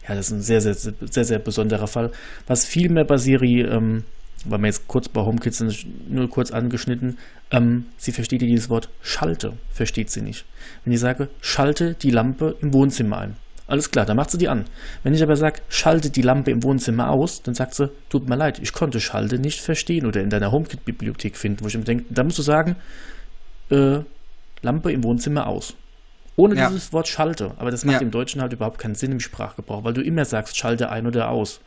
ja, 0.07 0.15
das 0.15 0.27
ist 0.27 0.31
ein 0.33 0.41
sehr, 0.41 0.61
sehr, 0.61 0.73
sehr, 0.73 1.23
sehr 1.23 1.39
besonderer 1.39 1.87
Fall. 1.87 2.11
Was 2.47 2.65
viel 2.65 2.89
mehr 2.89 3.05
bei 3.05 3.17
Siri 3.17 3.61
ähm, 3.61 4.03
weil 4.45 4.59
wir 4.59 4.67
jetzt 4.67 4.87
kurz 4.87 5.09
bei 5.09 5.21
HomeKit 5.21 5.53
sind, 5.53 6.09
nur 6.09 6.29
kurz 6.29 6.51
angeschnitten, 6.51 7.17
ähm, 7.51 7.85
sie 7.97 8.11
versteht 8.11 8.41
ja 8.41 8.47
dieses 8.47 8.69
Wort 8.69 8.89
schalte, 9.01 9.53
versteht 9.71 10.09
sie 10.09 10.21
nicht. 10.21 10.45
Wenn 10.83 10.93
ich 10.93 10.99
sage, 10.99 11.29
schalte 11.41 11.93
die 11.95 12.11
Lampe 12.11 12.55
im 12.61 12.73
Wohnzimmer 12.73 13.19
ein, 13.19 13.35
alles 13.71 13.89
klar, 13.89 14.05
dann 14.05 14.17
macht 14.17 14.31
sie 14.31 14.37
die 14.37 14.49
an. 14.49 14.65
Wenn 15.03 15.13
ich 15.13 15.23
aber 15.23 15.37
sage, 15.37 15.61
schalte 15.69 16.09
die 16.09 16.21
Lampe 16.21 16.51
im 16.51 16.61
Wohnzimmer 16.61 17.09
aus, 17.09 17.41
dann 17.41 17.55
sagt 17.55 17.73
sie, 17.73 17.89
tut 18.09 18.27
mir 18.27 18.35
leid, 18.35 18.59
ich 18.59 18.73
konnte 18.73 18.99
Schalte 18.99 19.39
nicht 19.39 19.61
verstehen 19.61 20.05
oder 20.05 20.21
in 20.21 20.29
deiner 20.29 20.51
HomeKit-Bibliothek 20.51 21.37
finden, 21.37 21.63
wo 21.63 21.67
ich 21.67 21.77
mir 21.77 21.85
denke, 21.85 22.05
da 22.09 22.23
musst 22.23 22.37
du 22.37 22.41
sagen, 22.41 22.75
äh, 23.69 23.99
Lampe 24.61 24.91
im 24.91 25.03
Wohnzimmer 25.05 25.47
aus. 25.47 25.75
Ohne 26.35 26.55
ja. 26.55 26.67
dieses 26.67 26.91
Wort 26.91 27.07
Schalte. 27.07 27.53
Aber 27.57 27.71
das 27.71 27.85
macht 27.85 27.95
ja. 27.95 28.01
im 28.01 28.11
Deutschen 28.11 28.41
halt 28.41 28.51
überhaupt 28.51 28.77
keinen 28.77 28.95
Sinn 28.95 29.13
im 29.13 29.19
Sprachgebrauch, 29.19 29.83
weil 29.83 29.93
du 29.93 30.01
immer 30.01 30.25
sagst, 30.25 30.57
schalte 30.57 30.89
ein 30.89 31.07
oder 31.07 31.29
aus. 31.29 31.61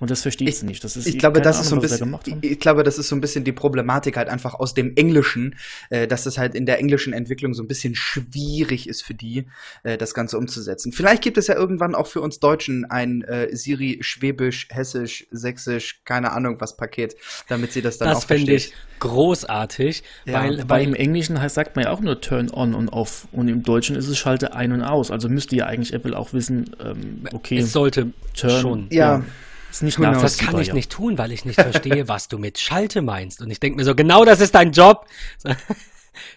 Und 0.00 0.10
das 0.10 0.22
versteht 0.22 0.56
sie 0.56 0.64
nicht. 0.64 0.82
Das 0.82 0.96
ist 0.96 1.06
ich 1.06 1.18
glaube, 1.18 1.42
das 1.42 1.56
Ahnung, 1.56 1.62
ist 1.62 1.68
so 1.68 1.76
ein 1.76 2.10
bisschen, 2.10 2.40
ich, 2.40 2.52
ich 2.52 2.58
glaube, 2.58 2.82
das 2.82 2.98
ist 2.98 3.08
so 3.08 3.14
ein 3.14 3.20
bisschen 3.20 3.44
die 3.44 3.52
Problematik 3.52 4.16
halt 4.16 4.30
einfach 4.30 4.54
aus 4.54 4.72
dem 4.72 4.96
Englischen, 4.96 5.56
äh, 5.90 6.08
dass 6.08 6.24
es 6.24 6.38
halt 6.38 6.54
in 6.54 6.64
der 6.64 6.78
englischen 6.78 7.12
Entwicklung 7.12 7.52
so 7.52 7.62
ein 7.62 7.68
bisschen 7.68 7.94
schwierig 7.94 8.88
ist 8.88 9.02
für 9.02 9.12
die, 9.12 9.46
äh, 9.82 9.98
das 9.98 10.14
Ganze 10.14 10.38
umzusetzen. 10.38 10.92
Vielleicht 10.92 11.22
gibt 11.22 11.36
es 11.36 11.48
ja 11.48 11.54
irgendwann 11.54 11.94
auch 11.94 12.06
für 12.06 12.22
uns 12.22 12.40
Deutschen 12.40 12.86
ein 12.86 13.20
äh, 13.22 13.54
Siri 13.54 13.98
Schwäbisch, 14.00 14.68
Hessisch, 14.70 15.26
Sächsisch, 15.30 16.00
keine 16.06 16.32
Ahnung 16.32 16.62
was 16.62 16.78
Paket, 16.78 17.14
damit 17.48 17.72
sie 17.72 17.82
das 17.82 17.98
dann 17.98 18.08
das 18.08 18.18
auch 18.18 18.26
versteht. 18.26 18.48
Das 18.48 18.64
finde 18.64 18.74
ich 18.74 19.00
großartig, 19.00 20.02
ja, 20.24 20.32
weil, 20.32 20.66
weil 20.66 20.84
im 20.84 20.94
Englischen 20.94 21.38
heißt, 21.42 21.54
sagt 21.54 21.76
man 21.76 21.84
ja 21.84 21.90
auch 21.90 22.00
nur 22.00 22.22
Turn 22.22 22.50
on 22.50 22.74
und 22.74 22.88
off 22.88 23.28
und 23.32 23.48
im 23.48 23.62
Deutschen 23.62 23.96
ist 23.96 24.08
es 24.08 24.16
Schalte 24.16 24.54
ein 24.54 24.72
und 24.72 24.82
aus. 24.82 25.10
Also 25.10 25.28
müsste 25.28 25.56
ja 25.56 25.66
eigentlich 25.66 25.92
Apple 25.92 26.16
auch 26.18 26.32
wissen, 26.32 26.74
ähm, 26.82 27.24
okay, 27.34 27.58
es 27.58 27.72
sollte 27.72 28.12
Turn, 28.34 28.60
schon. 28.62 28.86
ja. 28.90 29.18
ja 29.18 29.24
ist 29.70 29.82
nicht 29.82 29.96
genau. 29.96 30.20
Das 30.20 30.38
kann 30.38 30.58
ich 30.58 30.68
ja. 30.68 30.74
nicht 30.74 30.90
tun, 30.90 31.18
weil 31.18 31.32
ich 31.32 31.44
nicht 31.44 31.60
verstehe, 31.60 32.08
was 32.08 32.28
du 32.28 32.38
mit 32.38 32.58
Schalte 32.58 33.02
meinst. 33.02 33.40
Und 33.40 33.50
ich 33.50 33.60
denke 33.60 33.76
mir 33.76 33.84
so, 33.84 33.94
genau 33.94 34.24
das 34.24 34.40
ist 34.40 34.54
dein 34.54 34.72
Job. 34.72 35.06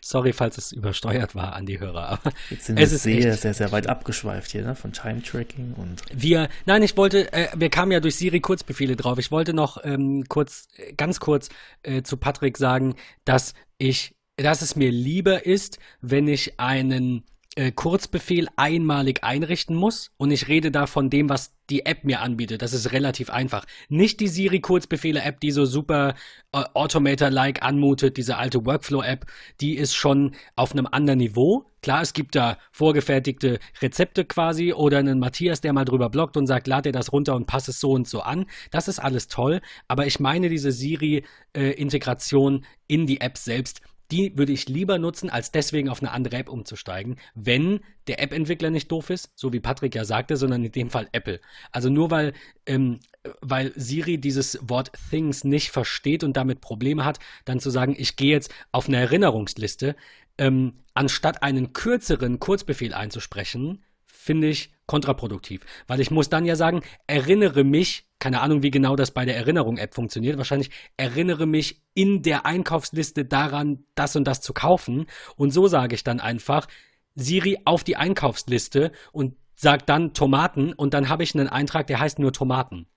Sorry, 0.01 0.34
falls 0.34 0.57
es 0.57 0.72
übersteuert 0.72 1.35
war 1.35 1.53
an 1.53 1.65
die 1.65 1.80
Hörer. 1.80 2.10
Aber 2.10 2.31
Jetzt 2.49 2.65
sind 2.65 2.77
wir 2.77 2.88
sehr, 2.88 3.35
sehr, 3.35 3.53
sehr 3.53 3.72
weit 3.72 3.88
abgeschweift 3.88 4.51
hier, 4.51 4.64
ne? 4.64 4.76
Von 4.76 4.93
Time-Tracking 4.93 5.73
und. 5.73 6.01
Wir, 6.14 6.49
nein, 6.65 6.84
ich 6.84 6.95
wollte, 6.95 7.31
äh, 7.34 7.47
wir 7.55 7.69
kamen 7.69 7.91
ja 7.91 7.99
durch 7.99 8.15
Siri 8.15 8.39
Kurzbefehle 8.39 8.95
drauf. 8.95 9.18
Ich 9.18 9.31
wollte 9.31 9.53
noch 9.53 9.84
ähm, 9.84 10.26
kurz, 10.27 10.68
ganz 10.97 11.19
kurz 11.19 11.49
äh, 11.81 12.03
zu 12.03 12.18
Patrick 12.18 12.57
sagen, 12.57 12.95
dass 13.26 13.53
ich, 13.77 14.15
dass 14.38 14.61
es 14.61 14.76
mir 14.76 14.91
lieber 14.91 15.45
ist, 15.45 15.80
wenn 16.01 16.27
ich 16.27 16.60
einen 16.60 17.23
äh, 17.55 17.71
Kurzbefehl 17.71 18.47
einmalig 18.55 19.23
einrichten 19.23 19.75
muss 19.75 20.11
und 20.17 20.31
ich 20.31 20.47
rede 20.47 20.71
da 20.71 20.88
von 20.88 21.09
dem, 21.09 21.30
was 21.30 21.53
die 21.69 21.85
App 21.85 22.03
mir 22.03 22.21
anbietet. 22.21 22.61
Das 22.61 22.73
ist 22.73 22.91
relativ 22.91 23.30
einfach. 23.30 23.65
Nicht 23.89 24.19
die 24.19 24.27
Siri 24.27 24.59
Kurzbefehle 24.59 25.21
App, 25.21 25.39
die 25.39 25.51
so 25.51 25.65
super 25.65 26.15
äh, 26.51 26.63
Automator-like 26.73 27.63
anmutet, 27.63 28.17
diese 28.17 28.38
alte 28.38 28.65
Workflow-App, 28.65 29.25
die 29.61 29.75
ist 29.75 29.93
schon 29.93 30.35
auf 30.55 30.71
einem 30.71 30.88
anderen 30.88 31.19
Niveau. 31.19 31.65
Klar, 31.81 32.01
es 32.01 32.13
gibt 32.13 32.35
da 32.35 32.57
vorgefertigte 32.71 33.59
Rezepte 33.81 34.25
quasi 34.25 34.73
oder 34.73 34.97
einen 34.97 35.19
Matthias, 35.19 35.61
der 35.61 35.73
mal 35.73 35.85
drüber 35.85 36.09
bloggt 36.09 36.38
und 36.38 36.47
sagt, 36.47 36.67
lad 36.67 36.85
dir 36.85 36.91
das 36.91 37.11
runter 37.13 37.35
und 37.35 37.45
pass 37.45 37.67
es 37.67 37.80
so 37.80 37.91
und 37.91 38.07
so 38.07 38.21
an. 38.21 38.45
Das 38.71 38.88
ist 38.88 38.99
alles 38.99 39.27
toll, 39.27 39.61
aber 39.88 40.07
ich 40.07 40.19
meine 40.19 40.49
diese 40.49 40.71
Siri-Integration 40.71 42.63
äh, 42.63 42.67
in 42.88 43.05
die 43.05 43.21
App 43.21 43.38
selbst 43.38 43.81
die 44.11 44.38
würde 44.38 44.51
ich 44.51 44.67
lieber 44.67 44.99
nutzen, 44.99 45.30
als 45.30 45.51
deswegen 45.51 45.89
auf 45.89 46.01
eine 46.01 46.11
andere 46.11 46.38
App 46.38 46.49
umzusteigen, 46.49 47.17
wenn 47.35 47.80
der 48.07 48.21
App-Entwickler 48.21 48.69
nicht 48.69 48.91
doof 48.91 49.09
ist, 49.09 49.31
so 49.35 49.53
wie 49.53 49.59
Patrick 49.59 49.95
ja 49.95 50.05
sagte, 50.05 50.38
sondern 50.38 50.63
in 50.63 50.71
dem 50.71 50.89
Fall 50.89 51.07
Apple. 51.11 51.39
Also 51.71 51.89
nur 51.89 52.11
weil, 52.11 52.34
ähm, 52.65 52.99
weil 53.41 53.71
Siri 53.75 54.17
dieses 54.17 54.59
Wort 54.61 54.91
Things 55.09 55.43
nicht 55.43 55.71
versteht 55.71 56.23
und 56.23 56.38
damit 56.38 56.61
Probleme 56.61 57.05
hat, 57.05 57.19
dann 57.45 57.59
zu 57.59 57.69
sagen, 57.69 57.95
ich 57.97 58.15
gehe 58.15 58.31
jetzt 58.31 58.53
auf 58.71 58.88
eine 58.88 58.97
Erinnerungsliste, 58.97 59.95
ähm, 60.38 60.80
anstatt 60.93 61.43
einen 61.43 61.73
kürzeren 61.73 62.39
Kurzbefehl 62.39 62.93
einzusprechen, 62.93 63.84
finde 64.05 64.47
ich 64.47 64.71
kontraproduktiv. 64.85 65.61
Weil 65.88 65.99
ich 65.99 66.11
muss 66.11 66.30
dann 66.30 66.45
ja 66.45 66.55
sagen, 66.55 66.81
erinnere 67.07 67.63
mich, 67.63 68.05
keine 68.23 68.39
Ahnung, 68.39 68.63
wie 68.63 68.71
genau 68.71 68.95
das 68.95 69.11
bei 69.11 69.25
der 69.25 69.35
Erinnerung-App 69.35 69.93
funktioniert, 69.93 70.37
wahrscheinlich 70.37 70.71
erinnere 70.95 71.45
mich 71.45 71.81
in 71.93 72.21
der 72.21 72.45
Einkaufsliste 72.45 73.25
daran, 73.25 73.83
das 73.95 74.15
und 74.15 74.23
das 74.23 74.39
zu 74.39 74.53
kaufen. 74.53 75.07
Und 75.35 75.51
so 75.51 75.67
sage 75.67 75.95
ich 75.95 76.05
dann 76.05 76.21
einfach, 76.21 76.69
Siri 77.15 77.59
auf 77.65 77.83
die 77.83 77.97
Einkaufsliste 77.97 78.93
und 79.11 79.35
sage 79.55 79.83
dann 79.85 80.13
Tomaten 80.13 80.71
und 80.71 80.93
dann 80.93 81.09
habe 81.09 81.23
ich 81.23 81.35
einen 81.35 81.49
Eintrag, 81.49 81.85
der 81.87 81.99
heißt 81.99 82.17
nur 82.17 82.31
Tomaten. 82.31 82.87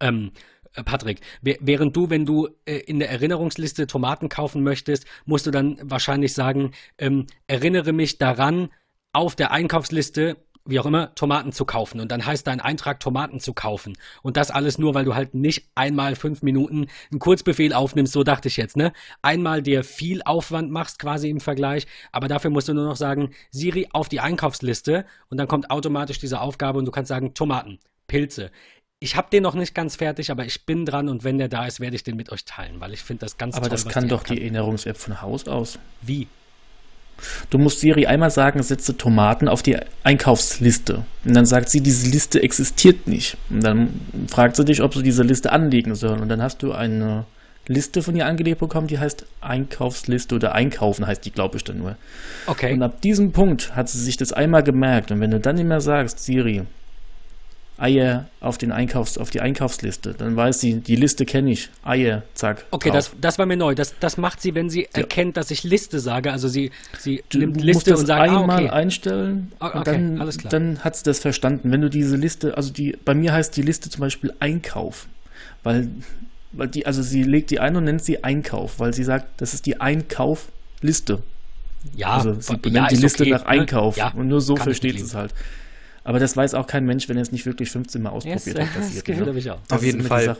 Ähm, 0.00 0.32
äh, 0.72 0.82
Patrick, 0.82 1.20
während 1.42 1.94
du, 1.94 2.08
wenn 2.08 2.24
du 2.24 2.48
äh, 2.64 2.76
in 2.78 2.98
der 2.98 3.10
Erinnerungsliste 3.10 3.86
Tomaten 3.86 4.30
kaufen 4.30 4.62
möchtest, 4.62 5.04
musst 5.26 5.46
du 5.46 5.50
dann 5.50 5.78
wahrscheinlich 5.82 6.32
sagen, 6.32 6.70
ähm, 6.96 7.26
erinnere 7.46 7.92
mich 7.92 8.16
daran, 8.16 8.70
auf 9.12 9.36
der 9.36 9.50
Einkaufsliste 9.50 10.38
wie 10.66 10.80
auch 10.80 10.86
immer, 10.86 11.14
Tomaten 11.14 11.52
zu 11.52 11.64
kaufen. 11.64 12.00
Und 12.00 12.10
dann 12.12 12.24
heißt 12.24 12.46
dein 12.46 12.60
Eintrag, 12.60 13.00
Tomaten 13.00 13.40
zu 13.40 13.52
kaufen. 13.52 13.96
Und 14.22 14.36
das 14.36 14.50
alles 14.50 14.78
nur, 14.78 14.94
weil 14.94 15.04
du 15.04 15.14
halt 15.14 15.34
nicht 15.34 15.68
einmal 15.74 16.16
fünf 16.16 16.42
Minuten 16.42 16.86
einen 17.10 17.20
Kurzbefehl 17.20 17.72
aufnimmst, 17.72 18.12
so 18.12 18.24
dachte 18.24 18.48
ich 18.48 18.56
jetzt, 18.56 18.76
ne? 18.76 18.92
Einmal 19.22 19.62
dir 19.62 19.84
viel 19.84 20.22
Aufwand 20.22 20.70
machst 20.70 20.98
quasi 20.98 21.30
im 21.30 21.40
Vergleich, 21.40 21.86
aber 22.12 22.28
dafür 22.28 22.50
musst 22.50 22.68
du 22.68 22.74
nur 22.74 22.84
noch 22.86 22.96
sagen, 22.96 23.30
Siri 23.50 23.88
auf 23.92 24.08
die 24.08 24.20
Einkaufsliste 24.20 25.04
und 25.28 25.38
dann 25.38 25.48
kommt 25.48 25.70
automatisch 25.70 26.18
diese 26.18 26.40
Aufgabe 26.40 26.78
und 26.78 26.84
du 26.84 26.90
kannst 26.90 27.08
sagen, 27.08 27.34
Tomaten, 27.34 27.78
Pilze. 28.06 28.50
Ich 28.98 29.14
habe 29.14 29.28
den 29.30 29.42
noch 29.42 29.54
nicht 29.54 29.74
ganz 29.74 29.96
fertig, 29.96 30.30
aber 30.30 30.46
ich 30.46 30.64
bin 30.64 30.86
dran 30.86 31.08
und 31.08 31.22
wenn 31.22 31.38
der 31.38 31.48
da 31.48 31.66
ist, 31.66 31.80
werde 31.80 31.96
ich 31.96 32.02
den 32.02 32.16
mit 32.16 32.32
euch 32.32 32.44
teilen, 32.44 32.80
weil 32.80 32.94
ich 32.94 33.02
finde 33.02 33.26
das 33.26 33.36
ganz 33.36 33.54
aber 33.56 33.68
toll. 33.68 33.78
Aber 33.78 33.84
das 33.84 33.92
kann 33.92 34.08
doch 34.08 34.22
die 34.22 34.40
Erinnerungs-App 34.40 34.96
von 34.96 35.20
Haus 35.20 35.46
aus. 35.46 35.78
Wie? 36.00 36.28
Du 37.50 37.58
musst 37.58 37.80
Siri 37.80 38.06
einmal 38.06 38.30
sagen, 38.30 38.62
setze 38.62 38.96
Tomaten 38.96 39.48
auf 39.48 39.62
die 39.62 39.76
Einkaufsliste. 40.04 41.04
Und 41.24 41.34
dann 41.34 41.46
sagt 41.46 41.70
sie, 41.70 41.80
diese 41.80 42.08
Liste 42.08 42.42
existiert 42.42 43.06
nicht. 43.06 43.36
Und 43.50 43.64
dann 43.64 44.00
fragt 44.28 44.56
sie 44.56 44.64
dich, 44.64 44.82
ob 44.82 44.94
sie 44.94 45.02
diese 45.02 45.22
Liste 45.22 45.52
anlegen 45.52 45.94
soll. 45.94 46.18
Und 46.18 46.28
dann 46.28 46.42
hast 46.42 46.62
du 46.62 46.72
eine 46.72 47.24
Liste 47.68 48.02
von 48.02 48.14
ihr 48.14 48.26
angelegt 48.26 48.60
bekommen, 48.60 48.86
die 48.86 48.98
heißt 48.98 49.26
Einkaufsliste 49.40 50.36
oder 50.36 50.54
Einkaufen 50.54 51.06
heißt 51.06 51.24
die, 51.24 51.32
glaube 51.32 51.56
ich, 51.56 51.64
dann 51.64 51.78
nur. 51.78 51.96
Okay. 52.46 52.72
Und 52.74 52.82
ab 52.82 53.00
diesem 53.00 53.32
Punkt 53.32 53.74
hat 53.74 53.88
sie 53.88 54.00
sich 54.00 54.16
das 54.16 54.32
einmal 54.32 54.62
gemerkt. 54.62 55.10
Und 55.10 55.20
wenn 55.20 55.32
du 55.32 55.40
dann 55.40 55.56
nicht 55.56 55.66
mehr 55.66 55.80
sagst, 55.80 56.20
Siri, 56.20 56.62
Eier 57.78 58.26
auf, 58.40 58.56
den 58.56 58.72
Einkaufs-, 58.72 59.18
auf 59.18 59.30
die 59.30 59.40
Einkaufsliste. 59.40 60.14
Dann 60.14 60.34
weiß 60.34 60.60
sie, 60.60 60.76
die 60.80 60.96
Liste 60.96 61.26
kenne 61.26 61.52
ich. 61.52 61.68
Eier, 61.84 62.22
zack. 62.34 62.64
Okay, 62.70 62.90
das, 62.90 63.12
das 63.20 63.38
war 63.38 63.44
mir 63.44 63.56
neu. 63.56 63.74
Das, 63.74 63.94
das 64.00 64.16
macht 64.16 64.40
sie, 64.40 64.54
wenn 64.54 64.70
sie 64.70 64.82
ja. 64.82 64.88
erkennt, 64.94 65.36
dass 65.36 65.50
ich 65.50 65.62
Liste 65.62 66.00
sage. 66.00 66.32
Also 66.32 66.48
sie, 66.48 66.70
sie 66.98 67.22
du 67.28 67.38
nimmt 67.38 67.60
Liste 67.60 67.96
und 67.96 68.06
sagt, 68.06 68.20
einmal 68.20 68.50
ah, 68.50 68.66
okay. 68.66 68.70
einstellen. 68.70 69.52
Okay, 69.58 69.78
und 69.78 69.86
dann, 69.86 70.20
alles 70.20 70.38
klar. 70.38 70.50
Dann 70.50 70.78
hat 70.80 70.96
sie 70.96 71.04
das 71.04 71.18
verstanden. 71.18 71.70
Wenn 71.70 71.82
du 71.82 71.90
diese 71.90 72.16
Liste, 72.16 72.56
also 72.56 72.72
die, 72.72 72.96
bei 73.04 73.14
mir 73.14 73.34
heißt 73.34 73.54
die 73.56 73.62
Liste 73.62 73.90
zum 73.90 74.00
Beispiel 74.00 74.32
Einkauf. 74.40 75.06
Weil, 75.62 75.88
weil 76.52 76.68
die, 76.68 76.86
also 76.86 77.02
sie 77.02 77.24
legt 77.24 77.50
die 77.50 77.60
ein 77.60 77.76
und 77.76 77.84
nennt 77.84 78.02
sie 78.02 78.24
Einkauf, 78.24 78.80
weil 78.80 78.94
sie 78.94 79.04
sagt, 79.04 79.40
das 79.40 79.52
ist 79.52 79.66
die 79.66 79.80
Einkaufliste. 79.80 81.22
Ja, 81.94 82.12
also 82.12 82.34
sie 82.40 82.56
benennt 82.56 82.90
ja, 82.90 82.96
die 82.96 83.02
Liste 83.02 83.24
okay, 83.24 83.32
nach 83.32 83.42
ne? 83.42 83.48
Einkauf. 83.48 83.96
Ja, 83.96 84.12
und 84.16 84.28
nur 84.28 84.40
so 84.40 84.56
versteht 84.56 84.98
es 84.98 85.14
halt. 85.14 85.34
Aber 86.06 86.20
das 86.20 86.36
weiß 86.36 86.54
auch 86.54 86.68
kein 86.68 86.84
Mensch, 86.84 87.08
wenn 87.08 87.16
er 87.16 87.22
es 87.22 87.32
nicht 87.32 87.46
wirklich 87.46 87.68
15 87.72 88.00
Mal 88.00 88.10
ausprobiert 88.10 88.46
yes, 88.46 88.56
hat. 88.56 88.74
Passiert, 88.74 89.08
das 89.08 89.26
ne? 89.26 89.38
ich 89.38 89.50
auch. 89.50 89.58
Auf 89.70 89.82
jeden 89.82 90.02
Fall. 90.02 90.36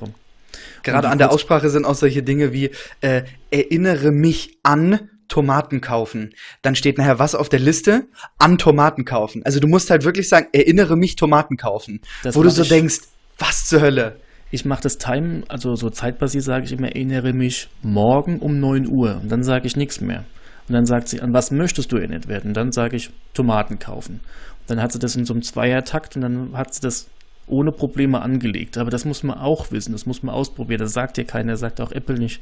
Gerade 0.85 1.09
an 1.09 1.19
der 1.19 1.33
Aussprache 1.33 1.71
sind 1.71 1.85
auch 1.85 1.97
solche 1.97 2.23
Dinge 2.23 2.53
wie 2.53 2.71
äh, 3.01 3.25
erinnere 3.51 4.13
mich 4.13 4.59
an 4.63 5.11
Tomaten 5.27 5.81
kaufen. 5.81 6.31
Dann 6.63 6.77
steht 6.77 6.99
nachher 6.99 7.19
was 7.19 7.35
auf 7.35 7.49
der 7.49 7.59
Liste? 7.59 8.05
An 8.39 8.59
Tomaten 8.59 9.05
kaufen. 9.05 9.43
Also 9.45 9.59
du 9.59 9.67
musst 9.67 9.91
halt 9.91 10.05
wirklich 10.05 10.29
sagen, 10.29 10.47
erinnere 10.53 10.97
mich 10.97 11.17
Tomaten 11.17 11.57
kaufen. 11.57 12.01
Das 12.23 12.37
wo 12.37 12.45
du 12.45 12.51
so 12.51 12.63
denkst, 12.63 13.01
was 13.37 13.67
zur 13.67 13.81
Hölle? 13.81 14.21
Ich 14.53 14.65
mache 14.65 14.83
das 14.83 14.99
Time, 14.99 15.43
also 15.49 15.75
so 15.75 15.91
zeitbasiert 15.91 16.45
sage 16.45 16.67
ich 16.67 16.73
immer, 16.73 16.87
erinnere 16.87 17.33
mich 17.33 17.69
morgen 17.83 18.39
um 18.39 18.61
9 18.61 18.87
Uhr. 18.87 19.19
Und 19.21 19.33
dann 19.33 19.43
sage 19.43 19.67
ich 19.67 19.75
nichts 19.75 20.01
mehr. 20.01 20.25
Und 20.69 20.75
dann 20.75 20.87
sagt 20.87 21.09
sie, 21.09 21.21
an 21.21 21.33
was 21.33 21.51
möchtest 21.51 21.91
du 21.91 21.97
erinnert 21.97 22.29
werden? 22.29 22.49
Und 22.49 22.57
dann 22.57 22.71
sage 22.71 22.97
ich, 22.97 23.11
Tomaten 23.35 23.81
kaufen. 23.81 24.21
Dann 24.67 24.81
hat 24.81 24.93
sie 24.93 24.99
das 24.99 25.17
in 25.17 25.25
so 25.25 25.33
einem 25.33 25.43
Zweiertakt 25.43 26.17
und 26.17 26.23
dann 26.23 26.57
hat 26.57 26.75
sie 26.75 26.81
das 26.81 27.09
ohne 27.47 27.73
Probleme 27.73 28.21
angelegt. 28.21 28.79
Aber 28.79 28.91
das 28.91 29.05
muss 29.05 29.23
man 29.23 29.39
auch 29.39 29.71
wissen, 29.71 29.93
das 29.93 30.07
muss 30.07 30.23
man 30.23 30.35
ausprobieren. 30.35 30.81
Das 30.81 30.93
sagt 30.93 31.17
dir 31.17 31.25
keiner, 31.25 31.57
sagt 31.57 31.81
auch 31.81 31.93
Apple 31.93 32.19
nicht. 32.19 32.41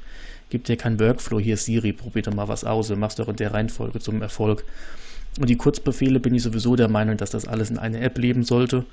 Gibt 0.51 0.69
dir 0.69 0.77
keinen 0.77 0.99
Workflow. 0.99 1.39
Hier 1.39 1.57
Siri, 1.57 1.93
probier 1.93 2.23
doch 2.23 2.35
mal 2.35 2.49
was 2.49 2.65
aus. 2.65 2.89
Du 2.89 2.97
machst 2.97 3.19
doch 3.19 3.29
in 3.29 3.37
der 3.37 3.53
Reihenfolge 3.53 3.99
zum 3.99 4.23
Erfolg. 4.23 4.65
Und 5.39 5.51
die 5.51 5.57
Kurzbefehle 5.57 6.21
bin 6.21 6.35
ich 6.35 6.43
sowieso 6.43 6.77
der 6.77 6.89
Meinung, 6.89 7.17
dass 7.17 7.31
das 7.31 7.47
alles 7.47 7.71
in 7.71 7.79
einer 7.79 8.01
App 8.01 8.17
leben 8.19 8.45
sollte, 8.45 8.85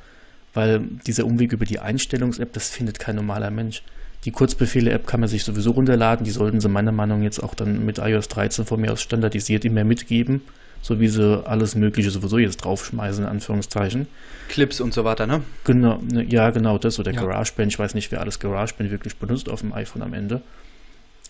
weil 0.53 0.81
dieser 1.05 1.25
Umweg 1.25 1.53
über 1.53 1.65
die 1.65 1.79
Einstellungs-App, 1.79 2.51
das 2.53 2.69
findet 2.69 2.99
kein 2.99 3.15
normaler 3.15 3.51
Mensch. 3.51 3.83
Die 4.25 4.31
Kurzbefehle-App 4.31 5.07
kann 5.07 5.19
man 5.19 5.29
sich 5.29 5.43
sowieso 5.43 5.71
runterladen. 5.71 6.25
Die 6.25 6.31
sollten 6.31 6.59
sie 6.59 6.67
meiner 6.67 6.91
Meinung 6.91 7.19
nach 7.19 7.25
jetzt 7.25 7.41
auch 7.41 7.53
dann 7.53 7.85
mit 7.85 7.99
iOS 7.99 8.27
13 8.27 8.65
von 8.65 8.81
mir 8.81 8.91
aus 8.91 9.01
standardisiert 9.01 9.65
immer 9.65 9.83
mitgeben 9.83 10.41
so 10.81 10.99
wie 10.99 11.07
sie 11.07 11.45
alles 11.45 11.75
Mögliche 11.75 12.09
sowieso 12.09 12.37
jetzt 12.37 12.57
draufschmeißen, 12.57 13.23
in 13.23 13.29
Anführungszeichen. 13.29 14.07
Clips 14.49 14.81
und 14.81 14.93
so 14.93 15.03
weiter, 15.03 15.27
ne? 15.27 15.41
Genau, 15.63 15.99
ne, 16.01 16.23
ja, 16.23 16.49
genau, 16.49 16.77
das 16.77 16.99
oder 16.99 17.11
ja. 17.11 17.21
GarageBand. 17.21 17.71
Ich 17.71 17.79
weiß 17.79 17.93
nicht, 17.93 18.11
wer 18.11 18.21
alles 18.21 18.39
GarageBand 18.39 18.91
wirklich 18.91 19.17
benutzt 19.17 19.49
auf 19.49 19.61
dem 19.61 19.73
iPhone 19.73 20.01
am 20.01 20.13
Ende. 20.13 20.41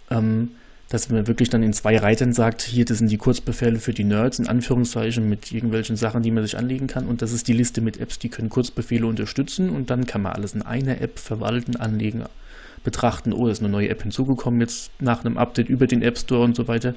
Ähm, 0.10 0.52
dass 0.92 1.10
man 1.10 1.26
wirklich 1.26 1.50
dann 1.50 1.64
in 1.64 1.72
zwei 1.72 1.98
Reitern 1.98 2.34
sagt, 2.34 2.64
hier, 2.64 2.84
das 2.84 2.98
sind 2.98 3.10
die 3.10 3.18
Kurzbefehle 3.18 3.80
für 3.80 3.94
die 3.94 4.04
Nerds, 4.04 4.40
in 4.40 4.48
Anführungszeichen, 4.48 5.28
mit 5.28 5.52
irgendwelchen 5.52 5.96
Sachen, 5.96 6.22
die 6.22 6.32
man 6.32 6.44
sich 6.44 6.58
anlegen 6.58 6.88
kann. 6.88 7.06
Und 7.06 7.22
das 7.22 7.32
ist 7.32 7.48
die 7.48 7.54
Liste 7.54 7.80
mit 7.80 7.98
Apps, 7.98 8.20
die 8.20 8.28
können 8.28 8.50
Kurzbefehle 8.50 9.08
unterstützen. 9.08 9.70
Und 9.70 9.90
dann 9.90 10.06
kann 10.06 10.22
man 10.22 10.34
alles 10.34 10.54
in 10.54 10.64
einer 10.64 11.00
App 11.00 11.18
verwalten, 11.18 11.78
anlegen, 11.78 12.26
betrachten, 12.84 13.32
oh, 13.32 13.48
ist 13.48 13.62
eine 13.62 13.70
neue 13.70 13.88
App 13.88 14.02
hinzugekommen, 14.02 14.60
jetzt 14.60 14.92
nach 15.00 15.24
einem 15.24 15.38
Update 15.38 15.70
über 15.70 15.88
den 15.88 16.02
App 16.02 16.18
Store 16.18 16.44
und 16.44 16.58
so 16.58 16.68
weiter. 16.68 16.94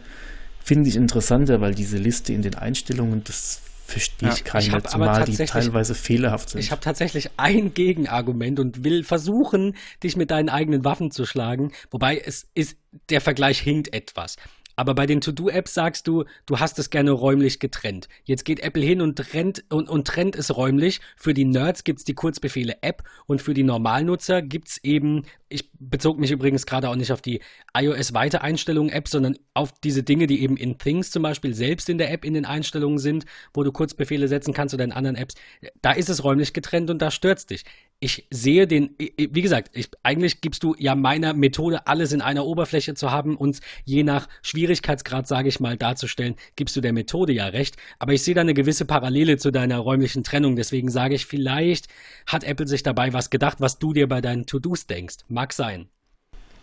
Finde 0.65 0.89
ich 0.89 0.97
interessanter, 0.97 1.61
weil 1.61 1.74
diese 1.74 1.99
Liste 1.99 2.32
in 2.32 2.41
den 2.41 2.55
Einstellungen, 2.55 3.23
das 3.23 3.61
verstehe 3.86 4.31
ich 4.31 4.39
ja, 4.39 4.45
keiner, 4.45 4.78
ich 4.78 4.85
zumal 4.85 5.24
die 5.27 5.36
teilweise 5.36 5.95
fehlerhaft 5.95 6.49
sind. 6.49 6.61
Ich 6.61 6.70
habe 6.70 6.81
tatsächlich 6.81 7.28
ein 7.36 7.74
Gegenargument 7.74 8.59
und 8.59 8.82
will 8.82 9.05
versuchen, 9.05 9.77
dich 10.03 10.16
mit 10.16 10.31
deinen 10.31 10.49
eigenen 10.49 10.82
Waffen 10.82 11.11
zu 11.11 11.27
schlagen. 11.27 11.73
Wobei 11.91 12.16
es 12.16 12.49
ist, 12.55 12.78
der 13.11 13.20
Vergleich 13.20 13.61
hinkt 13.61 13.93
etwas. 13.93 14.36
Aber 14.76 14.94
bei 14.94 15.06
den 15.06 15.20
To-Do-Apps 15.20 15.74
sagst 15.74 16.09
du, 16.09 16.24
du 16.46 16.59
hast 16.59 16.78
es 16.78 16.90
gerne 16.90 17.12
räumlich 17.12 17.60
getrennt. 17.60 18.09
Jetzt 18.24 18.44
geht 18.44 18.60
Apple 18.60 18.82
hin 18.82 19.01
und 19.01 19.16
trennt, 19.16 19.64
und, 19.70 19.88
und 19.88 20.06
trennt 20.06 20.36
es 20.36 20.56
räumlich. 20.56 21.01
Für 21.16 21.34
die 21.34 21.44
Nerds 21.44 21.84
gibt 21.84 22.01
es 22.01 22.05
die 22.05 22.14
Kurzbefehle 22.14 22.78
App 22.82 23.02
und 23.26 23.42
für 23.42 23.55
die 23.55 23.62
Normalnutzer 23.62 24.42
gibt 24.42 24.68
es 24.68 24.84
eben, 24.84 25.24
ich 25.48 25.70
bezog 25.72 26.18
mich 26.18 26.30
übrigens 26.30 26.66
gerade 26.66 26.88
auch 26.88 26.96
nicht 26.96 27.12
auf 27.12 27.22
die 27.22 27.40
iOS-Weitereinstellungen-App, 27.76 29.09
sondern 29.09 29.36
auf 29.55 29.72
diese 29.82 30.02
Dinge, 30.02 30.26
die 30.26 30.42
eben 30.42 30.56
in 30.56 30.78
Things 30.78 31.10
zum 31.10 31.22
Beispiel 31.22 31.55
selbst 31.55 31.88
in 31.88 31.98
der 31.98 32.12
App 32.12 32.24
in 32.24 32.34
den 32.34 32.44
Einstellungen 32.44 32.98
sind, 32.98 33.24
wo 33.52 33.62
du 33.62 33.72
Kurzbefehle 33.72 34.28
setzen 34.28 34.55
kannst 34.55 34.74
oder 34.74 34.84
in 34.84 34.92
anderen 34.92 35.16
Apps. 35.16 35.34
Da 35.82 35.92
ist 35.92 36.09
es 36.09 36.24
räumlich 36.24 36.52
getrennt 36.52 36.90
und 36.90 37.01
da 37.01 37.10
stört 37.10 37.38
es 37.38 37.46
dich 37.46 37.64
ich 38.05 38.26
sehe 38.31 38.66
den, 38.66 38.90
wie 38.98 39.40
gesagt, 39.40 39.70
ich, 39.72 39.89
eigentlich 40.02 40.43
gibst 40.43 40.62
du 40.62 40.76
ja 40.78 40.94
meiner 40.94 41.32
Methode, 41.32 41.86
alles 41.86 42.12
in 42.12 42.20
einer 42.20 42.44
Oberfläche 42.44 42.93
zu 42.93 43.10
haben 43.10 43.35
und 43.35 43.60
je 43.86 44.02
nach 44.02 44.28
Schwierigkeitsgrad, 44.43 45.26
sage 45.26 45.48
ich 45.48 45.59
mal, 45.59 45.78
darzustellen, 45.78 46.35
gibst 46.55 46.76
du 46.76 46.82
der 46.82 46.93
Methode 46.93 47.32
ja 47.32 47.47
recht. 47.47 47.78
Aber 47.98 48.12
ich 48.12 48.22
sehe 48.22 48.35
da 48.35 48.43
eine 48.43 48.52
gewisse 48.52 48.85
Parallele 48.85 49.39
zu 49.39 49.51
deiner 49.51 49.78
räumlichen 49.78 50.22
Trennung. 50.22 50.55
Deswegen 50.55 50.90
sage 50.90 51.14
ich, 51.14 51.24
vielleicht 51.24 51.89
hat 52.26 52.44
Apple 52.44 52.66
sich 52.66 52.82
dabei 52.82 53.14
was 53.14 53.31
gedacht, 53.31 53.62
was 53.62 53.78
du 53.78 53.94
dir 53.94 54.06
bei 54.06 54.20
deinen 54.20 54.44
To-Dos 54.44 54.86
denkst. 54.86 55.16
Mag 55.28 55.55
sein. 55.55 55.86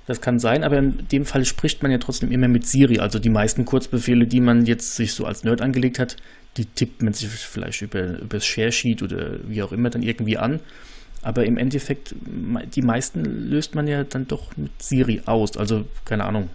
Das 0.05 0.21
kann 0.21 0.37
sein, 0.37 0.63
aber 0.63 0.77
in 0.77 1.07
dem 1.11 1.25
Fall 1.25 1.43
spricht 1.45 1.81
man 1.81 1.91
ja 1.91 1.97
trotzdem 1.97 2.31
immer 2.31 2.49
mit 2.49 2.67
Siri. 2.67 2.99
Also 2.99 3.17
die 3.17 3.29
meisten 3.29 3.65
Kurzbefehle, 3.65 4.27
die 4.27 4.41
man 4.41 4.67
jetzt 4.67 4.95
sich 4.95 5.13
so 5.13 5.25
als 5.25 5.43
Nerd 5.43 5.61
angelegt 5.61 5.97
hat, 5.97 6.17
die 6.57 6.65
tippt 6.65 7.01
man 7.01 7.13
sich 7.13 7.29
vielleicht 7.29 7.81
über, 7.81 8.19
über 8.19 8.37
das 8.37 8.45
Share 8.45 8.71
Sheet 8.71 9.01
oder 9.01 9.39
wie 9.47 9.63
auch 9.63 9.71
immer 9.71 9.89
dann 9.89 10.03
irgendwie 10.03 10.37
an. 10.37 10.59
Aber 11.21 11.45
im 11.45 11.57
Endeffekt, 11.57 12.15
die 12.75 12.81
meisten 12.81 13.23
löst 13.23 13.75
man 13.75 13.87
ja 13.87 14.03
dann 14.03 14.27
doch 14.27 14.55
mit 14.57 14.81
Siri 14.81 15.21
aus. 15.25 15.55
Also, 15.55 15.85
keine 16.05 16.25
Ahnung. 16.25 16.49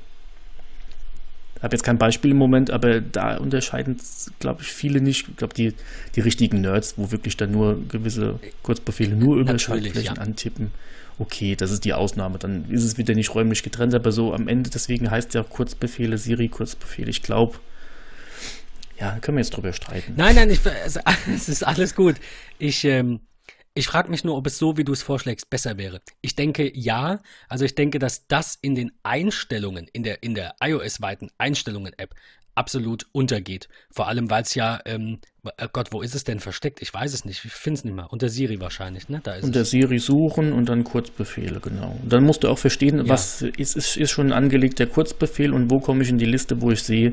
Ich 1.56 1.62
habe 1.62 1.74
jetzt 1.74 1.84
kein 1.84 1.98
Beispiel 1.98 2.32
im 2.32 2.36
Moment, 2.36 2.70
aber 2.70 3.00
da 3.00 3.38
unterscheiden, 3.38 3.96
glaube 4.40 4.62
ich, 4.62 4.68
viele 4.68 5.00
nicht. 5.00 5.28
Ich 5.28 5.36
glaube, 5.36 5.54
die, 5.54 5.72
die 6.14 6.20
richtigen 6.20 6.60
Nerds, 6.60 6.94
wo 6.98 7.10
wirklich 7.12 7.36
dann 7.36 7.50
nur 7.50 7.80
gewisse 7.88 8.38
Kurzbefehle 8.62 9.16
nur 9.16 9.36
über 9.36 9.58
Schaltflächen 9.58 10.16
ja. 10.16 10.22
antippen. 10.22 10.70
Okay, 11.18 11.56
das 11.56 11.70
ist 11.70 11.84
die 11.86 11.94
Ausnahme. 11.94 12.38
Dann 12.38 12.70
ist 12.70 12.84
es 12.84 12.98
wieder 12.98 13.14
nicht 13.14 13.34
räumlich 13.34 13.62
getrennt, 13.62 13.94
aber 13.94 14.12
so 14.12 14.34
am 14.34 14.48
Ende, 14.48 14.68
deswegen 14.68 15.10
heißt 15.10 15.32
ja 15.32 15.42
Kurzbefehle, 15.42 16.18
Siri 16.18 16.48
Kurzbefehle. 16.48 17.08
Ich 17.08 17.22
glaube, 17.22 17.56
ja, 19.00 19.18
können 19.20 19.38
wir 19.38 19.42
jetzt 19.42 19.56
drüber 19.56 19.72
streiten. 19.72 20.14
Nein, 20.16 20.34
nein, 20.34 20.50
ich, 20.50 20.60
es 21.34 21.48
ist 21.48 21.66
alles 21.66 21.94
gut. 21.94 22.16
Ich, 22.58 22.84
ähm, 22.84 23.20
ich 23.76 23.86
frage 23.86 24.10
mich 24.10 24.24
nur, 24.24 24.36
ob 24.36 24.46
es 24.46 24.58
so, 24.58 24.76
wie 24.76 24.84
du 24.84 24.92
es 24.92 25.02
vorschlägst, 25.02 25.50
besser 25.50 25.76
wäre. 25.76 26.00
Ich 26.22 26.34
denke 26.34 26.72
ja. 26.74 27.20
Also 27.48 27.64
ich 27.64 27.74
denke, 27.74 27.98
dass 27.98 28.26
das 28.26 28.58
in 28.60 28.74
den 28.74 28.90
Einstellungen, 29.02 29.86
in 29.92 30.02
der, 30.02 30.22
in 30.22 30.34
der 30.34 30.54
iOS-weiten 30.62 31.30
Einstellungen-App 31.36 32.14
absolut 32.54 33.06
untergeht. 33.12 33.68
Vor 33.90 34.08
allem, 34.08 34.30
weil 34.30 34.42
es 34.42 34.54
ja, 34.54 34.80
ähm, 34.86 35.18
oh 35.44 35.66
Gott, 35.72 35.92
wo 35.92 36.00
ist 36.00 36.14
es 36.14 36.24
denn 36.24 36.40
versteckt? 36.40 36.80
Ich 36.80 36.92
weiß 36.92 37.12
es 37.12 37.26
nicht. 37.26 37.44
Ich 37.44 37.52
finde 37.52 37.78
es 37.78 37.84
nicht 37.84 37.94
mal. 37.94 38.06
Unter 38.06 38.30
Siri 38.30 38.58
wahrscheinlich, 38.60 39.10
ne? 39.10 39.20
Da 39.22 39.34
ist 39.34 39.44
Unter 39.44 39.60
es. 39.60 39.70
Siri 39.70 39.98
suchen 39.98 40.54
und 40.54 40.70
dann 40.70 40.82
Kurzbefehle, 40.82 41.60
genau. 41.60 41.98
Und 42.02 42.10
dann 42.10 42.24
musst 42.24 42.44
du 42.44 42.48
auch 42.48 42.58
verstehen, 42.58 42.96
ja. 42.96 43.08
was 43.08 43.42
ist, 43.42 43.76
ist, 43.76 43.98
ist 43.98 44.10
schon 44.10 44.28
ein 44.28 44.32
angelegter 44.32 44.86
Kurzbefehl 44.86 45.52
und 45.52 45.70
wo 45.70 45.80
komme 45.80 46.02
ich 46.02 46.08
in 46.08 46.16
die 46.16 46.24
Liste, 46.24 46.62
wo 46.62 46.70
ich 46.70 46.82
sehe, 46.82 47.12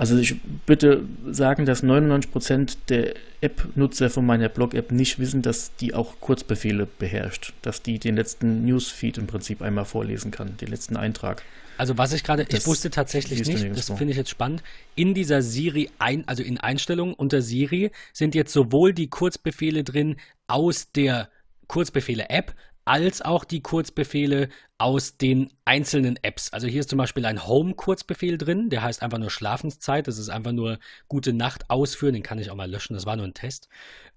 Also 0.00 0.16
ich 0.16 0.36
bitte 0.64 1.04
sagen, 1.30 1.66
dass 1.66 1.84
99% 1.84 2.78
der 2.88 3.16
App-Nutzer 3.42 4.08
von 4.08 4.24
meiner 4.24 4.48
Blog-App 4.48 4.92
nicht 4.92 5.18
wissen, 5.18 5.42
dass 5.42 5.76
die 5.76 5.92
auch 5.92 6.20
Kurzbefehle 6.20 6.88
beherrscht, 6.98 7.52
dass 7.60 7.82
die 7.82 7.98
den 7.98 8.16
letzten 8.16 8.64
Newsfeed 8.64 9.18
im 9.18 9.26
Prinzip 9.26 9.60
einmal 9.60 9.84
vorlesen 9.84 10.30
kann, 10.30 10.56
den 10.56 10.68
letzten 10.68 10.96
Eintrag. 10.96 11.42
Also 11.76 11.98
was 11.98 12.14
ich 12.14 12.24
gerade, 12.24 12.46
ich 12.48 12.66
wusste 12.66 12.88
tatsächlich 12.88 13.46
nicht, 13.46 13.76
das 13.76 13.88
finde 13.88 14.12
ich 14.12 14.16
jetzt 14.16 14.30
spannend. 14.30 14.62
In 14.94 15.12
dieser 15.12 15.42
Siri 15.42 15.90
ein, 15.98 16.26
also 16.26 16.42
in 16.42 16.56
Einstellungen 16.56 17.12
unter 17.12 17.42
Siri 17.42 17.90
sind 18.14 18.34
jetzt 18.34 18.54
sowohl 18.54 18.94
die 18.94 19.08
Kurzbefehle 19.08 19.84
drin 19.84 20.16
aus 20.46 20.92
der 20.92 21.28
Kurzbefehle-App 21.66 22.54
als 22.84 23.22
auch 23.22 23.44
die 23.44 23.62
Kurzbefehle 23.62 24.48
aus 24.78 25.16
den 25.16 25.52
einzelnen 25.64 26.18
Apps. 26.22 26.52
Also 26.52 26.66
hier 26.66 26.80
ist 26.80 26.90
zum 26.90 26.98
Beispiel 26.98 27.26
ein 27.26 27.46
Home-Kurzbefehl 27.46 28.38
drin, 28.38 28.70
der 28.70 28.82
heißt 28.82 29.02
einfach 29.02 29.18
nur 29.18 29.30
Schlafenszeit. 29.30 30.08
Das 30.08 30.18
ist 30.18 30.30
einfach 30.30 30.52
nur 30.52 30.78
gute 31.08 31.32
Nacht 31.32 31.68
ausführen. 31.68 32.14
Den 32.14 32.22
kann 32.22 32.38
ich 32.38 32.50
auch 32.50 32.56
mal 32.56 32.70
löschen. 32.70 32.94
Das 32.94 33.06
war 33.06 33.16
nur 33.16 33.26
ein 33.26 33.34
Test. 33.34 33.68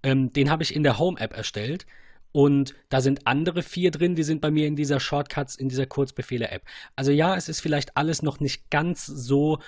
Ähm, 0.04 0.32
den 0.32 0.50
habe 0.50 0.64
ich 0.64 0.76
in 0.76 0.84
der 0.84 1.00
Home-App 1.00 1.36
erstellt. 1.36 1.86
Und 2.32 2.74
da 2.90 3.00
sind 3.00 3.28
andere 3.28 3.62
vier 3.62 3.92
drin, 3.92 4.16
die 4.16 4.24
sind 4.24 4.42
bei 4.42 4.50
mir 4.50 4.66
in 4.66 4.76
dieser 4.76 5.00
Shortcuts, 5.00 5.56
in 5.56 5.70
dieser 5.70 5.86
Kurzbefehle-App. 5.86 6.64
Also 6.96 7.12
ja, 7.12 7.36
es 7.36 7.48
ist 7.48 7.62
vielleicht 7.62 7.96
alles 7.96 8.24
noch 8.24 8.40
nicht 8.40 8.72
ganz 8.72 9.06
so 9.06 9.60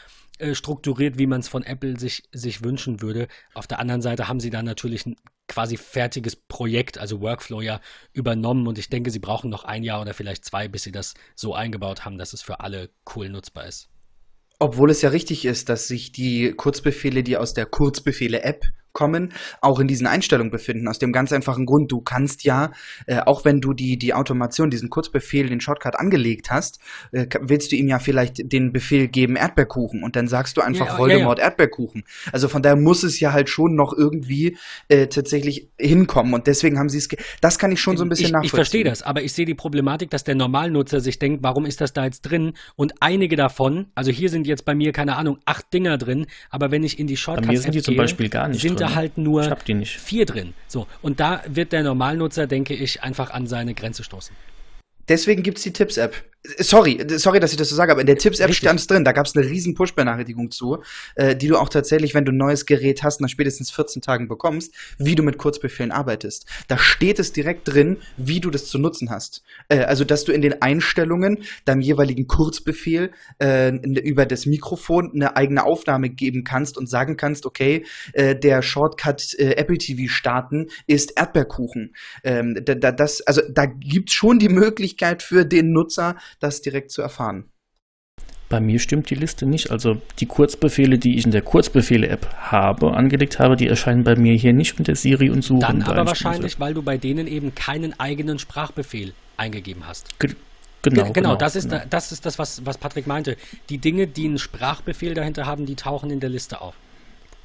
strukturiert, 0.53 1.18
wie 1.18 1.28
man 1.28 1.40
es 1.40 1.48
von 1.48 1.64
Apple 1.64 1.99
sich, 1.99 2.24
sich 2.32 2.64
wünschen 2.64 3.02
würde. 3.02 3.28
Auf 3.53 3.68
der 3.68 3.80
anderen 3.80 4.02
Seite 4.02 4.28
haben 4.28 4.40
sie 4.40 4.49
da 4.49 4.64
natürlich 4.64 5.06
ein 5.06 5.16
quasi 5.48 5.78
fertiges 5.78 6.36
Projekt, 6.36 6.98
also 6.98 7.22
Workflow 7.22 7.62
ja 7.62 7.80
übernommen 8.14 8.68
und 8.68 8.78
ich 8.78 8.90
denke, 8.90 9.12
sie 9.12 9.20
brauchen 9.20 9.49
noch 9.49 9.64
ein 9.64 9.84
Jahr 9.84 10.02
oder 10.02 10.14
vielleicht 10.14 10.44
zwei, 10.45 10.68
bis 10.68 10.84
sie 10.84 10.91
das 10.91 11.14
so 11.36 11.53
eingebaut 11.53 12.03
haben, 12.03 12.18
dass 12.18 12.34
es 12.34 12.41
für 12.41 12.60
alle 12.60 12.90
cool 13.16 13.30
nutzbar 13.30 13.68
ist. 13.68 13.90
Obwohl 14.60 14.90
es 14.90 15.02
ja 15.02 15.10
richtig 15.10 15.45
ist, 15.45 15.70
dass 15.70 15.88
sich 15.88 16.12
die 16.12 16.53
Kurzbefehle, 16.53 17.24
die 17.24 17.38
aus 17.38 17.53
der 17.53 17.66
Kurzbefehle-App 17.66 18.66
kommen, 18.96 19.34
auch 19.62 19.80
in 19.80 19.88
diesen 19.88 20.08
Einstellungen 20.08 20.50
befinden. 20.50 20.88
Aus 20.88 20.98
dem 20.98 21.14
ganz 21.14 21.32
einfachen 21.32 21.68
Grund, 21.68 21.92
du 21.92 22.02
kannst 22.02 22.44
ja, 22.44 22.72
äh, 23.06 23.20
auch 23.20 23.46
wenn 23.46 23.62
du 23.62 23.74
die, 23.74 24.00
die 24.00 24.16
Automation, 24.16 24.72
diesen 24.72 24.90
Kurzbefehl, 24.90 25.48
den 25.48 25.62
Shortcut 25.62 26.00
angelegt 26.00 26.50
hast, 26.50 26.80
äh, 27.12 27.28
willst 27.42 27.72
du 27.72 27.76
ihm 27.76 27.88
ja 27.88 28.00
vielleicht 28.00 28.52
den 28.52 28.74
Befehl 28.74 29.08
geben, 29.08 29.36
Erdbeerkuchen. 29.36 30.02
Und 30.02 30.16
dann 30.16 30.28
sagst 30.28 30.58
du 30.58 30.62
einfach 30.62 30.88
ja, 30.88 30.98
Voldemort 30.98 31.38
ja, 31.38 31.44
ja. 31.44 31.50
Erdbeerkuchen. 31.50 32.04
Also 32.32 32.48
von 32.48 32.64
daher 32.64 32.78
muss 32.78 33.04
es 33.04 33.20
ja 33.20 33.34
halt 33.34 33.50
schon 33.50 33.76
noch 33.76 33.94
irgendwie 33.96 34.58
äh, 34.88 35.08
tatsächlich 35.08 35.70
hinkommen. 35.78 36.34
Und 36.34 36.48
deswegen 36.48 36.80
haben 36.80 36.90
sie 36.90 36.98
es, 36.98 37.10
das 37.42 37.60
kann 37.60 37.72
ich 37.72 37.82
schon 37.82 37.98
so 37.98 38.04
ein 38.04 38.10
bisschen 38.10 38.28
ich, 38.28 38.32
nachvollziehen. 38.32 38.48
Ich 38.48 38.56
verstehe 38.56 38.84
das, 38.84 39.04
aber 39.04 39.22
ich 39.22 39.34
sehe 39.34 39.46
die 39.46 39.54
Problematik, 39.54 40.10
dass 40.10 40.24
der 40.24 40.36
Normalnutzer 40.36 41.02
sich 41.02 41.20
denkt, 41.20 41.44
warum 41.44 41.66
ist 41.66 41.82
das 41.82 41.94
da 41.94 42.06
jetzt 42.06 42.22
drin? 42.22 42.54
Und 42.76 42.94
einige 43.02 43.36
davon, 43.36 43.88
also 43.94 44.12
hier 44.12 44.30
sind 44.30 44.48
jetzt 44.48 44.64
bei 44.66 44.74
mir, 44.74 44.94
keine 44.94 45.18
Ahnung, 45.18 45.40
acht 45.46 45.74
Dinger 45.74 45.98
drin, 45.98 46.28
aber 46.50 46.72
wenn 46.72 46.84
ich 46.84 46.98
in 47.00 47.08
die 47.08 47.18
Shortcuts 47.18 47.48
Bei 47.48 47.54
mir 47.54 47.62
sind 47.62 47.76
die 47.76 47.82
zum 47.82 47.98
Beispiel 47.98 48.30
gar 48.30 48.48
nicht 48.48 48.62
sind 48.62 48.80
drin 48.80 48.85
da 48.88 48.95
halt 48.95 49.18
nur 49.18 49.57
vier 49.86 50.26
drin. 50.26 50.53
So, 50.68 50.88
und 51.02 51.20
da 51.20 51.44
wird 51.48 51.72
der 51.72 51.84
Normalnutzer, 51.84 52.48
denke 52.48 52.74
ich, 52.74 53.03
einfach 53.03 53.32
an 53.32 53.48
seine 53.48 53.74
Grenze 53.74 54.03
stoßen. 54.03 54.36
Deswegen 55.07 55.44
gibt 55.44 55.57
es 55.57 55.64
die 55.64 55.74
Tipps-App. 55.74 56.24
Sorry, 56.60 57.06
sorry, 57.18 57.40
dass 57.40 57.52
ich 57.52 57.58
das 57.58 57.70
so 57.70 57.76
sage, 57.76 57.92
aber 57.92 58.02
in 58.02 58.08
der 58.08 58.18
Tipps-App 58.18 58.54
stand 58.54 58.80
es 58.80 58.88
drin. 58.88 59.04
Da 59.04 59.12
gab 59.12 59.26
es 59.26 59.36
eine 59.36 59.46
riesen 59.46 59.74
Push-Benachrichtigung 59.74 60.52
zu, 60.52 60.84
äh, 61.16 61.36
die 61.36 61.48
du 61.48 61.58
auch 61.58 61.70
tatsächlich, 61.70 62.14
wenn 62.14 62.26
du 62.26 62.32
ein 62.32 62.38
neues 62.38 62.66
Gerät 62.66 63.04
hast, 63.04 63.22
nach 63.22 63.30
spätestens 63.30 63.72
14 63.72 64.02
Tagen 64.02 64.28
bekommst, 64.28 64.74
wie 64.98 65.16
du 65.16 65.24
mit 65.24 65.38
Kurzbefehlen 65.38 65.92
arbeitest. 65.92 66.46
Da 66.68 66.78
steht 66.78 67.20
es 67.20 67.34
direkt 67.34 67.68
drin, 67.68 67.98
wie 68.18 68.40
du 68.40 68.50
das 68.50 68.66
zu 68.66 68.78
nutzen 68.78 69.10
hast. 69.10 69.44
Äh, 69.70 69.80
also, 69.80 70.04
dass 70.04 70.24
du 70.24 70.32
in 70.32 70.42
den 70.42 70.62
Einstellungen 70.62 71.44
deinem 71.66 71.82
jeweiligen 71.82 72.28
Kurzbefehl 72.28 73.12
äh, 73.40 73.70
über 73.70 74.26
das 74.26 74.46
Mikrofon 74.46 75.12
eine 75.14 75.36
eigene 75.36 75.64
Aufnahme 75.64 76.10
geben 76.10 76.44
kannst 76.44 76.78
und 76.78 76.90
sagen 76.90 77.18
kannst, 77.18 77.46
okay, 77.46 77.86
äh, 78.14 78.36
der 78.36 78.62
Shortcut 78.62 79.34
äh, 79.38 79.56
Apple 79.56 79.78
TV 79.78 80.12
starten 80.12 80.68
ist 80.88 81.18
Erdbeerkuchen. 81.18 81.96
Ähm, 82.24 82.60
da, 82.64 82.76
da, 82.76 82.92
das, 82.92 83.22
also 83.22 83.42
da 83.50 83.66
gibt's 83.66 84.14
schon 84.14 84.40
die 84.40 84.50
Möglichkeit 84.50 85.24
für 85.24 85.46
den 85.46 85.72
Nutzer, 85.72 86.16
das 86.40 86.62
direkt 86.62 86.91
zu 86.91 87.02
erfahren. 87.02 87.49
Bei 88.48 88.60
mir 88.60 88.80
stimmt 88.80 89.10
die 89.10 89.16
Liste 89.16 89.45
nicht. 89.48 89.72
Also 89.72 90.02
die 90.20 90.28
Kurzbefehle, 90.28 90.99
die 90.99 91.18
ich 91.18 91.26
in 91.26 91.32
der 91.32 91.41
Kurzbefehle-App 91.41 92.28
habe, 92.36 92.94
angelegt 92.94 93.40
habe, 93.40 93.56
die 93.56 93.68
erscheinen 93.68 94.03
bei 94.03 94.16
mir 94.16 94.34
hier 94.36 94.53
nicht 94.53 94.78
mit 94.78 94.88
der 94.88 94.95
Siri 94.95 95.30
und 95.30 95.44
Suche. 95.44 95.62
Dann 95.62 95.82
aber 95.82 96.06
wahrscheinlich, 96.06 96.60
weil 96.60 96.74
du 96.74 96.84
bei 96.84 96.98
denen 96.98 97.28
eben 97.28 97.56
keinen 97.56 97.99
eigenen 97.99 98.38
Sprachbefehl 98.38 99.14
eingegeben 99.36 99.88
hast. 99.88 100.20
Ge 100.20 100.36
genau, 100.84 101.02
genau, 101.02 101.14
genau, 101.14 101.36
das 101.36 101.56
ist, 101.56 101.70
genau. 101.70 101.84
das, 101.90 102.12
ist 102.12 102.26
das, 102.26 102.38
was, 102.38 102.64
was 102.66 102.78
Patrick 102.78 103.07
meinte. 103.07 103.36
Die 103.70 103.80
Dinge, 103.80 104.06
die 104.06 104.26
einen 104.26 104.38
Sprachbefehl 104.38 105.16
dahinter 105.16 105.48
haben, 105.48 105.66
die 105.66 105.76
tauchen 105.76 106.12
in 106.12 106.20
der 106.20 106.30
Liste 106.30 106.62
auf. 106.62 106.76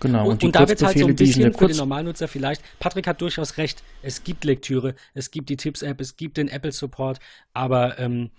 Genau. 0.01 0.25
Und, 0.25 0.31
und, 0.31 0.45
und 0.45 0.57
da 0.57 0.69
wird 0.69 0.83
halt 0.83 0.99
so 0.99 1.07
ein 1.07 1.15
bisschen 1.15 1.53
für 1.53 1.67
den 1.67 1.77
Normalnutzer 1.77 2.27
vielleicht, 2.27 2.63
Patrick 2.79 3.07
hat 3.07 3.21
durchaus 3.21 3.59
recht, 3.59 3.83
es 4.03 4.25
gibt 4.25 4.45
Lektüre, 4.45 4.95
es 5.13 5.31
gibt 5.31 5.51
die 5.51 5.57
Tipps-App, 5.57 6.01
es 6.01 6.17
gibt 6.17 6.39
den 6.39 6.49
Apple-Support, 6.49 7.21
aber 7.53 7.99
ähm, 7.99 8.31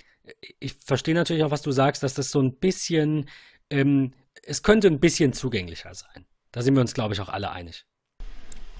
ich 0.59 0.73
verstehe 0.73 1.15
natürlich 1.15 1.43
auch, 1.43 1.51
was 1.51 1.61
du 1.61 1.71
sagst, 1.71 2.03
dass 2.03 2.13
das 2.13 2.31
so 2.31 2.41
ein 2.41 2.53
bisschen, 2.53 3.29
ähm, 3.69 4.13
es 4.43 4.63
könnte 4.63 4.87
ein 4.87 4.99
bisschen 4.99 5.33
zugänglicher 5.33 5.93
sein. 5.93 6.25
Da 6.51 6.61
sind 6.61 6.75
wir 6.75 6.81
uns, 6.81 6.93
glaube 6.93 7.13
ich, 7.13 7.21
auch 7.21 7.29
alle 7.29 7.51
einig. 7.51 7.85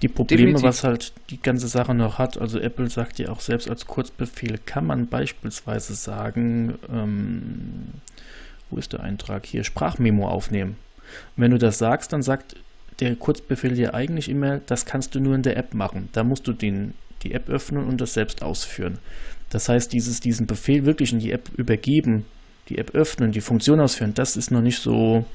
Die 0.02 0.08
Probleme, 0.08 0.42
Definitiv. 0.42 0.64
was 0.64 0.82
halt 0.82 1.12
die 1.30 1.40
ganze 1.40 1.68
Sache 1.68 1.94
noch 1.94 2.18
hat, 2.18 2.36
also 2.36 2.58
Apple 2.58 2.90
sagt 2.90 3.20
ja 3.20 3.28
auch 3.28 3.40
selbst 3.40 3.70
als 3.70 3.86
Kurzbefehl, 3.86 4.58
kann 4.58 4.84
man 4.84 5.06
beispielsweise 5.06 5.94
sagen, 5.94 6.76
ähm, 6.90 7.92
wo 8.68 8.78
ist 8.78 8.92
der 8.92 9.00
Eintrag 9.00 9.46
hier, 9.46 9.62
Sprachmemo 9.62 10.28
aufnehmen. 10.28 10.76
Und 11.36 11.42
wenn 11.42 11.52
du 11.52 11.58
das 11.58 11.78
sagst, 11.78 12.12
dann 12.12 12.22
sagt 12.22 12.56
der 12.98 13.14
Kurzbefehl 13.14 13.74
dir 13.74 13.94
eigentlich 13.94 14.28
immer, 14.28 14.58
das 14.58 14.86
kannst 14.86 15.14
du 15.14 15.20
nur 15.20 15.36
in 15.36 15.42
der 15.42 15.56
App 15.56 15.72
machen. 15.72 16.08
Da 16.12 16.24
musst 16.24 16.48
du 16.48 16.52
den, 16.52 16.94
die 17.22 17.32
App 17.32 17.48
öffnen 17.48 17.86
und 17.86 18.00
das 18.00 18.14
selbst 18.14 18.42
ausführen. 18.42 18.98
Das 19.52 19.68
heißt, 19.68 19.92
dieses, 19.92 20.20
diesen 20.20 20.46
Befehl 20.46 20.86
wirklich 20.86 21.12
in 21.12 21.18
die 21.18 21.30
App 21.30 21.50
übergeben, 21.56 22.24
die 22.68 22.78
App 22.78 22.94
öffnen, 22.94 23.32
die 23.32 23.42
Funktion 23.42 23.80
ausführen, 23.80 24.14
das 24.14 24.36
ist 24.36 24.50
noch 24.50 24.62
nicht 24.62 24.78
so, 24.78 25.26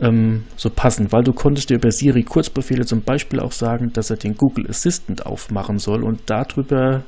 ähm, 0.00 0.44
so 0.56 0.70
passend, 0.70 1.12
weil 1.12 1.24
du 1.24 1.32
konntest 1.32 1.70
dir 1.70 1.76
über 1.76 1.90
Siri 1.90 2.22
Kurzbefehle 2.22 2.86
zum 2.86 3.02
Beispiel 3.02 3.40
auch 3.40 3.52
sagen, 3.52 3.90
dass 3.92 4.10
er 4.10 4.16
den 4.16 4.36
Google 4.36 4.68
Assistant 4.68 5.26
aufmachen 5.26 5.78
soll 5.78 6.04
und 6.04 6.20
darüber 6.26 7.02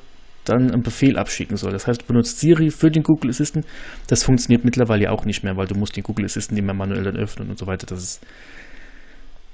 dann 0.44 0.72
einen 0.72 0.82
Befehl 0.82 1.18
abschicken 1.18 1.56
soll. 1.56 1.72
Das 1.72 1.86
heißt, 1.86 2.02
du 2.02 2.06
benutzt 2.06 2.40
Siri 2.40 2.70
für 2.70 2.90
den 2.90 3.02
Google 3.02 3.30
Assistant. 3.30 3.64
Das 4.08 4.24
funktioniert 4.24 4.64
mittlerweile 4.64 5.10
auch 5.10 5.24
nicht 5.24 5.44
mehr, 5.44 5.56
weil 5.56 5.66
du 5.66 5.74
musst 5.76 5.96
den 5.96 6.02
Google 6.02 6.24
Assistant 6.24 6.58
immer 6.58 6.74
manuell 6.74 7.04
dann 7.04 7.16
öffnen 7.16 7.50
und 7.50 7.58
so 7.58 7.66
weiter. 7.66 7.86
Das 7.86 8.02
ist 8.02 8.26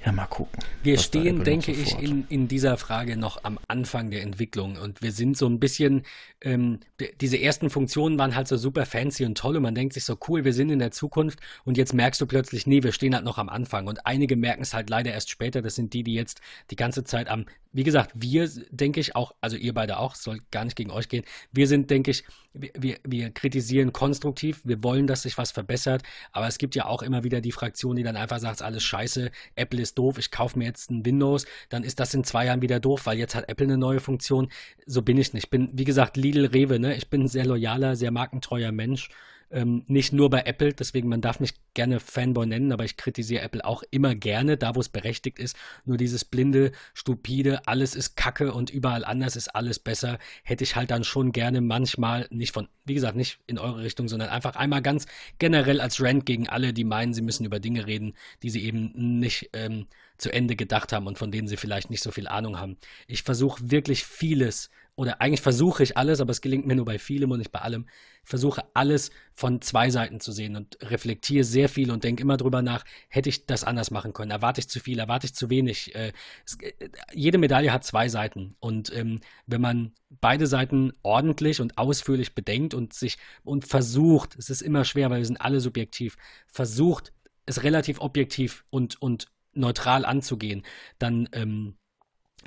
ja, 0.05 0.11
mal 0.11 0.25
gucken. 0.25 0.61
Wir 0.81 0.97
stehen, 0.97 1.43
denke 1.45 1.71
ich, 1.71 1.97
in, 1.97 2.25
in 2.27 2.49
dieser 2.49 2.77
Frage 2.77 3.15
noch 3.15 3.43
am 3.43 3.57
Anfang 3.69 4.11
der 4.11 4.21
Entwicklung. 4.21 4.75
Und 4.75 5.01
wir 5.01 5.13
sind 5.13 5.37
so 5.37 5.47
ein 5.47 5.59
bisschen, 5.59 6.03
ähm, 6.41 6.81
diese 7.21 7.39
ersten 7.39 7.69
Funktionen 7.69 8.19
waren 8.19 8.35
halt 8.35 8.49
so 8.49 8.57
super 8.57 8.85
fancy 8.85 9.23
und 9.23 9.37
toll 9.37 9.55
und 9.55 9.63
man 9.63 9.75
denkt 9.75 9.93
sich 9.93 10.03
so, 10.03 10.17
cool, 10.27 10.43
wir 10.43 10.53
sind 10.53 10.69
in 10.71 10.79
der 10.79 10.91
Zukunft. 10.91 11.39
Und 11.63 11.77
jetzt 11.77 11.93
merkst 11.93 12.19
du 12.19 12.25
plötzlich, 12.25 12.67
nee, 12.67 12.83
wir 12.83 12.91
stehen 12.91 13.15
halt 13.15 13.23
noch 13.23 13.37
am 13.37 13.47
Anfang. 13.47 13.87
Und 13.87 14.05
einige 14.05 14.35
merken 14.35 14.63
es 14.63 14.73
halt 14.73 14.89
leider 14.89 15.11
erst 15.11 15.29
später, 15.29 15.61
das 15.61 15.75
sind 15.75 15.93
die, 15.93 16.03
die 16.03 16.15
jetzt 16.15 16.41
die 16.69 16.75
ganze 16.75 17.05
Zeit 17.05 17.29
am, 17.29 17.45
wie 17.73 17.83
gesagt, 17.83 18.11
wir, 18.13 18.49
denke 18.69 18.99
ich, 18.99 19.15
auch, 19.15 19.33
also 19.41 19.57
ihr 19.57 19.73
beide 19.73 19.97
auch, 19.97 20.15
soll 20.15 20.39
gar 20.51 20.63
nicht 20.63 20.75
gegen 20.75 20.91
euch 20.91 21.09
gehen, 21.09 21.25
wir 21.51 21.67
sind, 21.67 21.89
denke 21.89 22.11
ich, 22.11 22.23
wir, 22.53 22.99
wir 23.03 23.31
kritisieren 23.31 23.91
konstruktiv, 23.93 24.61
wir 24.63 24.83
wollen, 24.83 25.07
dass 25.07 25.23
sich 25.23 25.37
was 25.37 25.51
verbessert, 25.51 26.03
aber 26.31 26.47
es 26.47 26.59
gibt 26.59 26.75
ja 26.75 26.85
auch 26.85 27.01
immer 27.01 27.23
wieder 27.23 27.41
die 27.41 27.51
Fraktion, 27.51 27.95
die 27.95 28.03
dann 28.03 28.15
einfach 28.15 28.39
sagt, 28.39 28.61
alles 28.61 28.83
scheiße, 28.83 29.31
Apple 29.55 29.81
ist 29.81 29.97
doof, 29.97 30.19
ich 30.19 30.29
kaufe 30.29 30.57
mir 30.57 30.65
jetzt 30.65 30.91
ein 30.91 31.03
Windows, 31.03 31.45
dann 31.69 31.83
ist 31.83 31.99
das 31.99 32.13
in 32.13 32.23
zwei 32.23 32.45
Jahren 32.45 32.61
wieder 32.61 32.79
doof, 32.79 33.05
weil 33.05 33.17
jetzt 33.17 33.33
hat 33.35 33.49
Apple 33.49 33.65
eine 33.65 33.77
neue 33.77 33.99
Funktion. 33.99 34.49
So 34.85 35.01
bin 35.01 35.17
ich 35.17 35.33
nicht. 35.33 35.45
Ich 35.45 35.49
bin, 35.49 35.69
wie 35.73 35.83
gesagt, 35.83 36.15
Lidl 36.15 36.45
Rewe, 36.45 36.79
ne? 36.79 36.95
Ich 36.95 37.09
bin 37.09 37.23
ein 37.23 37.27
sehr 37.27 37.45
loyaler, 37.45 37.95
sehr 37.95 38.11
markentreuer 38.11 38.71
Mensch 38.71 39.09
ähm, 39.53 39.83
nicht 39.87 40.11
nur 40.13 40.29
bei 40.29 40.41
Apple, 40.41 40.73
deswegen 40.73 41.07
man 41.07 41.21
darf 41.21 41.39
mich 41.39 41.53
gerne 41.73 41.99
Fanboy 41.99 42.45
nennen, 42.45 42.71
aber 42.71 42.83
ich 42.83 42.97
kritisiere 42.97 43.43
Apple 43.43 43.63
auch 43.63 43.83
immer 43.91 44.15
gerne, 44.15 44.57
da 44.57 44.75
wo 44.75 44.79
es 44.79 44.89
berechtigt 44.89 45.39
ist. 45.39 45.55
Nur 45.85 45.97
dieses 45.97 46.25
blinde, 46.25 46.71
stupide, 46.93 47.67
alles 47.67 47.95
ist 47.95 48.15
Kacke 48.15 48.53
und 48.53 48.69
überall 48.69 49.05
anders 49.05 49.35
ist 49.35 49.55
alles 49.55 49.79
besser, 49.79 50.19
hätte 50.43 50.63
ich 50.63 50.75
halt 50.75 50.91
dann 50.91 51.03
schon 51.03 51.31
gerne 51.31 51.61
manchmal, 51.61 52.27
nicht 52.31 52.53
von, 52.53 52.67
wie 52.85 52.95
gesagt, 52.95 53.15
nicht 53.15 53.39
in 53.47 53.59
eure 53.59 53.83
Richtung, 53.83 54.07
sondern 54.07 54.29
einfach 54.29 54.55
einmal 54.55 54.81
ganz 54.81 55.05
generell 55.39 55.79
als 55.79 56.01
Rant 56.01 56.25
gegen 56.25 56.49
alle, 56.49 56.73
die 56.73 56.83
meinen, 56.83 57.13
sie 57.13 57.21
müssen 57.21 57.45
über 57.45 57.59
Dinge 57.59 57.85
reden, 57.85 58.13
die 58.41 58.49
sie 58.49 58.63
eben 58.63 58.91
nicht 59.19 59.51
ähm, 59.53 59.87
zu 60.17 60.31
Ende 60.31 60.55
gedacht 60.55 60.93
haben 60.93 61.07
und 61.07 61.17
von 61.17 61.31
denen 61.31 61.47
sie 61.47 61.57
vielleicht 61.57 61.89
nicht 61.89 62.03
so 62.03 62.11
viel 62.11 62.27
Ahnung 62.27 62.59
haben. 62.59 62.77
Ich 63.07 63.23
versuche 63.23 63.71
wirklich 63.71 64.03
vieles 64.03 64.69
oder 64.95 65.21
eigentlich 65.21 65.41
versuche 65.41 65.81
ich 65.81 65.97
alles, 65.97 66.21
aber 66.21 66.31
es 66.31 66.41
gelingt 66.41 66.67
mir 66.67 66.75
nur 66.75 66.85
bei 66.85 66.99
vielem 66.99 67.31
und 67.31 67.39
nicht 67.39 67.51
bei 67.51 67.59
allem. 67.59 67.87
Versuche 68.23 68.63
alles 68.75 69.09
von 69.33 69.59
zwei 69.61 69.89
Seiten 69.89 70.19
zu 70.19 70.31
sehen 70.31 70.55
und 70.55 70.77
reflektiere 70.81 71.43
sehr 71.43 71.67
viel 71.67 71.89
und 71.89 72.03
denke 72.03 72.21
immer 72.21 72.37
drüber 72.37 72.61
nach, 72.61 72.85
hätte 73.09 73.29
ich 73.29 73.47
das 73.47 73.63
anders 73.63 73.89
machen 73.89 74.13
können? 74.13 74.29
Erwarte 74.29 74.61
ich 74.61 74.69
zu 74.69 74.79
viel? 74.79 74.99
Erwarte 74.99 75.25
ich 75.25 75.33
zu 75.33 75.49
wenig? 75.49 75.95
Äh, 75.95 76.13
es, 76.45 76.57
äh, 76.61 76.89
jede 77.11 77.39
Medaille 77.39 77.73
hat 77.73 77.83
zwei 77.83 78.07
Seiten 78.07 78.55
und 78.59 78.95
ähm, 78.95 79.19
wenn 79.47 79.61
man 79.61 79.93
beide 80.09 80.45
Seiten 80.45 80.93
ordentlich 81.01 81.59
und 81.59 81.79
ausführlich 81.79 82.35
bedenkt 82.35 82.75
und 82.75 82.93
sich 82.93 83.17
und 83.43 83.65
versucht, 83.65 84.37
es 84.37 84.51
ist 84.51 84.61
immer 84.61 84.85
schwer, 84.85 85.09
weil 85.09 85.19
wir 85.19 85.25
sind 85.25 85.41
alle 85.41 85.59
subjektiv, 85.59 86.17
versucht 86.47 87.13
es 87.45 87.63
relativ 87.63 87.99
objektiv 87.99 88.63
und, 88.69 89.01
und 89.01 89.27
neutral 89.53 90.05
anzugehen, 90.05 90.63
dann, 90.99 91.27
ähm, 91.33 91.77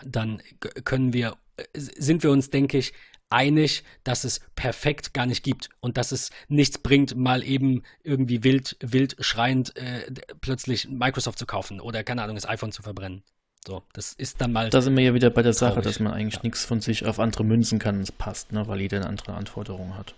dann 0.04 0.42
können 0.84 1.12
wir, 1.12 1.36
äh, 1.56 1.64
sind 1.74 2.22
wir 2.22 2.30
uns, 2.30 2.50
denke 2.50 2.78
ich, 2.78 2.92
einig, 3.30 3.82
dass 4.04 4.24
es 4.24 4.40
perfekt 4.54 5.12
gar 5.12 5.26
nicht 5.26 5.42
gibt 5.42 5.68
und 5.80 5.96
dass 5.96 6.12
es 6.12 6.30
nichts 6.48 6.78
bringt, 6.78 7.16
mal 7.16 7.42
eben 7.42 7.82
irgendwie 8.02 8.44
wild, 8.44 8.76
wild 8.80 9.16
schreiend 9.20 9.76
äh, 9.76 10.12
plötzlich 10.40 10.88
Microsoft 10.88 11.38
zu 11.38 11.46
kaufen 11.46 11.80
oder 11.80 12.04
keine 12.04 12.22
Ahnung, 12.22 12.36
das 12.36 12.48
iPhone 12.48 12.72
zu 12.72 12.82
verbrennen. 12.82 13.22
So, 13.66 13.82
das 13.92 14.12
ist 14.12 14.40
dann 14.40 14.52
mal. 14.52 14.70
Da 14.70 14.80
sind 14.80 14.96
wir 14.96 15.02
ja 15.02 15.14
wieder 15.14 15.30
bei 15.30 15.42
der 15.42 15.52
Sache, 15.52 15.80
dass 15.80 15.98
man 15.98 16.12
eigentlich 16.12 16.36
ja. 16.36 16.42
nichts 16.44 16.64
von 16.64 16.80
sich 16.80 17.04
auf 17.04 17.18
andere 17.18 17.42
münzen 17.42 17.80
kann, 17.80 18.00
es 18.00 18.12
passt, 18.12 18.52
ne, 18.52 18.68
weil 18.68 18.80
jeder 18.80 18.98
eine 18.98 19.08
andere 19.08 19.34
Anforderung 19.34 19.96
hat. 19.96 20.14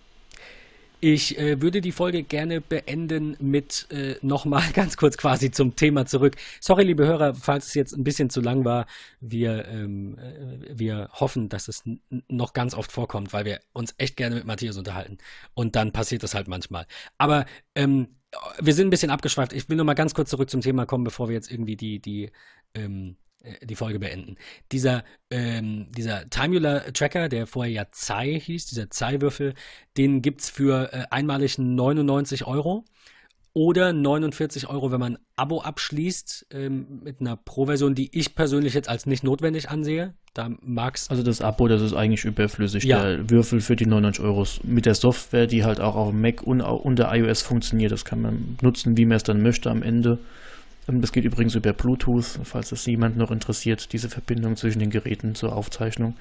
Ich 1.00 1.38
äh, 1.38 1.62
würde 1.62 1.80
die 1.80 1.92
Folge 1.92 2.24
gerne 2.24 2.60
beenden 2.60 3.36
mit 3.38 3.86
äh, 3.90 4.16
nochmal 4.20 4.64
ganz 4.74 4.96
kurz 4.96 5.16
quasi 5.16 5.52
zum 5.52 5.76
Thema 5.76 6.06
zurück. 6.06 6.34
Sorry, 6.60 6.82
liebe 6.82 7.06
Hörer, 7.06 7.36
falls 7.36 7.68
es 7.68 7.74
jetzt 7.74 7.92
ein 7.96 8.02
bisschen 8.02 8.30
zu 8.30 8.40
lang 8.40 8.64
war. 8.64 8.86
Wir, 9.20 9.68
ähm, 9.68 10.18
äh, 10.18 10.76
wir 10.76 11.08
hoffen, 11.12 11.48
dass 11.48 11.68
es 11.68 11.84
noch 12.28 12.52
ganz 12.52 12.74
oft 12.74 12.90
vorkommt, 12.90 13.32
weil 13.32 13.44
wir 13.44 13.60
uns 13.72 13.94
echt 13.98 14.16
gerne 14.16 14.34
mit 14.34 14.44
Matthias 14.44 14.76
unterhalten. 14.76 15.18
Und 15.54 15.76
dann 15.76 15.92
passiert 15.92 16.24
das 16.24 16.34
halt 16.34 16.48
manchmal. 16.48 16.84
Aber 17.16 17.46
ähm, 17.76 18.08
wir 18.60 18.74
sind 18.74 18.88
ein 18.88 18.90
bisschen 18.90 19.10
abgeschweift. 19.10 19.52
Ich 19.52 19.68
will 19.68 19.76
nur 19.76 19.86
mal 19.86 19.94
ganz 19.94 20.14
kurz 20.14 20.30
zurück 20.30 20.50
zum 20.50 20.62
Thema 20.62 20.84
kommen, 20.84 21.04
bevor 21.04 21.28
wir 21.28 21.34
jetzt 21.34 21.50
irgendwie 21.50 21.76
die, 21.76 22.00
die 22.00 22.32
ähm, 22.74 23.16
äh, 23.16 23.27
die 23.62 23.76
Folge 23.76 23.98
beenden. 23.98 24.36
Dieser, 24.72 25.04
ähm, 25.30 25.86
dieser 25.96 26.28
Timular 26.28 26.92
Tracker, 26.92 27.28
der 27.28 27.46
vorher 27.46 27.72
ja 27.72 27.86
Zei 27.90 28.38
hieß, 28.38 28.66
dieser 28.66 28.90
Zei-Würfel, 28.90 29.54
den 29.96 30.22
gibt 30.22 30.40
es 30.40 30.50
für 30.50 30.92
äh, 30.92 31.04
einmalig 31.10 31.58
99 31.58 32.46
Euro 32.46 32.84
oder 33.54 33.92
49 33.92 34.68
Euro, 34.68 34.92
wenn 34.92 35.00
man 35.00 35.14
ein 35.14 35.18
Abo 35.36 35.60
abschließt 35.60 36.46
ähm, 36.52 37.00
mit 37.02 37.20
einer 37.20 37.36
Pro-Version, 37.36 37.94
die 37.94 38.16
ich 38.16 38.34
persönlich 38.34 38.74
jetzt 38.74 38.88
als 38.88 39.06
nicht 39.06 39.24
notwendig 39.24 39.70
ansehe. 39.70 40.14
Da 40.34 40.50
mag's. 40.60 41.10
Also 41.10 41.22
das 41.22 41.40
Abo, 41.40 41.66
das 41.66 41.82
ist 41.82 41.94
eigentlich 41.94 42.24
überflüssig. 42.24 42.84
Ja. 42.84 43.02
Der 43.02 43.30
Würfel 43.30 43.60
für 43.60 43.74
die 43.74 43.86
99 43.86 44.24
Euro 44.24 44.46
mit 44.62 44.86
der 44.86 44.94
Software, 44.94 45.46
die 45.46 45.64
halt 45.64 45.80
auch 45.80 45.96
auf 45.96 46.12
Mac 46.12 46.42
und 46.42 46.60
unter 46.60 47.12
iOS 47.14 47.42
funktioniert, 47.42 47.90
das 47.90 48.04
kann 48.04 48.20
man 48.20 48.58
nutzen, 48.62 48.96
wie 48.96 49.06
man 49.06 49.16
es 49.16 49.22
dann 49.22 49.42
möchte 49.42 49.70
am 49.70 49.82
Ende. 49.82 50.18
Das 50.90 51.12
geht 51.12 51.24
übrigens 51.24 51.54
über 51.54 51.74
Bluetooth, 51.74 52.40
falls 52.44 52.72
es 52.72 52.86
jemand 52.86 53.18
noch 53.18 53.30
interessiert, 53.30 53.92
diese 53.92 54.08
Verbindung 54.08 54.56
zwischen 54.56 54.78
den 54.78 54.88
Geräten 54.88 55.34
zur 55.34 55.54
Aufzeichnung. 55.54 56.16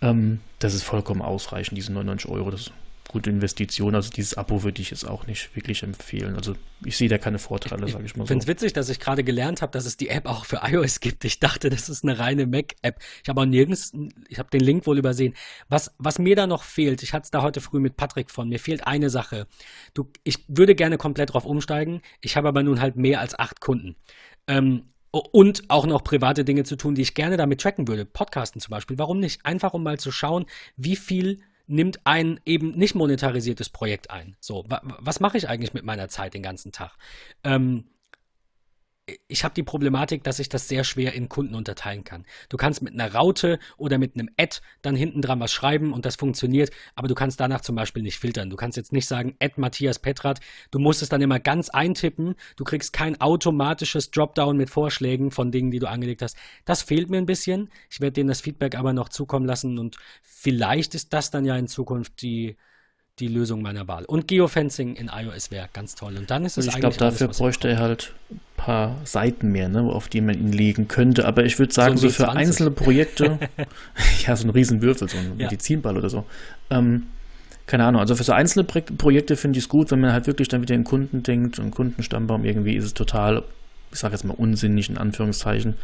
Ähm, 0.00 0.38
das 0.60 0.74
ist 0.74 0.84
vollkommen 0.84 1.22
ausreichend, 1.22 1.76
diese 1.76 1.92
99 1.92 2.30
Euro. 2.30 2.52
Das 2.52 2.70
gute 3.08 3.30
Investition. 3.30 3.94
Also 3.94 4.10
dieses 4.10 4.34
Abo 4.34 4.62
würde 4.62 4.80
ich 4.82 4.90
jetzt 4.90 5.06
auch 5.06 5.26
nicht 5.26 5.54
wirklich 5.56 5.82
empfehlen. 5.82 6.36
Also 6.36 6.54
ich 6.84 6.96
sehe 6.96 7.08
da 7.08 7.18
keine 7.18 7.38
Vorteile, 7.38 7.88
sage 7.88 8.04
ich 8.04 8.16
mal 8.16 8.22
so. 8.22 8.24
Ich 8.24 8.28
finde 8.28 8.42
es 8.42 8.48
witzig, 8.48 8.72
dass 8.72 8.88
ich 8.88 9.00
gerade 9.00 9.24
gelernt 9.24 9.62
habe, 9.62 9.72
dass 9.72 9.86
es 9.86 9.96
die 9.96 10.08
App 10.08 10.26
auch 10.26 10.44
für 10.44 10.60
iOS 10.64 11.00
gibt. 11.00 11.24
Ich 11.24 11.40
dachte, 11.40 11.70
das 11.70 11.88
ist 11.88 12.04
eine 12.04 12.18
reine 12.18 12.46
Mac-App. 12.46 13.00
Ich 13.22 13.28
habe 13.28 13.40
auch 13.40 13.46
nirgends, 13.46 13.92
ich 14.28 14.38
habe 14.38 14.50
den 14.50 14.60
Link 14.60 14.86
wohl 14.86 14.98
übersehen. 14.98 15.34
Was, 15.68 15.94
was 15.98 16.18
mir 16.18 16.36
da 16.36 16.46
noch 16.46 16.62
fehlt, 16.62 17.02
ich 17.02 17.12
hatte 17.12 17.24
es 17.24 17.30
da 17.30 17.42
heute 17.42 17.60
früh 17.60 17.80
mit 17.80 17.96
Patrick 17.96 18.30
von, 18.30 18.48
mir 18.48 18.58
fehlt 18.58 18.86
eine 18.86 19.10
Sache. 19.10 19.46
Du, 19.94 20.10
ich 20.24 20.44
würde 20.48 20.74
gerne 20.74 20.98
komplett 20.98 21.32
drauf 21.32 21.46
umsteigen. 21.46 22.02
Ich 22.20 22.36
habe 22.36 22.48
aber 22.48 22.62
nun 22.62 22.80
halt 22.80 22.96
mehr 22.96 23.20
als 23.20 23.38
acht 23.38 23.60
Kunden. 23.60 23.96
Ähm, 24.46 24.82
und 25.10 25.64
auch 25.68 25.86
noch 25.86 26.04
private 26.04 26.44
Dinge 26.44 26.64
zu 26.64 26.76
tun, 26.76 26.94
die 26.94 27.02
ich 27.02 27.14
gerne 27.14 27.36
damit 27.36 27.60
tracken 27.60 27.88
würde. 27.88 28.04
Podcasten 28.04 28.60
zum 28.60 28.70
Beispiel. 28.70 28.98
Warum 28.98 29.18
nicht? 29.18 29.46
Einfach 29.46 29.72
um 29.72 29.82
mal 29.82 29.98
zu 29.98 30.12
schauen, 30.12 30.46
wie 30.76 30.96
viel 30.96 31.40
nimmt 31.66 32.00
ein 32.04 32.40
eben 32.44 32.70
nicht 32.70 32.94
monetarisiertes 32.94 33.70
Projekt 33.70 34.10
ein. 34.10 34.36
So, 34.40 34.64
wa 34.68 34.80
was 35.00 35.20
mache 35.20 35.38
ich 35.38 35.48
eigentlich 35.48 35.74
mit 35.74 35.84
meiner 35.84 36.08
Zeit 36.08 36.34
den 36.34 36.42
ganzen 36.42 36.72
Tag? 36.72 36.96
Ähm, 37.44 37.84
ich 39.28 39.44
habe 39.44 39.54
die 39.54 39.62
Problematik, 39.62 40.24
dass 40.24 40.40
ich 40.40 40.48
das 40.48 40.66
sehr 40.66 40.82
schwer 40.82 41.12
in 41.12 41.28
Kunden 41.28 41.54
unterteilen 41.54 42.02
kann. 42.02 42.24
Du 42.48 42.56
kannst 42.56 42.82
mit 42.82 42.92
einer 42.92 43.14
Raute 43.14 43.60
oder 43.76 43.98
mit 43.98 44.14
einem 44.14 44.28
Ad 44.36 44.58
dann 44.82 44.96
hinten 44.96 45.22
dran 45.22 45.38
was 45.38 45.52
schreiben 45.52 45.92
und 45.92 46.04
das 46.04 46.16
funktioniert, 46.16 46.70
aber 46.96 47.06
du 47.06 47.14
kannst 47.14 47.38
danach 47.38 47.60
zum 47.60 47.76
Beispiel 47.76 48.02
nicht 48.02 48.18
filtern. 48.18 48.50
Du 48.50 48.56
kannst 48.56 48.76
jetzt 48.76 48.92
nicht 48.92 49.06
sagen, 49.06 49.36
Ad 49.40 49.54
Matthias 49.58 50.00
Petrat, 50.00 50.40
du 50.72 50.80
musst 50.80 51.02
es 51.02 51.08
dann 51.08 51.22
immer 51.22 51.38
ganz 51.38 51.68
eintippen, 51.68 52.34
du 52.56 52.64
kriegst 52.64 52.92
kein 52.92 53.20
automatisches 53.20 54.10
Dropdown 54.10 54.56
mit 54.56 54.70
Vorschlägen 54.70 55.30
von 55.30 55.52
Dingen, 55.52 55.70
die 55.70 55.78
du 55.78 55.88
angelegt 55.88 56.22
hast. 56.22 56.36
Das 56.64 56.82
fehlt 56.82 57.08
mir 57.08 57.18
ein 57.18 57.26
bisschen. 57.26 57.70
Ich 57.88 58.00
werde 58.00 58.14
denen 58.14 58.28
das 58.28 58.40
Feedback 58.40 58.74
aber 58.76 58.92
noch 58.92 59.08
zukommen 59.08 59.46
lassen 59.46 59.78
und 59.78 59.96
vielleicht 60.22 60.96
ist 60.96 61.12
das 61.12 61.30
dann 61.30 61.44
ja 61.44 61.56
in 61.56 61.68
Zukunft 61.68 62.22
die, 62.22 62.56
die 63.18 63.28
Lösung 63.28 63.62
meiner 63.62 63.88
Wahl. 63.88 64.04
Und 64.04 64.28
Geofencing 64.28 64.94
in 64.94 65.08
iOS 65.08 65.50
wäre 65.50 65.68
ganz 65.72 65.94
toll. 65.94 66.16
Und 66.18 66.30
dann 66.30 66.44
ist 66.44 66.58
es 66.58 66.66
Ich 66.66 66.76
glaube, 66.76 66.96
dafür 66.96 67.28
alles, 67.28 67.38
bräuchte 67.38 67.68
er 67.68 67.78
halt 67.78 68.12
ein 68.30 68.40
paar 68.56 68.96
Seiten 69.04 69.50
mehr, 69.50 69.68
ne, 69.68 69.82
auf 69.82 70.08
die 70.08 70.20
man 70.20 70.34
ihn 70.34 70.52
legen 70.52 70.86
könnte. 70.86 71.24
Aber 71.24 71.44
ich 71.44 71.58
würde 71.58 71.72
sagen, 71.72 71.96
so, 71.96 72.08
so 72.08 72.14
für 72.14 72.30
einzelne 72.30 72.70
Projekte, 72.70 73.38
ja, 74.26 74.36
so 74.36 74.46
ein 74.46 74.50
Riesenwürfel, 74.50 75.08
so 75.08 75.16
ein 75.16 75.38
ja. 75.38 75.46
Medizinball 75.46 75.96
oder 75.96 76.10
so. 76.10 76.24
Ähm, 76.68 77.04
keine 77.66 77.84
Ahnung, 77.84 78.00
also 78.00 78.14
für 78.14 78.22
so 78.22 78.32
einzelne 78.32 78.64
Projekte 78.64 79.34
finde 79.34 79.58
ich 79.58 79.64
es 79.64 79.68
gut, 79.68 79.90
wenn 79.90 80.00
man 80.00 80.12
halt 80.12 80.26
wirklich 80.26 80.48
dann 80.48 80.62
wieder 80.62 80.74
in 80.74 80.84
Kunden 80.84 81.22
denkt 81.22 81.58
und 81.58 81.72
Kundenstammbaum 81.72 82.44
irgendwie 82.44 82.76
ist 82.76 82.84
es 82.84 82.94
total 82.94 83.42
ich 83.92 83.98
sage 83.98 84.14
jetzt 84.14 84.24
mal 84.24 84.34
unsinnig 84.34 84.90
in 84.90 84.98
Anführungszeichen, 84.98 85.74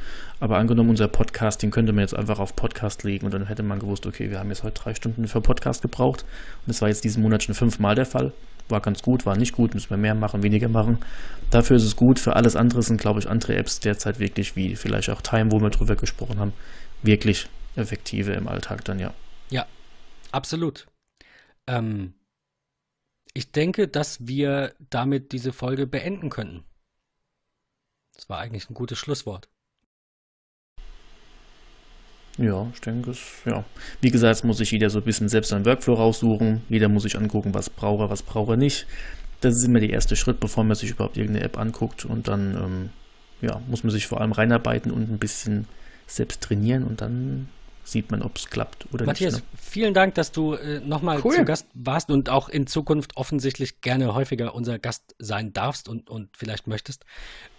aber 0.41 0.59
angenommen, 0.59 0.91
unser 0.91 1.09
Podcast, 1.09 1.63
den 1.63 1.71
könnte 1.71 1.93
man 1.93 2.03
jetzt 2.03 2.15
einfach 2.15 2.39
auf 2.39 2.57
Podcast 2.57 3.05
legen 3.05 3.27
und 3.27 3.35
dann 3.35 3.47
hätte 3.47 3.63
man 3.63 3.79
gewusst, 3.79 4.07
okay, 4.07 4.31
wir 4.31 4.39
haben 4.39 4.51
jetzt 4.51 4.63
heute 4.63 4.81
drei 4.83 4.95
Stunden 4.95 5.27
für 5.29 5.41
Podcast 5.41 5.83
gebraucht 5.83 6.23
und 6.23 6.69
das 6.69 6.83
war 6.83 6.89
jetzt 6.89 7.05
diesen 7.05 7.23
Monat 7.23 7.43
schon 7.43 7.55
fünfmal 7.55 7.95
der 7.95 8.07
Fall. 8.07 8.33
War 8.69 8.81
ganz 8.81 9.03
gut, 9.03 9.27
war 9.27 9.37
nicht 9.37 9.53
gut, 9.53 9.75
müssen 9.75 9.91
wir 9.91 9.97
mehr 9.97 10.15
machen, 10.15 10.43
weniger 10.43 10.69
machen. 10.69 10.99
Dafür 11.51 11.77
ist 11.77 11.85
es 11.85 11.97
gut. 11.97 12.19
Für 12.19 12.37
alles 12.37 12.57
andere 12.57 12.83
sind, 12.83 13.01
glaube 13.01 13.21
ich, 13.21 13.29
andere 13.29 13.57
Apps 13.57 13.81
derzeit 13.81 14.19
wirklich, 14.19 14.57
wie 14.57 14.77
vielleicht 14.77 15.11
auch 15.11 15.21
Time, 15.21 15.51
wo 15.53 15.61
wir 15.61 15.71
drüber 15.71 15.97
gesprochen 15.97 16.39
haben, 16.39 16.53
wirklich 17.03 17.49
effektive 17.77 18.33
im 18.33 18.49
Alltag 18.49 18.85
dann, 18.85 18.99
ja. 18.99 19.13
Ja, 19.51 19.67
absolut. 20.31 20.87
Ähm, 21.67 22.15
ich 23.35 23.53
denke, 23.53 23.89
dass 23.89 24.27
wir 24.27 24.75
damit 24.91 25.33
diese 25.33 25.53
Folge 25.53 25.87
beenden 25.87 26.31
könnten. 26.31 26.65
Das 28.23 28.29
war 28.29 28.39
eigentlich 28.39 28.71
ein 28.71 28.75
gutes 28.75 28.99
Schlusswort. 28.99 29.49
Ja, 32.39 32.71
ich 32.73 32.81
denke 32.81 33.11
es, 33.11 33.19
ja. 33.45 33.65
Wie 34.01 34.13
gesagt, 34.13 34.45
muss 34.45 34.59
sich 34.59 34.71
jeder 34.71 34.91
so 34.91 34.99
ein 35.01 35.05
bisschen 35.05 35.29
selbst 35.29 35.49
seinen 35.49 35.65
Workflow 35.65 35.95
raussuchen. 35.95 36.63
Jeder 36.69 36.89
muss 36.89 37.03
sich 37.03 37.19
angucken, 37.19 37.53
was 37.53 37.69
braucht 37.69 38.01
er, 38.01 38.11
was 38.11 38.23
braucht 38.23 38.51
er 38.51 38.57
nicht. 38.57 38.87
Das 39.41 39.57
ist 39.57 39.65
immer 39.65 39.81
der 39.81 39.91
erste 39.91 40.15
Schritt, 40.15 40.39
bevor 40.39 40.63
man 40.63 40.77
sich 40.77 40.91
überhaupt 40.91 41.17
irgendeine 41.17 41.45
App 41.45 41.59
anguckt. 41.59 42.05
Und 42.05 42.29
dann, 42.29 42.55
ähm, 42.55 42.91
ja, 43.41 43.61
muss 43.67 43.83
man 43.83 43.91
sich 43.91 44.07
vor 44.07 44.21
allem 44.21 44.31
reinarbeiten 44.31 44.93
und 44.93 45.11
ein 45.11 45.19
bisschen 45.19 45.67
selbst 46.07 46.45
trainieren 46.45 46.85
und 46.85 47.01
dann 47.01 47.49
sieht 47.85 48.11
man, 48.11 48.23
ob 48.23 48.37
es 48.37 48.49
klappt 48.49 48.87
oder 48.93 49.07
Matthias, 49.07 49.35
nicht. 49.35 49.45
Matthias, 49.45 49.65
ne? 49.65 49.71
vielen 49.71 49.95
Dank, 49.95 50.15
dass 50.15 50.33
du 50.33 50.55
äh, 50.55 50.81
nochmal 50.81 51.21
cool. 51.25 51.35
zu 51.35 51.45
Gast 51.45 51.67
warst 51.75 52.11
und 52.11 52.31
auch 52.31 52.49
in 52.49 52.67
Zukunft 52.67 53.17
offensichtlich 53.17 53.81
gerne 53.81 54.15
häufiger 54.15 54.55
unser 54.55 54.79
Gast 54.79 55.15
sein 55.19 55.53
darfst 55.53 55.89
und, 55.89 56.09
und 56.09 56.37
vielleicht 56.37 56.67
möchtest. 56.67 57.05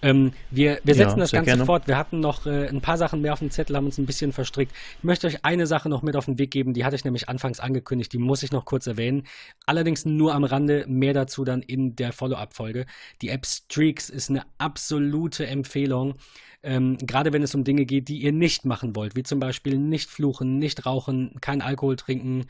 Ähm, 0.01 0.33
wir, 0.49 0.79
wir 0.83 0.95
setzen 0.95 1.17
ja, 1.17 1.23
das 1.23 1.31
Ganze 1.31 1.45
gerne. 1.45 1.65
fort. 1.65 1.87
Wir 1.87 1.97
hatten 1.97 2.19
noch 2.19 2.45
äh, 2.45 2.67
ein 2.67 2.81
paar 2.81 2.97
Sachen 2.97 3.21
mehr 3.21 3.33
auf 3.33 3.39
dem 3.39 3.51
Zettel, 3.51 3.75
haben 3.75 3.85
uns 3.85 3.97
ein 3.97 4.05
bisschen 4.05 4.31
verstrickt. 4.31 4.71
Ich 4.99 5.03
möchte 5.03 5.27
euch 5.27 5.43
eine 5.43 5.67
Sache 5.67 5.89
noch 5.89 6.01
mit 6.01 6.15
auf 6.15 6.25
den 6.25 6.37
Weg 6.37 6.51
geben, 6.51 6.73
die 6.73 6.85
hatte 6.85 6.95
ich 6.95 7.03
nämlich 7.03 7.27
anfangs 7.27 7.59
angekündigt, 7.59 8.13
die 8.13 8.17
muss 8.17 8.43
ich 8.43 8.51
noch 8.51 8.65
kurz 8.65 8.87
erwähnen. 8.87 9.23
Allerdings 9.65 10.05
nur 10.05 10.33
am 10.33 10.43
Rande, 10.43 10.85
mehr 10.87 11.13
dazu 11.13 11.43
dann 11.43 11.61
in 11.61 11.95
der 11.95 12.13
Follow-up-Folge. 12.13 12.85
Die 13.21 13.29
App 13.29 13.45
Streaks 13.45 14.09
ist 14.09 14.29
eine 14.29 14.43
absolute 14.57 15.47
Empfehlung. 15.47 16.15
Ähm, 16.63 16.97
gerade 16.97 17.33
wenn 17.33 17.43
es 17.43 17.53
um 17.53 17.63
Dinge 17.63 17.85
geht, 17.85 18.07
die 18.07 18.19
ihr 18.19 18.31
nicht 18.31 18.65
machen 18.65 18.95
wollt, 18.95 19.15
wie 19.15 19.23
zum 19.23 19.39
Beispiel 19.39 19.77
nicht 19.77 20.09
fluchen, 20.09 20.59
nicht 20.59 20.85
rauchen, 20.85 21.35
kein 21.41 21.61
Alkohol 21.61 21.97
trinken 21.97 22.45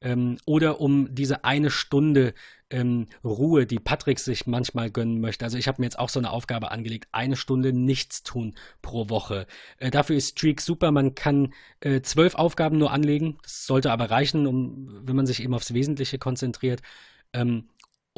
ähm, 0.00 0.38
oder 0.46 0.80
um 0.80 1.14
diese 1.14 1.44
eine 1.44 1.70
Stunde 1.70 2.34
ähm, 2.70 3.06
Ruhe, 3.24 3.66
die 3.66 3.78
Patrick 3.78 4.18
sich 4.18 4.46
manchmal 4.46 4.90
gönnen 4.90 5.20
möchte. 5.20 5.44
Also 5.44 5.58
ich 5.58 5.68
habe 5.68 5.80
mir 5.80 5.86
jetzt 5.86 5.98
auch 5.98 6.08
so 6.08 6.20
eine 6.20 6.30
Aufgabe 6.30 6.70
angelegt, 6.70 7.08
eine 7.12 7.36
Stunde 7.36 7.72
nichts 7.72 8.22
tun 8.22 8.54
pro 8.82 9.08
Woche. 9.08 9.46
Äh, 9.78 9.90
dafür 9.90 10.16
ist 10.16 10.30
Streak 10.30 10.60
super. 10.60 10.90
Man 10.90 11.14
kann 11.14 11.52
äh, 11.80 12.00
zwölf 12.02 12.34
Aufgaben 12.34 12.78
nur 12.78 12.92
anlegen. 12.92 13.38
Das 13.42 13.66
sollte 13.66 13.90
aber 13.90 14.10
reichen, 14.10 14.46
um, 14.46 15.00
wenn 15.02 15.16
man 15.16 15.26
sich 15.26 15.42
eben 15.42 15.54
aufs 15.54 15.74
Wesentliche 15.74 16.18
konzentriert. 16.18 16.82
Ähm, 17.32 17.68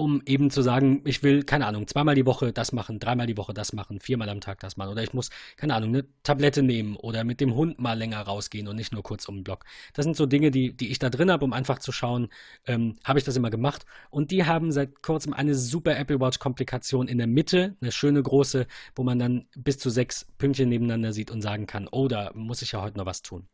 um 0.00 0.22
eben 0.24 0.50
zu 0.50 0.62
sagen, 0.62 1.02
ich 1.04 1.22
will, 1.22 1.42
keine 1.42 1.66
Ahnung, 1.66 1.86
zweimal 1.86 2.14
die 2.14 2.24
Woche 2.24 2.54
das 2.54 2.72
machen, 2.72 2.98
dreimal 2.98 3.26
die 3.26 3.36
Woche 3.36 3.52
das 3.52 3.74
machen, 3.74 4.00
viermal 4.00 4.30
am 4.30 4.40
Tag 4.40 4.58
das 4.60 4.78
machen. 4.78 4.92
Oder 4.92 5.02
ich 5.02 5.12
muss, 5.12 5.28
keine 5.58 5.74
Ahnung, 5.74 5.90
eine 5.90 6.06
Tablette 6.22 6.62
nehmen 6.62 6.96
oder 6.96 7.22
mit 7.22 7.38
dem 7.38 7.54
Hund 7.54 7.78
mal 7.78 7.98
länger 7.98 8.22
rausgehen 8.22 8.66
und 8.66 8.76
nicht 8.76 8.94
nur 8.94 9.02
kurz 9.02 9.28
um 9.28 9.36
den 9.36 9.44
Block. 9.44 9.66
Das 9.92 10.04
sind 10.04 10.16
so 10.16 10.24
Dinge, 10.24 10.50
die, 10.50 10.74
die 10.74 10.90
ich 10.90 10.98
da 10.98 11.10
drin 11.10 11.30
habe, 11.30 11.44
um 11.44 11.52
einfach 11.52 11.80
zu 11.80 11.92
schauen, 11.92 12.28
ähm, 12.66 12.96
habe 13.04 13.18
ich 13.18 13.26
das 13.26 13.36
immer 13.36 13.50
gemacht. 13.50 13.84
Und 14.08 14.30
die 14.30 14.46
haben 14.46 14.72
seit 14.72 15.02
kurzem 15.02 15.34
eine 15.34 15.54
super 15.54 15.94
Apple 15.98 16.18
Watch-Komplikation 16.18 17.06
in 17.06 17.18
der 17.18 17.26
Mitte, 17.26 17.76
eine 17.82 17.92
schöne 17.92 18.22
große, 18.22 18.66
wo 18.96 19.02
man 19.02 19.18
dann 19.18 19.48
bis 19.54 19.76
zu 19.76 19.90
sechs 19.90 20.26
Pünktchen 20.38 20.70
nebeneinander 20.70 21.12
sieht 21.12 21.30
und 21.30 21.42
sagen 21.42 21.66
kann, 21.66 21.86
oh, 21.92 22.08
da 22.08 22.30
muss 22.34 22.62
ich 22.62 22.72
ja 22.72 22.80
heute 22.80 22.96
noch 22.96 23.06
was 23.06 23.20
tun. 23.20 23.48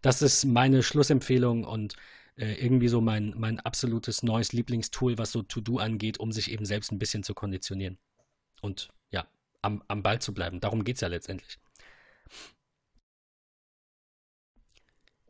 Das 0.00 0.20
ist 0.20 0.46
meine 0.46 0.82
Schlussempfehlung 0.82 1.62
und 1.62 1.94
äh, 2.42 2.54
irgendwie 2.54 2.88
so 2.88 3.00
mein, 3.00 3.34
mein 3.36 3.60
absolutes 3.60 4.24
neues 4.24 4.52
Lieblingstool, 4.52 5.16
was 5.16 5.30
so 5.30 5.42
To-Do 5.42 5.78
angeht, 5.78 6.18
um 6.18 6.32
sich 6.32 6.50
eben 6.50 6.64
selbst 6.64 6.90
ein 6.90 6.98
bisschen 6.98 7.22
zu 7.22 7.34
konditionieren. 7.34 7.98
Und 8.60 8.88
ja, 9.10 9.28
am, 9.62 9.84
am 9.86 10.02
Ball 10.02 10.20
zu 10.20 10.34
bleiben. 10.34 10.58
Darum 10.58 10.82
geht 10.82 10.96
es 10.96 11.02
ja 11.02 11.08
letztendlich. 11.08 11.60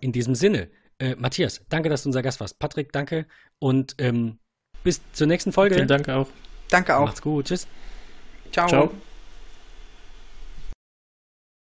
In 0.01 0.13
diesem 0.13 0.35
Sinne, 0.35 0.71
äh, 0.99 1.15
Matthias, 1.17 1.61
danke, 1.69 1.91
dass 1.91 2.05
du 2.05 2.09
unser 2.09 2.23
Gast 2.23 2.41
warst. 2.41 2.59
Patrick, 2.59 2.93
danke. 2.93 3.27
Und 3.59 3.95
ähm, 3.99 4.39
bis 4.83 5.03
zur 5.13 5.27
nächsten 5.27 5.53
Folge. 5.53 5.75
Vielen 5.75 5.89
Dank 5.89 6.09
auch. 6.09 6.29
Danke 6.71 6.97
auch. 6.97 7.05
Macht's 7.05 7.21
gut. 7.21 7.47
Tschüss. 7.47 7.69
Ciao. 8.53 8.69
Ciao. 8.69 8.93